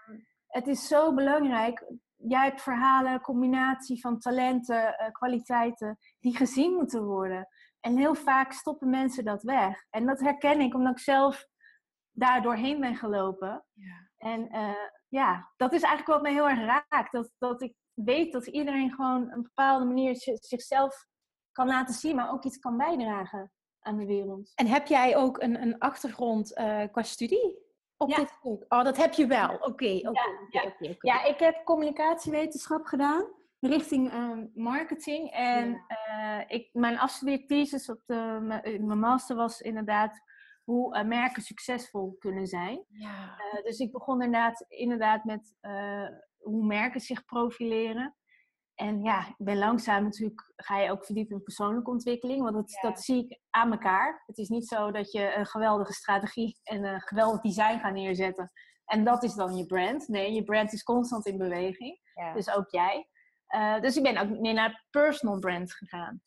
het 0.48 0.66
is 0.66 0.88
zo 0.88 1.14
belangrijk. 1.14 1.84
Jij 2.16 2.44
hebt 2.44 2.62
verhalen, 2.62 3.20
combinatie 3.20 4.00
van 4.00 4.18
talenten, 4.18 4.96
uh, 5.00 5.10
kwaliteiten, 5.10 5.98
die 6.20 6.36
gezien 6.36 6.72
moeten 6.72 7.04
worden. 7.04 7.48
En 7.80 7.96
heel 7.96 8.14
vaak 8.14 8.52
stoppen 8.52 8.90
mensen 8.90 9.24
dat 9.24 9.42
weg. 9.42 9.86
En 9.90 10.06
dat 10.06 10.20
herken 10.20 10.60
ik 10.60 10.74
omdat 10.74 10.92
ik 10.92 10.98
zelf 10.98 11.46
daar 12.10 12.42
doorheen 12.42 12.80
ben 12.80 12.96
gelopen. 12.96 13.64
Ja. 13.72 14.08
En 14.16 14.56
uh, 14.56 14.86
ja, 15.08 15.52
dat 15.56 15.72
is 15.72 15.82
eigenlijk 15.82 16.12
wat 16.12 16.22
mij 16.22 16.32
heel 16.32 16.48
erg 16.48 16.84
raakt. 16.88 17.12
Dat, 17.12 17.30
dat 17.38 17.62
ik 17.62 17.74
weet 18.04 18.32
dat 18.32 18.46
iedereen 18.46 18.92
gewoon 18.92 19.30
een 19.30 19.42
bepaalde 19.42 19.84
manier 19.84 20.16
zichzelf 20.40 21.06
kan 21.52 21.66
laten 21.66 21.94
zien, 21.94 22.16
maar 22.16 22.32
ook 22.32 22.44
iets 22.44 22.58
kan 22.58 22.76
bijdragen 22.76 23.52
aan 23.80 23.96
de 23.96 24.06
wereld. 24.06 24.52
En 24.54 24.66
heb 24.66 24.86
jij 24.86 25.16
ook 25.16 25.42
een, 25.42 25.62
een 25.62 25.78
achtergrond 25.78 26.58
uh, 26.58 26.82
qua 26.92 27.02
studie? 27.02 27.66
Op 27.96 28.10
ja. 28.10 28.16
dit 28.16 28.28
stuk? 28.28 28.64
Oh, 28.68 28.84
dat 28.84 28.96
heb 28.96 29.12
je 29.12 29.26
wel. 29.26 29.54
Oké, 29.54 29.64
oké. 29.64 30.20
ja, 30.50 30.74
ja. 30.78 30.94
ja, 31.00 31.24
ik 31.24 31.38
heb 31.38 31.64
communicatiewetenschap 31.64 32.86
gedaan 32.86 33.36
richting 33.60 34.12
uh, 34.12 34.38
marketing. 34.54 35.30
En 35.30 35.84
ja. 35.88 36.40
uh, 36.40 36.44
ik, 36.46 36.68
mijn 36.72 36.98
afstudeerthesis 36.98 37.88
op 37.88 38.00
de, 38.06 38.38
mijn 38.80 38.98
master 38.98 39.36
was 39.36 39.60
inderdaad 39.60 40.20
hoe 40.64 40.96
uh, 40.96 41.04
merken 41.04 41.42
succesvol 41.42 42.16
kunnen 42.18 42.46
zijn. 42.46 42.84
Ja. 42.88 43.36
dus 43.62 43.78
ik 43.78 43.92
begon 43.92 44.22
inderdaad, 44.22 44.64
inderdaad 44.68 45.24
met 45.24 45.54
hoe 46.38 46.66
merken 46.66 47.00
zich 47.00 47.24
profileren. 47.24 48.16
En 48.74 49.02
ja, 49.02 49.28
ik 49.28 49.34
ben 49.36 49.58
langzaam 49.58 50.02
natuurlijk, 50.02 50.52
ga 50.56 50.78
je 50.78 50.90
ook 50.90 51.04
verdiepen 51.04 51.36
in 51.36 51.42
persoonlijke 51.42 51.90
ontwikkeling. 51.90 52.42
Want 52.42 52.54
dat, 52.54 52.70
ja. 52.70 52.88
dat 52.88 53.00
zie 53.00 53.24
ik 53.24 53.40
aan 53.50 53.72
elkaar. 53.72 54.22
Het 54.26 54.38
is 54.38 54.48
niet 54.48 54.68
zo 54.68 54.90
dat 54.90 55.12
je 55.12 55.34
een 55.34 55.46
geweldige 55.46 55.92
strategie 55.92 56.58
en 56.62 56.84
een 56.84 57.00
geweldig 57.00 57.40
design 57.40 57.78
gaat 57.78 57.92
neerzetten. 57.92 58.50
En 58.84 59.04
dat 59.04 59.22
is 59.22 59.34
dan 59.34 59.56
je 59.56 59.66
brand. 59.66 60.08
Nee, 60.08 60.32
je 60.32 60.44
brand 60.44 60.72
is 60.72 60.82
constant 60.82 61.26
in 61.26 61.38
beweging. 61.38 62.00
Ja. 62.14 62.32
Dus 62.32 62.50
ook 62.50 62.70
jij. 62.70 63.08
Uh, 63.54 63.80
dus 63.80 63.96
ik 63.96 64.02
ben 64.02 64.18
ook 64.18 64.40
meer 64.40 64.54
naar 64.54 64.84
personal 64.90 65.38
brand 65.38 65.72
gegaan. 65.72 66.22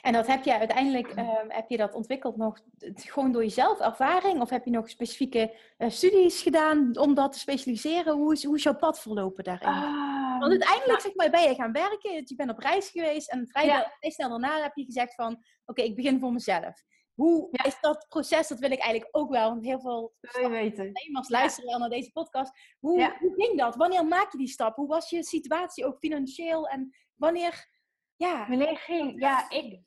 En 0.00 0.12
dat 0.12 0.26
heb 0.26 0.44
je 0.44 0.58
uiteindelijk, 0.58 1.16
uh, 1.16 1.28
heb 1.48 1.68
je 1.68 1.76
dat 1.76 1.94
ontwikkeld 1.94 2.36
nog 2.36 2.60
gewoon 2.94 3.32
door 3.32 3.42
jezelf 3.42 3.80
ervaring? 3.80 4.40
Of 4.40 4.50
heb 4.50 4.64
je 4.64 4.70
nog 4.70 4.90
specifieke 4.90 5.54
uh, 5.78 5.90
studies 5.90 6.42
gedaan 6.42 6.98
om 6.98 7.14
dat 7.14 7.32
te 7.32 7.38
specialiseren? 7.38 8.14
Hoe 8.14 8.32
is, 8.32 8.44
hoe 8.44 8.56
is 8.56 8.62
jouw 8.62 8.76
pad 8.76 9.00
verlopen 9.00 9.44
daarin? 9.44 9.68
Uh, 9.68 10.38
Want 10.38 10.50
uiteindelijk 10.50 11.00
zeg 11.00 11.14
maar, 11.14 11.30
ben 11.30 11.42
je 11.42 11.54
gaan 11.54 11.72
werken, 11.72 12.12
je 12.12 12.34
bent 12.36 12.50
op 12.50 12.58
reis 12.58 12.90
geweest 12.90 13.30
en 13.30 13.48
vrij, 13.48 13.66
ja. 13.66 13.92
snel 14.00 14.28
daarna 14.28 14.62
heb 14.62 14.76
je 14.76 14.84
gezegd 14.84 15.14
van, 15.14 15.32
oké, 15.32 15.42
okay, 15.64 15.84
ik 15.84 15.96
begin 15.96 16.20
voor 16.20 16.32
mezelf. 16.32 16.82
Hoe 17.14 17.48
is 17.50 17.76
dat 17.80 18.06
proces? 18.08 18.48
Dat 18.48 18.58
wil 18.58 18.70
ik 18.70 18.80
eigenlijk 18.80 19.16
ook 19.16 19.30
wel. 19.30 19.48
Want 19.48 19.64
heel 19.64 19.80
veel 19.80 20.14
ondernemers 20.42 21.28
luisteren 21.28 21.70
wel 21.70 21.78
naar 21.78 21.88
deze 21.88 22.12
podcast. 22.12 22.52
Hoe, 22.78 23.16
hoe 23.18 23.34
ging 23.34 23.58
dat? 23.58 23.76
Wanneer 23.76 24.06
maak 24.06 24.32
je 24.32 24.38
die 24.38 24.48
stap? 24.48 24.76
Hoe 24.76 24.88
was 24.88 25.10
je 25.10 25.24
situatie 25.24 25.86
ook 25.86 25.98
financieel? 25.98 26.68
En 26.68 26.96
wanneer... 27.14 27.76
Ja. 28.18 28.48
Wanneer 28.48 28.76
ging... 28.76 29.20
Ja, 29.20 29.50
ik, 29.50 29.80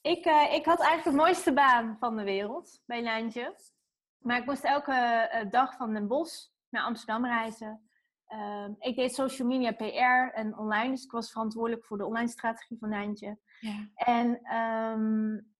ik, 0.00 0.26
uh, 0.26 0.54
ik 0.54 0.64
had 0.64 0.80
eigenlijk 0.80 1.16
de 1.16 1.22
mooiste 1.22 1.52
baan 1.52 1.96
van 1.98 2.16
de 2.16 2.22
wereld 2.24 2.82
bij 2.86 3.02
Lijntje. 3.02 3.56
Maar 4.18 4.38
ik 4.38 4.46
moest 4.46 4.64
elke 4.64 4.92
uh, 5.34 5.50
dag 5.50 5.76
van 5.76 5.92
Den 5.92 6.06
Bosch 6.06 6.46
naar 6.68 6.82
Amsterdam 6.82 7.26
reizen. 7.26 7.90
Uh, 8.28 8.68
ik 8.78 8.96
deed 8.96 9.14
social 9.14 9.48
media 9.48 9.72
PR 9.72 10.34
en 10.34 10.58
online. 10.58 10.90
Dus 10.90 11.04
ik 11.04 11.10
was 11.10 11.30
verantwoordelijk 11.30 11.84
voor 11.84 11.98
de 11.98 12.06
online 12.06 12.28
strategie 12.28 12.78
van 12.78 12.88
Nijntje. 12.88 13.38
Ja. 13.60 13.88
En, 13.94 14.56
um, 14.56 15.52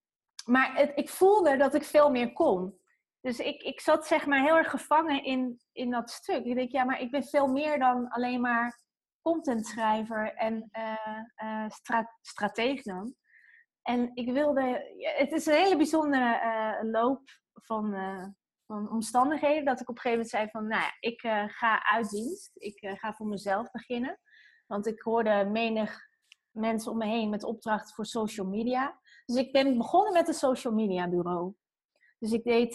maar 0.44 0.74
het, 0.74 0.92
ik 0.94 1.08
voelde 1.08 1.56
dat 1.56 1.74
ik 1.74 1.84
veel 1.84 2.10
meer 2.10 2.32
kon. 2.32 2.78
Dus 3.20 3.38
ik, 3.38 3.62
ik 3.62 3.80
zat 3.80 4.06
zeg 4.06 4.26
maar 4.26 4.42
heel 4.42 4.56
erg 4.56 4.70
gevangen 4.70 5.24
in, 5.24 5.60
in 5.72 5.90
dat 5.90 6.10
stuk. 6.10 6.44
Ik 6.44 6.54
denk, 6.54 6.70
ja, 6.70 6.84
maar 6.84 7.00
ik 7.00 7.10
ben 7.10 7.24
veel 7.24 7.46
meer 7.46 7.78
dan 7.78 8.08
alleen 8.08 8.40
maar 8.40 8.80
contentschrijver 9.22 10.34
en 10.34 10.70
uh, 10.78 11.50
uh, 11.50 11.70
strateeg 12.20 12.82
dan. 12.82 13.14
En 13.82 14.10
ik 14.14 14.32
wilde, 14.32 14.94
het 15.16 15.32
is 15.32 15.46
een 15.46 15.54
hele 15.54 15.76
bijzondere 15.76 16.40
uh, 16.44 16.90
loop 16.90 17.22
van, 17.52 17.94
van 18.66 18.90
omstandigheden. 18.90 19.64
Dat 19.64 19.80
ik 19.80 19.88
op 19.88 19.94
een 19.94 20.00
gegeven 20.00 20.10
moment 20.10 20.30
zei 20.30 20.48
van, 20.50 20.66
nou 20.66 20.82
ja, 20.82 20.96
ik 21.00 21.20
ga 21.52 21.84
uit 21.84 22.10
dienst. 22.10 22.50
Ik 22.54 22.98
ga 22.98 23.12
voor 23.12 23.26
mezelf 23.26 23.70
beginnen. 23.70 24.18
Want 24.66 24.86
ik 24.86 25.00
hoorde 25.00 25.44
menig 25.44 25.98
mensen 26.50 26.92
om 26.92 26.98
me 26.98 27.06
heen 27.06 27.30
met 27.30 27.44
opdrachten 27.44 27.94
voor 27.94 28.06
social 28.06 28.46
media. 28.46 29.00
Dus 29.24 29.36
ik 29.36 29.52
ben 29.52 29.76
begonnen 29.76 30.12
met 30.12 30.28
een 30.28 30.34
social 30.34 30.72
media 30.72 31.08
bureau. 31.08 31.54
Dus 32.20 32.32
ik 32.32 32.44
deed 32.44 32.74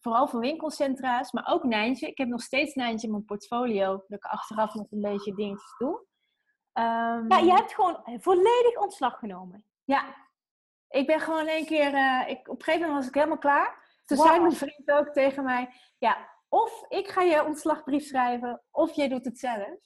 vooral 0.00 0.28
voor 0.28 0.40
winkelcentra's, 0.40 1.32
maar 1.32 1.46
ook 1.46 1.64
Nijntje. 1.64 2.06
Ik 2.06 2.18
heb 2.18 2.28
nog 2.28 2.42
steeds 2.42 2.74
Nijntje 2.74 3.06
in 3.06 3.12
mijn 3.12 3.24
portfolio. 3.24 4.04
Dat 4.08 4.18
ik 4.18 4.24
achteraf 4.24 4.74
nog 4.74 4.86
een 4.90 5.00
beetje 5.00 5.34
dingetjes 5.34 5.74
doe. 5.78 6.06
Um, 6.72 7.30
ja, 7.30 7.38
je 7.38 7.52
hebt 7.52 7.74
gewoon 7.74 8.20
volledig 8.20 8.80
ontslag 8.80 9.18
genomen. 9.18 9.64
Ja, 9.84 10.14
ik 10.88 11.06
ben 11.06 11.20
gewoon 11.20 11.46
één 11.46 11.66
keer, 11.66 11.94
uh, 11.94 12.28
ik, 12.28 12.48
op 12.48 12.58
een 12.58 12.64
gegeven 12.64 12.80
moment 12.80 12.98
was 12.98 13.08
ik 13.08 13.14
helemaal 13.14 13.38
klaar. 13.38 14.00
Toen 14.04 14.16
zei 14.16 14.40
mijn 14.40 14.52
vriend 14.52 14.90
ook 14.90 15.08
tegen 15.08 15.44
mij, 15.44 15.68
ja, 15.98 16.28
of 16.48 16.84
ik 16.88 17.08
ga 17.08 17.22
je 17.22 17.44
ontslagbrief 17.44 18.04
schrijven, 18.04 18.62
of 18.70 18.92
jij 18.92 19.08
doet 19.08 19.24
het 19.24 19.38
zelf. 19.38 19.78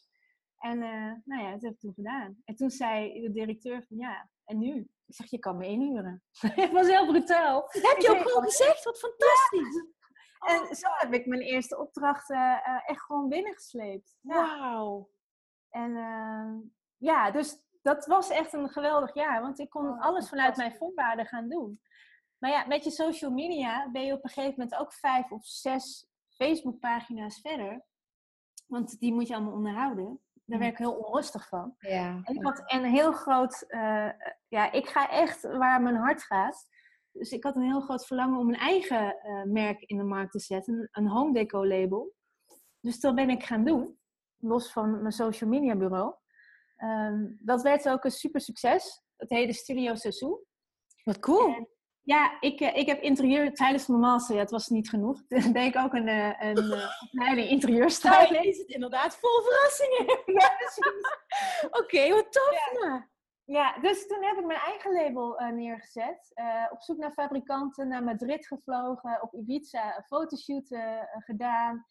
En 0.59 0.79
nou 1.25 1.43
ja, 1.43 1.51
dat 1.51 1.63
heb 1.63 1.73
ik 1.73 1.81
toen 1.81 1.95
gedaan. 1.95 2.43
En 2.45 2.57
toen 2.57 2.71
zei 2.71 3.21
de 3.21 3.33
directeur 3.33 3.85
van, 3.89 3.97
ja, 3.97 4.29
en 4.45 4.59
nu? 4.59 4.89
Ik 5.13 5.19
zeg, 5.19 5.31
je 5.31 5.39
kan 5.39 5.57
me 5.57 5.67
inhuren. 5.67 6.23
het 6.47 6.71
was 6.71 6.87
heel 6.87 7.07
brutaal. 7.07 7.61
Dat 7.61 7.83
heb 7.83 7.99
je 7.99 8.11
ook 8.11 8.29
gewoon 8.29 8.43
gezegd, 8.43 8.85
wat 8.85 8.99
fantastisch. 8.99 9.75
Ja. 9.75 10.69
En 10.69 10.77
zo 10.77 10.89
heb 10.91 11.13
ik 11.13 11.27
mijn 11.27 11.41
eerste 11.41 11.79
opdrachten 11.79 12.37
uh, 12.37 12.89
echt 12.89 13.03
gewoon 13.03 13.29
binnengesleept. 13.29 14.17
Wauw. 14.21 15.11
En 15.71 15.93
ja, 16.97 17.31
dus 17.31 17.63
dat 17.83 18.07
was 18.07 18.31
echt 18.31 18.53
een 18.53 18.69
geweldig 18.69 19.15
jaar. 19.15 19.41
Want 19.41 19.59
ik 19.59 19.71
kon 19.71 19.89
oh, 19.89 20.01
alles 20.01 20.29
vanuit 20.29 20.57
mijn 20.57 20.75
voorwaarden 20.75 21.27
gaan 21.27 21.49
doen. 21.49 21.81
Maar 22.39 22.51
ja, 22.51 22.67
met 22.67 22.85
je 22.85 22.91
social 22.91 23.31
media 23.31 23.91
ben 23.91 24.07
je 24.07 24.13
op 24.13 24.25
een 24.25 24.31
gegeven 24.31 24.55
moment 24.57 24.77
ook 24.77 24.93
vijf 24.93 25.31
of 25.31 25.45
zes 25.45 26.07
Facebookpagina's 26.29 27.41
verder. 27.41 27.85
Want 28.67 28.99
die 28.99 29.13
moet 29.13 29.29
je 29.29 29.35
allemaal 29.35 29.55
onderhouden. 29.55 30.21
Daar 30.53 30.61
werd 30.61 30.73
ik 30.73 30.79
heel 30.79 30.95
onrustig 30.95 31.49
van. 31.49 31.75
Ja. 31.79 32.21
En 32.23 32.35
ik 32.35 32.45
had 32.45 32.63
een 32.65 32.85
heel 32.85 33.13
groot... 33.13 33.65
Uh, 33.69 34.11
ja, 34.49 34.73
ik 34.73 34.89
ga 34.89 35.11
echt 35.11 35.43
waar 35.43 35.83
mijn 35.83 35.97
hart 35.97 36.23
gaat. 36.23 36.67
Dus 37.13 37.31
ik 37.31 37.45
had 37.45 37.57
een 37.57 37.63
heel 37.63 37.81
groot 37.81 38.07
verlangen 38.07 38.39
om 38.39 38.49
een 38.49 38.59
eigen 38.59 39.17
uh, 39.25 39.43
merk 39.43 39.81
in 39.81 39.97
de 39.97 40.03
markt 40.05 40.33
te 40.33 40.39
zetten. 40.39 40.89
Een 40.93 41.09
home 41.09 41.33
deco 41.33 41.67
label. 41.67 42.15
Dus 42.81 43.01
dat 43.01 43.15
ben 43.15 43.31
ik 43.31 43.43
gaan 43.43 43.65
doen. 43.65 43.99
Los 44.37 44.73
van 44.73 45.01
mijn 45.01 45.13
social 45.13 45.51
media 45.51 45.77
bureau. 45.77 46.15
Um, 46.77 47.39
dat 47.41 47.63
werd 47.63 47.89
ook 47.89 48.05
een 48.05 48.11
super 48.11 48.41
succes. 48.41 49.03
Het 49.17 49.31
heette 49.31 49.53
Studio 49.53 49.95
Seizoen. 49.95 50.45
Wat 51.05 51.19
cool. 51.19 51.55
En, 51.55 51.69
ja, 52.05 52.41
ik, 52.41 52.61
eh, 52.61 52.77
ik 52.77 52.87
heb 52.87 53.01
interieur 53.01 53.55
tijdens 53.55 53.87
mijn 53.87 54.01
master, 54.01 54.35
ja, 54.35 54.41
het 54.41 54.51
was 54.51 54.69
niet 54.69 54.89
genoeg. 54.89 55.23
Toen 55.29 55.53
deed 55.53 55.75
ik 55.75 55.83
ook 55.83 55.95
een, 55.95 56.09
eh, 56.09 56.41
een, 56.41 56.73
eh, 56.73 56.91
opleiding 57.03 57.49
interieurstyling. 57.49 58.31
Nou, 58.31 58.49
is 58.49 58.59
het 58.59 58.69
inderdaad 58.69 59.17
vol 59.17 59.43
verrassingen. 59.43 60.07
ja, 60.41 60.49
precies. 60.57 61.65
Oké, 61.67 61.79
okay, 61.79 62.11
wat 62.11 62.33
tof. 62.33 62.51
Ja. 62.83 63.09
ja. 63.45 63.81
dus 63.81 64.07
toen 64.07 64.23
heb 64.23 64.39
ik 64.39 64.47
mijn 64.47 64.59
eigen 64.59 64.93
label 64.93 65.41
uh, 65.41 65.49
neergezet. 65.49 66.33
Uh, 66.35 66.67
op 66.71 66.83
zoek 66.83 66.97
naar 66.97 67.13
fabrikanten, 67.13 67.89
naar 67.89 68.05
Madrid 68.05 68.47
gevlogen, 68.47 69.23
op 69.23 69.35
Ibiza 69.35 69.97
een 69.97 70.05
fotoshoot 70.05 70.71
uh, 70.71 71.03
gedaan. 71.13 71.87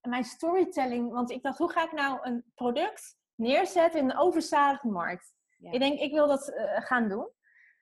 mijn 0.00 0.24
storytelling, 0.24 1.12
want 1.12 1.30
ik 1.30 1.42
dacht, 1.42 1.58
hoe 1.58 1.70
ga 1.70 1.84
ik 1.84 1.92
nou 1.92 2.18
een 2.22 2.44
product 2.54 3.16
neerzetten 3.34 4.00
in 4.00 4.10
een 4.10 4.18
overzadigde 4.18 4.88
markt. 4.88 5.34
Ik 5.58 5.80
denk, 5.80 6.00
ik 6.00 6.12
wil 6.12 6.26
dat 6.26 6.52
gaan 6.74 7.08
doen. 7.08 7.28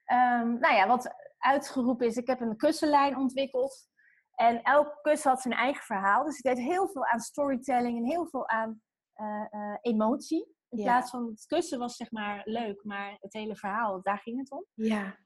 Um, 0.06 0.58
nou 0.58 0.74
ja, 0.74 0.86
wat 0.86 1.14
uitgeroepen 1.38 2.06
is, 2.06 2.16
ik 2.16 2.26
heb 2.26 2.40
een 2.40 2.56
kussenlijn 2.56 3.16
ontwikkeld. 3.16 3.90
En 4.34 4.62
elk 4.62 4.98
kussen 5.02 5.30
had 5.30 5.40
zijn 5.40 5.54
eigen 5.54 5.82
verhaal. 5.84 6.24
Dus 6.24 6.38
ik 6.38 6.42
deed 6.42 6.64
heel 6.64 6.88
veel 6.88 7.06
aan 7.06 7.20
storytelling 7.20 7.98
en 7.98 8.04
heel 8.04 8.26
veel 8.26 8.48
aan 8.48 8.80
uh, 9.16 9.44
uh, 9.50 9.76
emotie. 9.80 10.56
In 10.68 10.78
ja. 10.78 10.84
plaats 10.84 11.10
van 11.10 11.26
het 11.26 11.46
kussen 11.46 11.78
was 11.78 11.96
zeg 11.96 12.10
maar 12.10 12.40
leuk, 12.44 12.84
maar 12.84 13.16
het 13.20 13.32
hele 13.32 13.56
verhaal, 13.56 14.02
daar 14.02 14.18
ging 14.18 14.38
het 14.38 14.50
om. 14.50 14.64
Ja. 14.74 15.16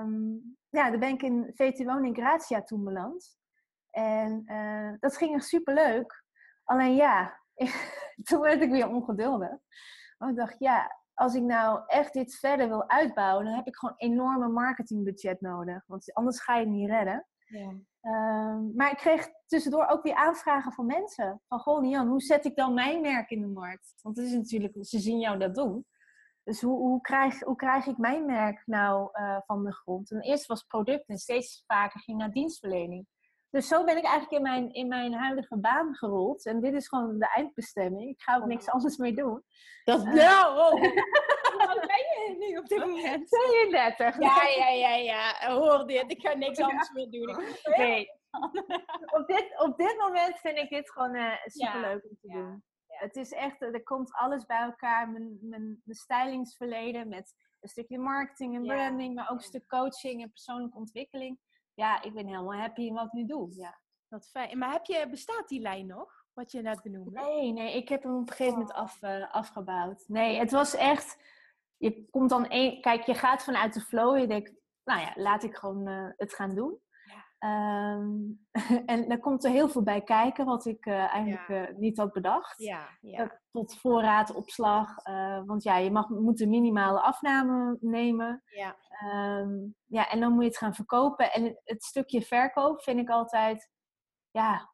Um, 0.00 0.56
ja, 0.68 0.90
dan 0.90 1.00
ben 1.00 1.08
ik 1.08 1.22
in 1.22 1.50
VT 1.54 1.84
Wonen 1.84 2.04
in 2.04 2.14
Gratia 2.14 2.62
toen 2.62 2.84
beland. 2.84 3.38
En 3.90 4.44
dat 5.00 5.16
ging 5.16 5.34
echt 5.34 5.46
super 5.46 5.74
leuk. 5.74 6.24
Alleen 6.64 6.94
ja, 6.94 7.40
toen 8.28 8.40
werd 8.40 8.62
ik 8.62 8.70
weer 8.70 8.88
ongeduldig. 8.88 9.58
Want 10.18 10.30
ik 10.30 10.36
dacht, 10.36 10.58
ja, 10.58 11.03
als 11.14 11.34
ik 11.34 11.42
nou 11.42 11.82
echt 11.86 12.12
dit 12.12 12.34
verder 12.34 12.68
wil 12.68 12.88
uitbouwen, 12.88 13.44
dan 13.44 13.54
heb 13.54 13.66
ik 13.66 13.76
gewoon 13.76 13.94
enorme 13.96 14.48
marketingbudget 14.48 15.40
nodig. 15.40 15.84
Want 15.86 16.12
anders 16.12 16.40
ga 16.40 16.54
je 16.54 16.60
het 16.60 16.74
niet 16.74 16.88
redden. 16.88 17.26
Ja. 17.44 17.74
Um, 18.06 18.72
maar 18.74 18.90
ik 18.90 18.96
kreeg 18.96 19.28
tussendoor 19.46 19.86
ook 19.86 20.02
weer 20.02 20.14
aanvragen 20.14 20.72
van 20.72 20.86
mensen. 20.86 21.42
Van, 21.48 21.58
goh 21.58 21.90
Jan, 21.90 22.08
hoe 22.08 22.20
zet 22.20 22.44
ik 22.44 22.56
dan 22.56 22.74
mijn 22.74 23.00
merk 23.00 23.30
in 23.30 23.40
de 23.40 23.46
markt? 23.46 23.94
Want 24.02 24.16
het 24.16 24.26
is 24.26 24.32
natuurlijk, 24.32 24.76
ze 24.80 24.98
zien 24.98 25.18
jou 25.18 25.38
dat 25.38 25.54
doen. 25.54 25.86
Dus 26.42 26.60
hoe, 26.60 26.78
hoe, 26.78 27.00
krijg, 27.00 27.40
hoe 27.40 27.56
krijg 27.56 27.86
ik 27.86 27.98
mijn 27.98 28.26
merk 28.26 28.62
nou 28.66 29.08
uh, 29.12 29.38
van 29.46 29.64
de 29.64 29.72
grond? 29.72 30.10
En 30.10 30.20
eerst 30.20 30.46
was 30.46 30.62
product 30.62 31.08
en 31.08 31.18
steeds 31.18 31.64
vaker 31.66 32.00
ging 32.00 32.18
naar 32.18 32.30
dienstverlening. 32.30 33.06
Dus 33.54 33.68
zo 33.68 33.84
ben 33.84 33.96
ik 33.96 34.04
eigenlijk 34.04 34.32
in 34.32 34.42
mijn, 34.42 34.72
in 34.72 34.88
mijn 34.88 35.12
huidige 35.12 35.56
baan 35.56 35.94
gerold. 35.94 36.46
En 36.46 36.60
dit 36.60 36.74
is 36.74 36.88
gewoon 36.88 37.18
de 37.18 37.28
eindbestemming. 37.34 38.10
Ik 38.10 38.22
ga 38.22 38.36
ook 38.36 38.46
niks 38.46 38.68
anders 38.68 38.96
meer 38.96 39.16
doen. 39.16 39.42
Dat, 39.84 40.04
uh, 40.04 40.12
nou, 40.12 40.58
oh. 40.58 40.80
Wat 41.66 41.80
ben 41.80 42.04
je 42.14 42.36
nu 42.38 42.58
op 42.58 42.66
dit 42.66 42.78
moment? 42.78 43.28
32. 43.28 44.18
Ja, 44.18 44.42
ja, 44.56 44.68
ja, 44.68 44.94
ja. 44.94 45.50
Hoor 45.52 45.86
dit. 45.86 46.04
Ik 46.10 46.20
ga 46.20 46.34
niks 46.34 46.58
anders 46.58 46.90
meer 46.90 47.10
doen. 47.10 47.44
Nee. 47.76 48.10
op, 49.18 49.26
dit, 49.26 49.60
op 49.60 49.76
dit 49.76 49.96
moment 49.98 50.38
vind 50.38 50.58
ik 50.58 50.68
dit 50.68 50.90
gewoon 50.90 51.14
uh, 51.14 51.32
superleuk 51.44 52.02
ja. 52.02 52.08
om 52.08 52.16
te 52.20 52.28
doen. 52.28 52.62
Ja. 52.88 52.96
Het 53.06 53.16
is 53.16 53.32
echt, 53.32 53.62
er 53.62 53.82
komt 53.82 54.12
alles 54.12 54.46
bij 54.46 54.60
elkaar. 54.60 55.08
Mijn, 55.08 55.38
mijn, 55.40 55.80
mijn 55.84 55.98
stylingsverleden 55.98 57.08
met 57.08 57.34
een 57.60 57.68
stukje 57.68 57.98
marketing 57.98 58.54
en 58.54 58.62
branding, 58.62 59.14
maar 59.14 59.30
ook 59.30 59.38
een 59.38 59.44
stuk 59.44 59.66
coaching 59.66 60.22
en 60.22 60.30
persoonlijke 60.30 60.78
ontwikkeling 60.78 61.38
ja, 61.74 62.02
ik 62.02 62.14
ben 62.14 62.26
helemaal 62.26 62.54
happy 62.54 62.80
in 62.80 62.94
wat 62.94 63.06
ik 63.06 63.12
nu 63.12 63.24
doe. 63.24 63.54
Ja. 63.54 63.80
Wat 64.08 64.28
fijn. 64.28 64.58
Maar 64.58 64.72
heb 64.72 64.84
je, 64.84 65.06
bestaat 65.10 65.48
die 65.48 65.60
lijn 65.60 65.86
nog? 65.86 66.24
Wat 66.32 66.52
je 66.52 66.62
net 66.62 66.82
benoemde? 66.82 67.20
Nee, 67.20 67.52
nee, 67.52 67.76
ik 67.76 67.88
heb 67.88 68.02
hem 68.02 68.14
op 68.14 68.28
een 68.28 68.34
gegeven 68.34 68.58
moment 68.58 68.72
af, 68.72 69.02
uh, 69.02 69.34
afgebouwd. 69.34 70.04
Nee, 70.08 70.38
het 70.38 70.50
was 70.50 70.74
echt. 70.74 71.18
Je 71.76 72.08
komt 72.10 72.30
dan 72.30 72.48
één. 72.48 72.80
Kijk, 72.80 73.02
je 73.02 73.14
gaat 73.14 73.44
vanuit 73.44 73.74
de 73.74 73.80
flow. 73.80 74.18
Je 74.18 74.26
denkt, 74.26 74.52
nou 74.84 75.00
ja, 75.00 75.12
laat 75.14 75.42
ik 75.42 75.54
gewoon 75.54 75.88
uh, 75.88 76.10
het 76.16 76.34
gaan 76.34 76.54
doen. 76.54 76.78
Um, 77.44 78.46
en 78.86 79.08
daar 79.08 79.18
komt 79.18 79.44
er 79.44 79.50
heel 79.50 79.68
veel 79.68 79.82
bij 79.82 80.02
kijken, 80.02 80.44
wat 80.44 80.66
ik 80.66 80.86
uh, 80.86 81.14
eigenlijk 81.14 81.48
ja. 81.48 81.70
uh, 81.70 81.76
niet 81.76 81.96
had 81.96 82.12
bedacht. 82.12 82.62
Ja, 82.62 82.88
ja. 83.00 83.22
Uh, 83.22 83.30
tot 83.50 83.76
voorraad, 83.76 84.34
opslag. 84.34 84.94
want 85.44 85.62
ja, 85.62 85.76
je 85.76 85.90
mag, 85.90 86.08
moet 86.08 86.40
een 86.40 86.48
minimale 86.48 87.00
afname 87.00 87.76
nemen. 87.80 88.42
Ja. 88.44 88.76
Um, 89.38 89.74
ja, 89.84 90.10
en 90.10 90.20
dan 90.20 90.32
moet 90.32 90.42
je 90.42 90.48
het 90.48 90.58
gaan 90.58 90.74
verkopen. 90.74 91.32
En 91.32 91.60
het, 91.64 91.82
stukje 91.82 92.22
verkoop 92.22 92.82
vind 92.82 93.00
ik 93.00 93.08
altijd, 93.08 93.70
ja, 94.30 94.72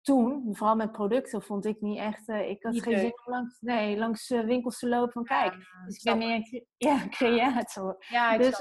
toen, 0.00 0.56
vooral 0.56 0.76
met 0.76 0.92
producten, 0.92 1.42
vond 1.42 1.64
ik 1.66 1.80
niet 1.80 1.98
echt. 1.98 2.28
ik 2.28 2.62
had 2.62 2.72
niet 2.72 2.82
geen 2.82 2.98
zin 2.98 3.12
om 3.24 3.32
langs, 3.32 3.60
nee, 3.60 3.96
langs 3.96 4.28
winkels 4.28 4.78
te 4.78 4.88
lopen 4.88 5.12
van 5.12 5.24
kijk. 5.24 5.52
Ja, 5.52 5.84
dus 5.84 5.96
ik 5.96 6.02
ben 6.02 6.18
meer 6.18 6.64
ja, 6.76 7.08
creator. 7.18 7.96
Ja, 8.08 8.38
dus 8.38 8.60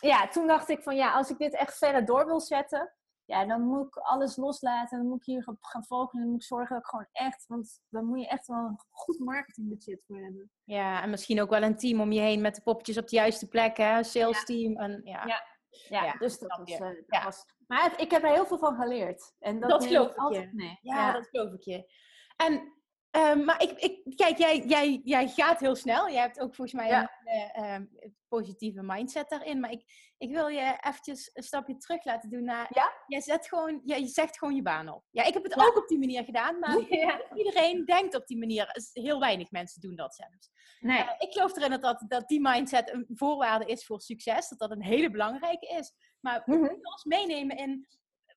ja, 0.00 0.28
toen 0.28 0.46
dacht 0.46 0.68
ik 0.68 0.82
van 0.82 0.96
ja, 0.96 1.12
als 1.12 1.30
ik 1.30 1.38
dit 1.38 1.54
echt 1.54 1.78
verder 1.78 2.04
door 2.04 2.26
wil 2.26 2.40
zetten, 2.40 2.92
ja, 3.24 3.46
dan 3.46 3.62
moet 3.62 3.86
ik 3.86 3.96
alles 3.96 4.36
loslaten. 4.36 4.98
Dan 4.98 5.06
moet 5.08 5.18
ik 5.20 5.24
hier 5.26 5.42
gaan 5.60 5.84
focussen. 5.84 6.20
Dan 6.20 6.28
moet 6.30 6.40
ik 6.40 6.46
zorgen 6.46 6.68
dat 6.74 6.78
ik 6.84 6.90
gewoon 6.90 7.08
echt, 7.12 7.46
want 7.46 7.80
dan 7.88 8.04
moet 8.04 8.20
je 8.20 8.28
echt 8.28 8.46
wel 8.46 8.58
een 8.58 8.78
goed 8.90 9.18
marketingbudget 9.18 10.04
voor 10.06 10.16
hebben. 10.16 10.50
Ja, 10.64 11.02
en 11.02 11.10
misschien 11.10 11.40
ook 11.40 11.50
wel 11.50 11.62
een 11.62 11.76
team 11.76 12.00
om 12.00 12.12
je 12.12 12.20
heen 12.20 12.40
met 12.40 12.54
de 12.54 12.62
poppetjes 12.62 12.98
op 12.98 13.08
de 13.08 13.16
juiste 13.16 13.48
plek, 13.48 13.76
hè? 13.76 14.02
Sales 14.02 14.44
team. 14.44 14.76
En, 14.76 15.00
ja. 15.04 15.24
ja. 15.26 15.42
Ja, 15.88 16.04
Ja, 16.04 16.12
dus 16.12 16.38
dat 16.38 16.56
was, 16.58 16.70
eh, 16.70 16.78
dat 16.78 16.96
Ja. 17.06 17.24
was... 17.24 17.44
Maar 17.66 18.00
ik 18.00 18.10
heb 18.10 18.22
er 18.22 18.30
heel 18.32 18.46
veel 18.46 18.58
van 18.58 18.74
geleerd. 18.76 19.34
En 19.38 19.60
dat, 19.60 19.70
Dat 19.70 19.86
geloof 19.86 20.10
ik 20.10 20.16
altijd 20.16 20.42
je. 20.50 20.56
mee. 20.56 20.78
Ja, 20.82 21.12
dat 21.12 21.28
geloof 21.28 21.52
ik 21.52 21.62
je. 21.62 21.92
En, 22.36 22.72
ehm, 23.18 23.44
maar 23.44 23.62
ik, 23.62 23.70
ik, 23.70 24.16
kijk, 24.16 24.38
jij, 24.38 24.58
jij, 24.66 25.00
jij 25.04 25.28
gaat 25.28 25.60
heel 25.60 25.74
snel. 25.76 26.10
Jij 26.10 26.20
hebt 26.20 26.40
ook 26.40 26.54
volgens 26.54 26.72
mij 26.80 26.88
Ja. 26.88 27.10
een 27.24 27.50
ehm, 27.64 27.84
positieve 28.28 28.82
mindset 28.82 29.28
daarin. 29.28 29.60
Maar 29.60 29.70
ik, 29.70 30.12
ik 30.18 30.30
wil 30.30 30.48
je 30.48 30.76
eventjes 30.80 31.30
een 31.34 31.42
stapje 31.42 31.76
terug 31.76 32.04
laten 32.04 32.30
doen 32.30 32.44
naar... 32.44 32.66
Ja? 32.70 32.92
Jij, 33.06 33.20
zet 33.20 33.48
gewoon, 33.48 33.80
jij, 33.84 34.00
je 34.00 34.06
zegt 34.06 34.38
gewoon 34.38 34.54
je 34.54 34.62
baan 34.62 34.88
op. 34.88 35.04
Ja, 35.10 35.24
ik 35.24 35.34
heb 35.34 35.42
het 35.42 35.54
Ja. 35.54 35.66
ook 35.66 35.76
op 35.76 35.88
die 35.88 35.98
manier 35.98 36.24
gedaan, 36.24 36.58
maar 36.58 36.78
Ja. 36.88 37.34
iedereen 37.34 37.84
denkt 37.84 38.14
op 38.14 38.26
die 38.26 38.38
manier. 38.38 38.70
Heel 38.92 39.20
weinig 39.20 39.50
mensen 39.50 39.80
doen 39.80 39.96
dat 39.96 40.14
zelfs. 40.14 40.50
Nee. 40.80 40.98
Eh, 40.98 41.14
ik 41.18 41.32
geloof 41.32 41.56
erin 41.56 41.70
dat, 41.70 41.82
dat, 41.82 42.04
dat 42.08 42.28
die 42.28 42.40
mindset 42.40 42.90
een 42.92 43.06
voorwaarde 43.14 43.64
is 43.64 43.86
voor 43.86 44.00
succes. 44.00 44.48
Dat 44.48 44.58
dat 44.58 44.70
een 44.70 44.82
hele 44.84 45.10
belangrijke 45.10 45.66
is. 45.78 45.92
Maar 46.20 46.42
Mhm. 46.44 46.60
wil 46.60 46.70
ons 46.82 47.04
meenemen 47.04 47.56
in 47.56 47.86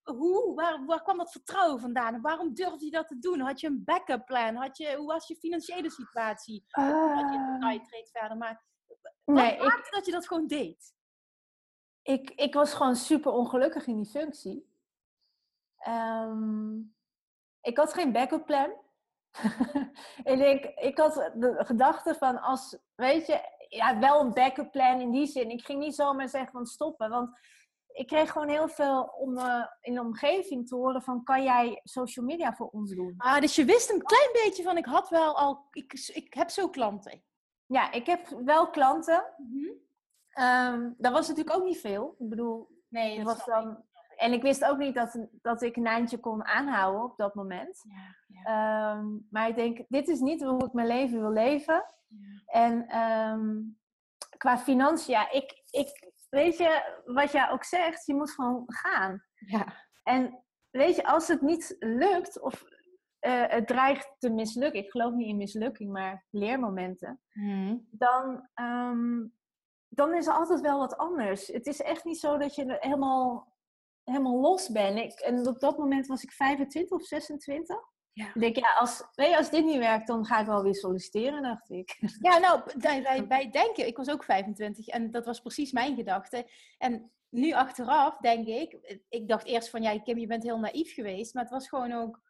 hoe, 0.03 0.55
waar, 0.55 0.85
waar 0.85 1.01
kwam 1.01 1.17
dat 1.17 1.31
vertrouwen 1.31 1.79
vandaan? 1.79 2.13
En 2.13 2.21
Waarom 2.21 2.53
durfde 2.53 2.85
je 2.85 2.91
dat 2.91 3.07
te 3.07 3.19
doen? 3.19 3.39
Had 3.39 3.59
je 3.59 3.67
een 3.67 3.83
backup 3.83 4.25
plan? 4.25 4.55
Had 4.55 4.77
je, 4.77 4.95
hoe 4.95 5.07
was 5.07 5.27
je 5.27 5.35
financiële 5.35 5.89
situatie? 5.89 6.65
Dat 6.67 6.83
je 6.85 7.37
Eh, 7.37 7.53
detail 7.53 7.81
treedt 7.81 8.09
verder. 8.11 8.37
Maar 8.37 8.63
wat 9.25 9.35
nee, 9.35 9.53
ik, 9.53 9.63
maakte 9.63 9.95
dat 9.95 10.05
je 10.05 10.11
dat 10.11 10.27
gewoon 10.27 10.47
deed? 10.47 10.93
ik, 12.01 12.29
ik 12.29 12.53
was 12.53 12.73
gewoon 12.73 12.95
super 12.95 13.31
ongelukkig 13.31 13.87
in 13.87 13.95
die 13.95 14.11
functie. 14.11 14.69
Ehm, 15.77 16.77
ik 17.61 17.77
had 17.77 17.93
geen 17.93 18.11
backup 18.11 18.45
plan. 18.45 18.73
en 20.23 20.49
ik, 20.49 20.65
ik 20.65 20.97
had 20.97 21.31
de 21.35 21.55
gedachte 21.65 22.15
van 22.15 22.41
als, 22.41 22.77
weet 22.95 23.27
je, 23.27 23.39
ja, 23.69 23.99
wel 23.99 24.21
een 24.21 24.33
backup 24.33 24.71
plan 24.71 25.01
in 25.01 25.11
die 25.11 25.27
zin. 25.27 25.49
Ik 25.49 25.65
ging 25.65 25.79
niet 25.79 25.95
zomaar 25.95 26.29
zeggen 26.29 26.51
van 26.51 26.65
stoppen, 26.65 27.09
want 27.09 27.39
ik 27.93 28.07
kreeg 28.07 28.31
gewoon 28.31 28.47
heel 28.47 28.67
veel 28.67 29.01
om, 29.03 29.37
eh, 29.37 29.65
in 29.81 29.93
de 29.93 30.01
omgeving 30.01 30.67
te 30.67 30.75
horen 30.75 31.01
van 31.01 31.23
kan 31.23 31.43
jij 31.43 31.79
social 31.83 32.25
media 32.25 32.53
voor 32.53 32.69
ons 32.69 32.91
doen? 32.95 33.13
Ah, 33.17 33.39
dus 33.41 33.55
je 33.55 33.65
wist 33.65 33.91
een 33.91 34.03
klein 34.03 34.29
beetje 34.33 34.63
van, 34.63 34.77
ik 34.77 34.85
had 34.85 35.09
wel 35.09 35.37
al, 35.37 35.67
ik, 35.71 35.93
ik 36.13 36.33
heb 36.33 36.49
zo 36.49 36.69
klanten. 36.69 37.23
Ja, 37.65 37.91
ik 37.91 38.05
heb 38.05 38.27
wel 38.45 38.69
klanten. 38.69 39.23
Mhm. 39.37 39.67
Ehm, 40.29 40.89
dat 40.97 41.11
was 41.11 41.27
natuurlijk 41.27 41.55
ook 41.57 41.63
niet 41.65 41.79
veel. 41.79 42.15
Ik 42.19 42.29
bedoel, 42.29 42.69
Nee, 42.87 43.17
dat 43.17 43.25
was 43.25 43.45
dan, 43.45 43.83
en 44.17 44.33
ik 44.33 44.41
wist 44.41 44.65
ook 44.65 44.77
niet 44.77 44.95
dat, 44.95 45.27
dat 45.41 45.61
ik 45.61 45.75
een 45.75 45.85
eindje 45.85 46.17
kon 46.19 46.45
aanhouden 46.45 47.03
op 47.03 47.17
dat 47.17 47.35
moment. 47.35 47.83
Ja, 47.87 48.15
ja, 48.27 48.43
Ehm, 48.43 49.05
maar 49.29 49.47
ik 49.49 49.55
denk, 49.55 49.85
dit 49.87 50.07
is 50.07 50.19
niet 50.19 50.43
hoe 50.43 50.65
ik 50.65 50.73
mijn 50.73 50.87
leven 50.87 51.19
wil 51.19 51.31
leven. 51.31 51.85
ja. 52.07 52.41
En 52.45 52.87
ehm, 52.87 53.61
qua 54.37 54.57
financiën, 54.57 55.13
ja, 55.13 55.31
ik, 55.31 55.63
ik, 55.69 56.10
weet 56.31 56.57
je, 56.57 57.01
wat 57.05 57.31
jij 57.31 57.49
ook 57.49 57.63
zegt, 57.63 58.05
je 58.05 58.13
moet 58.15 58.31
gewoon 58.31 58.63
gaan. 58.65 59.23
Ja. 59.35 59.73
En 60.03 60.43
weet 60.69 60.95
je, 60.95 61.03
als 61.05 61.27
het 61.27 61.41
niet 61.41 61.75
lukt 61.79 62.39
of 62.41 62.63
eh, 63.19 63.43
het 63.47 63.67
dreigt 63.67 64.15
te 64.19 64.29
mislukken, 64.29 64.83
ik 64.83 64.91
geloof 64.91 65.13
niet 65.13 65.27
in 65.27 65.37
mislukking, 65.37 65.91
maar 65.91 66.25
leermomenten, 66.29 67.21
Mhm. 67.33 67.77
dan, 67.89 68.49
ehm, 68.53 69.25
dan 69.87 70.13
is 70.13 70.27
er 70.27 70.33
altijd 70.33 70.61
wel 70.61 70.79
wat 70.79 70.97
anders. 70.97 71.47
Het 71.47 71.67
is 71.67 71.81
echt 71.81 72.03
niet 72.03 72.19
zo 72.19 72.37
dat 72.37 72.55
je 72.55 72.77
helemaal, 72.79 73.53
helemaal 74.03 74.39
los 74.41 74.69
bent. 74.71 74.97
Ik, 74.99 75.19
en 75.19 75.47
op 75.47 75.59
dat 75.59 75.77
moment 75.77 76.07
was 76.07 76.23
ik 76.23 76.31
25 76.31 76.97
of 76.97 77.03
26. 77.05 77.77
Ja. 78.21 78.27
Ik 78.33 78.41
denk, 78.41 78.55
ja, 78.55 78.73
als, 78.79 79.03
je, 79.15 79.37
als 79.37 79.49
dit 79.49 79.65
niet 79.65 79.77
werkt, 79.77 80.07
dan 80.07 80.25
ga 80.25 80.39
ik 80.39 80.45
wel 80.45 80.63
weer 80.63 80.75
solliciteren, 80.75 81.41
dacht 81.41 81.69
ik. 81.69 81.97
Ja, 82.19 82.37
nou, 82.37 82.61
wij, 82.77 83.03
wij, 83.03 83.27
wij 83.27 83.49
denken, 83.49 83.87
ik 83.87 83.97
was 83.97 84.09
ook 84.09 84.23
25 84.23 84.87
en 84.87 85.11
dat 85.11 85.25
was 85.25 85.41
precies 85.41 85.71
mijn 85.71 85.95
gedachte. 85.95 86.47
En 86.77 87.11
nu 87.29 87.53
achteraf 87.53 88.17
denk 88.17 88.47
ik, 88.47 88.99
ik 89.09 89.27
dacht 89.27 89.45
eerst 89.45 89.69
van, 89.69 89.81
ja 89.81 89.99
Kim, 89.99 90.17
je 90.17 90.27
bent 90.27 90.43
heel 90.43 90.59
naïef 90.59 90.93
geweest, 90.93 91.33
maar 91.33 91.43
het 91.43 91.51
was 91.51 91.67
gewoon 91.67 91.91
ook, 91.91 92.21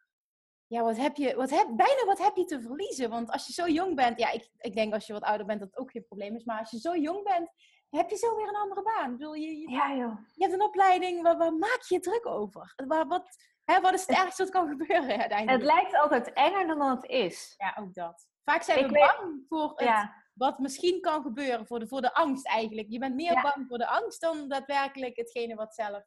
ja, 0.66 0.82
wat 0.82 0.96
heb 0.96 1.16
je, 1.16 1.34
wat 1.34 1.50
heb, 1.50 1.66
bijna 1.76 2.04
wat 2.06 2.18
heb 2.18 2.36
je 2.36 2.44
te 2.44 2.60
verliezen? 2.60 3.10
Want 3.10 3.30
als 3.30 3.46
je 3.46 3.52
zo 3.52 3.68
jong 3.68 3.96
bent, 3.96 4.18
ja, 4.18 4.30
ik, 4.30 4.50
ik 4.58 4.74
denk 4.74 4.94
als 4.94 5.06
je 5.06 5.12
wat 5.12 5.22
ouder 5.22 5.46
bent 5.46 5.60
dat 5.60 5.68
het 5.68 5.78
ook 5.78 5.90
geen 5.90 6.06
probleem 6.06 6.36
is, 6.36 6.44
maar 6.44 6.58
als 6.58 6.70
je 6.70 6.78
zo 6.78 6.96
jong 6.96 7.24
bent, 7.24 7.50
heb 7.98 8.10
je 8.10 8.16
zo 8.16 8.36
weer 8.36 8.48
een 8.48 8.56
andere 8.56 8.82
baan. 8.82 9.10
Ik 9.12 9.18
bedoel, 9.18 9.34
je, 9.34 9.58
je, 9.58 9.70
Ja, 9.70 9.94
joh. 9.94 10.16
je 10.34 10.42
hebt 10.42 10.52
een 10.52 10.62
opleiding, 10.62 11.22
waar, 11.22 11.36
waar 11.38 11.52
maak 11.54 11.82
je 11.88 11.94
je 11.94 12.00
druk 12.00 12.26
over? 12.26 12.72
Waar, 12.86 13.06
wat, 13.06 13.36
hè, 13.64 13.80
wat 13.80 13.92
is 13.94 14.06
het 14.06 14.16
ergste 14.16 14.42
wat 14.42 14.52
kan 14.52 14.68
gebeuren 14.68 15.18
uiteindelijk? 15.18 15.50
Het 15.50 15.72
lijkt 15.72 15.96
altijd 15.96 16.32
enger 16.32 16.66
dan 16.66 16.80
het 16.90 17.04
is. 17.04 17.54
Ja, 17.56 17.76
ook 17.80 17.94
dat. 17.94 18.26
Vaak 18.44 18.62
zijn 18.62 18.78
Ik 18.78 18.86
we 18.86 18.92
weet- 18.92 19.16
bang 19.16 19.44
voor 19.48 19.68
het 19.68 19.80
Ja, 19.80 20.14
wat 20.34 20.58
misschien 20.58 21.00
kan 21.00 21.22
gebeuren, 21.22 21.66
voor 21.66 21.78
de, 21.78 21.86
voor 21.88 22.00
de 22.00 22.14
angst 22.14 22.46
eigenlijk. 22.46 22.88
Je 22.90 22.98
bent 22.98 23.14
meer 23.14 23.32
Ja. 23.32 23.42
bang 23.42 23.66
voor 23.68 23.78
de 23.78 23.86
angst 23.88 24.20
dan 24.20 24.48
daadwerkelijk 24.48 25.16
hetgene 25.16 25.54
wat 25.54 25.74
zelf, 25.74 26.02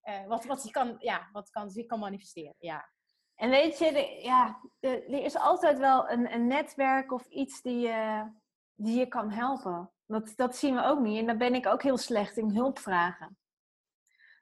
eh, 0.00 0.26
wat, 0.26 0.44
wat, 0.44 0.60
zich 0.62 0.70
kan, 0.70 0.96
ja, 0.98 1.28
wat 1.32 1.50
kan, 1.50 1.70
zich 1.70 1.86
kan 1.86 1.98
manifesteren. 1.98 2.54
Ja. 2.58 2.94
en 3.34 3.50
weet 3.50 3.78
je, 3.78 3.92
de- 3.92 4.18
ja, 4.22 4.60
de- 4.78 5.04
er 5.04 5.24
is 5.24 5.36
altijd 5.36 5.78
wel 5.78 6.10
een, 6.10 6.32
een 6.32 6.46
netwerk 6.46 7.12
of 7.12 7.26
iets 7.26 7.62
die 7.62 7.78
je, 7.78 8.30
die 8.74 8.98
je 8.98 9.06
kan 9.06 9.30
helpen. 9.30 9.90
Dat, 10.06 10.32
dat 10.36 10.56
zien 10.56 10.74
we 10.74 10.82
ook 10.82 11.00
niet. 11.00 11.18
En 11.18 11.26
daar 11.26 11.36
ben 11.36 11.54
ik 11.54 11.66
ook 11.66 11.82
heel 11.82 11.96
slecht 11.98 12.36
in 12.36 12.50
hulp 12.50 12.78
vragen. 12.78 13.38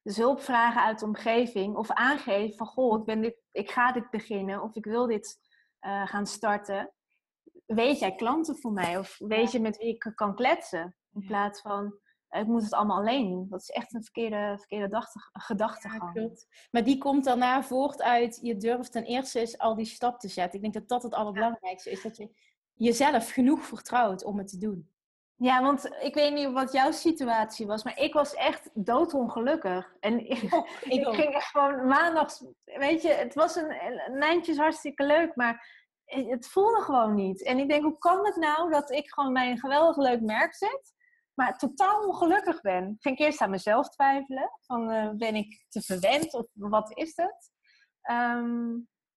Dus 0.03 0.17
hulp 0.17 0.41
vragen 0.41 0.83
uit 0.83 0.99
de 0.99 1.05
omgeving 1.05 1.77
of 1.77 1.91
aangeven 1.91 2.57
van 2.57 2.67
goh, 2.67 2.99
ik, 3.01 3.05
ben 3.05 3.21
dit, 3.21 3.37
ik 3.53 3.71
ga 3.71 3.93
dit 3.93 4.11
beginnen 4.11 4.63
of 4.63 4.75
ik 4.77 4.85
wil 4.85 5.07
dit 5.07 5.39
eh, 5.79 6.07
gaan 6.07 6.27
starten. 6.27 6.93
Weet 7.67 7.99
jij 7.99 8.15
klanten 8.15 8.57
voor 8.57 8.73
mij 8.73 8.99
of 8.99 9.17
weet 9.19 9.53
je 9.53 9.61
met 9.61 9.77
wie 9.77 9.89
ik 9.89 10.13
kan 10.15 10.35
kletsen? 10.35 10.97
In 11.13 11.27
plaats 11.27 11.61
van 11.61 11.99
eh, 12.29 12.41
ik 12.41 12.47
moet 12.47 12.63
het 12.63 12.73
allemaal 12.73 12.97
alleen 12.97 13.31
doen. 13.31 13.49
Dat 13.49 13.61
is 13.61 13.71
echt 13.71 13.95
een 13.95 14.03
verkeerde, 14.03 14.55
verkeerde 14.59 14.89
dachte- 14.89 15.31
gedachtegang. 15.33 16.45
Maar 16.71 16.85
die 16.85 16.99
komt 16.99 17.25
daarna 17.25 17.63
voort 17.63 18.03
uit, 18.03 18.39
je 18.43 18.57
durft 18.57 18.93
ten 18.93 19.05
eerste 19.05 19.41
eens 19.41 19.59
al 19.59 19.75
die 19.75 19.85
stap 19.85 20.21
te 20.21 20.29
zetten. 20.29 20.55
Ik 20.55 20.61
denk 20.61 20.75
dat 20.75 20.89
dat 20.89 21.03
het 21.03 21.15
allerbelangrijkste 21.15 21.91
is, 21.91 22.03
dat 22.03 22.17
je 22.17 22.31
jezelf 22.75 23.31
genoeg 23.31 23.65
vertrouwt 23.65 24.25
om 24.25 24.39
het 24.39 24.49
te 24.49 24.59
doen. 24.59 24.94
Ja, 25.37 25.63
want 25.63 25.85
ik 26.01 26.15
weet 26.15 26.33
niet 26.33 26.53
wat 26.53 26.73
jouw 26.73 26.91
situatie 26.91 27.67
was, 27.67 27.85
maar 27.85 27.99
ik 27.99 28.13
was 28.13 28.35
echt 28.35 28.71
doodongelukkig. 28.75 29.97
En 30.01 30.29
ik, 30.31 30.43
ik 30.97 31.07
ook. 31.07 31.15
ging 31.15 31.35
echt 31.35 31.51
gewoon 31.51 31.87
maandags, 31.87 32.45
weet 32.65 33.03
je, 33.03 33.09
het 33.09 33.35
was 33.35 33.55
een, 33.55 33.71
een 34.23 34.57
hartstikke 34.57 35.05
leuk, 35.05 35.37
maar 35.37 35.83
het 36.05 36.49
voelde 36.49 36.81
gewoon 36.81 37.15
niet. 37.15 37.43
En 37.43 37.59
ik 37.59 37.69
denk, 37.69 37.83
hoe 37.83 37.99
kan 37.99 38.27
het 38.27 38.37
nou 38.37 38.71
dat 38.71 38.91
ik 38.91 39.13
gewoon 39.13 39.33
bij 39.33 39.51
een 39.51 39.59
geweldig 39.59 39.97
leuk 39.97 40.21
merk 40.21 40.55
zit, 40.55 40.93
maar 41.35 41.59
totaal 41.59 42.07
ongelukkig 42.07 42.61
ben? 42.61 42.89
Ik 42.89 43.03
ging 43.03 43.19
eerst 43.19 43.41
aan 43.41 43.51
mezelf 43.51 43.89
twijfelen, 43.89 44.51
van 44.61 44.91
eh, 44.91 45.11
ben 45.11 45.35
ik 45.35 45.65
te 45.69 45.83
verwend 45.83 46.35
of 46.35 46.47
wat 46.53 46.99
is 46.99 47.17
het? 47.17 47.53
Ehm, 48.01 48.73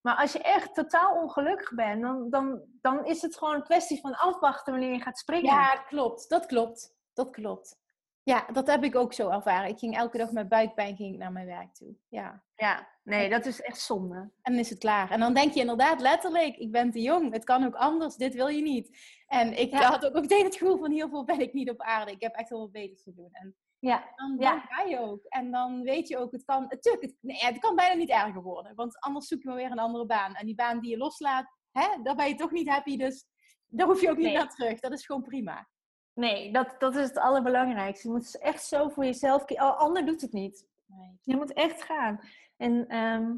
maar 0.08 0.16
als 0.16 0.32
je 0.34 0.42
echt 0.42 0.76
totaal 0.76 1.22
ongelukkig 1.22 1.74
bent, 1.74 2.02
dan, 2.02 2.30
dan, 2.30 2.62
dan 2.82 3.06
is 3.06 3.22
het 3.22 3.38
gewoon 3.38 3.56
een 3.56 3.64
kwestie 3.64 4.00
van 4.00 4.16
afwachten 4.16 4.74
wanneer 4.74 4.94
je 4.94 5.02
gaat 5.02 5.18
springen. 5.18 5.54
Ja, 5.54 5.76
klopt. 5.76 6.30
Dat 6.30 6.46
klopt. 6.46 6.96
Dat 7.14 7.30
klopt. 7.30 7.80
Ja, 8.24 8.46
dat 8.54 8.68
heb 8.68 8.84
ik 8.84 8.96
ook 8.96 9.14
zo 9.14 9.30
ervaren. 9.30 9.70
Ik 9.70 9.80
ging 9.80 9.98
elke 9.98 10.18
dag 10.18 10.32
met 10.32 10.50
buikpijn 10.50 10.96
ging 10.96 11.14
ik 11.14 11.20
naar 11.20 11.32
mijn 11.32 11.46
werk 11.46 11.74
toe. 11.74 11.96
Ja. 12.08 12.44
Ja, 12.56 12.88
nee, 13.04 13.30
dat 13.30 13.46
is 13.46 13.62
echt 13.62 13.80
zonde. 13.80 14.16
En 14.16 14.52
dan 14.52 14.58
is 14.58 14.70
het 14.70 14.80
klaar. 14.80 15.12
En 15.12 15.20
dan 15.20 15.34
denk 15.34 15.54
je 15.54 15.60
inderdaad 15.60 16.02
letterlijk, 16.02 16.56
ik 16.56 16.72
ben 16.72 16.92
te 16.92 17.02
jong, 17.02 17.34
het 17.34 17.44
kan 17.44 17.66
ook 17.66 17.76
anders, 17.76 18.16
dit 18.16 18.34
wil 18.34 18.48
je 18.48 18.62
niet. 18.62 18.98
En 19.28 19.60
ik 19.60 19.72
Ja. 19.72 19.90
had 19.90 20.06
ook 20.06 20.14
meteen 20.14 20.44
het 20.44 20.56
gevoel 20.56 20.78
van 20.78 20.92
hiervoor 20.92 21.24
ben 21.26 21.40
ik 21.40 21.54
niet 21.54 21.70
op 21.70 21.82
aarde. 21.82 22.12
Ik 22.12 22.22
heb 22.22 22.36
echt 22.36 22.50
wel 22.50 22.60
wat 22.60 22.72
beters 22.72 23.04
te 23.04 23.14
doen. 23.14 23.30
En 23.32 23.56
Ja, 23.80 24.12
dan, 24.16 24.36
Ja. 24.40 24.52
dan 24.52 24.62
ga 24.62 24.82
je 24.84 25.00
ook. 25.00 25.24
En 25.24 25.52
dan 25.52 25.82
weet 25.82 26.08
je 26.08 26.18
ook, 26.18 26.32
het 26.32 26.44
kan, 26.46 26.66
het, 26.68 26.98
het, 27.00 27.16
nee, 27.22 27.38
het 27.38 27.60
kan 27.60 27.76
bijna 27.76 27.94
niet 27.96 28.10
erger 28.10 28.42
worden. 28.42 28.76
Want 28.76 29.00
anders 29.00 29.28
zoek 29.28 29.42
je 29.42 29.48
maar 29.48 29.58
weer 29.58 29.72
een 29.72 29.80
andere 29.80 30.06
baan. 30.06 30.34
En 30.36 30.46
die 30.46 30.56
baan 30.56 30.80
die 30.80 30.90
je 30.92 30.98
loslaat, 30.98 31.52
hè, 31.72 32.02
daar 32.04 32.16
ben 32.16 32.28
je 32.28 32.36
toch 32.36 32.52
niet 32.52 32.70
happy. 32.70 32.98
Dus 32.98 33.26
daar 33.68 33.88
hoef 33.88 34.02
je 34.02 34.10
ook 34.10 34.18
niet 34.18 34.26
Nee. 34.26 34.36
naar 34.36 34.50
terug. 34.50 34.80
Dat 34.80 34.92
is 34.92 35.06
gewoon 35.06 35.24
prima. 35.24 35.68
nee, 36.14 36.52
dat, 36.54 36.76
dat 36.80 36.96
is 36.96 37.08
het 37.08 37.18
allerbelangrijkste. 37.18 38.08
Je 38.08 38.14
moet 38.14 38.38
echt 38.40 38.64
zo 38.66 38.90
voor 38.90 39.06
jezelf 39.06 39.46
kiezen. 39.46 39.78
Ander 39.78 40.06
doet 40.06 40.22
het 40.22 40.32
niet. 40.32 40.68
Nee. 40.86 41.20
Je 41.22 41.36
moet 41.36 41.54
echt 41.54 41.84
gaan. 41.84 42.20
En 42.58 42.88
ehm, 42.88 43.36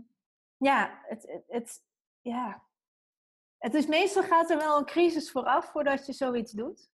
ja, 0.57 0.99
het, 1.03 1.21
het, 1.27 1.43
het- 1.47 1.83
ja, 2.21 2.63
het 3.57 3.73
is 3.73 3.85
meestal 3.87 4.23
gaat 4.23 4.49
er 4.49 4.57
wel 4.57 4.77
een 4.77 4.85
crisis 4.85 5.31
vooraf 5.31 5.65
voordat 5.71 6.05
je 6.05 6.13
zoiets 6.13 6.51
doet. 6.51 6.89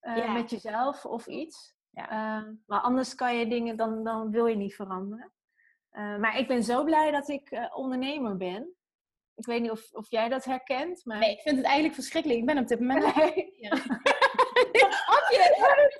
Eh, 0.00 0.16
Ja. 0.16 0.32
Met 0.32 0.50
jezelf 0.50 1.04
of 1.04 1.26
iets. 1.26 1.74
Ja. 1.96 2.10
Ehm, 2.10 2.54
maar 2.66 2.80
anders 2.80 3.14
kan 3.14 3.36
je 3.36 3.46
dingen, 3.48 3.76
dan, 3.76 4.04
dan 4.04 4.30
wil 4.30 4.46
je 4.46 4.56
niet 4.56 4.74
veranderen. 4.74 5.32
Eh, 5.90 6.16
maar 6.16 6.38
ik 6.38 6.48
ben 6.48 6.62
zo 6.62 6.84
blij 6.84 7.10
dat 7.10 7.28
ik 7.28 7.50
eh, 7.50 7.76
ondernemer 7.76 8.36
ben. 8.36 8.74
Ik 9.34 9.46
weet 9.46 9.60
niet 9.60 9.70
of, 9.70 9.92
of 9.92 10.10
jij 10.10 10.28
dat 10.28 10.44
herkent, 10.44 11.04
maar... 11.04 11.18
Nee, 11.18 11.30
ik 11.32 11.40
vind 11.40 11.56
het 11.56 11.64
eigenlijk 11.64 11.94
verschrikkelijk. 11.94 12.40
Ik 12.40 12.46
ben 12.46 12.58
op 12.58 12.66
dit 12.68 12.80
moment... 12.80 13.14
Nee. 13.16 13.54
Snap 14.72 15.28
je? 15.30 15.90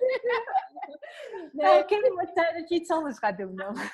Nee, 1.52 1.78
ik 1.78 1.88
heb 1.90 2.02
het 2.16 2.34
tijd 2.34 2.54
dat 2.58 2.68
je 2.68 2.74
iets 2.74 2.90
anders 2.90 3.18
gaat 3.18 3.38
doen 3.38 3.56
dan. 3.56 3.76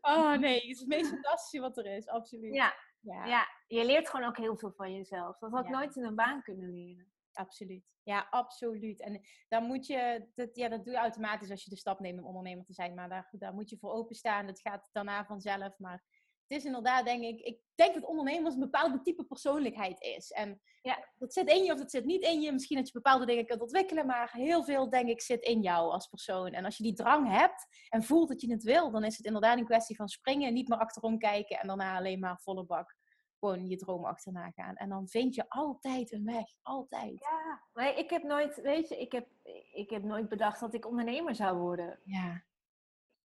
Oh 0.00 0.32
nee, 0.32 0.54
het 0.54 0.64
is 0.70 0.78
het 0.78 0.88
meest 0.88 1.08
fantastische 1.10 1.60
wat 1.60 1.76
er 1.76 1.86
is, 1.86 2.08
absoluut. 2.08 2.54
Ja, 2.54 2.74
Ja. 3.00 3.24
ja, 3.26 3.46
je 3.66 3.84
leert 3.84 4.08
gewoon 4.08 4.26
ook 4.26 4.36
heel 4.36 4.56
veel 4.56 4.72
van 4.72 4.94
jezelf. 4.94 5.38
Dat 5.38 5.50
had 5.50 5.64
ik 5.64 5.70
Ja. 5.70 5.78
nooit 5.78 5.96
in 5.96 6.04
een 6.04 6.14
baan 6.14 6.42
kunnen 6.42 6.70
leren. 6.72 7.12
Absoluut. 7.36 7.90
Ja, 8.02 8.26
absoluut. 8.30 9.00
En 9.00 9.20
dan 9.48 9.64
moet 9.64 9.86
je, 9.86 10.28
dat, 10.34 10.56
ja, 10.56 10.68
dat 10.68 10.84
doe 10.84 10.92
je 10.92 11.00
automatisch 11.00 11.50
als 11.50 11.64
je 11.64 11.70
de 11.70 11.76
stap 11.76 12.00
neemt 12.00 12.18
om 12.18 12.26
ondernemer 12.26 12.64
te 12.64 12.72
zijn. 12.72 12.94
Maar 12.94 13.08
daar, 13.08 13.28
daar 13.30 13.54
moet 13.54 13.70
je 13.70 13.78
voor 13.78 13.92
openstaan. 13.92 14.46
Het 14.46 14.60
gaat 14.60 14.88
daarna 14.92 15.24
vanzelf. 15.24 15.78
Maar 15.78 16.04
het 16.46 16.58
is 16.58 16.64
inderdaad, 16.64 17.04
denk 17.04 17.22
ik, 17.22 17.40
ik 17.40 17.58
denk 17.74 17.94
dat 17.94 18.04
ondernemers 18.04 18.54
een 18.54 18.60
bepaalde 18.60 19.00
type 19.00 19.24
persoonlijkheid 19.24 20.00
is. 20.00 20.30
En 20.30 20.60
ja. 20.82 21.08
dat 21.18 21.32
zit 21.32 21.48
in 21.48 21.64
je 21.64 21.72
of 21.72 21.78
dat 21.78 21.90
zit 21.90 22.04
niet 22.04 22.22
in 22.22 22.40
je. 22.40 22.52
Misschien 22.52 22.76
dat 22.76 22.86
je 22.86 22.92
bepaalde 22.92 23.26
dingen 23.26 23.46
kunt 23.46 23.60
ontwikkelen, 23.60 24.06
maar 24.06 24.30
heel 24.32 24.64
veel, 24.64 24.90
denk 24.90 25.08
ik, 25.08 25.20
zit 25.20 25.42
in 25.42 25.60
jou 25.60 25.90
als 25.90 26.06
persoon. 26.06 26.52
En 26.52 26.64
als 26.64 26.76
je 26.76 26.82
die 26.82 26.94
drang 26.94 27.28
hebt 27.28 27.66
en 27.88 28.02
voelt 28.02 28.28
dat 28.28 28.40
je 28.40 28.52
het 28.52 28.62
wil, 28.62 28.90
dan 28.90 29.04
is 29.04 29.16
het 29.16 29.26
inderdaad 29.26 29.58
een 29.58 29.64
kwestie 29.64 29.96
van 29.96 30.08
springen, 30.08 30.52
niet 30.52 30.68
meer 30.68 30.78
achterom 30.78 31.18
kijken 31.18 31.58
en 31.58 31.66
daarna 31.66 31.96
alleen 31.96 32.20
maar 32.20 32.40
volle 32.40 32.64
bak 32.64 32.96
gewoon 33.42 33.68
je 33.68 33.76
droom 33.76 34.04
achterna 34.04 34.50
gaan. 34.50 34.74
En 34.76 34.88
dan 34.88 35.08
vind 35.08 35.34
je 35.34 35.44
altijd 35.48 36.12
een 36.12 36.24
weg. 36.24 36.44
Altijd. 36.62 37.20
Ja, 37.20 37.62
maar 37.72 37.98
ik 37.98 38.10
heb 38.10 38.22
nooit, 38.22 38.60
weet 38.60 38.88
je, 38.88 39.00
ik 39.00 39.12
heb, 39.12 39.28
ik 39.72 39.90
heb 39.90 40.02
nooit 40.02 40.28
bedacht 40.28 40.60
dat 40.60 40.74
ik 40.74 40.86
ondernemer 40.86 41.34
zou 41.34 41.58
worden. 41.58 41.98
Ja. 42.04 42.44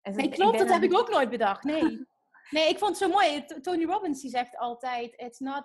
En 0.03 0.15
nee, 0.15 0.29
klopt, 0.29 0.59
dat 0.59 0.69
heb 0.69 0.83
ik 0.83 0.99
ook 0.99 1.11
nooit 1.11 1.31
bedacht. 1.31 1.65
Nee. 1.65 1.83
nee, 2.51 2.69
ik 2.69 2.79
vond 2.79 2.91
het 2.91 2.99
zo 2.99 3.09
mooi. 3.09 3.45
Tony 3.45 3.85
Robbins 3.85 4.21
die 4.21 4.31
zegt 4.31 4.57
altijd: 4.57 5.13
It's 5.17 5.39
not 5.39 5.65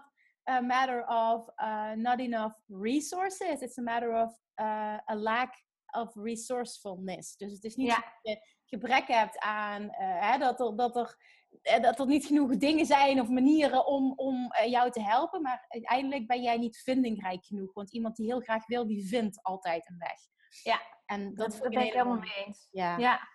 a 0.50 0.62
matter 0.62 1.08
of 1.08 1.50
uh, 1.58 1.92
not 1.92 2.20
enough 2.20 2.56
resources. 2.68 3.62
It's 3.62 3.78
a 3.78 3.82
matter 3.82 4.24
of 4.24 4.38
uh, 4.56 4.98
a 5.10 5.16
lack 5.16 5.64
of 5.92 6.16
resourcefulness. 6.16 7.38
Dus 7.38 7.52
het 7.52 7.64
is 7.64 7.76
niet 7.76 7.89
dat 7.89 8.20
je 8.22 8.48
gebrek 8.66 9.08
hebt 9.08 9.39
aan 9.39 9.82
uh, 9.82 9.89
hè, 10.00 10.38
dat, 10.38 10.60
er, 10.60 10.76
dat 10.76 10.96
er 10.96 11.06
eh, 11.08 11.41
dat 11.62 11.99
er 11.99 12.05
niet 12.05 12.26
genoeg 12.26 12.57
dingen 12.57 12.86
zijn 12.86 13.22
of 13.22 13.30
manieren 13.30 13.86
om, 13.86 14.14
om 14.16 14.51
eh, 14.51 14.72
jou 14.72 14.91
te 14.91 15.01
helpen. 15.01 15.41
Maar 15.41 15.66
uiteindelijk 15.68 16.28
ben 16.28 16.41
jij 16.41 16.57
niet 16.57 16.78
vindingrijk 16.78 17.45
genoeg. 17.45 17.74
Want 17.74 17.93
iemand 17.93 18.16
die 18.16 18.26
heel 18.26 18.39
graag 18.39 18.68
wil, 18.68 18.88
die 18.88 19.07
vindt 19.07 19.43
altijd 19.43 19.89
een 19.89 19.97
weg. 19.97 20.20
Ja, 20.64 20.82
en 21.05 21.36
dat, 21.36 21.51
dat 21.51 21.70
ben 21.70 21.86
ik 21.86 21.93
helemaal 21.93 22.20
mee 22.20 22.45
eens. 22.45 22.68
Ja. 22.72 22.97
ja. 22.97 23.30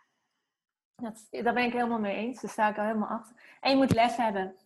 Dat, 0.94 1.26
daar 1.30 1.54
ben 1.54 1.64
ik 1.64 1.72
helemaal 1.72 1.98
mee 1.98 2.16
eens. 2.16 2.40
Daar 2.40 2.50
sta 2.50 2.68
ik 2.68 2.78
al 2.78 2.84
helemaal 2.84 3.08
achter. 3.08 3.56
En 3.60 3.70
je 3.70 3.76
moet 3.76 3.94
les 3.94 4.16
hebben. 4.16 4.56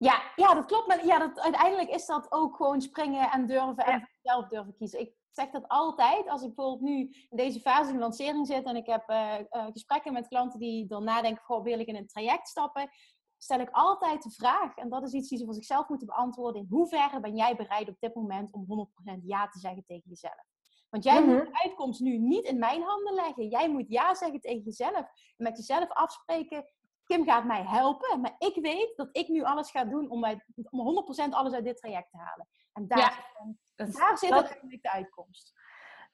Ja, 0.00 0.32
ja 0.36 0.54
dat 0.54 0.64
klopt. 0.64 0.86
Maar 0.86 1.06
ja, 1.06 1.18
dat, 1.18 1.40
uiteindelijk 1.40 1.90
is 1.90 2.06
dat 2.06 2.32
ook 2.32 2.56
gewoon 2.56 2.80
springen 2.80 3.30
en 3.30 3.46
durven 3.46 3.84
en 3.84 4.08
zelf 4.22 4.48
durven 4.48 4.74
kiezen. 4.74 5.00
Ik 5.00 5.14
zeg 5.30 5.50
dat 5.50 5.68
altijd. 5.68 6.28
Als 6.28 6.42
ik 6.42 6.54
bijvoorbeeld 6.54 6.90
nu 6.90 6.98
in 7.30 7.36
deze 7.36 7.60
fase 7.60 7.90
van 7.90 7.98
lancering 7.98 8.46
zit 8.46 8.64
en 8.64 8.76
ik 8.76 8.86
heb 8.86 9.10
uh, 9.10 9.34
uh, 9.50 9.66
gesprekken 9.72 10.12
met 10.12 10.28
klanten 10.28 10.58
die 10.58 10.86
dan 10.86 11.04
nadenken, 11.04 11.44
goh, 11.44 11.62
wil 11.62 11.78
ik 11.78 11.86
in 11.86 11.96
een 11.96 12.06
traject 12.06 12.48
stappen? 12.48 12.90
Stel 13.38 13.60
ik 13.60 13.70
altijd 13.70 14.22
de 14.22 14.30
vraag, 14.30 14.76
en 14.76 14.88
dat 14.88 15.02
is 15.02 15.12
iets 15.12 15.28
die 15.28 15.38
ze 15.38 15.44
voor 15.44 15.54
zichzelf 15.54 15.88
moeten 15.88 16.06
beantwoorden, 16.06 16.60
in 16.60 16.66
hoeverre 16.70 17.20
ben 17.20 17.36
jij 17.36 17.56
bereid 17.56 17.88
op 17.88 17.96
dit 17.98 18.14
moment 18.14 18.52
om 18.52 18.90
100% 19.16 19.20
ja 19.22 19.48
te 19.48 19.58
zeggen 19.58 19.84
tegen 19.86 20.08
jezelf? 20.08 20.44
Want 20.90 21.04
jij 21.04 21.24
moet 21.24 21.36
mhm. 21.36 21.44
de 21.44 21.62
uitkomst 21.62 22.00
nu 22.00 22.18
niet 22.18 22.44
in 22.44 22.58
mijn 22.58 22.82
handen 22.82 23.14
leggen. 23.14 23.48
Jij 23.48 23.70
moet 23.70 23.88
ja 23.88 24.14
zeggen 24.14 24.40
tegen 24.40 24.62
jezelf. 24.62 24.94
En 24.96 25.34
met 25.36 25.56
jezelf 25.56 25.90
afspreken, 25.90 26.64
Kim 27.10 27.24
gaat 27.24 27.44
mij 27.44 27.62
helpen, 27.62 28.20
maar 28.20 28.34
ik 28.38 28.54
weet 28.62 28.96
dat 28.96 29.08
ik 29.12 29.28
nu 29.28 29.42
alles 29.42 29.70
ga 29.70 29.84
doen 29.84 30.10
om, 30.10 30.24
om 30.70 31.04
100% 31.28 31.30
alles 31.30 31.52
uit 31.52 31.64
dit 31.64 31.76
traject 31.76 32.10
te 32.10 32.16
halen. 32.16 32.48
En 32.72 32.86
daar, 32.86 33.32
daar 33.76 34.18
zit 34.18 34.30
dat, 34.30 34.44
eigenlijk 34.44 34.82
de 34.82 34.90
uitkomst. 34.90 35.52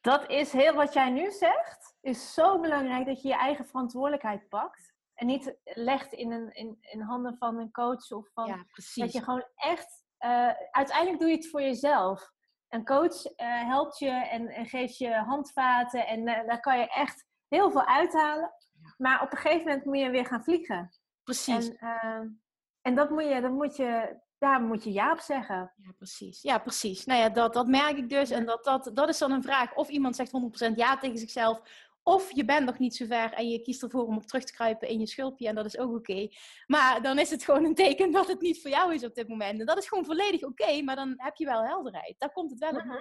Dat 0.01 0.31
is 0.31 0.53
heel 0.53 0.75
wat 0.75 0.93
jij 0.93 1.11
nu 1.11 1.31
zegt, 1.31 1.97
is 2.01 2.35
zo 2.35 2.61
belangrijk 2.61 3.07
dat 3.07 3.23
je 3.23 3.29
je 3.29 3.35
eigen 3.35 3.67
verantwoordelijkheid 3.67 4.49
pakt. 4.49 4.95
En 5.15 5.27
niet 5.27 5.57
legt 5.65 6.13
in, 6.13 6.33
een, 6.33 6.53
in, 6.53 6.77
in 6.81 7.01
handen 7.01 7.37
van 7.37 7.59
een 7.59 7.71
coach 7.71 8.11
of 8.11 8.29
van. 8.33 8.47
Ja, 8.47 8.65
precies. 8.71 9.03
Dat 9.03 9.13
je 9.13 9.23
gewoon 9.23 9.47
echt. 9.55 10.05
Uh, 10.21 10.51
uiteindelijk 10.71 11.19
doe 11.19 11.29
je 11.29 11.37
het 11.37 11.49
voor 11.49 11.63
jezelf. 11.63 12.31
Een 12.69 12.85
coach 12.85 13.25
uh, 13.25 13.69
helpt 13.69 13.99
je 13.99 14.11
en, 14.11 14.49
en, 14.49 14.67
geeft 14.67 14.99
je 14.99 15.15
handvaten 15.15 16.07
en 16.07 16.29
uh, 16.29 16.47
daar 16.47 16.61
kan 16.61 16.79
je 16.79 16.89
echt 16.89 17.27
heel 17.49 17.71
veel 17.71 17.87
uithalen. 17.87 18.53
Maar 18.97 19.23
op 19.23 19.33
een 19.33 19.39
gegeven 19.39 19.65
moment 19.65 19.85
moet 19.85 19.99
je 19.99 20.11
weer 20.11 20.27
gaan 20.27 20.45
vliegen. 20.45 20.91
Precies. 21.25 21.77
En, 21.77 22.43
en 22.83 22.95
dat 22.95 23.11
moet 23.11 23.25
je, 23.25 23.41
dat 23.41 23.51
moet 23.51 23.77
je, 23.77 24.21
daar 24.39 24.61
moet 24.61 24.85
je 24.85 24.93
ja 24.93 25.13
op 25.13 25.19
zeggen. 25.21 25.73
Ja, 25.77 25.93
precies. 25.97 26.43
Ja, 26.43 26.59
precies. 26.59 27.05
Nou 27.05 27.21
ja, 27.21 27.29
dat, 27.29 27.53
dat 27.53 27.67
merk 27.67 27.97
ik 27.97 28.09
dus. 28.09 28.31
En 28.31 28.47
dat, 28.47 28.65
dat, 28.65 28.91
dat 28.95 29.09
is 29.09 29.19
dan 29.19 29.31
een 29.31 29.43
vraag. 29.43 29.75
Of 29.75 29.89
iemand 29.89 30.17
zegt 30.17 30.31
100% 30.71 30.75
ja 30.75 30.99
tegen 30.99 31.19
zichzelf. 31.19 31.61
Of 32.03 32.33
je 32.33 32.45
bent 32.45 32.67
nog 32.67 32.79
niet 32.79 32.97
zo 32.97 33.07
ver 33.07 33.33
en 33.33 33.49
je 33.49 33.63
kiest 33.63 33.83
ervoor 33.83 34.07
om 34.07 34.17
op 34.17 34.27
terug 34.27 34.45
te 34.45 34.53
kruipen 34.53 34.89
in 34.89 35.01
je 35.01 35.07
schulpje 35.07 35.49
en 35.49 35.55
dat 35.55 35.65
is 35.65 35.79
ook 35.79 35.95
oké. 35.95 36.29
Maar 36.67 37.03
dan 37.03 37.19
is 37.19 37.31
het 37.31 37.45
gewoon 37.45 37.65
een 37.65 37.75
teken 37.75 38.13
dat 38.13 38.29
het 38.29 38.41
niet 38.41 38.63
voor 38.63 38.71
jou 38.71 38.95
is 38.95 39.05
op 39.05 39.15
dit 39.15 39.29
moment. 39.29 39.61
En 39.61 39.67
dat 39.67 39.79
is 39.79 39.89
gewoon 39.89 40.05
volledig 40.05 40.43
oké, 40.43 40.83
maar 40.83 40.97
dan 40.97 41.15
heb 41.17 41.37
je 41.37 41.45
wel 41.45 41.65
helderheid. 41.65 42.15
Daar 42.19 42.33
komt 42.33 42.51
het 42.51 42.59
wel 42.59 42.71
op. 42.71 42.85
Uh 42.85 42.93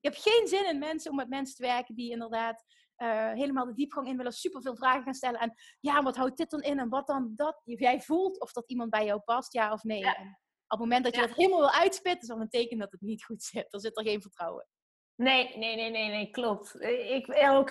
Je 0.00 0.08
hebt 0.08 0.22
geen 0.22 0.46
zin 0.46 0.68
in 0.68 0.78
mensen 0.78 1.10
om 1.10 1.16
met 1.16 1.28
mensen 1.28 1.56
te 1.56 1.62
werken 1.62 1.94
die 1.94 2.10
inderdaad 2.10 2.64
uh, 3.02 3.32
helemaal 3.32 3.66
de 3.66 3.74
diepgang 3.74 4.06
in 4.06 4.16
willen, 4.16 4.32
superveel 4.32 4.76
vragen 4.76 5.02
gaan 5.02 5.14
stellen. 5.14 5.40
En 5.40 5.54
ja, 5.80 6.02
wat 6.02 6.16
houdt 6.16 6.36
dit 6.36 6.50
dan 6.50 6.60
in 6.60 6.78
en 6.78 6.88
wat 6.88 7.06
dan 7.06 7.32
dat? 7.36 7.60
Jij 7.64 8.00
voelt 8.00 8.40
of 8.40 8.52
dat 8.52 8.68
iemand 8.70 8.90
bij 8.90 9.04
jou 9.04 9.20
past, 9.20 9.52
ja 9.52 9.72
of 9.72 9.82
nee. 9.82 10.04
En 10.04 10.38
op 10.66 10.78
het 10.78 10.78
moment 10.78 11.04
dat 11.04 11.14
je 11.14 11.20
dat 11.20 11.36
helemaal 11.36 11.58
wil 11.58 11.72
uitspitten, 11.72 12.22
is 12.22 12.28
dat 12.28 12.40
een 12.40 12.48
teken 12.48 12.78
dat 12.78 12.92
het 12.92 13.00
niet 13.00 13.24
goed 13.24 13.42
zit. 13.42 13.70
Dan 13.70 13.80
zit 13.80 13.98
er 13.98 14.04
geen 14.04 14.22
vertrouwen. 14.22 14.66
Nee, 15.16 15.58
nee, 15.58 15.76
nee, 15.76 15.90
nee, 15.90 16.08
nee, 16.08 16.30
klopt. 16.30 16.80
Ik 17.08 17.44
ook, 17.50 17.70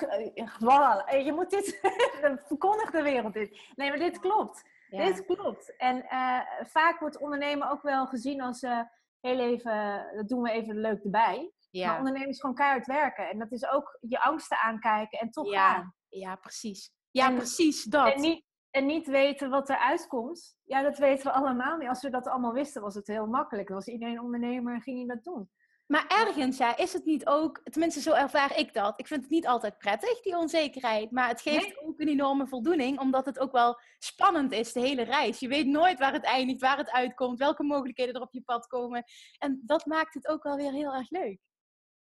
voilà. 0.60 1.24
Je 1.26 1.32
moet 1.36 1.50
dit, 1.50 1.80
verkondig 2.48 2.92
de 2.92 3.02
wereld 3.02 3.34
dit. 3.34 3.60
Nee, 3.76 3.90
maar 3.90 4.00
dit 4.00 4.20
klopt. 4.20 4.64
Dit 4.90 5.26
klopt. 5.26 5.76
En 5.78 5.98
uh, 5.98 6.40
vaak 6.64 7.00
wordt 7.00 7.18
ondernemen 7.18 7.70
ook 7.70 7.82
wel 7.82 8.08
gezien 8.08 8.42
als 8.42 8.62
uh, 8.62 8.82
heel 9.20 9.40
even, 9.40 10.06
dat 10.16 10.28
doen 10.28 10.42
we 10.42 10.52
even 10.52 10.82
leuk 10.82 11.04
erbij. 11.04 11.52
Ja. 11.72 11.88
Maar 11.88 11.98
ondernemen 11.98 12.30
is 12.30 12.40
gewoon 12.40 12.56
keihard 12.56 12.86
werken. 12.86 13.30
En 13.30 13.40
dat 13.40 13.52
is 13.52 13.68
ook 13.68 13.98
je 14.02 14.22
angsten 14.22 14.58
aankijken 14.58 15.20
en 15.20 15.30
toch 15.30 15.52
ja. 15.52 15.74
gaan. 15.74 15.96
Ja, 16.08 16.36
precies. 16.36 16.94
Ja, 17.12 17.32
precies 17.32 17.84
dat. 17.84 18.14
En 18.14 18.22
niet, 18.22 18.46
en 18.70 18.86
niet 18.86 19.08
weten 19.08 19.50
wat 19.50 19.70
er 19.70 19.78
uitkomt. 19.78 20.56
Ja, 20.64 20.82
dat 20.82 20.98
weten 20.98 21.26
we 21.26 21.32
allemaal 21.32 21.78
niet. 21.78 21.90
Als 21.90 22.02
we 22.02 22.10
dat 22.10 22.28
allemaal 22.28 22.54
wisten, 22.54 22.82
was 22.82 22.96
het 22.96 23.08
heel 23.08 23.28
makkelijk. 23.28 23.68
Dan 23.68 23.78
was 23.78 23.88
iedereen 23.88 24.22
ondernemer 24.22 24.74
en 24.74 24.82
ging 24.82 25.00
je 25.00 25.08
dat 25.08 25.24
doen. 25.24 25.50
Maar 25.92 26.06
ergens 26.08 26.58
ja, 26.58 26.78
is 26.78 26.94
het 26.94 27.06
niet 27.06 27.26
ook, 27.28 27.62
tenminste 27.64 28.02
zo 28.02 28.14
ervaar 28.14 28.58
ik 28.58 28.74
dat. 28.74 29.00
Ik 29.00 29.08
vind 29.08 29.22
het 29.22 29.32
niet 29.32 29.48
altijd 29.48 29.78
prettig, 29.78 30.22
die 30.22 30.38
onzekerheid. 30.38 31.12
Maar 31.12 31.28
het 31.28 31.42
geeft 31.42 31.84
ook 31.84 32.00
een 32.00 32.08
enorme 32.08 32.48
voldoening, 32.48 33.00
omdat 33.00 33.26
het 33.26 33.40
ook 33.40 33.52
wel 33.52 33.80
spannend 33.98 34.52
is, 34.52 34.74
de 34.74 34.80
hele 34.80 35.02
reis. 35.02 35.40
Je 35.40 35.48
weet 35.48 35.66
nooit 35.66 36.00
waar 36.00 36.14
het 36.14 36.24
eindigt, 36.24 36.62
waar 36.62 36.78
het 36.78 36.92
uitkomt, 36.92 37.40
welke 37.40 37.64
mogelijkheden 37.64 38.16
er 38.16 38.22
op 38.22 38.34
je 38.34 38.42
pad 38.42 38.68
komen. 38.68 39.04
En 39.38 39.62
dat 39.66 39.86
maakt 39.86 40.14
het 40.14 40.28
ook 40.28 40.44
wel 40.44 40.56
weer 40.56 40.72
heel 40.72 40.94
erg 40.94 41.10
leuk. 41.10 41.40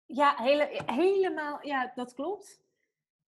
Ja, 0.06 0.36
hele, 0.38 0.82
helemaal, 0.86 1.60
ja, 1.62 1.91
dat 1.95 2.14
klopt. 2.14 2.64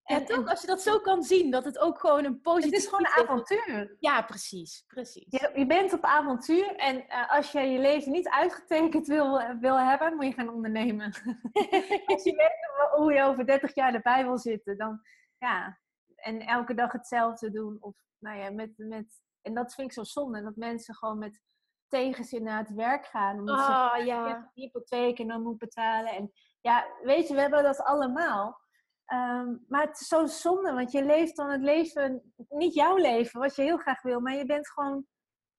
En, 0.04 0.26
toch, 0.26 0.50
als 0.50 0.62
je 0.62 0.68
dat 0.68 0.82
zo 0.82 1.00
kan 1.00 1.24
zien, 1.24 1.52
dat 1.52 1.66
het 1.66 1.80
ook 1.80 2.00
gewoon 2.00 2.26
een 2.26 2.42
positief... 2.42 2.72
Het 2.72 2.82
is 2.82 2.88
gewoon 2.88 3.06
een 3.06 3.24
avontuur. 3.24 3.96
Ja, 4.00 4.22
precies. 4.22 4.84
precies. 4.88 5.26
Je, 5.30 5.52
je 5.56 5.66
bent 5.66 5.94
op 5.94 6.04
avontuur 6.04 6.76
en 6.76 6.96
uh, 6.96 7.32
als 7.32 7.52
je 7.52 7.60
je 7.60 7.80
leven 7.80 8.12
niet 8.12 8.30
uitgetekend 8.30 9.08
wil, 9.08 9.58
wil 9.60 9.80
hebben, 9.80 10.16
moet 10.16 10.26
je 10.26 10.34
gaan 10.34 10.50
ondernemen. 10.50 11.06
als 12.06 12.24
je 12.24 12.34
weet 12.42 12.92
hoe 12.96 13.14
je 13.14 13.24
over 13.24 13.46
30 13.46 13.76
jaar 13.76 13.94
erbij 13.94 14.24
wil 14.24 14.38
zitten, 14.38 14.78
dan 14.78 15.02
ja. 15.38 15.80
En 16.16 16.40
elke 16.40 16.74
dag 16.74 16.92
hetzelfde 16.92 17.52
doen. 17.52 17.78
Of, 17.80 17.96
nou 18.18 18.38
ja, 18.38 18.52
met, 18.52 18.74
met, 18.76 19.22
en 19.42 19.54
dat 19.54 19.74
vind 19.74 19.88
ik 19.88 19.94
zo 19.94 20.04
zonde, 20.04 20.44
dat 20.44 20.56
mensen 20.56 20.96
gewoon 20.96 21.18
met 21.18 21.42
tegenzin 21.88 22.44
naar 22.44 22.60
het 22.60 22.74
werk 22.74 23.06
gaan. 23.06 23.40
Omdat 23.40 23.60
oh, 23.60 23.96
ze 23.96 24.06
ja. 24.06 24.52
hypotheek 24.54 25.20
en 25.20 25.28
dan 25.28 25.42
moet 25.42 25.58
betalen. 25.58 26.12
En 26.12 26.32
ja, 26.62 26.88
weet 27.04 27.28
je, 27.28 27.34
we 27.34 27.40
hebben 27.40 27.64
dat 27.64 27.84
allemaal. 27.84 28.66
Ehm, 29.08 29.56
maar 29.68 29.82
het 29.82 30.00
is 30.00 30.08
zo 30.08 30.26
zonde, 30.26 30.74
want 30.74 30.92
je 30.92 31.04
leeft 31.04 31.36
dan 31.36 31.50
het 31.50 31.62
leven, 31.62 32.34
niet 32.50 32.74
jouw 32.74 32.96
leven, 32.96 33.40
wat 33.40 33.56
je 33.56 33.62
heel 33.62 33.78
graag 33.78 34.02
wil, 34.02 34.20
maar 34.20 34.36
je 34.36 34.46
bent 34.46 34.70
gewoon 34.70 34.94
een 34.94 35.06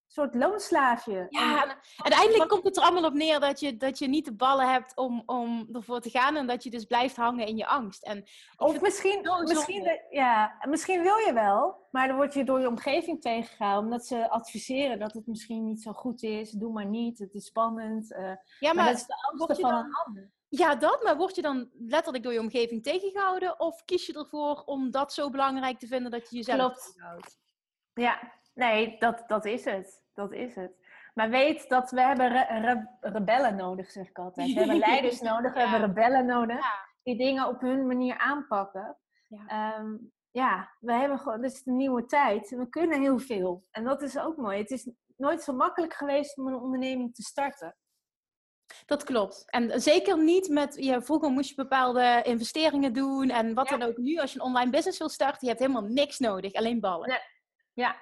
soort 0.07 0.35
loonslaafje. 0.35 1.27
Ja, 1.29 1.63
en, 1.63 1.77
uiteindelijk 1.97 2.51
komt 2.51 2.65
het 2.65 2.77
er 2.77 2.83
allemaal 2.83 3.05
op 3.05 3.15
neer 3.15 3.41
dat 3.41 3.61
je, 3.61 3.77
dat 3.77 3.99
je 3.99 4.09
niet 4.09 4.25
de 4.25 4.35
ballen 4.35 4.73
hebt 4.73 4.97
om, 4.97 5.23
om 5.27 5.69
ervoor 5.73 6.01
te 6.01 6.11
gaan 6.11 6.37
en 6.37 6.47
dat 6.47 6.65
je 6.65 6.71
dus 6.71 6.85
blijft 6.85 7.17
hangen 7.17 7.47
in 7.47 7.57
je 7.57 7.67
angst. 7.67 8.03
En 8.03 8.25
of 8.57 8.81
misschien, 8.81 9.29
misschien, 9.43 10.01
ja, 10.11 10.59
misschien 10.69 11.03
wil 11.03 11.17
je 11.17 11.33
wel, 11.33 11.87
maar 11.91 12.09
dan 12.09 12.17
word 12.17 12.35
je 12.35 12.45
door 12.45 12.61
je 12.61 12.69
omgeving 12.69 13.21
tegengehouden 13.21 13.85
omdat 13.85 14.07
ze 14.07 14.31
adviseren 14.31 14.99
dat 14.99 15.13
het 15.13 15.27
misschien 15.27 15.65
niet 15.65 15.83
zo 15.83 15.93
goed 15.93 16.23
is. 16.23 16.51
Doe 16.51 16.73
maar 16.73 16.87
niet, 16.87 17.19
het 17.19 17.35
is 17.35 17.47
spannend. 17.47 18.13
Uh, 18.13 18.33
ja, 18.59 18.73
maar, 18.73 18.87
dat 18.87 18.97
is 18.97 19.07
de 19.07 19.29
angst 19.31 19.61
van 19.61 19.75
een 19.75 19.95
ander. 20.05 20.37
Ja, 20.49 20.75
dat. 20.75 21.03
Maar 21.03 21.17
word 21.17 21.35
je 21.35 21.43
dan 21.43 21.71
letterlijk 21.73 22.25
door 22.25 22.33
je 22.33 22.41
omgeving 22.41 22.83
tegengehouden? 22.83 23.61
Of 23.61 23.85
kies 23.85 24.07
je 24.07 24.13
ervoor 24.13 24.63
om 24.65 24.91
dat 24.91 25.13
zo 25.13 25.31
belangrijk 25.31 25.79
te 25.79 25.87
vinden 25.87 26.11
dat 26.11 26.31
je 26.31 26.37
jezelf 26.37 26.59
Klopt. 26.59 26.85
tegenhoudt? 26.85 27.39
Ja, 27.95 28.33
nee, 28.55 28.99
dat, 28.99 29.25
dat 29.27 29.45
is 29.45 29.65
het. 29.65 30.03
Dat 30.15 30.33
is 30.33 30.55
het. 30.55 30.73
Maar 31.15 31.31
weet 31.31 31.69
dat 31.69 31.91
we 31.91 32.01
hebben 32.01 32.89
rebellen 33.01 33.57
nodig, 33.57 33.91
zeg 33.91 34.09
ik 34.09 34.19
altijd. 34.19 34.53
We 34.53 34.59
hebben 34.59 34.79
leiders 34.89 35.21
nodig, 35.21 35.55
we 35.55 35.61
hebben 35.61 35.89
rebellen 35.89 36.27
nodig. 36.27 36.67
Die 37.03 37.17
dingen 37.17 37.47
op 37.47 37.61
hun 37.61 37.87
manier 37.87 38.19
aanpakken. 38.19 38.97
Ja. 39.29 39.79
Um, 39.79 40.13
ja, 40.31 40.75
we 40.81 40.93
hebben 40.93 41.19
gewoon, 41.19 41.41
dit 41.41 41.53
is 41.53 41.63
de 41.63 41.71
nieuwe 41.71 42.07
tijd. 42.07 42.49
We 42.51 42.69
kunnen 42.69 43.01
heel 43.01 43.19
veel. 43.19 43.65
En 43.71 43.85
dat 43.85 44.03
is 44.03 44.19
ook 44.19 44.37
mooi. 44.37 44.59
Het 44.59 44.71
is 44.71 44.91
nooit 45.17 45.43
zo 45.43 45.53
makkelijk 45.53 45.95
geweest 45.95 46.39
om 46.39 46.47
een 46.47 46.55
onderneming 46.55 47.15
te 47.15 47.23
starten. 47.23 47.77
Dat 48.87 49.05
klopt. 49.05 49.43
En 49.51 49.81
zeker 49.81 50.23
niet 50.25 50.49
met, 50.49 50.75
ja, 50.75 51.03
vroeger 51.03 51.31
moest 51.31 51.49
je 51.49 51.55
bepaalde 51.55 52.21
investeringen 52.25 52.93
doen 52.93 53.31
en 53.31 53.55
wat 53.55 53.69
dan 53.69 53.83
ook. 53.83 53.97
Nu, 53.97 54.17
als 54.19 54.33
je 54.33 54.39
een 54.39 54.45
online 54.45 54.71
business 54.71 54.99
wil 54.99 55.09
starten, 55.09 55.39
je 55.41 55.47
hebt 55.49 55.59
helemaal 55.61 55.83
niks 55.83 56.19
nodig, 56.19 56.53
alleen 56.53 56.81
ballen. 56.81 57.09
Nee. 57.09 57.19
Ja, 57.73 57.97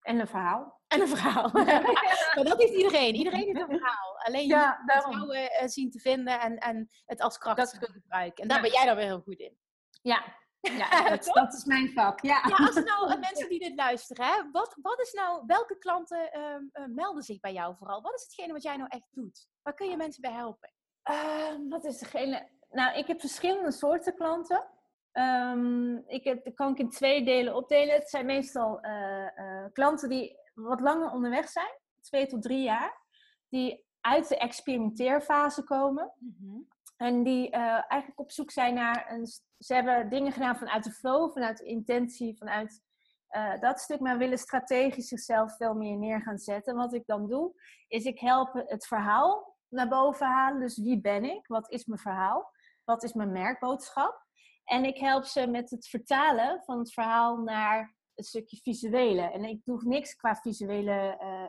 en 0.00 0.20
een 0.20 0.26
verhaal. 0.28 0.80
En 0.88 1.00
een 1.00 1.08
verhaal. 1.08 1.50
maar 2.34 2.44
dat 2.44 2.60
heeft 2.60 2.74
iedereen. 2.74 3.14
Iedereen 3.14 3.44
heeft 3.46 3.60
een 3.60 3.78
verhaal. 3.78 4.18
Alleen 4.26 4.42
je 4.42 4.48
Ja, 4.48 4.76
moet 4.78 4.88
daarom. 4.88 5.12
vertrouwen 5.12 5.50
eh, 5.52 5.68
zien 5.68 5.90
te 5.90 5.98
vinden 5.98 6.40
en, 6.40 6.56
en 6.58 6.88
het 7.06 7.20
als 7.20 7.38
kracht 7.38 7.56
Dat- 7.56 7.70
te 7.80 7.92
gebruiken. 7.92 8.42
En 8.42 8.48
daar 8.48 8.60
ben 8.60 8.70
jij 8.72 8.84
dan 8.86 8.96
weer 8.96 9.04
heel 9.04 9.20
goed 9.20 9.38
in. 9.38 9.56
Ja, 10.02 10.24
ja 10.62 11.16
dat, 11.32 11.54
is 11.54 11.64
mijn 11.64 11.92
vak. 11.92 12.20
Ja. 12.20 12.44
Ja, 12.48 12.64
als 12.64 12.74
nou 12.74 13.10
eh, 13.12 13.20
mensen 13.20 13.48
die 13.48 13.58
dit 13.58 13.74
luisteren, 13.74 14.26
hè, 14.26 14.50
wat, 14.50 14.76
wat 14.82 15.00
is 15.00 15.12
nou, 15.12 15.42
welke 15.46 15.78
klanten 15.78 16.32
ehm, 16.32 16.62
eh, 16.72 16.84
melden 16.86 17.22
zich 17.22 17.40
bij 17.40 17.52
jou 17.52 17.76
vooral? 17.76 18.02
Wat 18.02 18.14
is 18.14 18.22
hetgene 18.22 18.52
wat 18.52 18.62
jij 18.62 18.76
nou 18.76 18.88
echt 18.88 19.08
doet? 19.10 19.48
Waar 19.62 19.74
kun 19.74 19.88
je 19.88 19.96
mensen 19.96 20.22
bij 20.22 20.32
helpen? 20.32 20.72
Ehm, 21.02 21.68
wat 21.68 21.84
is 21.84 21.98
degene? 21.98 22.48
Nou, 22.70 22.98
ik 22.98 23.06
heb 23.06 23.20
verschillende 23.20 23.72
soorten 23.72 24.14
klanten. 24.14 24.70
Ehm, 25.12 25.96
ik 25.96 26.24
heb, 26.24 26.54
kan 26.54 26.72
ik 26.72 26.78
in 26.78 26.90
twee 26.90 27.24
delen 27.24 27.56
opdelen. 27.56 27.94
Het 27.94 28.10
zijn 28.10 28.26
meestal 28.26 28.80
eh, 28.80 29.38
eh, 29.38 29.72
klanten 29.72 30.08
die 30.08 30.36
wat 30.54 30.80
langer 30.80 31.10
onderweg 31.10 31.48
zijn, 31.48 31.78
twee 32.00 32.26
tot 32.26 32.42
drie 32.42 32.62
jaar, 32.62 33.00
die 33.48 33.86
uit 34.00 34.28
de 34.28 34.38
experimenteerfase 34.38 35.64
komen. 35.64 36.12
En 36.96 37.22
die 37.22 37.50
eh, 37.50 37.60
eigenlijk 37.62 38.20
op 38.20 38.30
zoek 38.30 38.50
zijn 38.50 38.74
naar 38.74 39.12
een. 39.12 39.26
Ze 39.58 39.74
hebben 39.74 40.08
dingen 40.08 40.32
gedaan 40.32 40.56
vanuit 40.56 40.84
de 40.84 40.90
flow, 40.90 41.32
vanuit 41.32 41.58
de 41.58 41.64
intentie, 41.64 42.36
vanuit 42.36 42.80
eh, 43.32 43.60
dat 43.60 43.80
stuk, 43.80 44.00
maar 44.00 44.18
willen 44.18 44.38
strategisch 44.38 45.08
zichzelf 45.08 45.56
veel 45.56 45.74
meer 45.74 45.96
neer 45.96 46.22
gaan 46.22 46.38
zetten. 46.38 46.76
Wat 46.76 46.94
ik 46.94 47.06
dan 47.06 47.28
doe, 47.28 47.52
is 47.88 48.04
ik 48.04 48.18
help 48.18 48.64
het 48.66 48.86
verhaal 48.86 49.56
naar 49.68 49.88
boven 49.88 50.26
halen. 50.26 50.60
Dus 50.60 50.78
wie 50.78 51.00
ben 51.00 51.24
ik? 51.24 51.46
Wat 51.46 51.70
is 51.70 51.84
mijn 51.84 52.00
verhaal? 52.00 52.50
Wat 52.84 53.02
is 53.02 53.12
mijn 53.12 53.32
merkboodschap? 53.32 54.26
En 54.64 54.84
ik 54.84 54.98
help 54.98 55.24
ze 55.24 55.46
met 55.46 55.70
het 55.70 55.88
vertalen 55.88 56.62
van 56.64 56.78
het 56.78 56.92
verhaal 56.92 57.36
naar 57.36 57.94
het 58.14 58.26
stukje 58.26 58.56
visuele. 58.56 59.22
En 59.22 59.44
ik 59.44 59.64
doe 59.64 59.82
niks 59.84 60.14
qua 60.14 60.34
visuele 60.34 61.16
eh, 61.18 61.44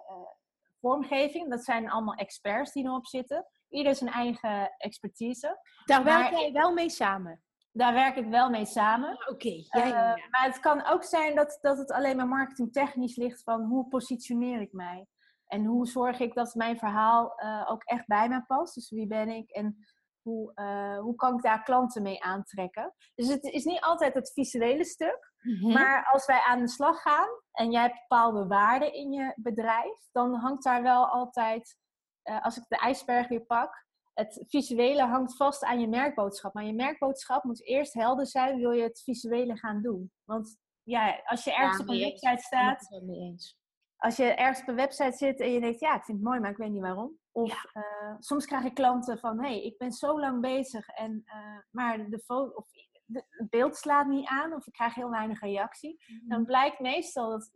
vormgeving. 0.80 1.50
Dat 1.50 1.64
zijn 1.64 1.90
allemaal 1.90 2.16
experts 2.16 2.72
die 2.72 2.86
erop 2.86 3.08
zitten. 3.08 3.46
Ieder 3.74 3.96
zijn 3.96 4.10
eigen 4.10 4.76
expertise. 4.78 5.60
Daar 5.86 6.04
werk 6.04 6.30
jij 6.30 6.52
wel 6.52 6.74
mee 6.74 6.90
samen. 6.90 7.44
Daar 7.72 7.94
werk 7.94 8.16
ik 8.16 8.28
wel 8.28 8.50
mee 8.50 8.66
samen. 8.66 9.30
Oké, 9.30 9.50
ja, 9.50 9.68
Eh, 9.72 9.90
ja, 9.90 10.28
maar 10.30 10.44
het 10.44 10.60
kan 10.60 10.86
ook 10.86 11.04
zijn 11.04 11.36
dat, 11.36 11.58
dat 11.62 11.78
het 11.78 11.92
alleen 11.92 12.16
maar 12.16 12.28
marketingtechnisch 12.28 13.16
ligt 13.16 13.44
van 13.44 13.64
hoe 13.64 13.88
positioneer 13.88 14.62
ik 14.62 14.72
mij? 14.74 15.08
En 15.48 15.66
hoe 15.66 15.88
zorg 15.88 16.20
ik 16.20 16.34
dat 16.34 16.56
mijn 16.56 16.78
verhaal 16.78 17.36
eh, 17.36 17.68
ook 17.70 17.84
echt 17.84 18.08
bij 18.08 18.30
mij 18.30 18.44
past? 18.48 18.76
Dus 18.76 18.90
wie 18.90 19.08
ben 19.08 19.30
ik 19.30 19.50
en 19.50 19.78
hoe, 20.22 20.52
eh, 20.54 21.00
hoe 21.00 21.16
kan 21.16 21.36
ik 21.36 21.44
daar 21.44 21.64
klanten 21.64 22.02
mee 22.02 22.24
aantrekken? 22.24 22.94
Dus 23.16 23.28
het 23.28 23.44
is 23.44 23.64
niet 23.64 23.82
altijd 23.82 24.14
het 24.14 24.32
visuele 24.34 24.86
stuk. 24.86 25.32
Mhm. 25.42 25.74
Maar 25.74 26.10
als 26.12 26.26
wij 26.26 26.40
aan 26.40 26.60
de 26.60 26.68
slag 26.68 27.02
gaan 27.02 27.30
en 27.52 27.72
jij 27.72 27.82
hebt 27.82 28.06
bepaalde 28.08 28.48
waarden 28.48 28.94
in 28.94 29.12
je 29.12 29.34
bedrijf, 29.36 30.08
dan 30.12 30.36
hangt 30.36 30.64
daar 30.64 30.82
wel 30.82 31.08
altijd, 31.08 31.78
eh, 32.24 32.44
als 32.44 32.58
ik 32.58 32.64
de 32.68 32.78
ijsberg 32.78 33.28
weer 33.28 33.46
pak, 33.46 33.86
het 34.14 34.44
visuele 34.48 35.02
hangt 35.06 35.36
vast 35.36 35.64
aan 35.64 35.80
je 35.80 35.88
merkboodschap. 35.88 36.54
Maar 36.54 36.64
je 36.66 36.74
merkboodschap 36.74 37.44
moet 37.44 37.66
eerst 37.66 37.94
helder 37.94 38.28
zijn, 38.28 38.58
wil 38.60 38.72
je 38.72 38.84
het 38.84 39.02
visuele 39.02 39.58
gaan 39.58 39.82
doen. 39.82 40.12
Want 40.24 40.58
ja, 40.84 41.22
als 41.26 41.44
je 41.44 41.54
ergens 41.54 41.78
Ja, 41.78 41.84
op 41.84 41.90
een 41.90 41.96
eens. 41.96 42.22
website 42.22 42.44
staat, 42.44 42.82
Ik 42.82 42.90
ben 42.90 43.00
het 43.00 43.06
wel 43.08 43.16
mee 43.16 43.30
eens. 43.30 43.58
als 43.98 44.16
je 44.16 44.24
ergens 44.24 44.62
op 44.62 44.68
een 44.68 44.76
website 44.76 45.18
zit 45.18 45.40
en 45.40 45.52
je 45.52 45.60
denkt, 45.60 45.80
ja, 45.80 45.96
ik 45.96 46.04
vind 46.04 46.18
het 46.18 46.28
mooi, 46.28 46.40
maar 46.40 46.52
ik 46.52 46.58
weet 46.58 46.72
niet 46.72 46.82
waarom. 46.82 47.18
Of 47.32 47.66
eh, 47.74 48.16
soms 48.20 48.46
krijg 48.46 48.64
ik 48.64 48.74
klanten 48.74 49.20
van, 49.20 49.40
hé, 49.44 49.48
hey, 49.50 49.64
ik 49.64 49.78
ben 49.78 49.92
zo 49.92 50.20
lang 50.20 50.42
bezig, 50.42 50.88
en, 50.88 51.22
eh, 51.26 51.58
maar 51.70 52.10
de 52.10 52.20
foto 52.20 52.52
of 52.56 52.68
de, 53.06 53.24
het 53.30 53.50
beeld 53.50 53.76
slaat 53.76 54.08
niet 54.08 54.28
aan, 54.28 54.54
of 54.54 54.68
ik 54.68 54.74
krijg 54.74 54.94
heel 54.96 55.10
weinig 55.10 55.40
reactie. 55.42 55.98
Dan 56.28 56.46
blijkt 56.46 56.80
meestal 56.80 57.30
dat, 57.30 57.52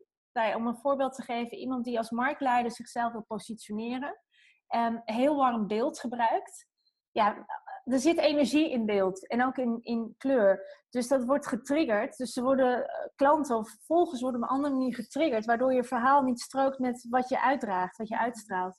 om 0.56 0.68
een 0.68 0.78
voorbeeld 0.78 1.14
te 1.14 1.22
geven, 1.22 1.58
iemand 1.58 1.84
die 1.86 1.98
als 1.98 2.10
marktleider 2.10 2.72
zichzelf 2.72 3.12
wil 3.12 3.24
positioneren, 3.28 4.22
en 4.68 5.02
heel 5.06 5.36
warm 5.36 5.68
beeld 5.68 6.00
gebruikt. 6.00 6.68
Ja, 7.12 7.46
er 7.84 8.00
zit 8.00 8.18
energie 8.18 8.72
in 8.72 8.86
beeld 8.86 9.28
en 9.28 9.46
ook 9.46 9.58
in, 9.58 9.80
in 9.82 10.16
kleur. 10.18 10.84
Dus 10.90 11.08
dat 11.08 11.26
wordt 11.26 11.48
getriggerd. 11.48 12.18
Dus 12.18 12.34
ze 12.34 12.42
worden, 12.42 12.88
eh, 12.88 13.08
klanten 13.16 13.58
of 13.58 13.76
volgers 13.82 14.22
worden 14.22 14.42
op 14.42 14.50
een 14.50 14.56
andere 14.56 14.74
manier 14.74 14.96
getriggerd, 14.96 15.46
waardoor 15.46 15.74
je 15.74 15.84
verhaal 15.84 16.22
niet 16.22 16.40
strookt 16.40 16.80
met 16.80 17.08
wat 17.10 17.30
je 17.30 17.42
uitdraagt, 17.42 17.98
wat 17.98 18.08
je 18.08 18.20
uitstraalt. 18.20 18.78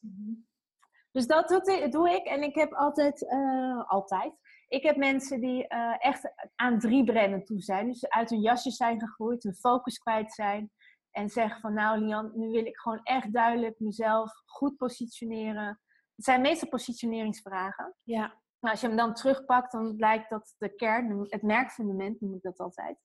Dus 1.13 1.27
dat 1.27 1.49
doe, 1.49 1.89
doe 1.89 2.11
ik. 2.11 2.27
En 2.27 2.43
ik 2.43 2.55
heb 2.55 2.73
altijd, 2.73 3.29
eh, 3.29 3.91
altijd, 3.91 4.33
ik 4.69 4.83
heb 4.83 4.97
mensen 4.97 5.41
die 5.41 5.69
eh, 5.69 5.95
echt 5.99 6.33
aan 6.55 6.79
drie 6.79 7.05
branden 7.05 7.45
toe 7.45 7.61
zijn. 7.61 7.87
Dus 7.87 8.09
uit 8.09 8.31
hun 8.31 8.41
jasje 8.41 8.71
zijn 8.71 9.01
gegroeid, 9.01 9.43
hun 9.43 9.55
focus 9.55 9.99
kwijt 9.99 10.33
zijn. 10.33 10.71
En 11.11 11.29
zeggen 11.29 11.61
van 11.61 11.75
nou 11.75 11.99
Lian, 12.01 12.31
nu 12.35 12.51
wil 12.51 12.67
ik 12.67 12.77
gewoon 12.79 13.01
echt 13.03 13.33
duidelijk 13.33 13.81
mezelf 13.81 14.33
goed 14.45 14.77
positioneren. 14.77 15.81
Het 16.15 16.25
zijn 16.25 16.41
meestal 16.41 16.69
positioneringsvragen. 16.69 17.95
Ja. 18.03 18.41
Maar 18.59 18.71
als 18.71 18.81
je 18.81 18.87
hem 18.87 18.97
dan 18.97 19.15
terugpakt, 19.15 19.73
dan 19.73 19.97
blijkt 19.97 20.31
dat 20.31 20.55
de 20.59 20.75
kern, 20.75 21.27
het 21.29 21.43
merkfundament 21.43 22.21
noem 22.21 22.35
ik 22.35 22.43
dat 22.43 22.59
altijd, 22.59 22.99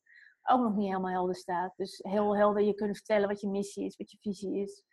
ook 0.43 0.62
nog 0.62 0.76
niet 0.76 0.88
helemaal 0.88 1.12
helder 1.12 1.36
staat. 1.36 1.74
Dus 1.76 1.99
heel 2.01 2.36
helder 2.38 2.64
je 2.64 2.74
kunnen 2.74 2.95
vertellen 2.95 3.28
wat 3.28 3.41
je 3.41 3.49
missie 3.49 3.86
is, 3.86 3.97
wat 3.97 4.12
je 4.12 4.18
visie 4.22 4.62
is, 4.62 4.84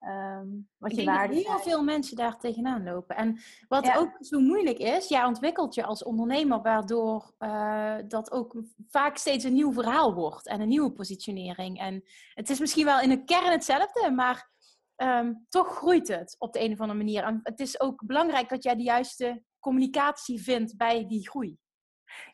ehm, 0.00 0.46
wat 0.78 0.90
Ik 0.92 0.96
je 1.00 1.10
heel 1.10 1.42
zijn. 1.42 1.58
veel 1.60 1.82
mensen 1.84 2.16
daar 2.16 2.38
tegenaan 2.38 2.84
lopen. 2.84 3.16
En 3.16 3.38
wat 3.68 3.84
Ja. 3.86 3.96
ook 3.96 4.16
zo 4.20 4.40
moeilijk 4.40 4.78
is, 4.78 5.08
jij 5.08 5.24
ontwikkelt 5.24 5.74
je 5.74 5.84
als 5.84 6.02
ondernemer, 6.04 6.62
waardoor 6.62 7.32
eh, 7.38 7.96
dat 8.08 8.30
ook 8.32 8.62
vaak 8.88 9.16
steeds 9.16 9.44
een 9.44 9.52
nieuw 9.52 9.72
verhaal 9.72 10.14
wordt 10.14 10.46
en 10.46 10.60
een 10.60 10.68
nieuwe 10.68 10.92
positionering. 10.92 11.78
En 11.78 12.02
het 12.34 12.50
is 12.50 12.58
misschien 12.60 12.84
wel 12.84 13.00
in 13.00 13.08
de 13.08 13.24
kern 13.24 13.50
hetzelfde, 13.52 14.10
maar 14.10 14.48
ehm, 14.96 15.32
toch 15.48 15.76
groeit 15.76 16.08
het 16.08 16.36
op 16.38 16.52
de 16.52 16.60
een 16.60 16.72
of 16.72 16.80
andere 16.80 16.98
manier. 16.98 17.22
En 17.22 17.40
het 17.42 17.60
is 17.60 17.80
ook 17.80 18.06
belangrijk 18.06 18.48
dat 18.48 18.62
jij 18.62 18.76
de 18.76 18.82
juiste 18.82 19.42
communicatie 19.58 20.42
vindt 20.42 20.76
bij 20.76 21.06
die 21.06 21.28
groei. 21.28 21.58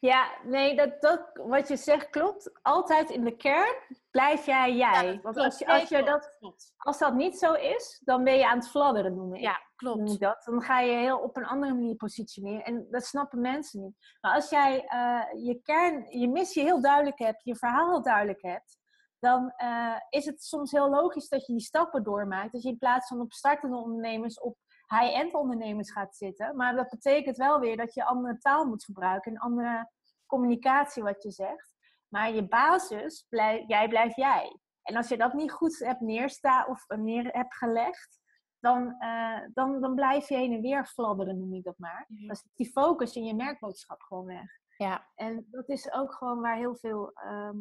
Ja, 0.01 0.31
nee, 0.45 0.77
dat, 0.77 1.01
dat, 1.01 1.31
wat 1.35 1.69
je 1.69 1.77
zegt 1.77 2.11
klopt. 2.11 2.51
Altijd 2.63 3.11
in 3.11 3.25
de 3.25 3.37
kern 3.37 3.75
blijf 4.11 4.47
jij 4.47 4.77
jij. 4.77 5.21
Want 5.23 5.37
als, 5.37 5.59
je, 5.59 5.67
als, 5.67 5.89
je 5.89 6.03
dat, 6.03 6.39
als 6.77 6.99
dat 6.99 7.15
niet 7.15 7.39
zo 7.39 7.53
is, 7.53 8.01
dan 8.05 8.25
ben 8.25 8.37
je 8.37 8.49
aan 8.49 8.59
het 8.59 8.69
fladderen, 8.69 9.15
noem 9.15 9.35
ik. 9.35 9.41
Ja, 9.41 9.61
noem 9.77 9.95
klopt. 9.95 10.13
ik 10.13 10.21
dat. 10.21 10.43
Dan 10.45 10.63
ga 10.63 10.81
je 10.81 10.97
heel 10.97 11.19
op 11.19 11.37
een 11.37 11.47
andere 11.47 11.75
manier 11.75 11.97
positioneren. 11.97 12.65
En 12.65 12.87
dat 12.91 13.05
snappen 13.05 13.41
mensen 13.41 13.81
niet. 13.81 14.17
Maar 14.21 14.35
als 14.35 14.51
jij 14.51 14.85
eh, 14.87 15.45
je 15.45 15.61
kern, 15.63 16.19
je 16.19 16.29
missie 16.29 16.63
heel 16.63 16.81
duidelijk 16.81 17.19
hebt, 17.19 17.45
je 17.45 17.57
verhaal 17.57 17.91
heel 17.91 18.03
duidelijk 18.03 18.43
hebt, 18.43 18.79
dan 19.19 19.53
eh, 19.57 19.97
is 20.09 20.25
het 20.25 20.45
soms 20.45 20.71
heel 20.71 20.91
logisch 20.91 21.29
dat 21.29 21.47
je 21.47 21.53
die 21.53 21.63
stappen 21.63 22.03
doormaakt. 22.03 22.53
Dat 22.53 22.63
je 22.63 22.69
in 22.69 22.79
plaats 22.79 23.09
van 23.09 23.21
op 23.21 23.33
startende 23.33 23.77
ondernemers 23.77 24.41
op 24.41 24.57
high-end 24.89 25.35
ondernemers 25.35 25.93
gaat 25.93 26.17
zitten. 26.17 26.57
Maar 26.57 26.75
dat 26.77 26.89
betekent 26.89 27.37
wel 27.37 27.61
weer 27.61 27.77
dat 27.77 27.95
je 27.95 28.05
andere 28.05 28.39
taal 28.39 28.65
moet 28.65 28.85
gebruiken 28.85 29.33
en 29.33 29.39
andere 29.39 29.91
communicatie 30.27 31.03
wat 31.03 31.23
je 31.23 31.31
zegt. 31.31 31.75
Maar 32.09 32.33
je 32.33 32.49
basis, 32.49 33.27
blijf, 33.29 33.65
jij 33.67 33.89
blijft 33.89 34.17
jij. 34.17 34.61
En 34.83 34.97
als 34.97 35.09
je 35.09 35.17
dat 35.17 35.33
niet 35.33 35.53
goed 35.53 35.79
hebt 35.79 36.01
neerstaan 36.01 36.67
of 36.67 36.85
neer 36.89 37.29
hebt 37.33 37.57
gelegd, 37.57 38.21
dan, 38.59 38.95
eh, 38.99 39.41
dan, 39.55 39.81
dan 39.81 39.95
blijf 39.95 40.29
je 40.29 40.37
heen 40.37 40.53
en 40.53 40.61
weer 40.61 40.87
fladderen, 40.87 41.39
noem 41.39 41.55
ik 41.55 41.65
dat 41.65 41.79
maar. 41.79 42.05
Ja. 42.09 42.21
Dan 42.21 42.31
is 42.31 42.45
die 42.55 42.71
focus 42.71 43.17
in 43.17 43.25
je 43.25 43.35
merkboodschap 43.35 44.01
gewoon 44.01 44.27
weg. 44.27 44.65
Ja, 44.77 45.07
En 45.15 45.47
dat 45.51 45.69
is 45.69 45.93
ook 45.93 46.15
gewoon 46.15 46.41
waar 46.41 46.57
heel 46.57 46.77
veel 46.77 47.11
ehm, 47.13 47.59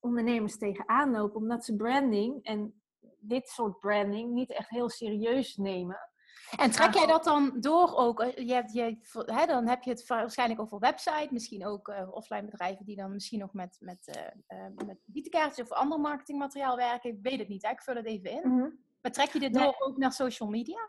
ondernemers 0.00 0.58
tegenaan 0.58 1.10
lopen, 1.10 1.36
omdat 1.36 1.64
ze 1.64 1.76
branding 1.76 2.44
en 2.44 2.82
dit 3.18 3.48
soort 3.48 3.78
branding 3.78 4.32
niet 4.32 4.50
echt 4.50 4.68
heel 4.68 4.88
serieus 4.88 5.56
nemen. 5.56 6.10
En 6.56 6.70
trek 6.70 6.94
jij 6.94 7.06
dat 7.06 7.24
dan 7.24 7.60
door 7.60 7.96
ook? 7.96 8.20
eh, 8.20 8.46
Je 8.46 8.52
hebt, 8.52 8.72
je, 8.72 8.98
hè, 9.12 9.46
dan 9.46 9.66
heb 9.68 9.82
je 9.82 9.90
het 9.90 10.06
waarschijnlijk 10.06 10.60
over 10.60 10.78
website, 10.78 11.28
misschien 11.30 11.66
ook 11.66 11.88
eh, 11.88 12.08
offline 12.14 12.44
bedrijven 12.44 12.84
die 12.84 12.96
dan 12.96 13.12
misschien 13.12 13.38
nog 13.38 13.52
met, 13.52 13.76
met, 13.80 14.06
eh 14.46 14.66
met 14.86 14.98
visitekaartjes 15.06 15.70
of 15.70 15.76
ander 15.76 16.00
marketingmateriaal 16.00 16.76
werken. 16.76 17.10
Ik 17.10 17.18
weet 17.22 17.38
het 17.38 17.48
niet, 17.48 17.62
hè? 17.62 17.70
ik 17.70 17.82
vul 17.82 17.94
het 17.96 18.06
even 18.06 18.30
in. 18.30 18.78
Maar 19.02 19.12
trek 19.12 19.32
je 19.32 19.38
dit 19.38 19.52
Nee. 19.52 19.64
door 19.64 19.76
ook 19.78 19.96
naar 19.96 20.12
social 20.12 20.48
media? 20.48 20.88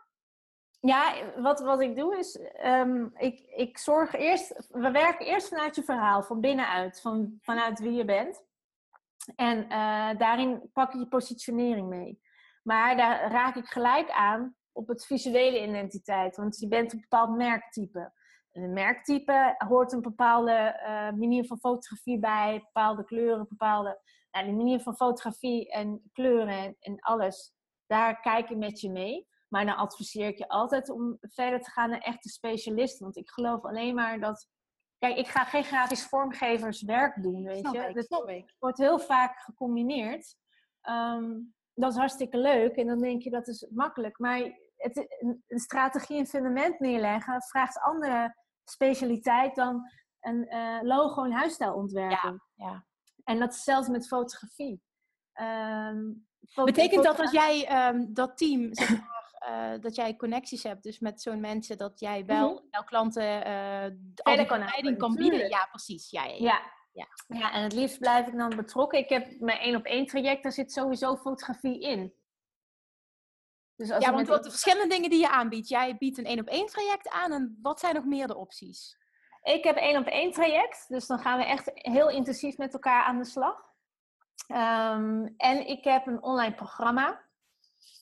Ja, 0.80 1.14
wat, 1.36 1.60
wat 1.60 1.80
ik 1.80 1.96
doe 1.96 2.18
is, 2.18 2.38
ehm, 2.38 3.06
ik, 3.16 3.40
ik 3.40 3.78
zorg 3.78 4.14
eerst, 4.14 4.66
we 4.68 4.90
werken 4.90 5.26
eerst 5.26 5.48
vanuit 5.48 5.74
je 5.76 5.82
verhaal, 5.82 6.22
van 6.22 6.40
binnenuit, 6.40 7.00
van, 7.00 7.38
vanuit 7.40 7.78
wie 7.80 7.92
je 7.92 8.04
bent. 8.04 8.44
En 9.36 9.68
daarin 10.18 10.70
pak 10.72 10.92
ik 10.94 11.00
je 11.00 11.08
positionering 11.08 11.88
mee. 11.88 12.20
Maar 12.62 12.96
daar 12.96 13.30
raak 13.30 13.56
ik 13.56 13.66
gelijk 13.66 14.10
aan 14.10 14.56
op 14.80 14.88
het 14.88 15.06
visuele 15.06 15.62
identiteit, 15.62 16.36
want 16.36 16.58
je 16.58 16.68
bent 16.68 16.92
een 16.92 17.00
bepaald 17.00 17.36
merktype. 17.36 18.12
En 18.52 18.62
een 18.62 18.72
merktype 18.72 19.54
hoort 19.68 19.92
een 19.92 20.00
bepaalde 20.00 20.52
eh, 20.52 21.10
manier 21.12 21.44
van 21.44 21.58
fotografie 21.58 22.18
bij, 22.18 22.60
bepaalde 22.64 23.04
kleuren, 23.04 23.46
bepaalde... 23.48 24.00
Nou, 24.30 24.46
die 24.46 24.54
manier 24.54 24.80
van 24.80 24.96
fotografie 24.96 25.70
en 25.70 26.10
kleuren 26.12 26.48
en, 26.48 26.76
en 26.80 27.00
alles, 27.00 27.54
daar 27.86 28.20
kijk 28.20 28.50
ik 28.50 28.56
met 28.56 28.80
je 28.80 28.90
mee. 28.90 29.28
Maar 29.48 29.66
dan 29.66 29.76
adviseer 29.76 30.26
ik 30.26 30.38
je 30.38 30.48
altijd 30.48 30.90
om 30.90 31.18
verder 31.20 31.60
te 31.60 31.70
gaan 31.70 31.90
naar 31.90 32.00
echte 32.00 32.28
specialisten. 32.28 33.02
Want 33.04 33.16
ik 33.16 33.30
geloof 33.30 33.64
alleen 33.64 33.94
maar 33.94 34.20
dat. 34.20 34.48
Kijk, 34.98 35.16
ik 35.16 35.26
ga 35.26 35.44
geen 35.44 35.64
grafisch 35.64 36.06
vormgeverswerk 36.06 37.22
doen, 37.22 37.44
weet 37.44 37.58
Snap 37.58 37.74
je. 37.74 37.80
ik, 37.80 38.02
snap 38.02 38.28
ik. 38.28 38.42
het 38.46 38.56
wordt 38.58 38.78
heel 38.78 38.98
vaak 38.98 39.38
gecombineerd. 39.38 40.36
Ehm, 40.80 41.38
dat 41.74 41.92
is 41.92 41.98
hartstikke 41.98 42.38
leuk 42.38 42.76
en 42.76 42.86
dan 42.86 42.98
denk 42.98 43.22
je 43.22 43.30
dat 43.30 43.48
is 43.48 43.66
makkelijk. 43.70 44.18
Maar 44.18 44.58
het, 44.80 45.16
een, 45.18 45.42
strategie 45.46 46.18
en 46.18 46.26
fundament 46.26 46.80
neerleggen 46.80 47.42
vraagt 47.42 47.80
andere 47.80 48.36
specialiteit 48.64 49.54
dan 49.54 49.90
een 50.20 50.48
eh, 50.48 50.78
logo 50.82 51.24
en 51.24 51.32
huisstijl 51.32 51.74
ontwerpen. 51.74 52.42
Ja. 52.54 52.84
En 53.24 53.38
dat 53.38 53.52
is 53.52 53.62
zelfs 53.62 53.88
met 53.88 54.06
fotografie. 54.06 54.82
Ehm, 55.32 56.12
foto- 56.48 56.72
Betekent 56.72 57.04
dat 57.04 57.20
als 57.20 57.30
jij 57.30 57.66
ehm, 57.66 58.06
dat 58.08 58.36
team, 58.38 58.74
zeg 58.74 58.88
maar, 58.90 59.28
eh, 59.38 59.80
dat 59.80 59.94
jij 59.94 60.16
connecties 60.16 60.62
hebt, 60.62 60.82
dus 60.82 60.98
met 60.98 61.22
zo'n 61.22 61.40
mensen, 61.40 61.78
dat 61.78 62.00
jij 62.00 62.24
wel 62.24 62.66
jouw 62.70 62.84
klanten 62.84 63.44
al 64.22 64.36
die 64.36 64.46
kan 64.46 64.60
helpen, 64.60 64.96
kan 64.96 65.14
bieden? 65.14 65.48
Ja, 65.48 65.66
precies. 65.70 66.10
Ja. 66.10 66.24
Ja. 66.24 66.78
Ja. 66.92 67.06
Ja. 67.28 67.52
en 67.52 67.62
het 67.62 67.72
liefst 67.72 67.98
blijf 67.98 68.26
ik 68.26 68.36
dan 68.36 68.56
betrokken. 68.56 68.98
Ik 68.98 69.08
heb 69.08 69.40
mijn 69.40 69.58
één 69.58 69.76
op 69.76 69.84
één 69.84 70.06
traject, 70.06 70.42
daar 70.42 70.52
zit 70.52 70.72
sowieso 70.72 71.16
fotografie 71.16 71.80
in. 71.80 72.14
Dus 73.80 73.90
als 73.90 74.04
Ja, 74.04 74.12
want 74.12 74.28
wat 74.28 74.44
de 74.44 74.50
verschillende 74.50 74.94
dingen 74.94 75.10
die 75.10 75.20
je 75.20 75.30
aanbiedt. 75.30 75.68
Jij 75.68 75.96
biedt 75.96 76.18
een 76.18 76.24
één 76.24 76.40
op 76.40 76.46
één 76.46 76.66
traject 76.66 77.08
aan 77.08 77.32
en 77.32 77.58
wat 77.62 77.80
zijn 77.80 77.94
nog 77.94 78.04
meer 78.04 78.26
de 78.26 78.36
opties? 78.36 78.96
Ik 79.42 79.64
heb 79.64 79.76
één 79.76 80.00
op 80.00 80.06
één 80.06 80.32
traject, 80.32 80.88
dus 80.88 81.06
dan 81.06 81.18
gaan 81.18 81.38
we 81.38 81.44
echt 81.44 81.70
heel 81.74 82.10
intensief 82.10 82.56
met 82.56 82.72
elkaar 82.72 83.04
aan 83.04 83.18
de 83.18 83.24
slag. 83.24 83.56
Ehm, 84.46 85.28
en 85.36 85.66
ik 85.68 85.84
heb 85.84 86.06
een 86.06 86.22
online 86.22 86.54
programma 86.54 87.20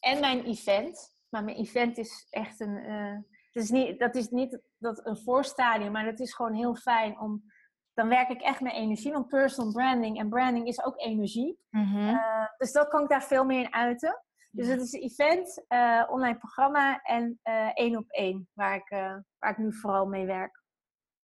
en 0.00 0.20
mijn 0.20 0.44
event. 0.44 1.16
Maar 1.28 1.44
mijn 1.44 1.56
event 1.56 1.98
is 1.98 2.26
echt 2.30 2.60
een. 2.60 2.76
eh, 2.76 3.16
het 3.52 3.62
is 3.62 3.70
niet, 3.70 3.98
dat 3.98 4.14
is 4.14 4.28
niet 4.28 4.60
dat 4.78 5.06
een 5.06 5.18
voorstadium, 5.18 5.92
maar 5.92 6.06
het 6.06 6.20
is 6.20 6.34
gewoon 6.34 6.54
heel 6.54 6.74
fijn 6.74 7.20
om. 7.20 7.42
Dan 7.94 8.08
werk 8.08 8.28
ik 8.28 8.40
echt 8.40 8.60
met 8.60 8.72
energie, 8.72 9.12
want 9.12 9.28
personal 9.28 9.72
branding 9.72 10.18
en 10.18 10.28
branding 10.28 10.66
is 10.66 10.84
ook 10.84 11.00
energie. 11.00 11.58
Eh, 12.08 12.46
dus 12.58 12.72
dat 12.72 12.88
kan 12.88 13.02
ik 13.02 13.08
daar 13.08 13.22
veel 13.22 13.44
meer 13.44 13.60
in 13.60 13.74
uiten. 13.74 14.22
Dus 14.50 14.66
Ja. 14.66 14.72
het 14.72 14.80
is 14.82 14.92
een 14.92 15.00
event, 15.02 15.64
eh, 15.68 16.04
online 16.10 16.38
programma 16.38 17.00
en 17.02 17.38
eh, 17.42 17.70
één 17.74 17.96
op 17.96 18.10
één, 18.10 18.48
waar 18.52 18.74
ik, 18.74 18.90
eh, 18.90 19.16
waar 19.38 19.50
ik 19.50 19.58
nu 19.58 19.72
vooral 19.72 20.06
mee 20.06 20.26
werk. 20.26 20.62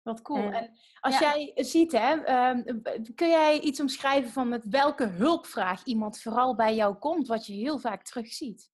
Wat 0.03 0.23
cool. 0.23 0.39
En- 0.39 0.53
en 0.55 0.71
als 1.01 1.19
ja. 1.19 1.35
jij 1.35 1.53
ziet, 1.55 1.93
hè, 1.93 2.25
ehm, 2.25 2.81
kun 3.15 3.29
jij 3.29 3.61
iets 3.61 3.81
omschrijven 3.81 4.31
van 4.31 4.49
met 4.49 4.65
welke 4.69 5.05
hulpvraag 5.07 5.85
iemand 5.85 6.21
vooral 6.23 6.57
bij 6.57 6.75
jou 6.75 6.95
komt, 6.95 7.27
wat 7.29 7.47
je 7.47 7.53
heel 7.53 7.79
vaak 7.79 8.03
terugziet? 8.03 8.71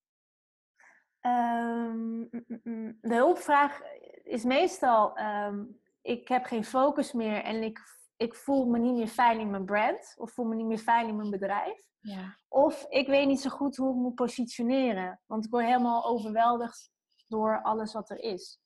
Ehm, 1.19 2.17
mm, 2.17 2.29
mm, 2.47 2.59
mm. 2.63 2.97
de 3.01 3.15
hulpvraag 3.15 3.81
is 4.23 4.43
meestal: 4.43 5.17
ehm, 5.17 5.63
ik 6.01 6.27
heb 6.27 6.45
geen 6.45 6.63
focus 6.65 7.11
meer 7.13 7.43
en 7.43 7.63
ik, 7.63 7.79
ik 8.17 8.35
voel 8.35 8.65
me 8.65 8.79
niet 8.79 8.93
meer 8.95 9.07
fijn 9.07 9.39
in 9.39 9.49
mijn 9.49 9.65
brand 9.65 10.15
of 10.17 10.31
voel 10.31 10.45
me 10.45 10.55
niet 10.55 10.65
meer 10.65 10.77
fijn 10.77 11.07
in 11.07 11.15
mijn 11.15 11.29
bedrijf. 11.29 11.81
Ja. 12.01 12.37
Of 12.47 12.85
ik 12.89 13.07
weet 13.07 13.27
niet 13.27 13.41
zo 13.41 13.49
goed 13.49 13.75
hoe 13.75 13.89
ik 13.89 13.95
moet 13.95 14.15
positioneren, 14.15 15.21
want 15.25 15.45
ik 15.45 15.51
word 15.51 15.65
helemaal 15.65 16.05
overweldigd 16.05 16.91
door 17.27 17.61
alles 17.61 17.93
wat 17.93 18.09
er 18.09 18.19
is. 18.19 18.59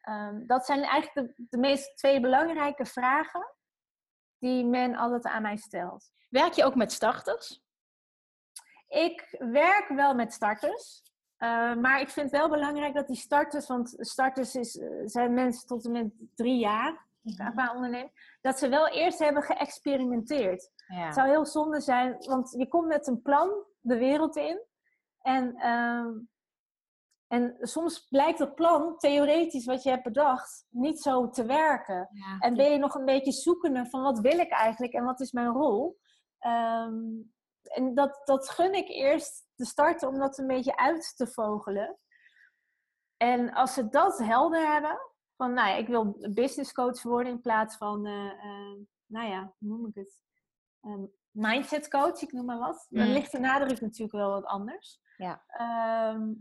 Ehm, 0.00 0.46
dat 0.46 0.66
zijn 0.66 0.82
eigenlijk 0.82 1.36
de, 1.36 1.44
de 1.50 1.58
meest 1.58 1.96
twee 1.96 2.20
belangrijke 2.20 2.84
vragen 2.84 3.54
die 4.38 4.64
men 4.64 4.94
altijd 4.96 5.24
aan 5.24 5.42
mij 5.42 5.56
stelt. 5.56 6.10
Werk 6.28 6.52
je 6.52 6.64
ook 6.64 6.74
met 6.74 6.92
starters? 6.92 7.62
Ik 8.88 9.36
werk 9.38 9.88
wel 9.88 10.14
met 10.14 10.32
starters. 10.32 11.02
eh, 11.36 11.74
maar 11.74 12.00
ik 12.00 12.08
vind 12.10 12.30
het 12.30 12.40
wel 12.40 12.50
belangrijk 12.50 12.94
dat 12.94 13.06
die 13.06 13.16
starters, 13.16 13.66
want 13.66 13.94
starters 13.98 14.54
is, 14.54 14.78
eh, 14.78 14.88
zijn 15.04 15.34
mensen 15.34 15.66
tot 15.66 15.84
en 15.84 15.92
met 15.92 16.10
drie 16.34 16.58
jaar 16.58 17.04
qua 17.52 17.74
onderneming, 17.74 18.38
dat 18.40 18.58
ze 18.58 18.68
wel 18.68 18.88
eerst 18.88 19.18
hebben 19.18 19.42
geëxperimenteerd. 19.42 20.70
Ja. 20.86 21.04
Het 21.04 21.14
zou 21.14 21.28
heel 21.28 21.46
zonde 21.46 21.80
zijn, 21.80 22.16
want 22.18 22.50
je 22.50 22.68
komt 22.68 22.86
met 22.86 23.06
een 23.06 23.22
plan 23.22 23.64
de 23.80 23.98
wereld 23.98 24.36
in. 24.36 24.62
En, 25.20 25.56
ehm, 25.56 26.12
en 27.26 27.56
soms 27.60 28.08
blijkt 28.08 28.38
dat 28.38 28.54
plan, 28.54 28.98
theoretisch 28.98 29.64
wat 29.64 29.82
je 29.82 29.90
hebt 29.90 30.02
bedacht, 30.02 30.66
niet 30.68 31.00
zo 31.00 31.30
te 31.30 31.44
werken. 31.44 32.08
Ja. 32.12 32.38
En 32.38 32.54
ben 32.54 32.70
je 32.70 32.78
nog 32.78 32.94
een 32.94 33.04
beetje 33.04 33.32
zoekende 33.32 33.86
van 33.86 34.02
wat 34.02 34.18
wil 34.18 34.38
ik 34.38 34.50
eigenlijk 34.50 34.92
en 34.92 35.04
wat 35.04 35.20
is 35.20 35.32
mijn 35.32 35.52
rol? 35.52 35.98
Ehm, 36.38 37.04
en 37.62 37.94
dat, 37.94 38.20
dat 38.24 38.48
gun 38.48 38.74
ik 38.74 38.88
eerst 38.88 39.46
te 39.54 39.64
starten 39.64 40.08
om 40.08 40.18
dat 40.18 40.38
een 40.38 40.46
beetje 40.46 40.76
uit 40.76 41.16
te 41.16 41.26
vogelen. 41.26 41.98
En 43.16 43.52
als 43.52 43.74
ze 43.74 43.88
dat 43.88 44.18
helder 44.18 44.72
hebben, 44.72 44.98
van 45.36 45.52
nou 45.52 45.68
ja, 45.68 45.74
ik 45.74 45.86
wil 45.86 46.28
business 46.32 46.72
coach 46.72 47.02
worden 47.02 47.32
in 47.32 47.40
plaats 47.40 47.76
van, 47.76 48.06
eh, 48.06 48.30
eh, 48.30 48.78
nou 49.06 49.28
ja, 49.28 49.54
hoe 49.58 49.68
noem 49.68 49.86
ik 49.86 49.94
het? 49.94 50.25
Ehm, 50.86 51.04
mindset 51.30 51.88
coach, 51.88 52.20
ik 52.22 52.32
noem 52.32 52.44
maar 52.44 52.58
wat. 52.58 52.86
Dan 52.90 53.06
Mm. 53.06 53.12
ligt 53.12 53.32
de 53.32 53.38
nadruk 53.38 53.80
natuurlijk 53.80 54.12
wel 54.12 54.30
wat 54.30 54.44
anders. 54.44 55.00
Ja. 55.16 55.44
Ehm, 55.46 56.32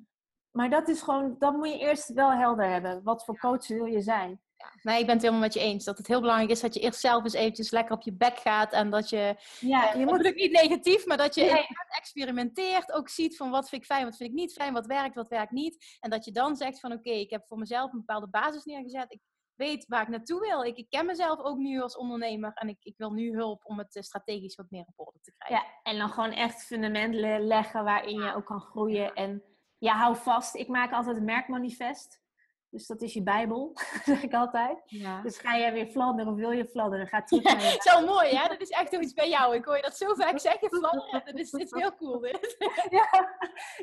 maar 0.51 0.69
dat 0.69 0.87
is 0.87 1.01
gewoon, 1.01 1.35
dat 1.39 1.53
moet 1.53 1.67
je 1.69 1.77
eerst 1.79 2.13
wel 2.13 2.31
helder 2.31 2.69
hebben. 2.69 3.03
Wat 3.03 3.25
voor 3.25 3.37
coach 3.37 3.67
wil 3.67 3.85
je 3.85 4.01
zijn? 4.01 4.39
Nee, 4.81 4.99
ik 4.99 5.05
ben 5.05 5.13
het 5.13 5.21
helemaal 5.21 5.43
met 5.43 5.53
je 5.53 5.59
eens. 5.59 5.83
Dat 5.85 5.97
het 5.97 6.07
heel 6.07 6.19
belangrijk 6.19 6.51
is 6.51 6.59
dat 6.61 6.73
je 6.73 6.79
eerst 6.79 6.99
zelf 6.99 7.23
eens 7.23 7.33
eventjes 7.33 7.71
lekker 7.71 7.95
op 7.95 8.01
je 8.01 8.13
bek 8.13 8.37
gaat. 8.37 8.71
En 8.73 8.89
dat 8.89 9.09
je, 9.09 9.35
Ja, 9.59 9.93
eh, 9.93 9.99
je 9.99 10.05
moet 10.05 10.25
ik 10.25 10.35
niet 10.35 10.51
negatief, 10.51 11.05
maar 11.05 11.17
dat 11.17 11.35
je 11.35 11.41
Nee. 11.43 11.65
experimenteert. 11.97 12.91
Ook 12.91 13.09
ziet 13.09 13.37
van 13.37 13.49
wat 13.49 13.69
vind 13.69 13.81
ik 13.81 13.87
fijn, 13.87 14.03
wat 14.05 14.15
vind 14.17 14.29
ik 14.29 14.35
niet 14.35 14.53
fijn, 14.53 14.73
wat 14.73 14.85
werkt, 14.85 15.15
wat 15.15 15.27
werkt 15.27 15.51
niet. 15.51 15.97
En 15.99 16.09
dat 16.09 16.25
je 16.25 16.31
dan 16.31 16.55
zegt 16.55 16.79
van 16.79 16.91
oké, 16.91 17.09
ik 17.09 17.29
heb 17.29 17.45
voor 17.47 17.57
mezelf 17.57 17.91
een 17.93 17.99
bepaalde 17.99 18.27
basis 18.29 18.63
neergezet. 18.63 19.11
Ik 19.13 19.19
weet 19.55 19.85
waar 19.87 20.01
ik 20.01 20.07
naartoe 20.07 20.39
wil. 20.39 20.63
Ik, 20.63 20.77
ik 20.77 20.89
ken 20.89 21.05
mezelf 21.05 21.39
ook 21.39 21.57
nu 21.57 21.81
als 21.81 21.97
ondernemer. 21.97 22.51
En 22.53 22.67
ik, 22.69 22.77
ik 22.83 22.97
wil 22.97 23.11
nu 23.11 23.33
hulp 23.35 23.61
om 23.65 23.77
het 23.77 23.95
eh, 23.95 24.01
strategisch 24.03 24.55
wat 24.55 24.69
meer 24.69 24.85
op 24.95 25.07
orde 25.07 25.19
te 25.21 25.33
krijgen. 25.37 25.67
Ja, 25.67 25.91
en 25.91 25.97
dan 25.97 26.09
gewoon 26.09 26.31
echt 26.31 26.63
fundament 26.65 27.13
le- 27.13 27.37
leggen 27.39 27.83
waarin 27.83 28.21
je 28.21 28.35
ook 28.35 28.45
kan 28.45 28.61
groeien. 28.61 29.13
En 29.13 29.43
ja, 29.77 29.93
hou 29.93 30.15
vast. 30.15 30.55
Ik 30.55 30.67
maak 30.67 30.91
altijd 30.91 31.17
een 31.17 31.25
merkmanifest. 31.25 32.23
Dus 32.69 32.87
dat 32.87 33.01
is 33.01 33.13
je 33.13 33.23
bijbel, 33.23 33.71
zeg 34.05 34.23
ik 34.23 34.33
altijd. 34.33 34.81
Ja. 34.85 35.21
Dus 35.21 35.37
ga 35.37 35.57
jij 35.57 35.73
weer 35.73 35.85
fladderen 35.87 36.31
of 36.31 36.37
wil 36.37 36.51
je 36.51 36.65
fladderen? 36.67 37.07
Ga 37.07 37.23
terug 37.23 37.43
naar 37.43 37.61
je 37.61 37.81
Zo 37.91 38.05
mooi, 38.05 38.29
hè? 38.35 38.47
Dat 38.47 38.61
is 38.61 38.69
echt 38.69 38.93
iets 38.93 39.13
bij 39.13 39.29
jou. 39.29 39.55
Ik 39.55 39.65
hoor 39.65 39.75
je 39.75 39.81
dat 39.81 39.97
zo 39.97 40.13
vaak 40.13 40.39
zeggen, 40.39 40.67
fladderen. 40.69 41.21
Dat 41.25 41.35
is, 41.35 41.51
dit 41.51 41.61
is 41.61 41.81
heel 41.81 41.95
cool, 41.95 42.19
dit. 42.19 42.55
ja, 42.89 43.07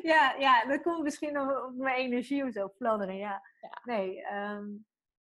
ja, 0.01 0.33
ja, 0.39 0.65
dat 0.65 0.81
komt 0.81 1.03
misschien 1.03 1.39
op, 1.39 1.63
op 1.65 1.73
mijn 1.75 1.95
energie 1.95 2.43
of 2.45 2.51
zo, 2.51 2.69
fladderen, 2.75 3.17
ja. 3.17 3.41
Ja. 3.61 3.81
Nee, 3.83 4.21
ehm, 4.23 4.65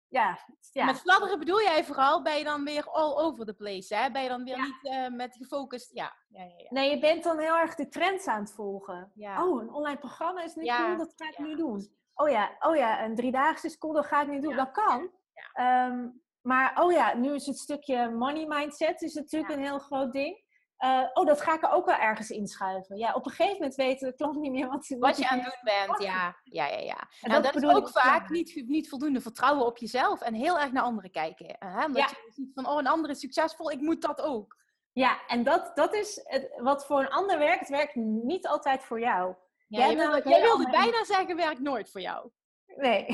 ja, 0.10 0.39
ja. 0.72 0.86
Met 0.86 0.99
fladderen 0.99 1.39
bedoel 1.39 1.62
jij 1.62 1.86
vooral, 1.86 2.22
ben 2.22 2.38
je 2.38 2.43
dan 2.43 2.64
weer 2.64 2.89
all 2.89 3.16
over 3.16 3.45
the 3.45 3.53
place, 3.53 3.95
hè? 3.95 4.12
Ben 4.12 4.24
je 4.24 4.30
dan 4.30 4.43
weer 4.43 4.57
Ja. 4.57 4.64
niet 4.64 4.80
eh, 4.82 5.07
met 5.07 5.36
gefocust... 5.36 5.93
Ja, 5.93 6.16
ja, 6.28 6.43
ja. 6.43 6.53
ja. 6.57 6.66
Nee, 6.70 6.89
je 6.89 6.99
bent 6.99 7.24
dan 7.24 7.39
heel 7.39 7.57
erg 7.57 7.76
de 7.76 7.88
trends 7.89 8.28
aan 8.28 8.39
het 8.39 8.53
volgen. 8.53 9.12
Oh, 9.43 9.62
een 9.62 9.74
online 9.74 9.97
programma 9.99 10.43
is 10.43 10.55
nu 10.55 10.66
cool, 10.66 10.97
dat 10.97 11.14
ga 11.16 11.30
ik 11.30 11.38
nu 11.38 11.55
doen. 11.55 11.97
Oh 12.14 12.30
ja, 12.30 12.55
oh 12.60 12.76
ja, 12.76 13.03
een 13.03 13.16
driedaagse 13.16 13.68
is 13.68 13.78
cool, 13.78 13.93
dat 13.93 14.05
ga 14.05 14.22
ik 14.22 14.28
nu 14.28 14.39
doen. 14.39 14.55
Dat 14.55 14.72
kan. 14.72 15.12
Ehm, 15.53 16.07
maar 16.41 16.84
oh 16.84 16.91
ja, 16.91 17.16
nu 17.16 17.34
is 17.34 17.45
het 17.45 17.57
stukje 17.57 18.10
money 18.10 18.45
mindset 18.47 19.01
is 19.01 19.14
natuurlijk 19.14 19.53
een 19.53 19.64
heel 19.64 19.80
groot 19.80 20.12
ding. 20.12 20.43
Eh, 20.80 21.03
oh, 21.13 21.25
dat 21.25 21.41
ga 21.41 21.53
ik 21.53 21.63
er 21.63 21.71
ook 21.71 21.86
wel 21.86 21.95
ergens 21.95 22.30
inschuiven. 22.30 22.97
Ja, 22.97 23.13
op 23.13 23.25
een 23.25 23.32
gegeven 23.32 23.53
moment 23.57 23.75
weet 23.75 23.99
de 23.99 24.13
klant 24.15 24.39
niet 24.39 24.51
meer 24.51 24.67
wat, 24.67 24.88
Wat 24.99 25.17
je 25.17 25.27
aan 25.30 25.39
het 25.39 25.45
doen 25.63 25.73
bent, 25.88 26.01
ja. 26.03 26.36
Ja, 26.43 26.67
ja, 26.67 26.77
ja. 26.77 26.97
En 27.21 27.30
Nou, 27.30 27.41
dat 27.43 27.53
dat 27.53 27.63
is 27.63 27.69
ook 27.69 27.88
ik, 27.88 27.93
vaak 27.93 28.27
ja. 28.27 28.32
niet, 28.34 28.63
niet 28.67 28.89
voldoende 28.89 29.21
vertrouwen 29.21 29.65
op 29.65 29.77
jezelf 29.77 30.21
en 30.21 30.34
heel 30.34 30.59
erg 30.59 30.71
naar 30.71 30.84
anderen 30.84 31.11
kijken. 31.11 31.55
Hè? 31.59 31.86
Omdat 31.86 32.01
Ja. 32.01 32.07
je 32.25 32.32
ziet 32.34 32.51
van, 32.53 32.67
oh, 32.67 32.77
een 32.77 32.88
ander 32.88 33.09
is 33.09 33.19
succesvol, 33.19 33.71
ik 33.71 33.80
moet 33.82 34.01
dat 34.01 34.21
ook. 34.21 34.57
Ja, 34.91 35.19
en 35.27 35.43
dat, 35.43 35.71
dat 35.75 35.93
is 35.93 36.21
het, 36.23 36.53
wat 36.57 36.86
voor 36.86 36.99
een 36.99 37.09
ander 37.09 37.38
werkt, 37.39 37.69
werkt 37.69 37.95
niet 37.95 38.47
altijd 38.47 38.84
voor 38.84 38.99
jou. 38.99 39.36
Ja, 39.67 39.80
Jij 39.80 39.89
je 39.89 39.95
nou- 39.95 40.30
jij 40.30 40.41
wilde 40.41 40.69
bijna 40.69 41.03
zeggen, 41.05 41.36
werkt 41.36 41.59
nooit 41.59 41.91
voor 41.91 42.01
jou. 42.01 42.30
Nee. 42.76 43.05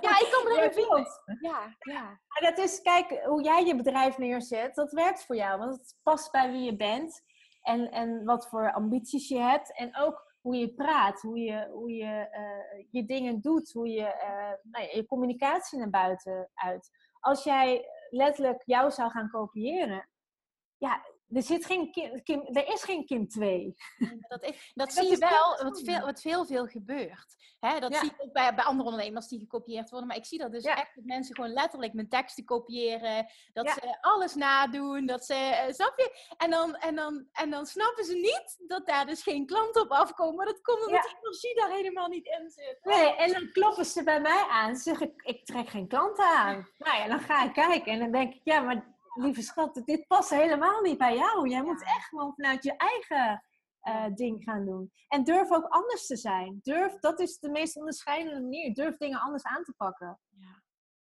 Ja, 0.00 0.18
ik 0.20 0.28
kan 0.30 0.44
me 0.48 0.54
erin 0.56 0.70
klopt. 0.70 1.22
Ja, 1.40 1.76
ja. 1.78 2.02
Maar 2.02 2.54
dat 2.54 2.58
is, 2.58 2.82
kijk, 2.82 3.24
hoe 3.24 3.42
jij 3.42 3.64
je 3.64 3.76
bedrijf 3.76 4.18
neerzet, 4.18 4.74
dat 4.74 4.92
werkt 4.92 5.24
voor 5.24 5.36
jou. 5.36 5.58
Want 5.58 5.76
het 5.76 5.96
past 6.02 6.30
bij 6.32 6.50
wie 6.50 6.62
je 6.62 6.76
bent 6.76 7.22
en, 7.62 7.90
en 7.90 8.24
wat 8.24 8.48
voor 8.48 8.72
ambities 8.72 9.28
je 9.28 9.38
hebt. 9.38 9.76
En 9.76 9.96
ook 9.96 10.32
hoe 10.40 10.56
je 10.56 10.74
praat, 10.74 11.20
hoe 11.20 11.38
je, 11.38 11.68
hoe 11.72 11.90
je, 11.92 12.28
eh, 12.30 12.84
je 12.90 13.04
dingen 13.04 13.40
doet, 13.40 13.72
hoe 13.72 13.88
je 13.88 14.04
eh, 14.04 14.52
nou 14.62 14.84
ja, 14.84 14.90
je 14.92 15.06
communicatie 15.06 15.78
naar 15.78 15.90
buiten 15.90 16.50
uit. 16.54 16.90
Als 17.20 17.44
jij 17.44 17.86
letterlijk 18.10 18.62
jou 18.64 18.90
zou 18.90 19.10
gaan 19.10 19.30
kopiëren, 19.30 20.08
ja, 20.76 21.04
er, 21.34 21.42
zit 21.42 21.66
geen 21.66 21.92
Kim, 21.92 22.22
Kim, 22.22 22.48
er 22.52 22.68
is 22.68 22.82
geen 22.82 23.06
Kim 23.06 23.28
2. 23.28 23.74
Dat, 24.28 24.42
is, 24.42 24.72
dat, 24.74 24.92
zie 24.92 25.10
je 25.10 25.18
wel, 25.18 25.62
wat 25.62 25.82
veel, 25.84 26.00
wat 26.00 26.20
veel, 26.20 26.44
veel 26.44 26.66
gebeurt. 26.66 27.36
Hè, 27.60 27.80
dat 27.80 27.96
zie 27.96 28.10
ik 28.10 28.14
ook 28.18 28.32
bij, 28.32 28.54
bij 28.54 28.64
andere 28.64 28.88
ondernemers 28.88 29.28
die 29.28 29.38
gekopieerd 29.38 29.90
worden. 29.90 30.08
Maar 30.08 30.16
ik 30.16 30.24
zie 30.24 30.38
dat 30.38 30.52
dus 30.52 30.64
echt 30.64 30.94
dat 30.94 31.04
mensen 31.04 31.34
gewoon 31.34 31.52
letterlijk 31.52 31.92
mijn 31.92 32.08
teksten 32.08 32.44
kopiëren. 32.44 33.26
Dat 33.52 33.70
ze 33.70 33.98
alles 34.00 34.34
nadoen. 34.34 35.06
Dat 35.06 35.24
ze, 35.24 35.34
uh, 35.34 35.72
snap 35.72 35.92
je? 35.96 36.34
En 36.36 36.50
dan, 36.50 36.74
en, 36.74 36.94
dan, 36.94 37.26
en 37.32 37.50
dan 37.50 37.66
snappen 37.66 38.04
ze 38.04 38.14
niet 38.14 38.56
dat 38.66 38.86
daar 38.86 39.06
dus 39.06 39.22
geen 39.22 39.46
klanten 39.46 39.82
op 39.82 39.90
afkomen. 39.90 40.36
Maar 40.36 40.46
dat 40.46 40.60
komt 40.60 40.86
omdat 40.86 41.02
die 41.02 41.16
energie 41.20 41.54
daar 41.54 41.70
helemaal 41.70 42.08
niet 42.08 42.26
in 42.26 42.50
zit. 42.50 42.78
Nee, 42.82 43.16
en 43.16 43.32
dan 43.32 43.50
kloppen 43.52 43.84
ze 43.84 44.02
bij 44.02 44.20
mij 44.20 44.44
aan. 44.48 44.76
Ze 44.76 44.82
zeggen, 44.82 45.12
ik 45.16 45.44
trek 45.44 45.68
geen 45.68 45.88
klanten 45.88 46.24
aan. 46.24 46.68
Nou 46.78 46.98
ja, 46.98 47.08
dan 47.08 47.20
ga 47.20 47.44
ik 47.44 47.52
kijken. 47.52 47.92
En 47.92 47.98
dan 47.98 48.12
denk 48.12 48.34
ik, 48.34 48.40
ja, 48.44 48.60
maar 48.60 48.92
lieve 49.12 49.42
schat, 49.42 49.82
dit 49.84 50.06
past 50.06 50.30
helemaal 50.30 50.80
niet 50.80 50.98
bij 50.98 51.16
jou. 51.16 51.48
Jij 51.48 51.62
moet 51.62 51.82
echt 51.82 52.08
gewoon 52.08 52.34
vanuit 52.34 52.64
je 52.64 52.76
eigen 52.76 53.44
uh, 53.82 54.14
ding 54.14 54.42
gaan 54.42 54.64
doen. 54.64 54.92
En 55.08 55.24
durf 55.24 55.50
ook 55.50 55.64
anders 55.64 56.06
te 56.06 56.16
zijn. 56.16 56.58
Durf, 56.62 56.98
dat 56.98 57.20
is 57.20 57.38
de 57.38 57.50
meest 57.50 57.76
onderscheidende 57.76 58.40
manier. 58.40 58.74
Durf 58.74 58.96
dingen 58.96 59.20
anders 59.20 59.42
aan 59.42 59.64
te 59.64 59.74
pakken. 59.76 60.20
Ja. 60.28 60.62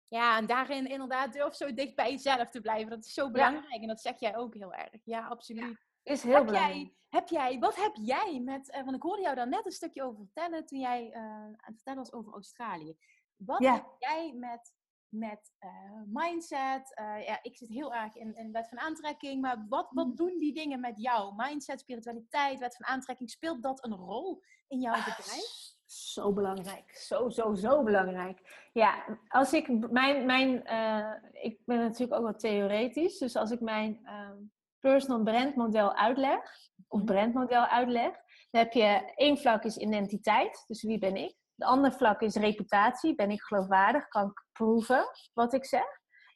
Ja, 0.08 0.38
en 0.38 0.46
daarin 0.46 0.88
inderdaad 0.88 1.34
durf 1.34 1.56
zo 1.56 1.74
dicht 1.74 1.96
bij 1.96 2.12
jezelf 2.12 2.50
te 2.50 2.62
blijven. 2.62 2.90
Dat 2.90 3.06
is 3.06 3.14
zo 3.14 3.32
belangrijk. 3.32 3.82
En 3.82 3.88
dat 3.88 4.02
zeg 4.02 4.20
jij 4.20 4.36
ook 4.36 4.54
heel 4.54 4.74
erg. 4.74 5.02
Ja, 5.04 5.28
absoluut. 5.28 5.78
is 6.04 6.24
heel 6.24 6.34
heb 6.34 6.46
belangrijk. 6.46 6.76
Jij, 6.76 6.94
heb 7.10 7.28
jij, 7.28 7.60
wat 7.60 7.76
heb 7.76 7.96
jij 7.96 8.42
met, 8.44 8.70
uh, 8.70 8.84
want 8.84 8.96
ik 8.96 9.02
hoorde 9.02 9.22
jou 9.22 9.36
daar 9.36 9.48
net 9.48 9.66
een 9.66 9.72
stukje 9.72 10.04
over 10.04 10.24
vertellen 10.24 10.66
toen 10.66 10.80
jij 10.80 11.10
uh, 11.10 11.22
aan 11.22 11.56
het 11.56 11.76
vertellen 11.76 12.00
was 12.00 12.14
over 12.14 12.34
Australië. 12.34 12.96
Wat 13.36 13.66
heb 13.66 13.96
jij 14.00 14.34
met 14.34 14.74
met 15.18 15.52
uh, 15.60 16.02
mindset. 16.06 17.00
Uh, 17.00 17.26
ja, 17.26 17.40
ik 17.42 17.58
zit 17.58 17.70
heel 17.70 17.94
erg 17.94 18.16
in, 18.16 18.36
in 18.36 18.52
wet 18.52 18.70
van 18.70 18.80
aantrekking. 18.80 19.42
Maar 19.42 19.66
wat, 19.70 19.88
wat 19.92 20.08
mm. 20.08 20.16
doen 20.16 20.38
die 20.38 20.54
dingen 20.54 20.80
met 20.80 21.02
jou? 21.02 21.34
Mindset, 21.36 21.80
spiritualiteit, 21.80 22.60
wet 22.60 22.76
van 22.76 22.86
aantrekking. 22.86 23.30
Speelt 23.30 23.64
dat 23.64 23.86
een 23.86 23.96
rol 23.96 24.42
in 24.68 24.80
jouw 24.80 24.94
ah, 24.94 25.06
bedrijf? 25.06 25.74
Zo 25.86 26.34
belangrijk. 26.34 26.98
Zo, 26.98 27.30
zo, 27.30 27.54
zo 27.54 27.84
belangrijk. 27.84 28.70
Ja, 28.74 29.20
als 29.28 29.54
ik 29.54 29.90
mijn. 29.92 30.26
mijn 30.26 30.64
uh, 30.66 31.44
ik 31.44 31.60
ben 31.66 31.78
natuurlijk 31.78 32.14
ook 32.14 32.26
wat 32.26 32.40
theoretisch. 32.40 33.18
Dus 33.18 33.36
als 33.36 33.52
ik 33.52 33.60
mijn 33.60 34.00
ehm, 34.06 34.38
personal 34.80 35.24
brand 35.24 35.56
model 35.56 35.96
uitleg, 35.96 36.40
of 36.88 37.00
mm. 37.00 37.06
brandmodel 37.06 37.66
uitleg, 37.66 38.12
dan 38.52 38.62
heb 38.62 38.74
je 38.74 39.14
één 39.16 39.38
vlak 39.38 39.64
is 39.64 39.78
identiteit. 39.78 40.64
Dus 40.68 40.84
wie 40.84 41.00
ben 41.00 41.16
ik? 41.16 41.36
De 41.56 41.66
andere 41.66 41.96
vlak 41.96 42.22
is 42.22 42.36
reputatie. 42.36 43.16
Ben 43.16 43.32
ik 43.32 43.42
geloofwaardig? 43.42 44.08
Kan 44.08 44.26
ik 44.30 44.46
proeven 44.52 45.06
wat 45.34 45.54
ik 45.54 45.66
zeg? 45.66 45.86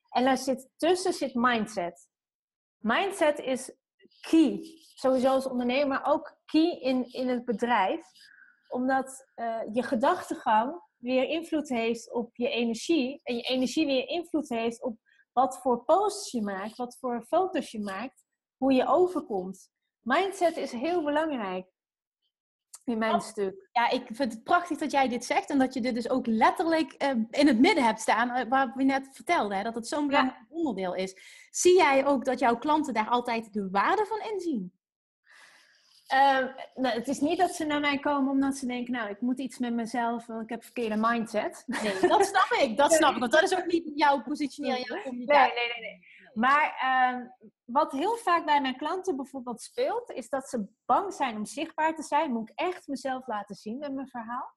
En 0.10 0.24
daar 0.24 0.38
zit, 0.38 0.70
tussen 0.76 1.14
zit 1.14 1.34
mindset. 1.34 2.08
Mindset 2.78 3.40
is 3.40 3.76
key. 4.22 4.60
Sowieso 4.94 5.30
als 5.30 5.48
ondernemer, 5.48 5.88
maar 5.88 6.06
ook 6.06 6.38
key 6.46 6.80
in, 6.80 7.12
in 7.12 7.28
het 7.28 7.46
bedrijf. 7.46 8.06
Omdat 8.68 9.28
uh, 9.36 9.62
je 9.74 9.84
gedachtegang 9.84 10.82
weer 10.98 11.24
invloed 11.24 11.70
heeft 11.70 12.14
op 12.14 12.36
je 12.36 12.50
energie. 12.50 13.20
En 13.24 13.36
je 13.36 13.42
energie 13.42 13.86
weer 13.86 14.08
invloed 14.08 14.50
heeft 14.50 14.84
op 14.84 14.98
wat 15.34 15.58
voor 15.62 15.84
posts 15.84 16.32
je 16.32 16.42
maakt, 16.42 16.76
wat 16.76 16.98
voor 17.00 17.26
foto's 17.28 17.72
je 17.72 17.82
maakt, 17.82 18.26
hoe 18.58 18.74
je 18.74 18.88
overkomt. 18.88 19.70
Mindset 20.00 20.58
is 20.58 20.72
heel 20.72 21.04
belangrijk 21.04 21.68
in 22.90 22.98
mijn 22.98 23.22
stuk. 23.22 23.70
Ja, 23.72 23.90
ik 23.90 24.06
vind 24.06 24.34
het 24.34 24.44
prachtig 24.44 24.78
dat 24.78 24.92
jij 24.92 25.08
dit 25.08 25.26
zegt 25.26 25.50
en 25.50 25.60
dat 25.60 25.74
je 25.74 25.82
dit 25.82 25.94
dus 25.94 26.10
ook 26.10 26.26
letterlijk 26.26 27.04
uh, 27.04 27.10
in 27.30 27.48
het 27.48 27.60
midden 27.60 27.84
hebt 27.84 28.02
staan, 28.02 28.38
uh, 28.38 28.50
waar 28.50 28.74
we 28.76 28.84
net 28.84 29.10
vertelden, 29.12 29.58
hè, 29.58 29.64
dat 29.64 29.76
het 29.76 29.88
zo'n 29.88 30.08
belangrijk 30.08 30.46
onderdeel 30.50 30.96
is. 30.96 31.16
Zie 31.50 31.76
jij 31.76 32.06
ook 32.06 32.26
dat 32.26 32.40
jouw 32.40 32.58
klanten 32.58 32.94
daar 32.94 33.10
altijd 33.10 33.54
de 33.54 33.70
waarde 33.70 34.06
van 34.06 34.32
inzien? 34.34 34.74
Uh, 36.14 36.48
nou, 36.76 36.96
het 36.96 37.08
is 37.08 37.20
niet 37.20 37.38
dat 37.38 37.56
ze 37.56 37.66
naar 37.66 37.80
mij 37.80 38.00
komen 38.00 38.32
omdat 38.32 38.56
ze 38.56 38.66
denken, 38.66 38.94
nou, 38.94 39.10
ik 39.10 39.22
moet 39.22 39.40
iets 39.40 39.58
met 39.58 39.74
mezelf, 39.74 40.26
want 40.26 40.44
ik 40.44 40.50
heb 40.50 40.64
verkeerde 40.64 40.96
mindset. 40.98 41.64
Nee, 41.66 42.00
dat 42.08 42.26
snap 42.26 42.60
ik, 42.62 42.78
dat 42.78 42.94
snap 43.00 43.14
ik, 43.14 43.20
want 43.20 43.32
dat 43.32 43.44
is 43.44 43.58
ook 43.58 43.66
niet 43.66 43.92
jouw 43.96 44.22
positionering, 44.22 44.88
jouw 44.88 45.02
communicatie. 45.02 45.54
Nee, 45.54 45.68
nee, 45.68 45.82
nee. 45.82 45.90
nee. 45.90 46.19
Maar 46.40 46.76
ehm, 46.82 47.28
wat 47.64 47.92
heel 47.92 48.16
vaak 48.16 48.46
bij 48.46 48.62
mijn 48.62 48.78
klanten 48.78 49.16
bijvoorbeeld 49.16 49.62
speelt, 49.62 50.12
is 50.12 50.30
dat 50.30 50.50
ze 50.50 50.68
bang 50.86 51.14
zijn 51.14 51.38
om 51.38 51.46
zichtbaar 51.46 51.96
te 51.96 52.04
zijn. 52.04 52.32
Moet 52.32 52.50
ik 52.50 52.60
echt 52.60 52.88
mezelf 52.88 53.28
laten 53.28 53.56
zien 53.56 53.78
met 53.78 53.94
mijn 53.94 54.08
verhaal? 54.08 54.56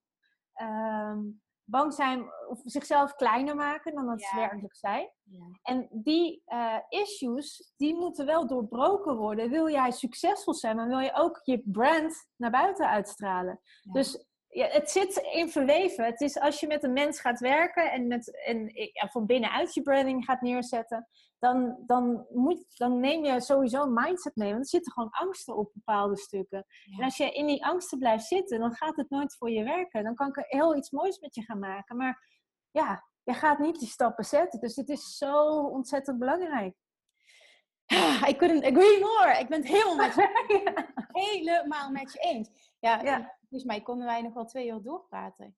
Ehm, 0.52 1.20
bang 1.64 1.94
zijn 1.94 2.32
of 2.48 2.60
zichzelf 2.64 3.14
kleiner 3.14 3.56
maken 3.56 3.94
dan 3.94 4.06
dat 4.06 4.22
ze 4.22 4.36
werkelijk 4.36 4.76
zijn. 4.76 5.10
Ja. 5.22 5.58
En 5.62 5.88
die 5.90 6.42
uh, 6.46 6.78
issues, 6.88 7.72
die 7.76 7.94
moeten 7.94 8.26
wel 8.26 8.46
doorbroken 8.46 9.16
worden. 9.16 9.50
Wil 9.50 9.70
jij 9.70 9.90
succesvol 9.90 10.54
zijn, 10.54 10.76
maar 10.76 10.88
wil 10.88 10.98
je 10.98 11.14
ook 11.14 11.40
je 11.42 11.62
brand 11.64 12.28
naar 12.36 12.50
buiten 12.50 12.88
uitstralen. 12.88 13.60
Dus 13.92 14.26
ja, 14.48 14.66
het 14.66 14.90
zit 14.90 15.16
in 15.16 15.50
verweven. 15.50 16.04
Het 16.04 16.20
is 16.20 16.38
als 16.38 16.60
je 16.60 16.66
met 16.66 16.82
een 16.82 16.92
mens 16.92 17.20
gaat 17.20 17.40
werken 17.40 17.92
en, 17.92 18.06
met, 18.06 18.44
en 18.44 18.70
ja, 18.92 19.08
van 19.08 19.26
binnenuit 19.26 19.74
je 19.74 19.82
branding 19.82 20.24
gaat 20.24 20.40
neerzetten, 20.40 21.08
dan, 21.42 21.76
dan, 21.86 22.26
moet, 22.30 22.76
dan 22.76 23.00
neem 23.00 23.24
je 23.24 23.40
sowieso 23.40 23.82
een 23.82 23.92
mindset 23.92 24.36
mee. 24.36 24.50
Want 24.50 24.62
er 24.62 24.68
zitten 24.68 24.92
gewoon 24.92 25.10
angsten 25.10 25.56
op 25.56 25.70
bepaalde 25.72 26.16
stukken. 26.16 26.64
En 26.98 27.04
als 27.04 27.16
je 27.16 27.32
in 27.32 27.46
die 27.46 27.64
angsten 27.64 27.98
blijft 27.98 28.24
zitten, 28.24 28.60
dan 28.60 28.74
gaat 28.74 28.96
het 28.96 29.10
nooit 29.10 29.36
voor 29.36 29.50
je 29.50 29.64
werken. 29.64 30.04
Dan 30.04 30.14
kan 30.14 30.28
ik 30.28 30.44
heel 30.48 30.76
iets 30.76 30.90
moois 30.90 31.18
met 31.18 31.34
je 31.34 31.42
gaan 31.42 31.58
maken. 31.58 31.96
Maar 31.96 32.28
ja, 32.70 33.04
je 33.22 33.32
gaat 33.32 33.58
niet 33.58 33.78
die 33.78 33.88
stappen 33.88 34.24
zetten. 34.24 34.60
Dus 34.60 34.76
het 34.76 34.88
is 34.88 35.16
zo 35.16 35.58
ontzettend 35.58 36.18
belangrijk. 36.18 36.74
I 38.28 38.36
couldn't 38.36 38.64
agree 38.64 39.00
more. 39.00 39.38
Ik 39.38 39.48
ben 39.48 39.60
het 39.60 39.68
helemaal 39.68 39.96
met 39.96 40.14
je, 40.14 40.86
helemaal 41.26 41.90
met 41.90 42.12
je 42.12 42.18
eens. 42.18 42.74
Ja, 42.78 43.02
ja. 43.02 43.36
volgens 43.38 43.64
mij 43.64 43.82
konden 43.82 44.06
wij 44.06 44.22
nog 44.22 44.34
wel 44.34 44.44
twee 44.44 44.68
uur 44.68 44.82
doorpraten. 44.82 45.56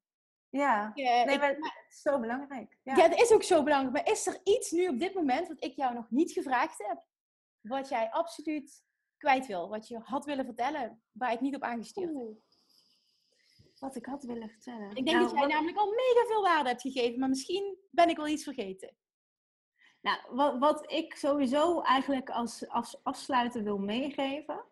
Ja, 0.57 0.93
nee, 0.95 1.39
maar 1.39 1.49
het 1.49 1.87
is 1.89 2.03
zo 2.03 2.21
belangrijk. 2.21 2.79
Ja. 2.83 2.97
ja, 2.97 3.09
het 3.09 3.21
is 3.21 3.33
ook 3.33 3.43
zo 3.43 3.63
belangrijk. 3.63 3.93
Maar 3.93 4.15
is 4.15 4.27
er 4.27 4.41
iets 4.45 4.71
nu 4.71 4.89
op 4.89 4.99
dit 4.99 5.15
moment 5.15 5.49
wat 5.49 5.65
ik 5.65 5.77
jou 5.77 5.95
nog 5.95 6.11
niet 6.11 6.33
gevraagd 6.33 6.79
heb, 6.87 7.03
wat 7.61 7.89
jij 7.89 8.11
absoluut 8.11 8.85
kwijt 9.17 9.47
wil, 9.47 9.69
wat 9.69 9.89
je 9.89 9.99
had 10.03 10.25
willen 10.25 10.45
vertellen, 10.45 11.03
waar 11.13 11.33
ik 11.33 11.41
niet 11.41 11.55
op 11.55 11.63
aangestuurd 11.63 12.15
heb? 12.15 12.43
Wat 13.79 13.97
ik 13.97 14.07
had 14.07 14.25
willen 14.25 14.51
vertellen. 14.51 14.89
Ik 14.89 15.05
denk 15.05 15.19
nou, 15.19 15.23
dat 15.23 15.39
jij 15.39 15.47
namelijk 15.47 15.79
al 15.79 15.91
mega 15.91 16.27
veel 16.27 16.43
waarde 16.43 16.69
hebt 16.69 16.83
gegeven, 16.83 17.19
maar 17.19 17.29
misschien 17.29 17.79
ben 17.91 18.09
ik 18.09 18.17
wel 18.17 18.29
iets 18.29 18.45
vergeten. 18.45 18.97
Nou, 20.01 20.19
wat, 20.31 20.59
wat 20.59 20.93
ik 20.93 21.15
sowieso 21.15 21.81
eigenlijk 21.81 22.31
als, 22.31 22.69
als 22.69 23.01
afsluiter 23.03 23.63
wil 23.63 23.79
meegeven, 23.79 24.65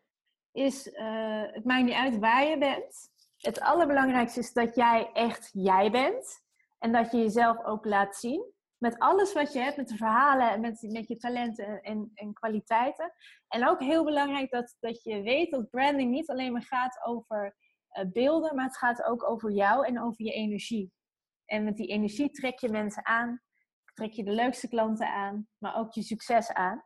is: 0.53 0.87
uh, 0.87 1.43
het 1.53 1.65
maakt 1.65 1.85
niet 1.85 1.95
uit 1.95 2.19
waar 2.19 2.45
je 2.45 2.59
bent 2.59 3.12
het 3.43 3.61
allerbelangrijkste 3.61 4.41
is 4.41 4.53
dat 4.53 4.75
jij 4.75 5.11
echt 5.13 5.51
jij 5.53 5.91
bent. 5.91 6.43
En 6.79 6.93
dat 6.93 7.11
je 7.11 7.19
jezelf 7.19 7.65
ook 7.65 7.85
laat 7.85 8.17
zien. 8.17 8.53
Met 8.79 8.99
alles 8.99 9.33
wat 9.33 9.53
je 9.53 9.59
hebt, 9.59 9.77
met 9.77 9.89
de 9.89 9.97
verhalen, 9.97 10.61
met, 10.61 10.83
met 10.83 11.09
je 11.09 11.17
talenten 11.17 11.81
en, 11.81 12.11
en 12.15 12.33
kwaliteiten. 12.33 13.13
En 13.49 13.69
ook 13.69 13.81
heel 13.81 14.05
belangrijk 14.05 14.51
dat, 14.51 14.77
dat 14.81 15.03
je 15.03 15.23
weet 15.23 15.51
dat 15.51 15.71
branding 15.71 16.11
niet 16.11 16.31
alleen 16.31 16.53
maar 16.53 16.63
gaat 16.63 17.01
over 17.05 17.57
uh, 17.93 18.05
beelden, 18.13 18.55
maar 18.55 18.65
het 18.65 18.77
gaat 18.77 19.03
ook 19.03 19.31
over 19.31 19.53
jou 19.53 19.87
en 19.87 20.01
over 20.01 20.25
je 20.25 20.33
energie. 20.33 20.93
En 21.45 21.65
met 21.65 21.77
die 21.77 21.87
energie 21.87 22.31
trek 22.31 22.59
je 22.59 22.69
mensen 22.69 23.07
aan, 23.07 23.41
trek 23.95 24.13
je 24.13 24.25
de 24.25 24.33
leukste 24.33 24.69
klanten 24.69 25.09
aan, 25.09 25.49
maar 25.59 25.77
ook 25.77 25.93
je 25.93 26.03
succes 26.03 26.53
aan. 26.53 26.85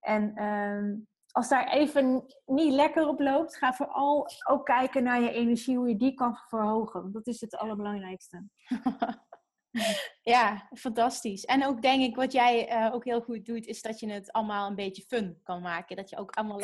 En 0.00 0.32
uh, 0.34 1.06
als 1.34 1.48
daar 1.48 1.68
even 1.68 2.24
niet 2.46 2.72
lekker 2.72 3.08
op 3.08 3.20
loopt, 3.20 3.56
ga 3.56 3.72
vooral 3.72 4.28
ook 4.48 4.64
kijken 4.64 5.02
naar 5.02 5.20
je 5.20 5.30
energie, 5.30 5.76
hoe 5.76 5.88
je 5.88 5.96
die 5.96 6.14
kan 6.14 6.36
verhogen. 6.48 7.12
Dat 7.12 7.26
is 7.26 7.40
het 7.40 7.56
allerbelangrijkste. 7.56 8.44
ja, 10.34 10.68
fantastisch. 10.74 11.44
En 11.44 11.66
ook 11.66 11.82
denk 11.82 12.02
ik, 12.02 12.16
wat 12.16 12.32
jij 12.32 12.72
uh, 12.72 12.94
ook 12.94 13.04
heel 13.04 13.20
goed 13.20 13.46
doet, 13.46 13.66
is 13.66 13.82
dat 13.82 14.00
je 14.00 14.12
het 14.12 14.32
allemaal 14.32 14.68
een 14.68 14.74
beetje 14.74 15.02
fun 15.02 15.40
kan 15.42 15.62
maken. 15.62 15.96
Dat 15.96 16.10
je 16.10 16.16
ook 16.16 16.30
allemaal, 16.30 16.60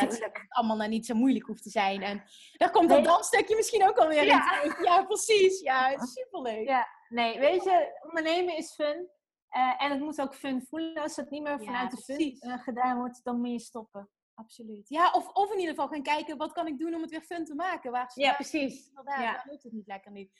allemaal 0.48 0.76
naar 0.76 0.88
niet 0.88 1.06
zo 1.06 1.14
moeilijk 1.14 1.46
hoeft 1.46 1.62
te 1.62 1.70
zijn. 1.70 2.02
En 2.02 2.22
daar 2.52 2.70
komt 2.70 2.88
dat 2.88 3.04
dansstukje 3.04 3.56
misschien 3.56 3.88
ook 3.88 3.98
alweer 3.98 4.24
ja. 4.24 4.62
in. 4.62 4.84
Ja, 4.84 5.04
precies. 5.12 5.60
Ja, 5.60 6.06
superleuk. 6.06 6.68
Ja, 6.68 6.86
nee, 7.08 7.38
weet 7.38 7.64
je, 7.64 8.00
ondernemen 8.02 8.56
is 8.56 8.74
fun. 8.74 9.08
Uh, 9.56 9.82
en 9.82 9.90
het 9.90 10.00
moet 10.00 10.20
ook 10.20 10.34
fun 10.34 10.66
voelen. 10.68 11.02
Als 11.02 11.16
het 11.16 11.30
niet 11.30 11.42
meer 11.42 11.64
vanuit 11.64 11.90
de 11.90 11.96
fun 11.96 12.36
uh, 12.40 12.58
gedaan 12.58 12.98
wordt, 12.98 13.20
dan 13.24 13.40
moet 13.40 13.50
je 13.50 13.60
stoppen 13.60 14.10
absoluut. 14.40 14.88
Ja, 14.88 15.10
of, 15.10 15.28
of 15.28 15.52
in 15.52 15.58
ieder 15.58 15.74
geval 15.74 15.88
gaan 15.88 16.02
kijken, 16.02 16.36
wat 16.36 16.52
kan 16.52 16.66
ik 16.66 16.78
doen 16.78 16.94
om 16.94 17.00
het 17.00 17.10
weer 17.10 17.22
fun 17.22 17.44
te 17.44 17.54
maken? 17.54 17.90
Waar 17.90 18.10
ja, 18.14 18.32
precies. 18.32 18.90
Daar, 19.04 19.22
ja. 19.22 19.42
lukt 19.44 19.62
het 19.62 19.72
niet 19.72 19.86
lekker 19.86 20.10
nu. 20.10 20.30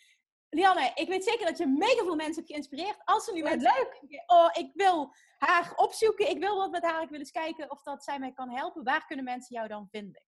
Lianne, 0.49 0.91
ik 0.95 1.09
weet 1.09 1.25
zeker 1.25 1.47
dat 1.47 1.59
je 1.59 1.67
mega 1.67 2.05
veel 2.05 2.17
mensen 2.17 2.35
hebt 2.35 2.51
geïnspireerd. 2.53 3.01
Als 3.05 3.25
ze 3.25 3.33
nu 3.33 3.43
ja, 3.43 3.51
leuk. 3.51 3.99
Denken, 4.01 4.23
oh, 4.27 4.49
ik 4.53 4.71
wil 4.75 5.15
haar 5.39 5.73
opzoeken, 5.77 6.31
ik 6.31 6.39
wil 6.39 6.57
wat 6.57 6.71
met 6.71 6.85
haar, 6.85 7.03
ik 7.03 7.09
wil 7.09 7.19
eens 7.19 7.31
kijken 7.31 7.71
of 7.71 7.83
dat 7.83 8.05
zij 8.05 8.19
mij 8.19 8.33
kan 8.33 8.51
helpen. 8.51 8.85
Waar 8.85 9.07
kunnen 9.07 9.25
mensen 9.25 9.57
jou 9.57 9.69
dan 9.69 9.89
vinden? 9.91 10.23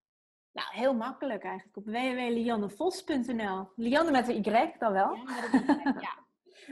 Nou, 0.52 0.68
heel 0.70 0.94
makkelijk 0.94 1.44
eigenlijk. 1.44 1.76
Op 1.76 1.84
www.liannevos.nl. 1.84 3.72
Lianne 3.76 4.10
met 4.10 4.28
een 4.28 4.36
Y 4.36 4.72
dan 4.78 4.92
wel. 4.92 5.14
Ja, 5.14 5.92
ja. 6.06 6.20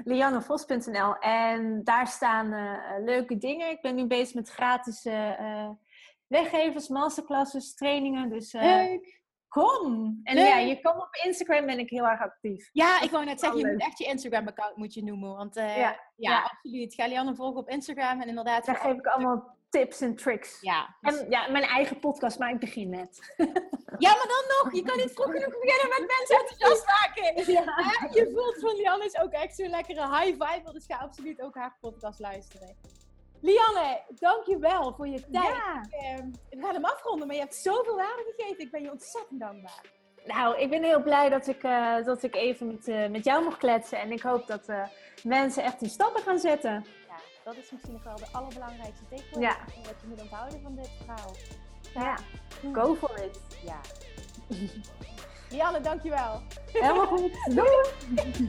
Liannevos.nl. 0.04 1.16
En 1.16 1.84
daar 1.84 2.06
staan 2.06 2.52
uh, 2.52 3.04
leuke 3.04 3.38
dingen. 3.38 3.70
Ik 3.70 3.80
ben 3.80 3.94
nu 3.94 4.06
bezig 4.06 4.34
met 4.34 4.48
gratis 4.48 5.04
uh, 5.04 5.70
weggevers, 6.30 6.88
masterclasses, 6.88 7.74
trainingen. 7.74 8.28
Dus 8.28 8.54
uh, 8.54 8.62
Leuk. 8.62 9.20
kom! 9.48 10.20
En 10.22 10.36
ja, 10.36 10.58
je 10.58 10.80
kan 10.80 10.96
op 10.96 11.14
Instagram 11.24 11.66
ben 11.66 11.78
ik 11.78 11.90
heel 11.90 12.06
erg 12.06 12.20
actief. 12.20 12.70
Ja, 12.72 13.00
ik 13.00 13.10
wou 13.10 13.24
net 13.24 13.40
zeggen, 13.40 13.58
je 13.58 13.66
moet 13.66 13.80
echt 13.80 13.98
je 13.98 14.04
Instagram-account 14.04 14.76
moet 14.76 14.94
je 14.94 15.04
noemen. 15.04 15.36
Want 15.36 15.56
uh, 15.56 15.76
ja, 15.76 16.00
ja, 16.16 16.42
absoluut. 16.42 16.94
Ga 16.94 17.06
Lianne 17.06 17.34
volgen 17.34 17.60
op 17.60 17.68
Instagram 17.68 18.20
en 18.20 18.28
inderdaad... 18.28 18.66
Daar 18.66 18.76
geef 18.76 18.96
ik 18.96 19.06
allemaal 19.06 19.58
tips 19.70 20.00
en 20.00 20.16
tricks. 20.16 20.60
Ja. 20.60 20.96
En 21.00 21.26
ja, 21.28 21.50
mijn 21.50 21.64
eigen 21.64 21.98
podcast, 21.98 22.38
maar 22.38 22.50
ik 22.50 22.58
begin 22.58 22.90
net. 22.90 23.34
ja, 24.04 24.10
maar 24.10 24.28
dan 24.28 24.44
nog. 24.62 24.74
Je 24.74 24.82
kan 24.82 24.96
niet 24.96 25.12
vroeg 25.12 25.32
genoeg 25.32 25.58
beginnen 25.60 25.88
met 25.88 26.14
mensen 26.18 26.38
enthousiast 26.38 26.86
maken. 26.86 27.18
Ja. 27.52 27.62
Je 28.10 28.30
voelt 28.34 28.60
van 28.60 28.76
Lianne 28.76 29.04
is 29.04 29.18
ook 29.18 29.32
echt 29.32 29.56
zo'n 29.56 29.68
lekkere 29.68 30.18
high 30.18 30.44
vibe. 30.44 30.72
Dus 30.72 30.86
ga 30.86 30.96
absoluut 30.96 31.42
ook 31.42 31.54
haar 31.54 31.76
podcast 31.80 32.18
luisteren. 32.18 32.76
Lianne, 33.40 34.02
dankjewel 34.08 34.94
voor 34.94 35.08
je 35.08 35.20
tijd. 35.20 35.44
Ja. 35.44 35.82
Ik, 35.82 36.20
uh, 36.20 36.26
we 36.50 36.60
gaan 36.60 36.74
hem 36.74 36.84
afronden, 36.84 37.26
maar 37.26 37.36
je 37.36 37.42
hebt 37.42 37.54
zoveel 37.54 37.96
waarde 37.96 38.32
gegeven. 38.36 38.64
Ik 38.64 38.70
ben 38.70 38.82
je 38.82 38.90
ontzettend 38.90 39.40
dankbaar. 39.40 39.84
Nou, 40.24 40.58
ik 40.58 40.70
ben 40.70 40.82
heel 40.82 41.02
blij 41.02 41.28
dat 41.28 41.46
ik, 41.46 41.62
uh, 41.62 42.04
dat 42.04 42.22
ik 42.22 42.34
even 42.34 42.66
met, 42.66 42.88
uh, 42.88 43.08
met 43.08 43.24
jou 43.24 43.44
mocht 43.44 43.58
kletsen. 43.58 43.98
En 43.98 44.12
ik 44.12 44.22
hoop 44.22 44.46
dat 44.46 44.72
mensen 45.22 45.62
echt 45.62 45.80
die 45.80 45.88
stappen 45.88 46.22
gaan 46.22 46.38
zetten. 46.38 46.84
Ja, 47.08 47.16
dat 47.44 47.56
is 47.56 47.70
misschien 47.70 47.92
nog 47.92 48.04
wel 48.04 48.16
de 48.16 48.26
allerbelangrijkste 48.32 49.04
takeaway. 49.08 49.42
Ja. 49.42 49.56
Wat 49.84 50.00
je 50.00 50.06
moet 50.06 50.20
onthouden 50.20 50.62
van 50.62 50.74
dit 50.74 50.90
verhaal. 50.98 51.34
Ja, 51.94 52.18
ja. 52.62 52.72
go 52.72 52.94
for 52.94 53.24
it. 53.24 53.40
Ja. 53.64 53.80
Lianne, 55.50 55.80
dankjewel. 55.80 56.42
Helemaal 56.72 57.06
goed. 57.06 57.32
Doei. 57.54 58.48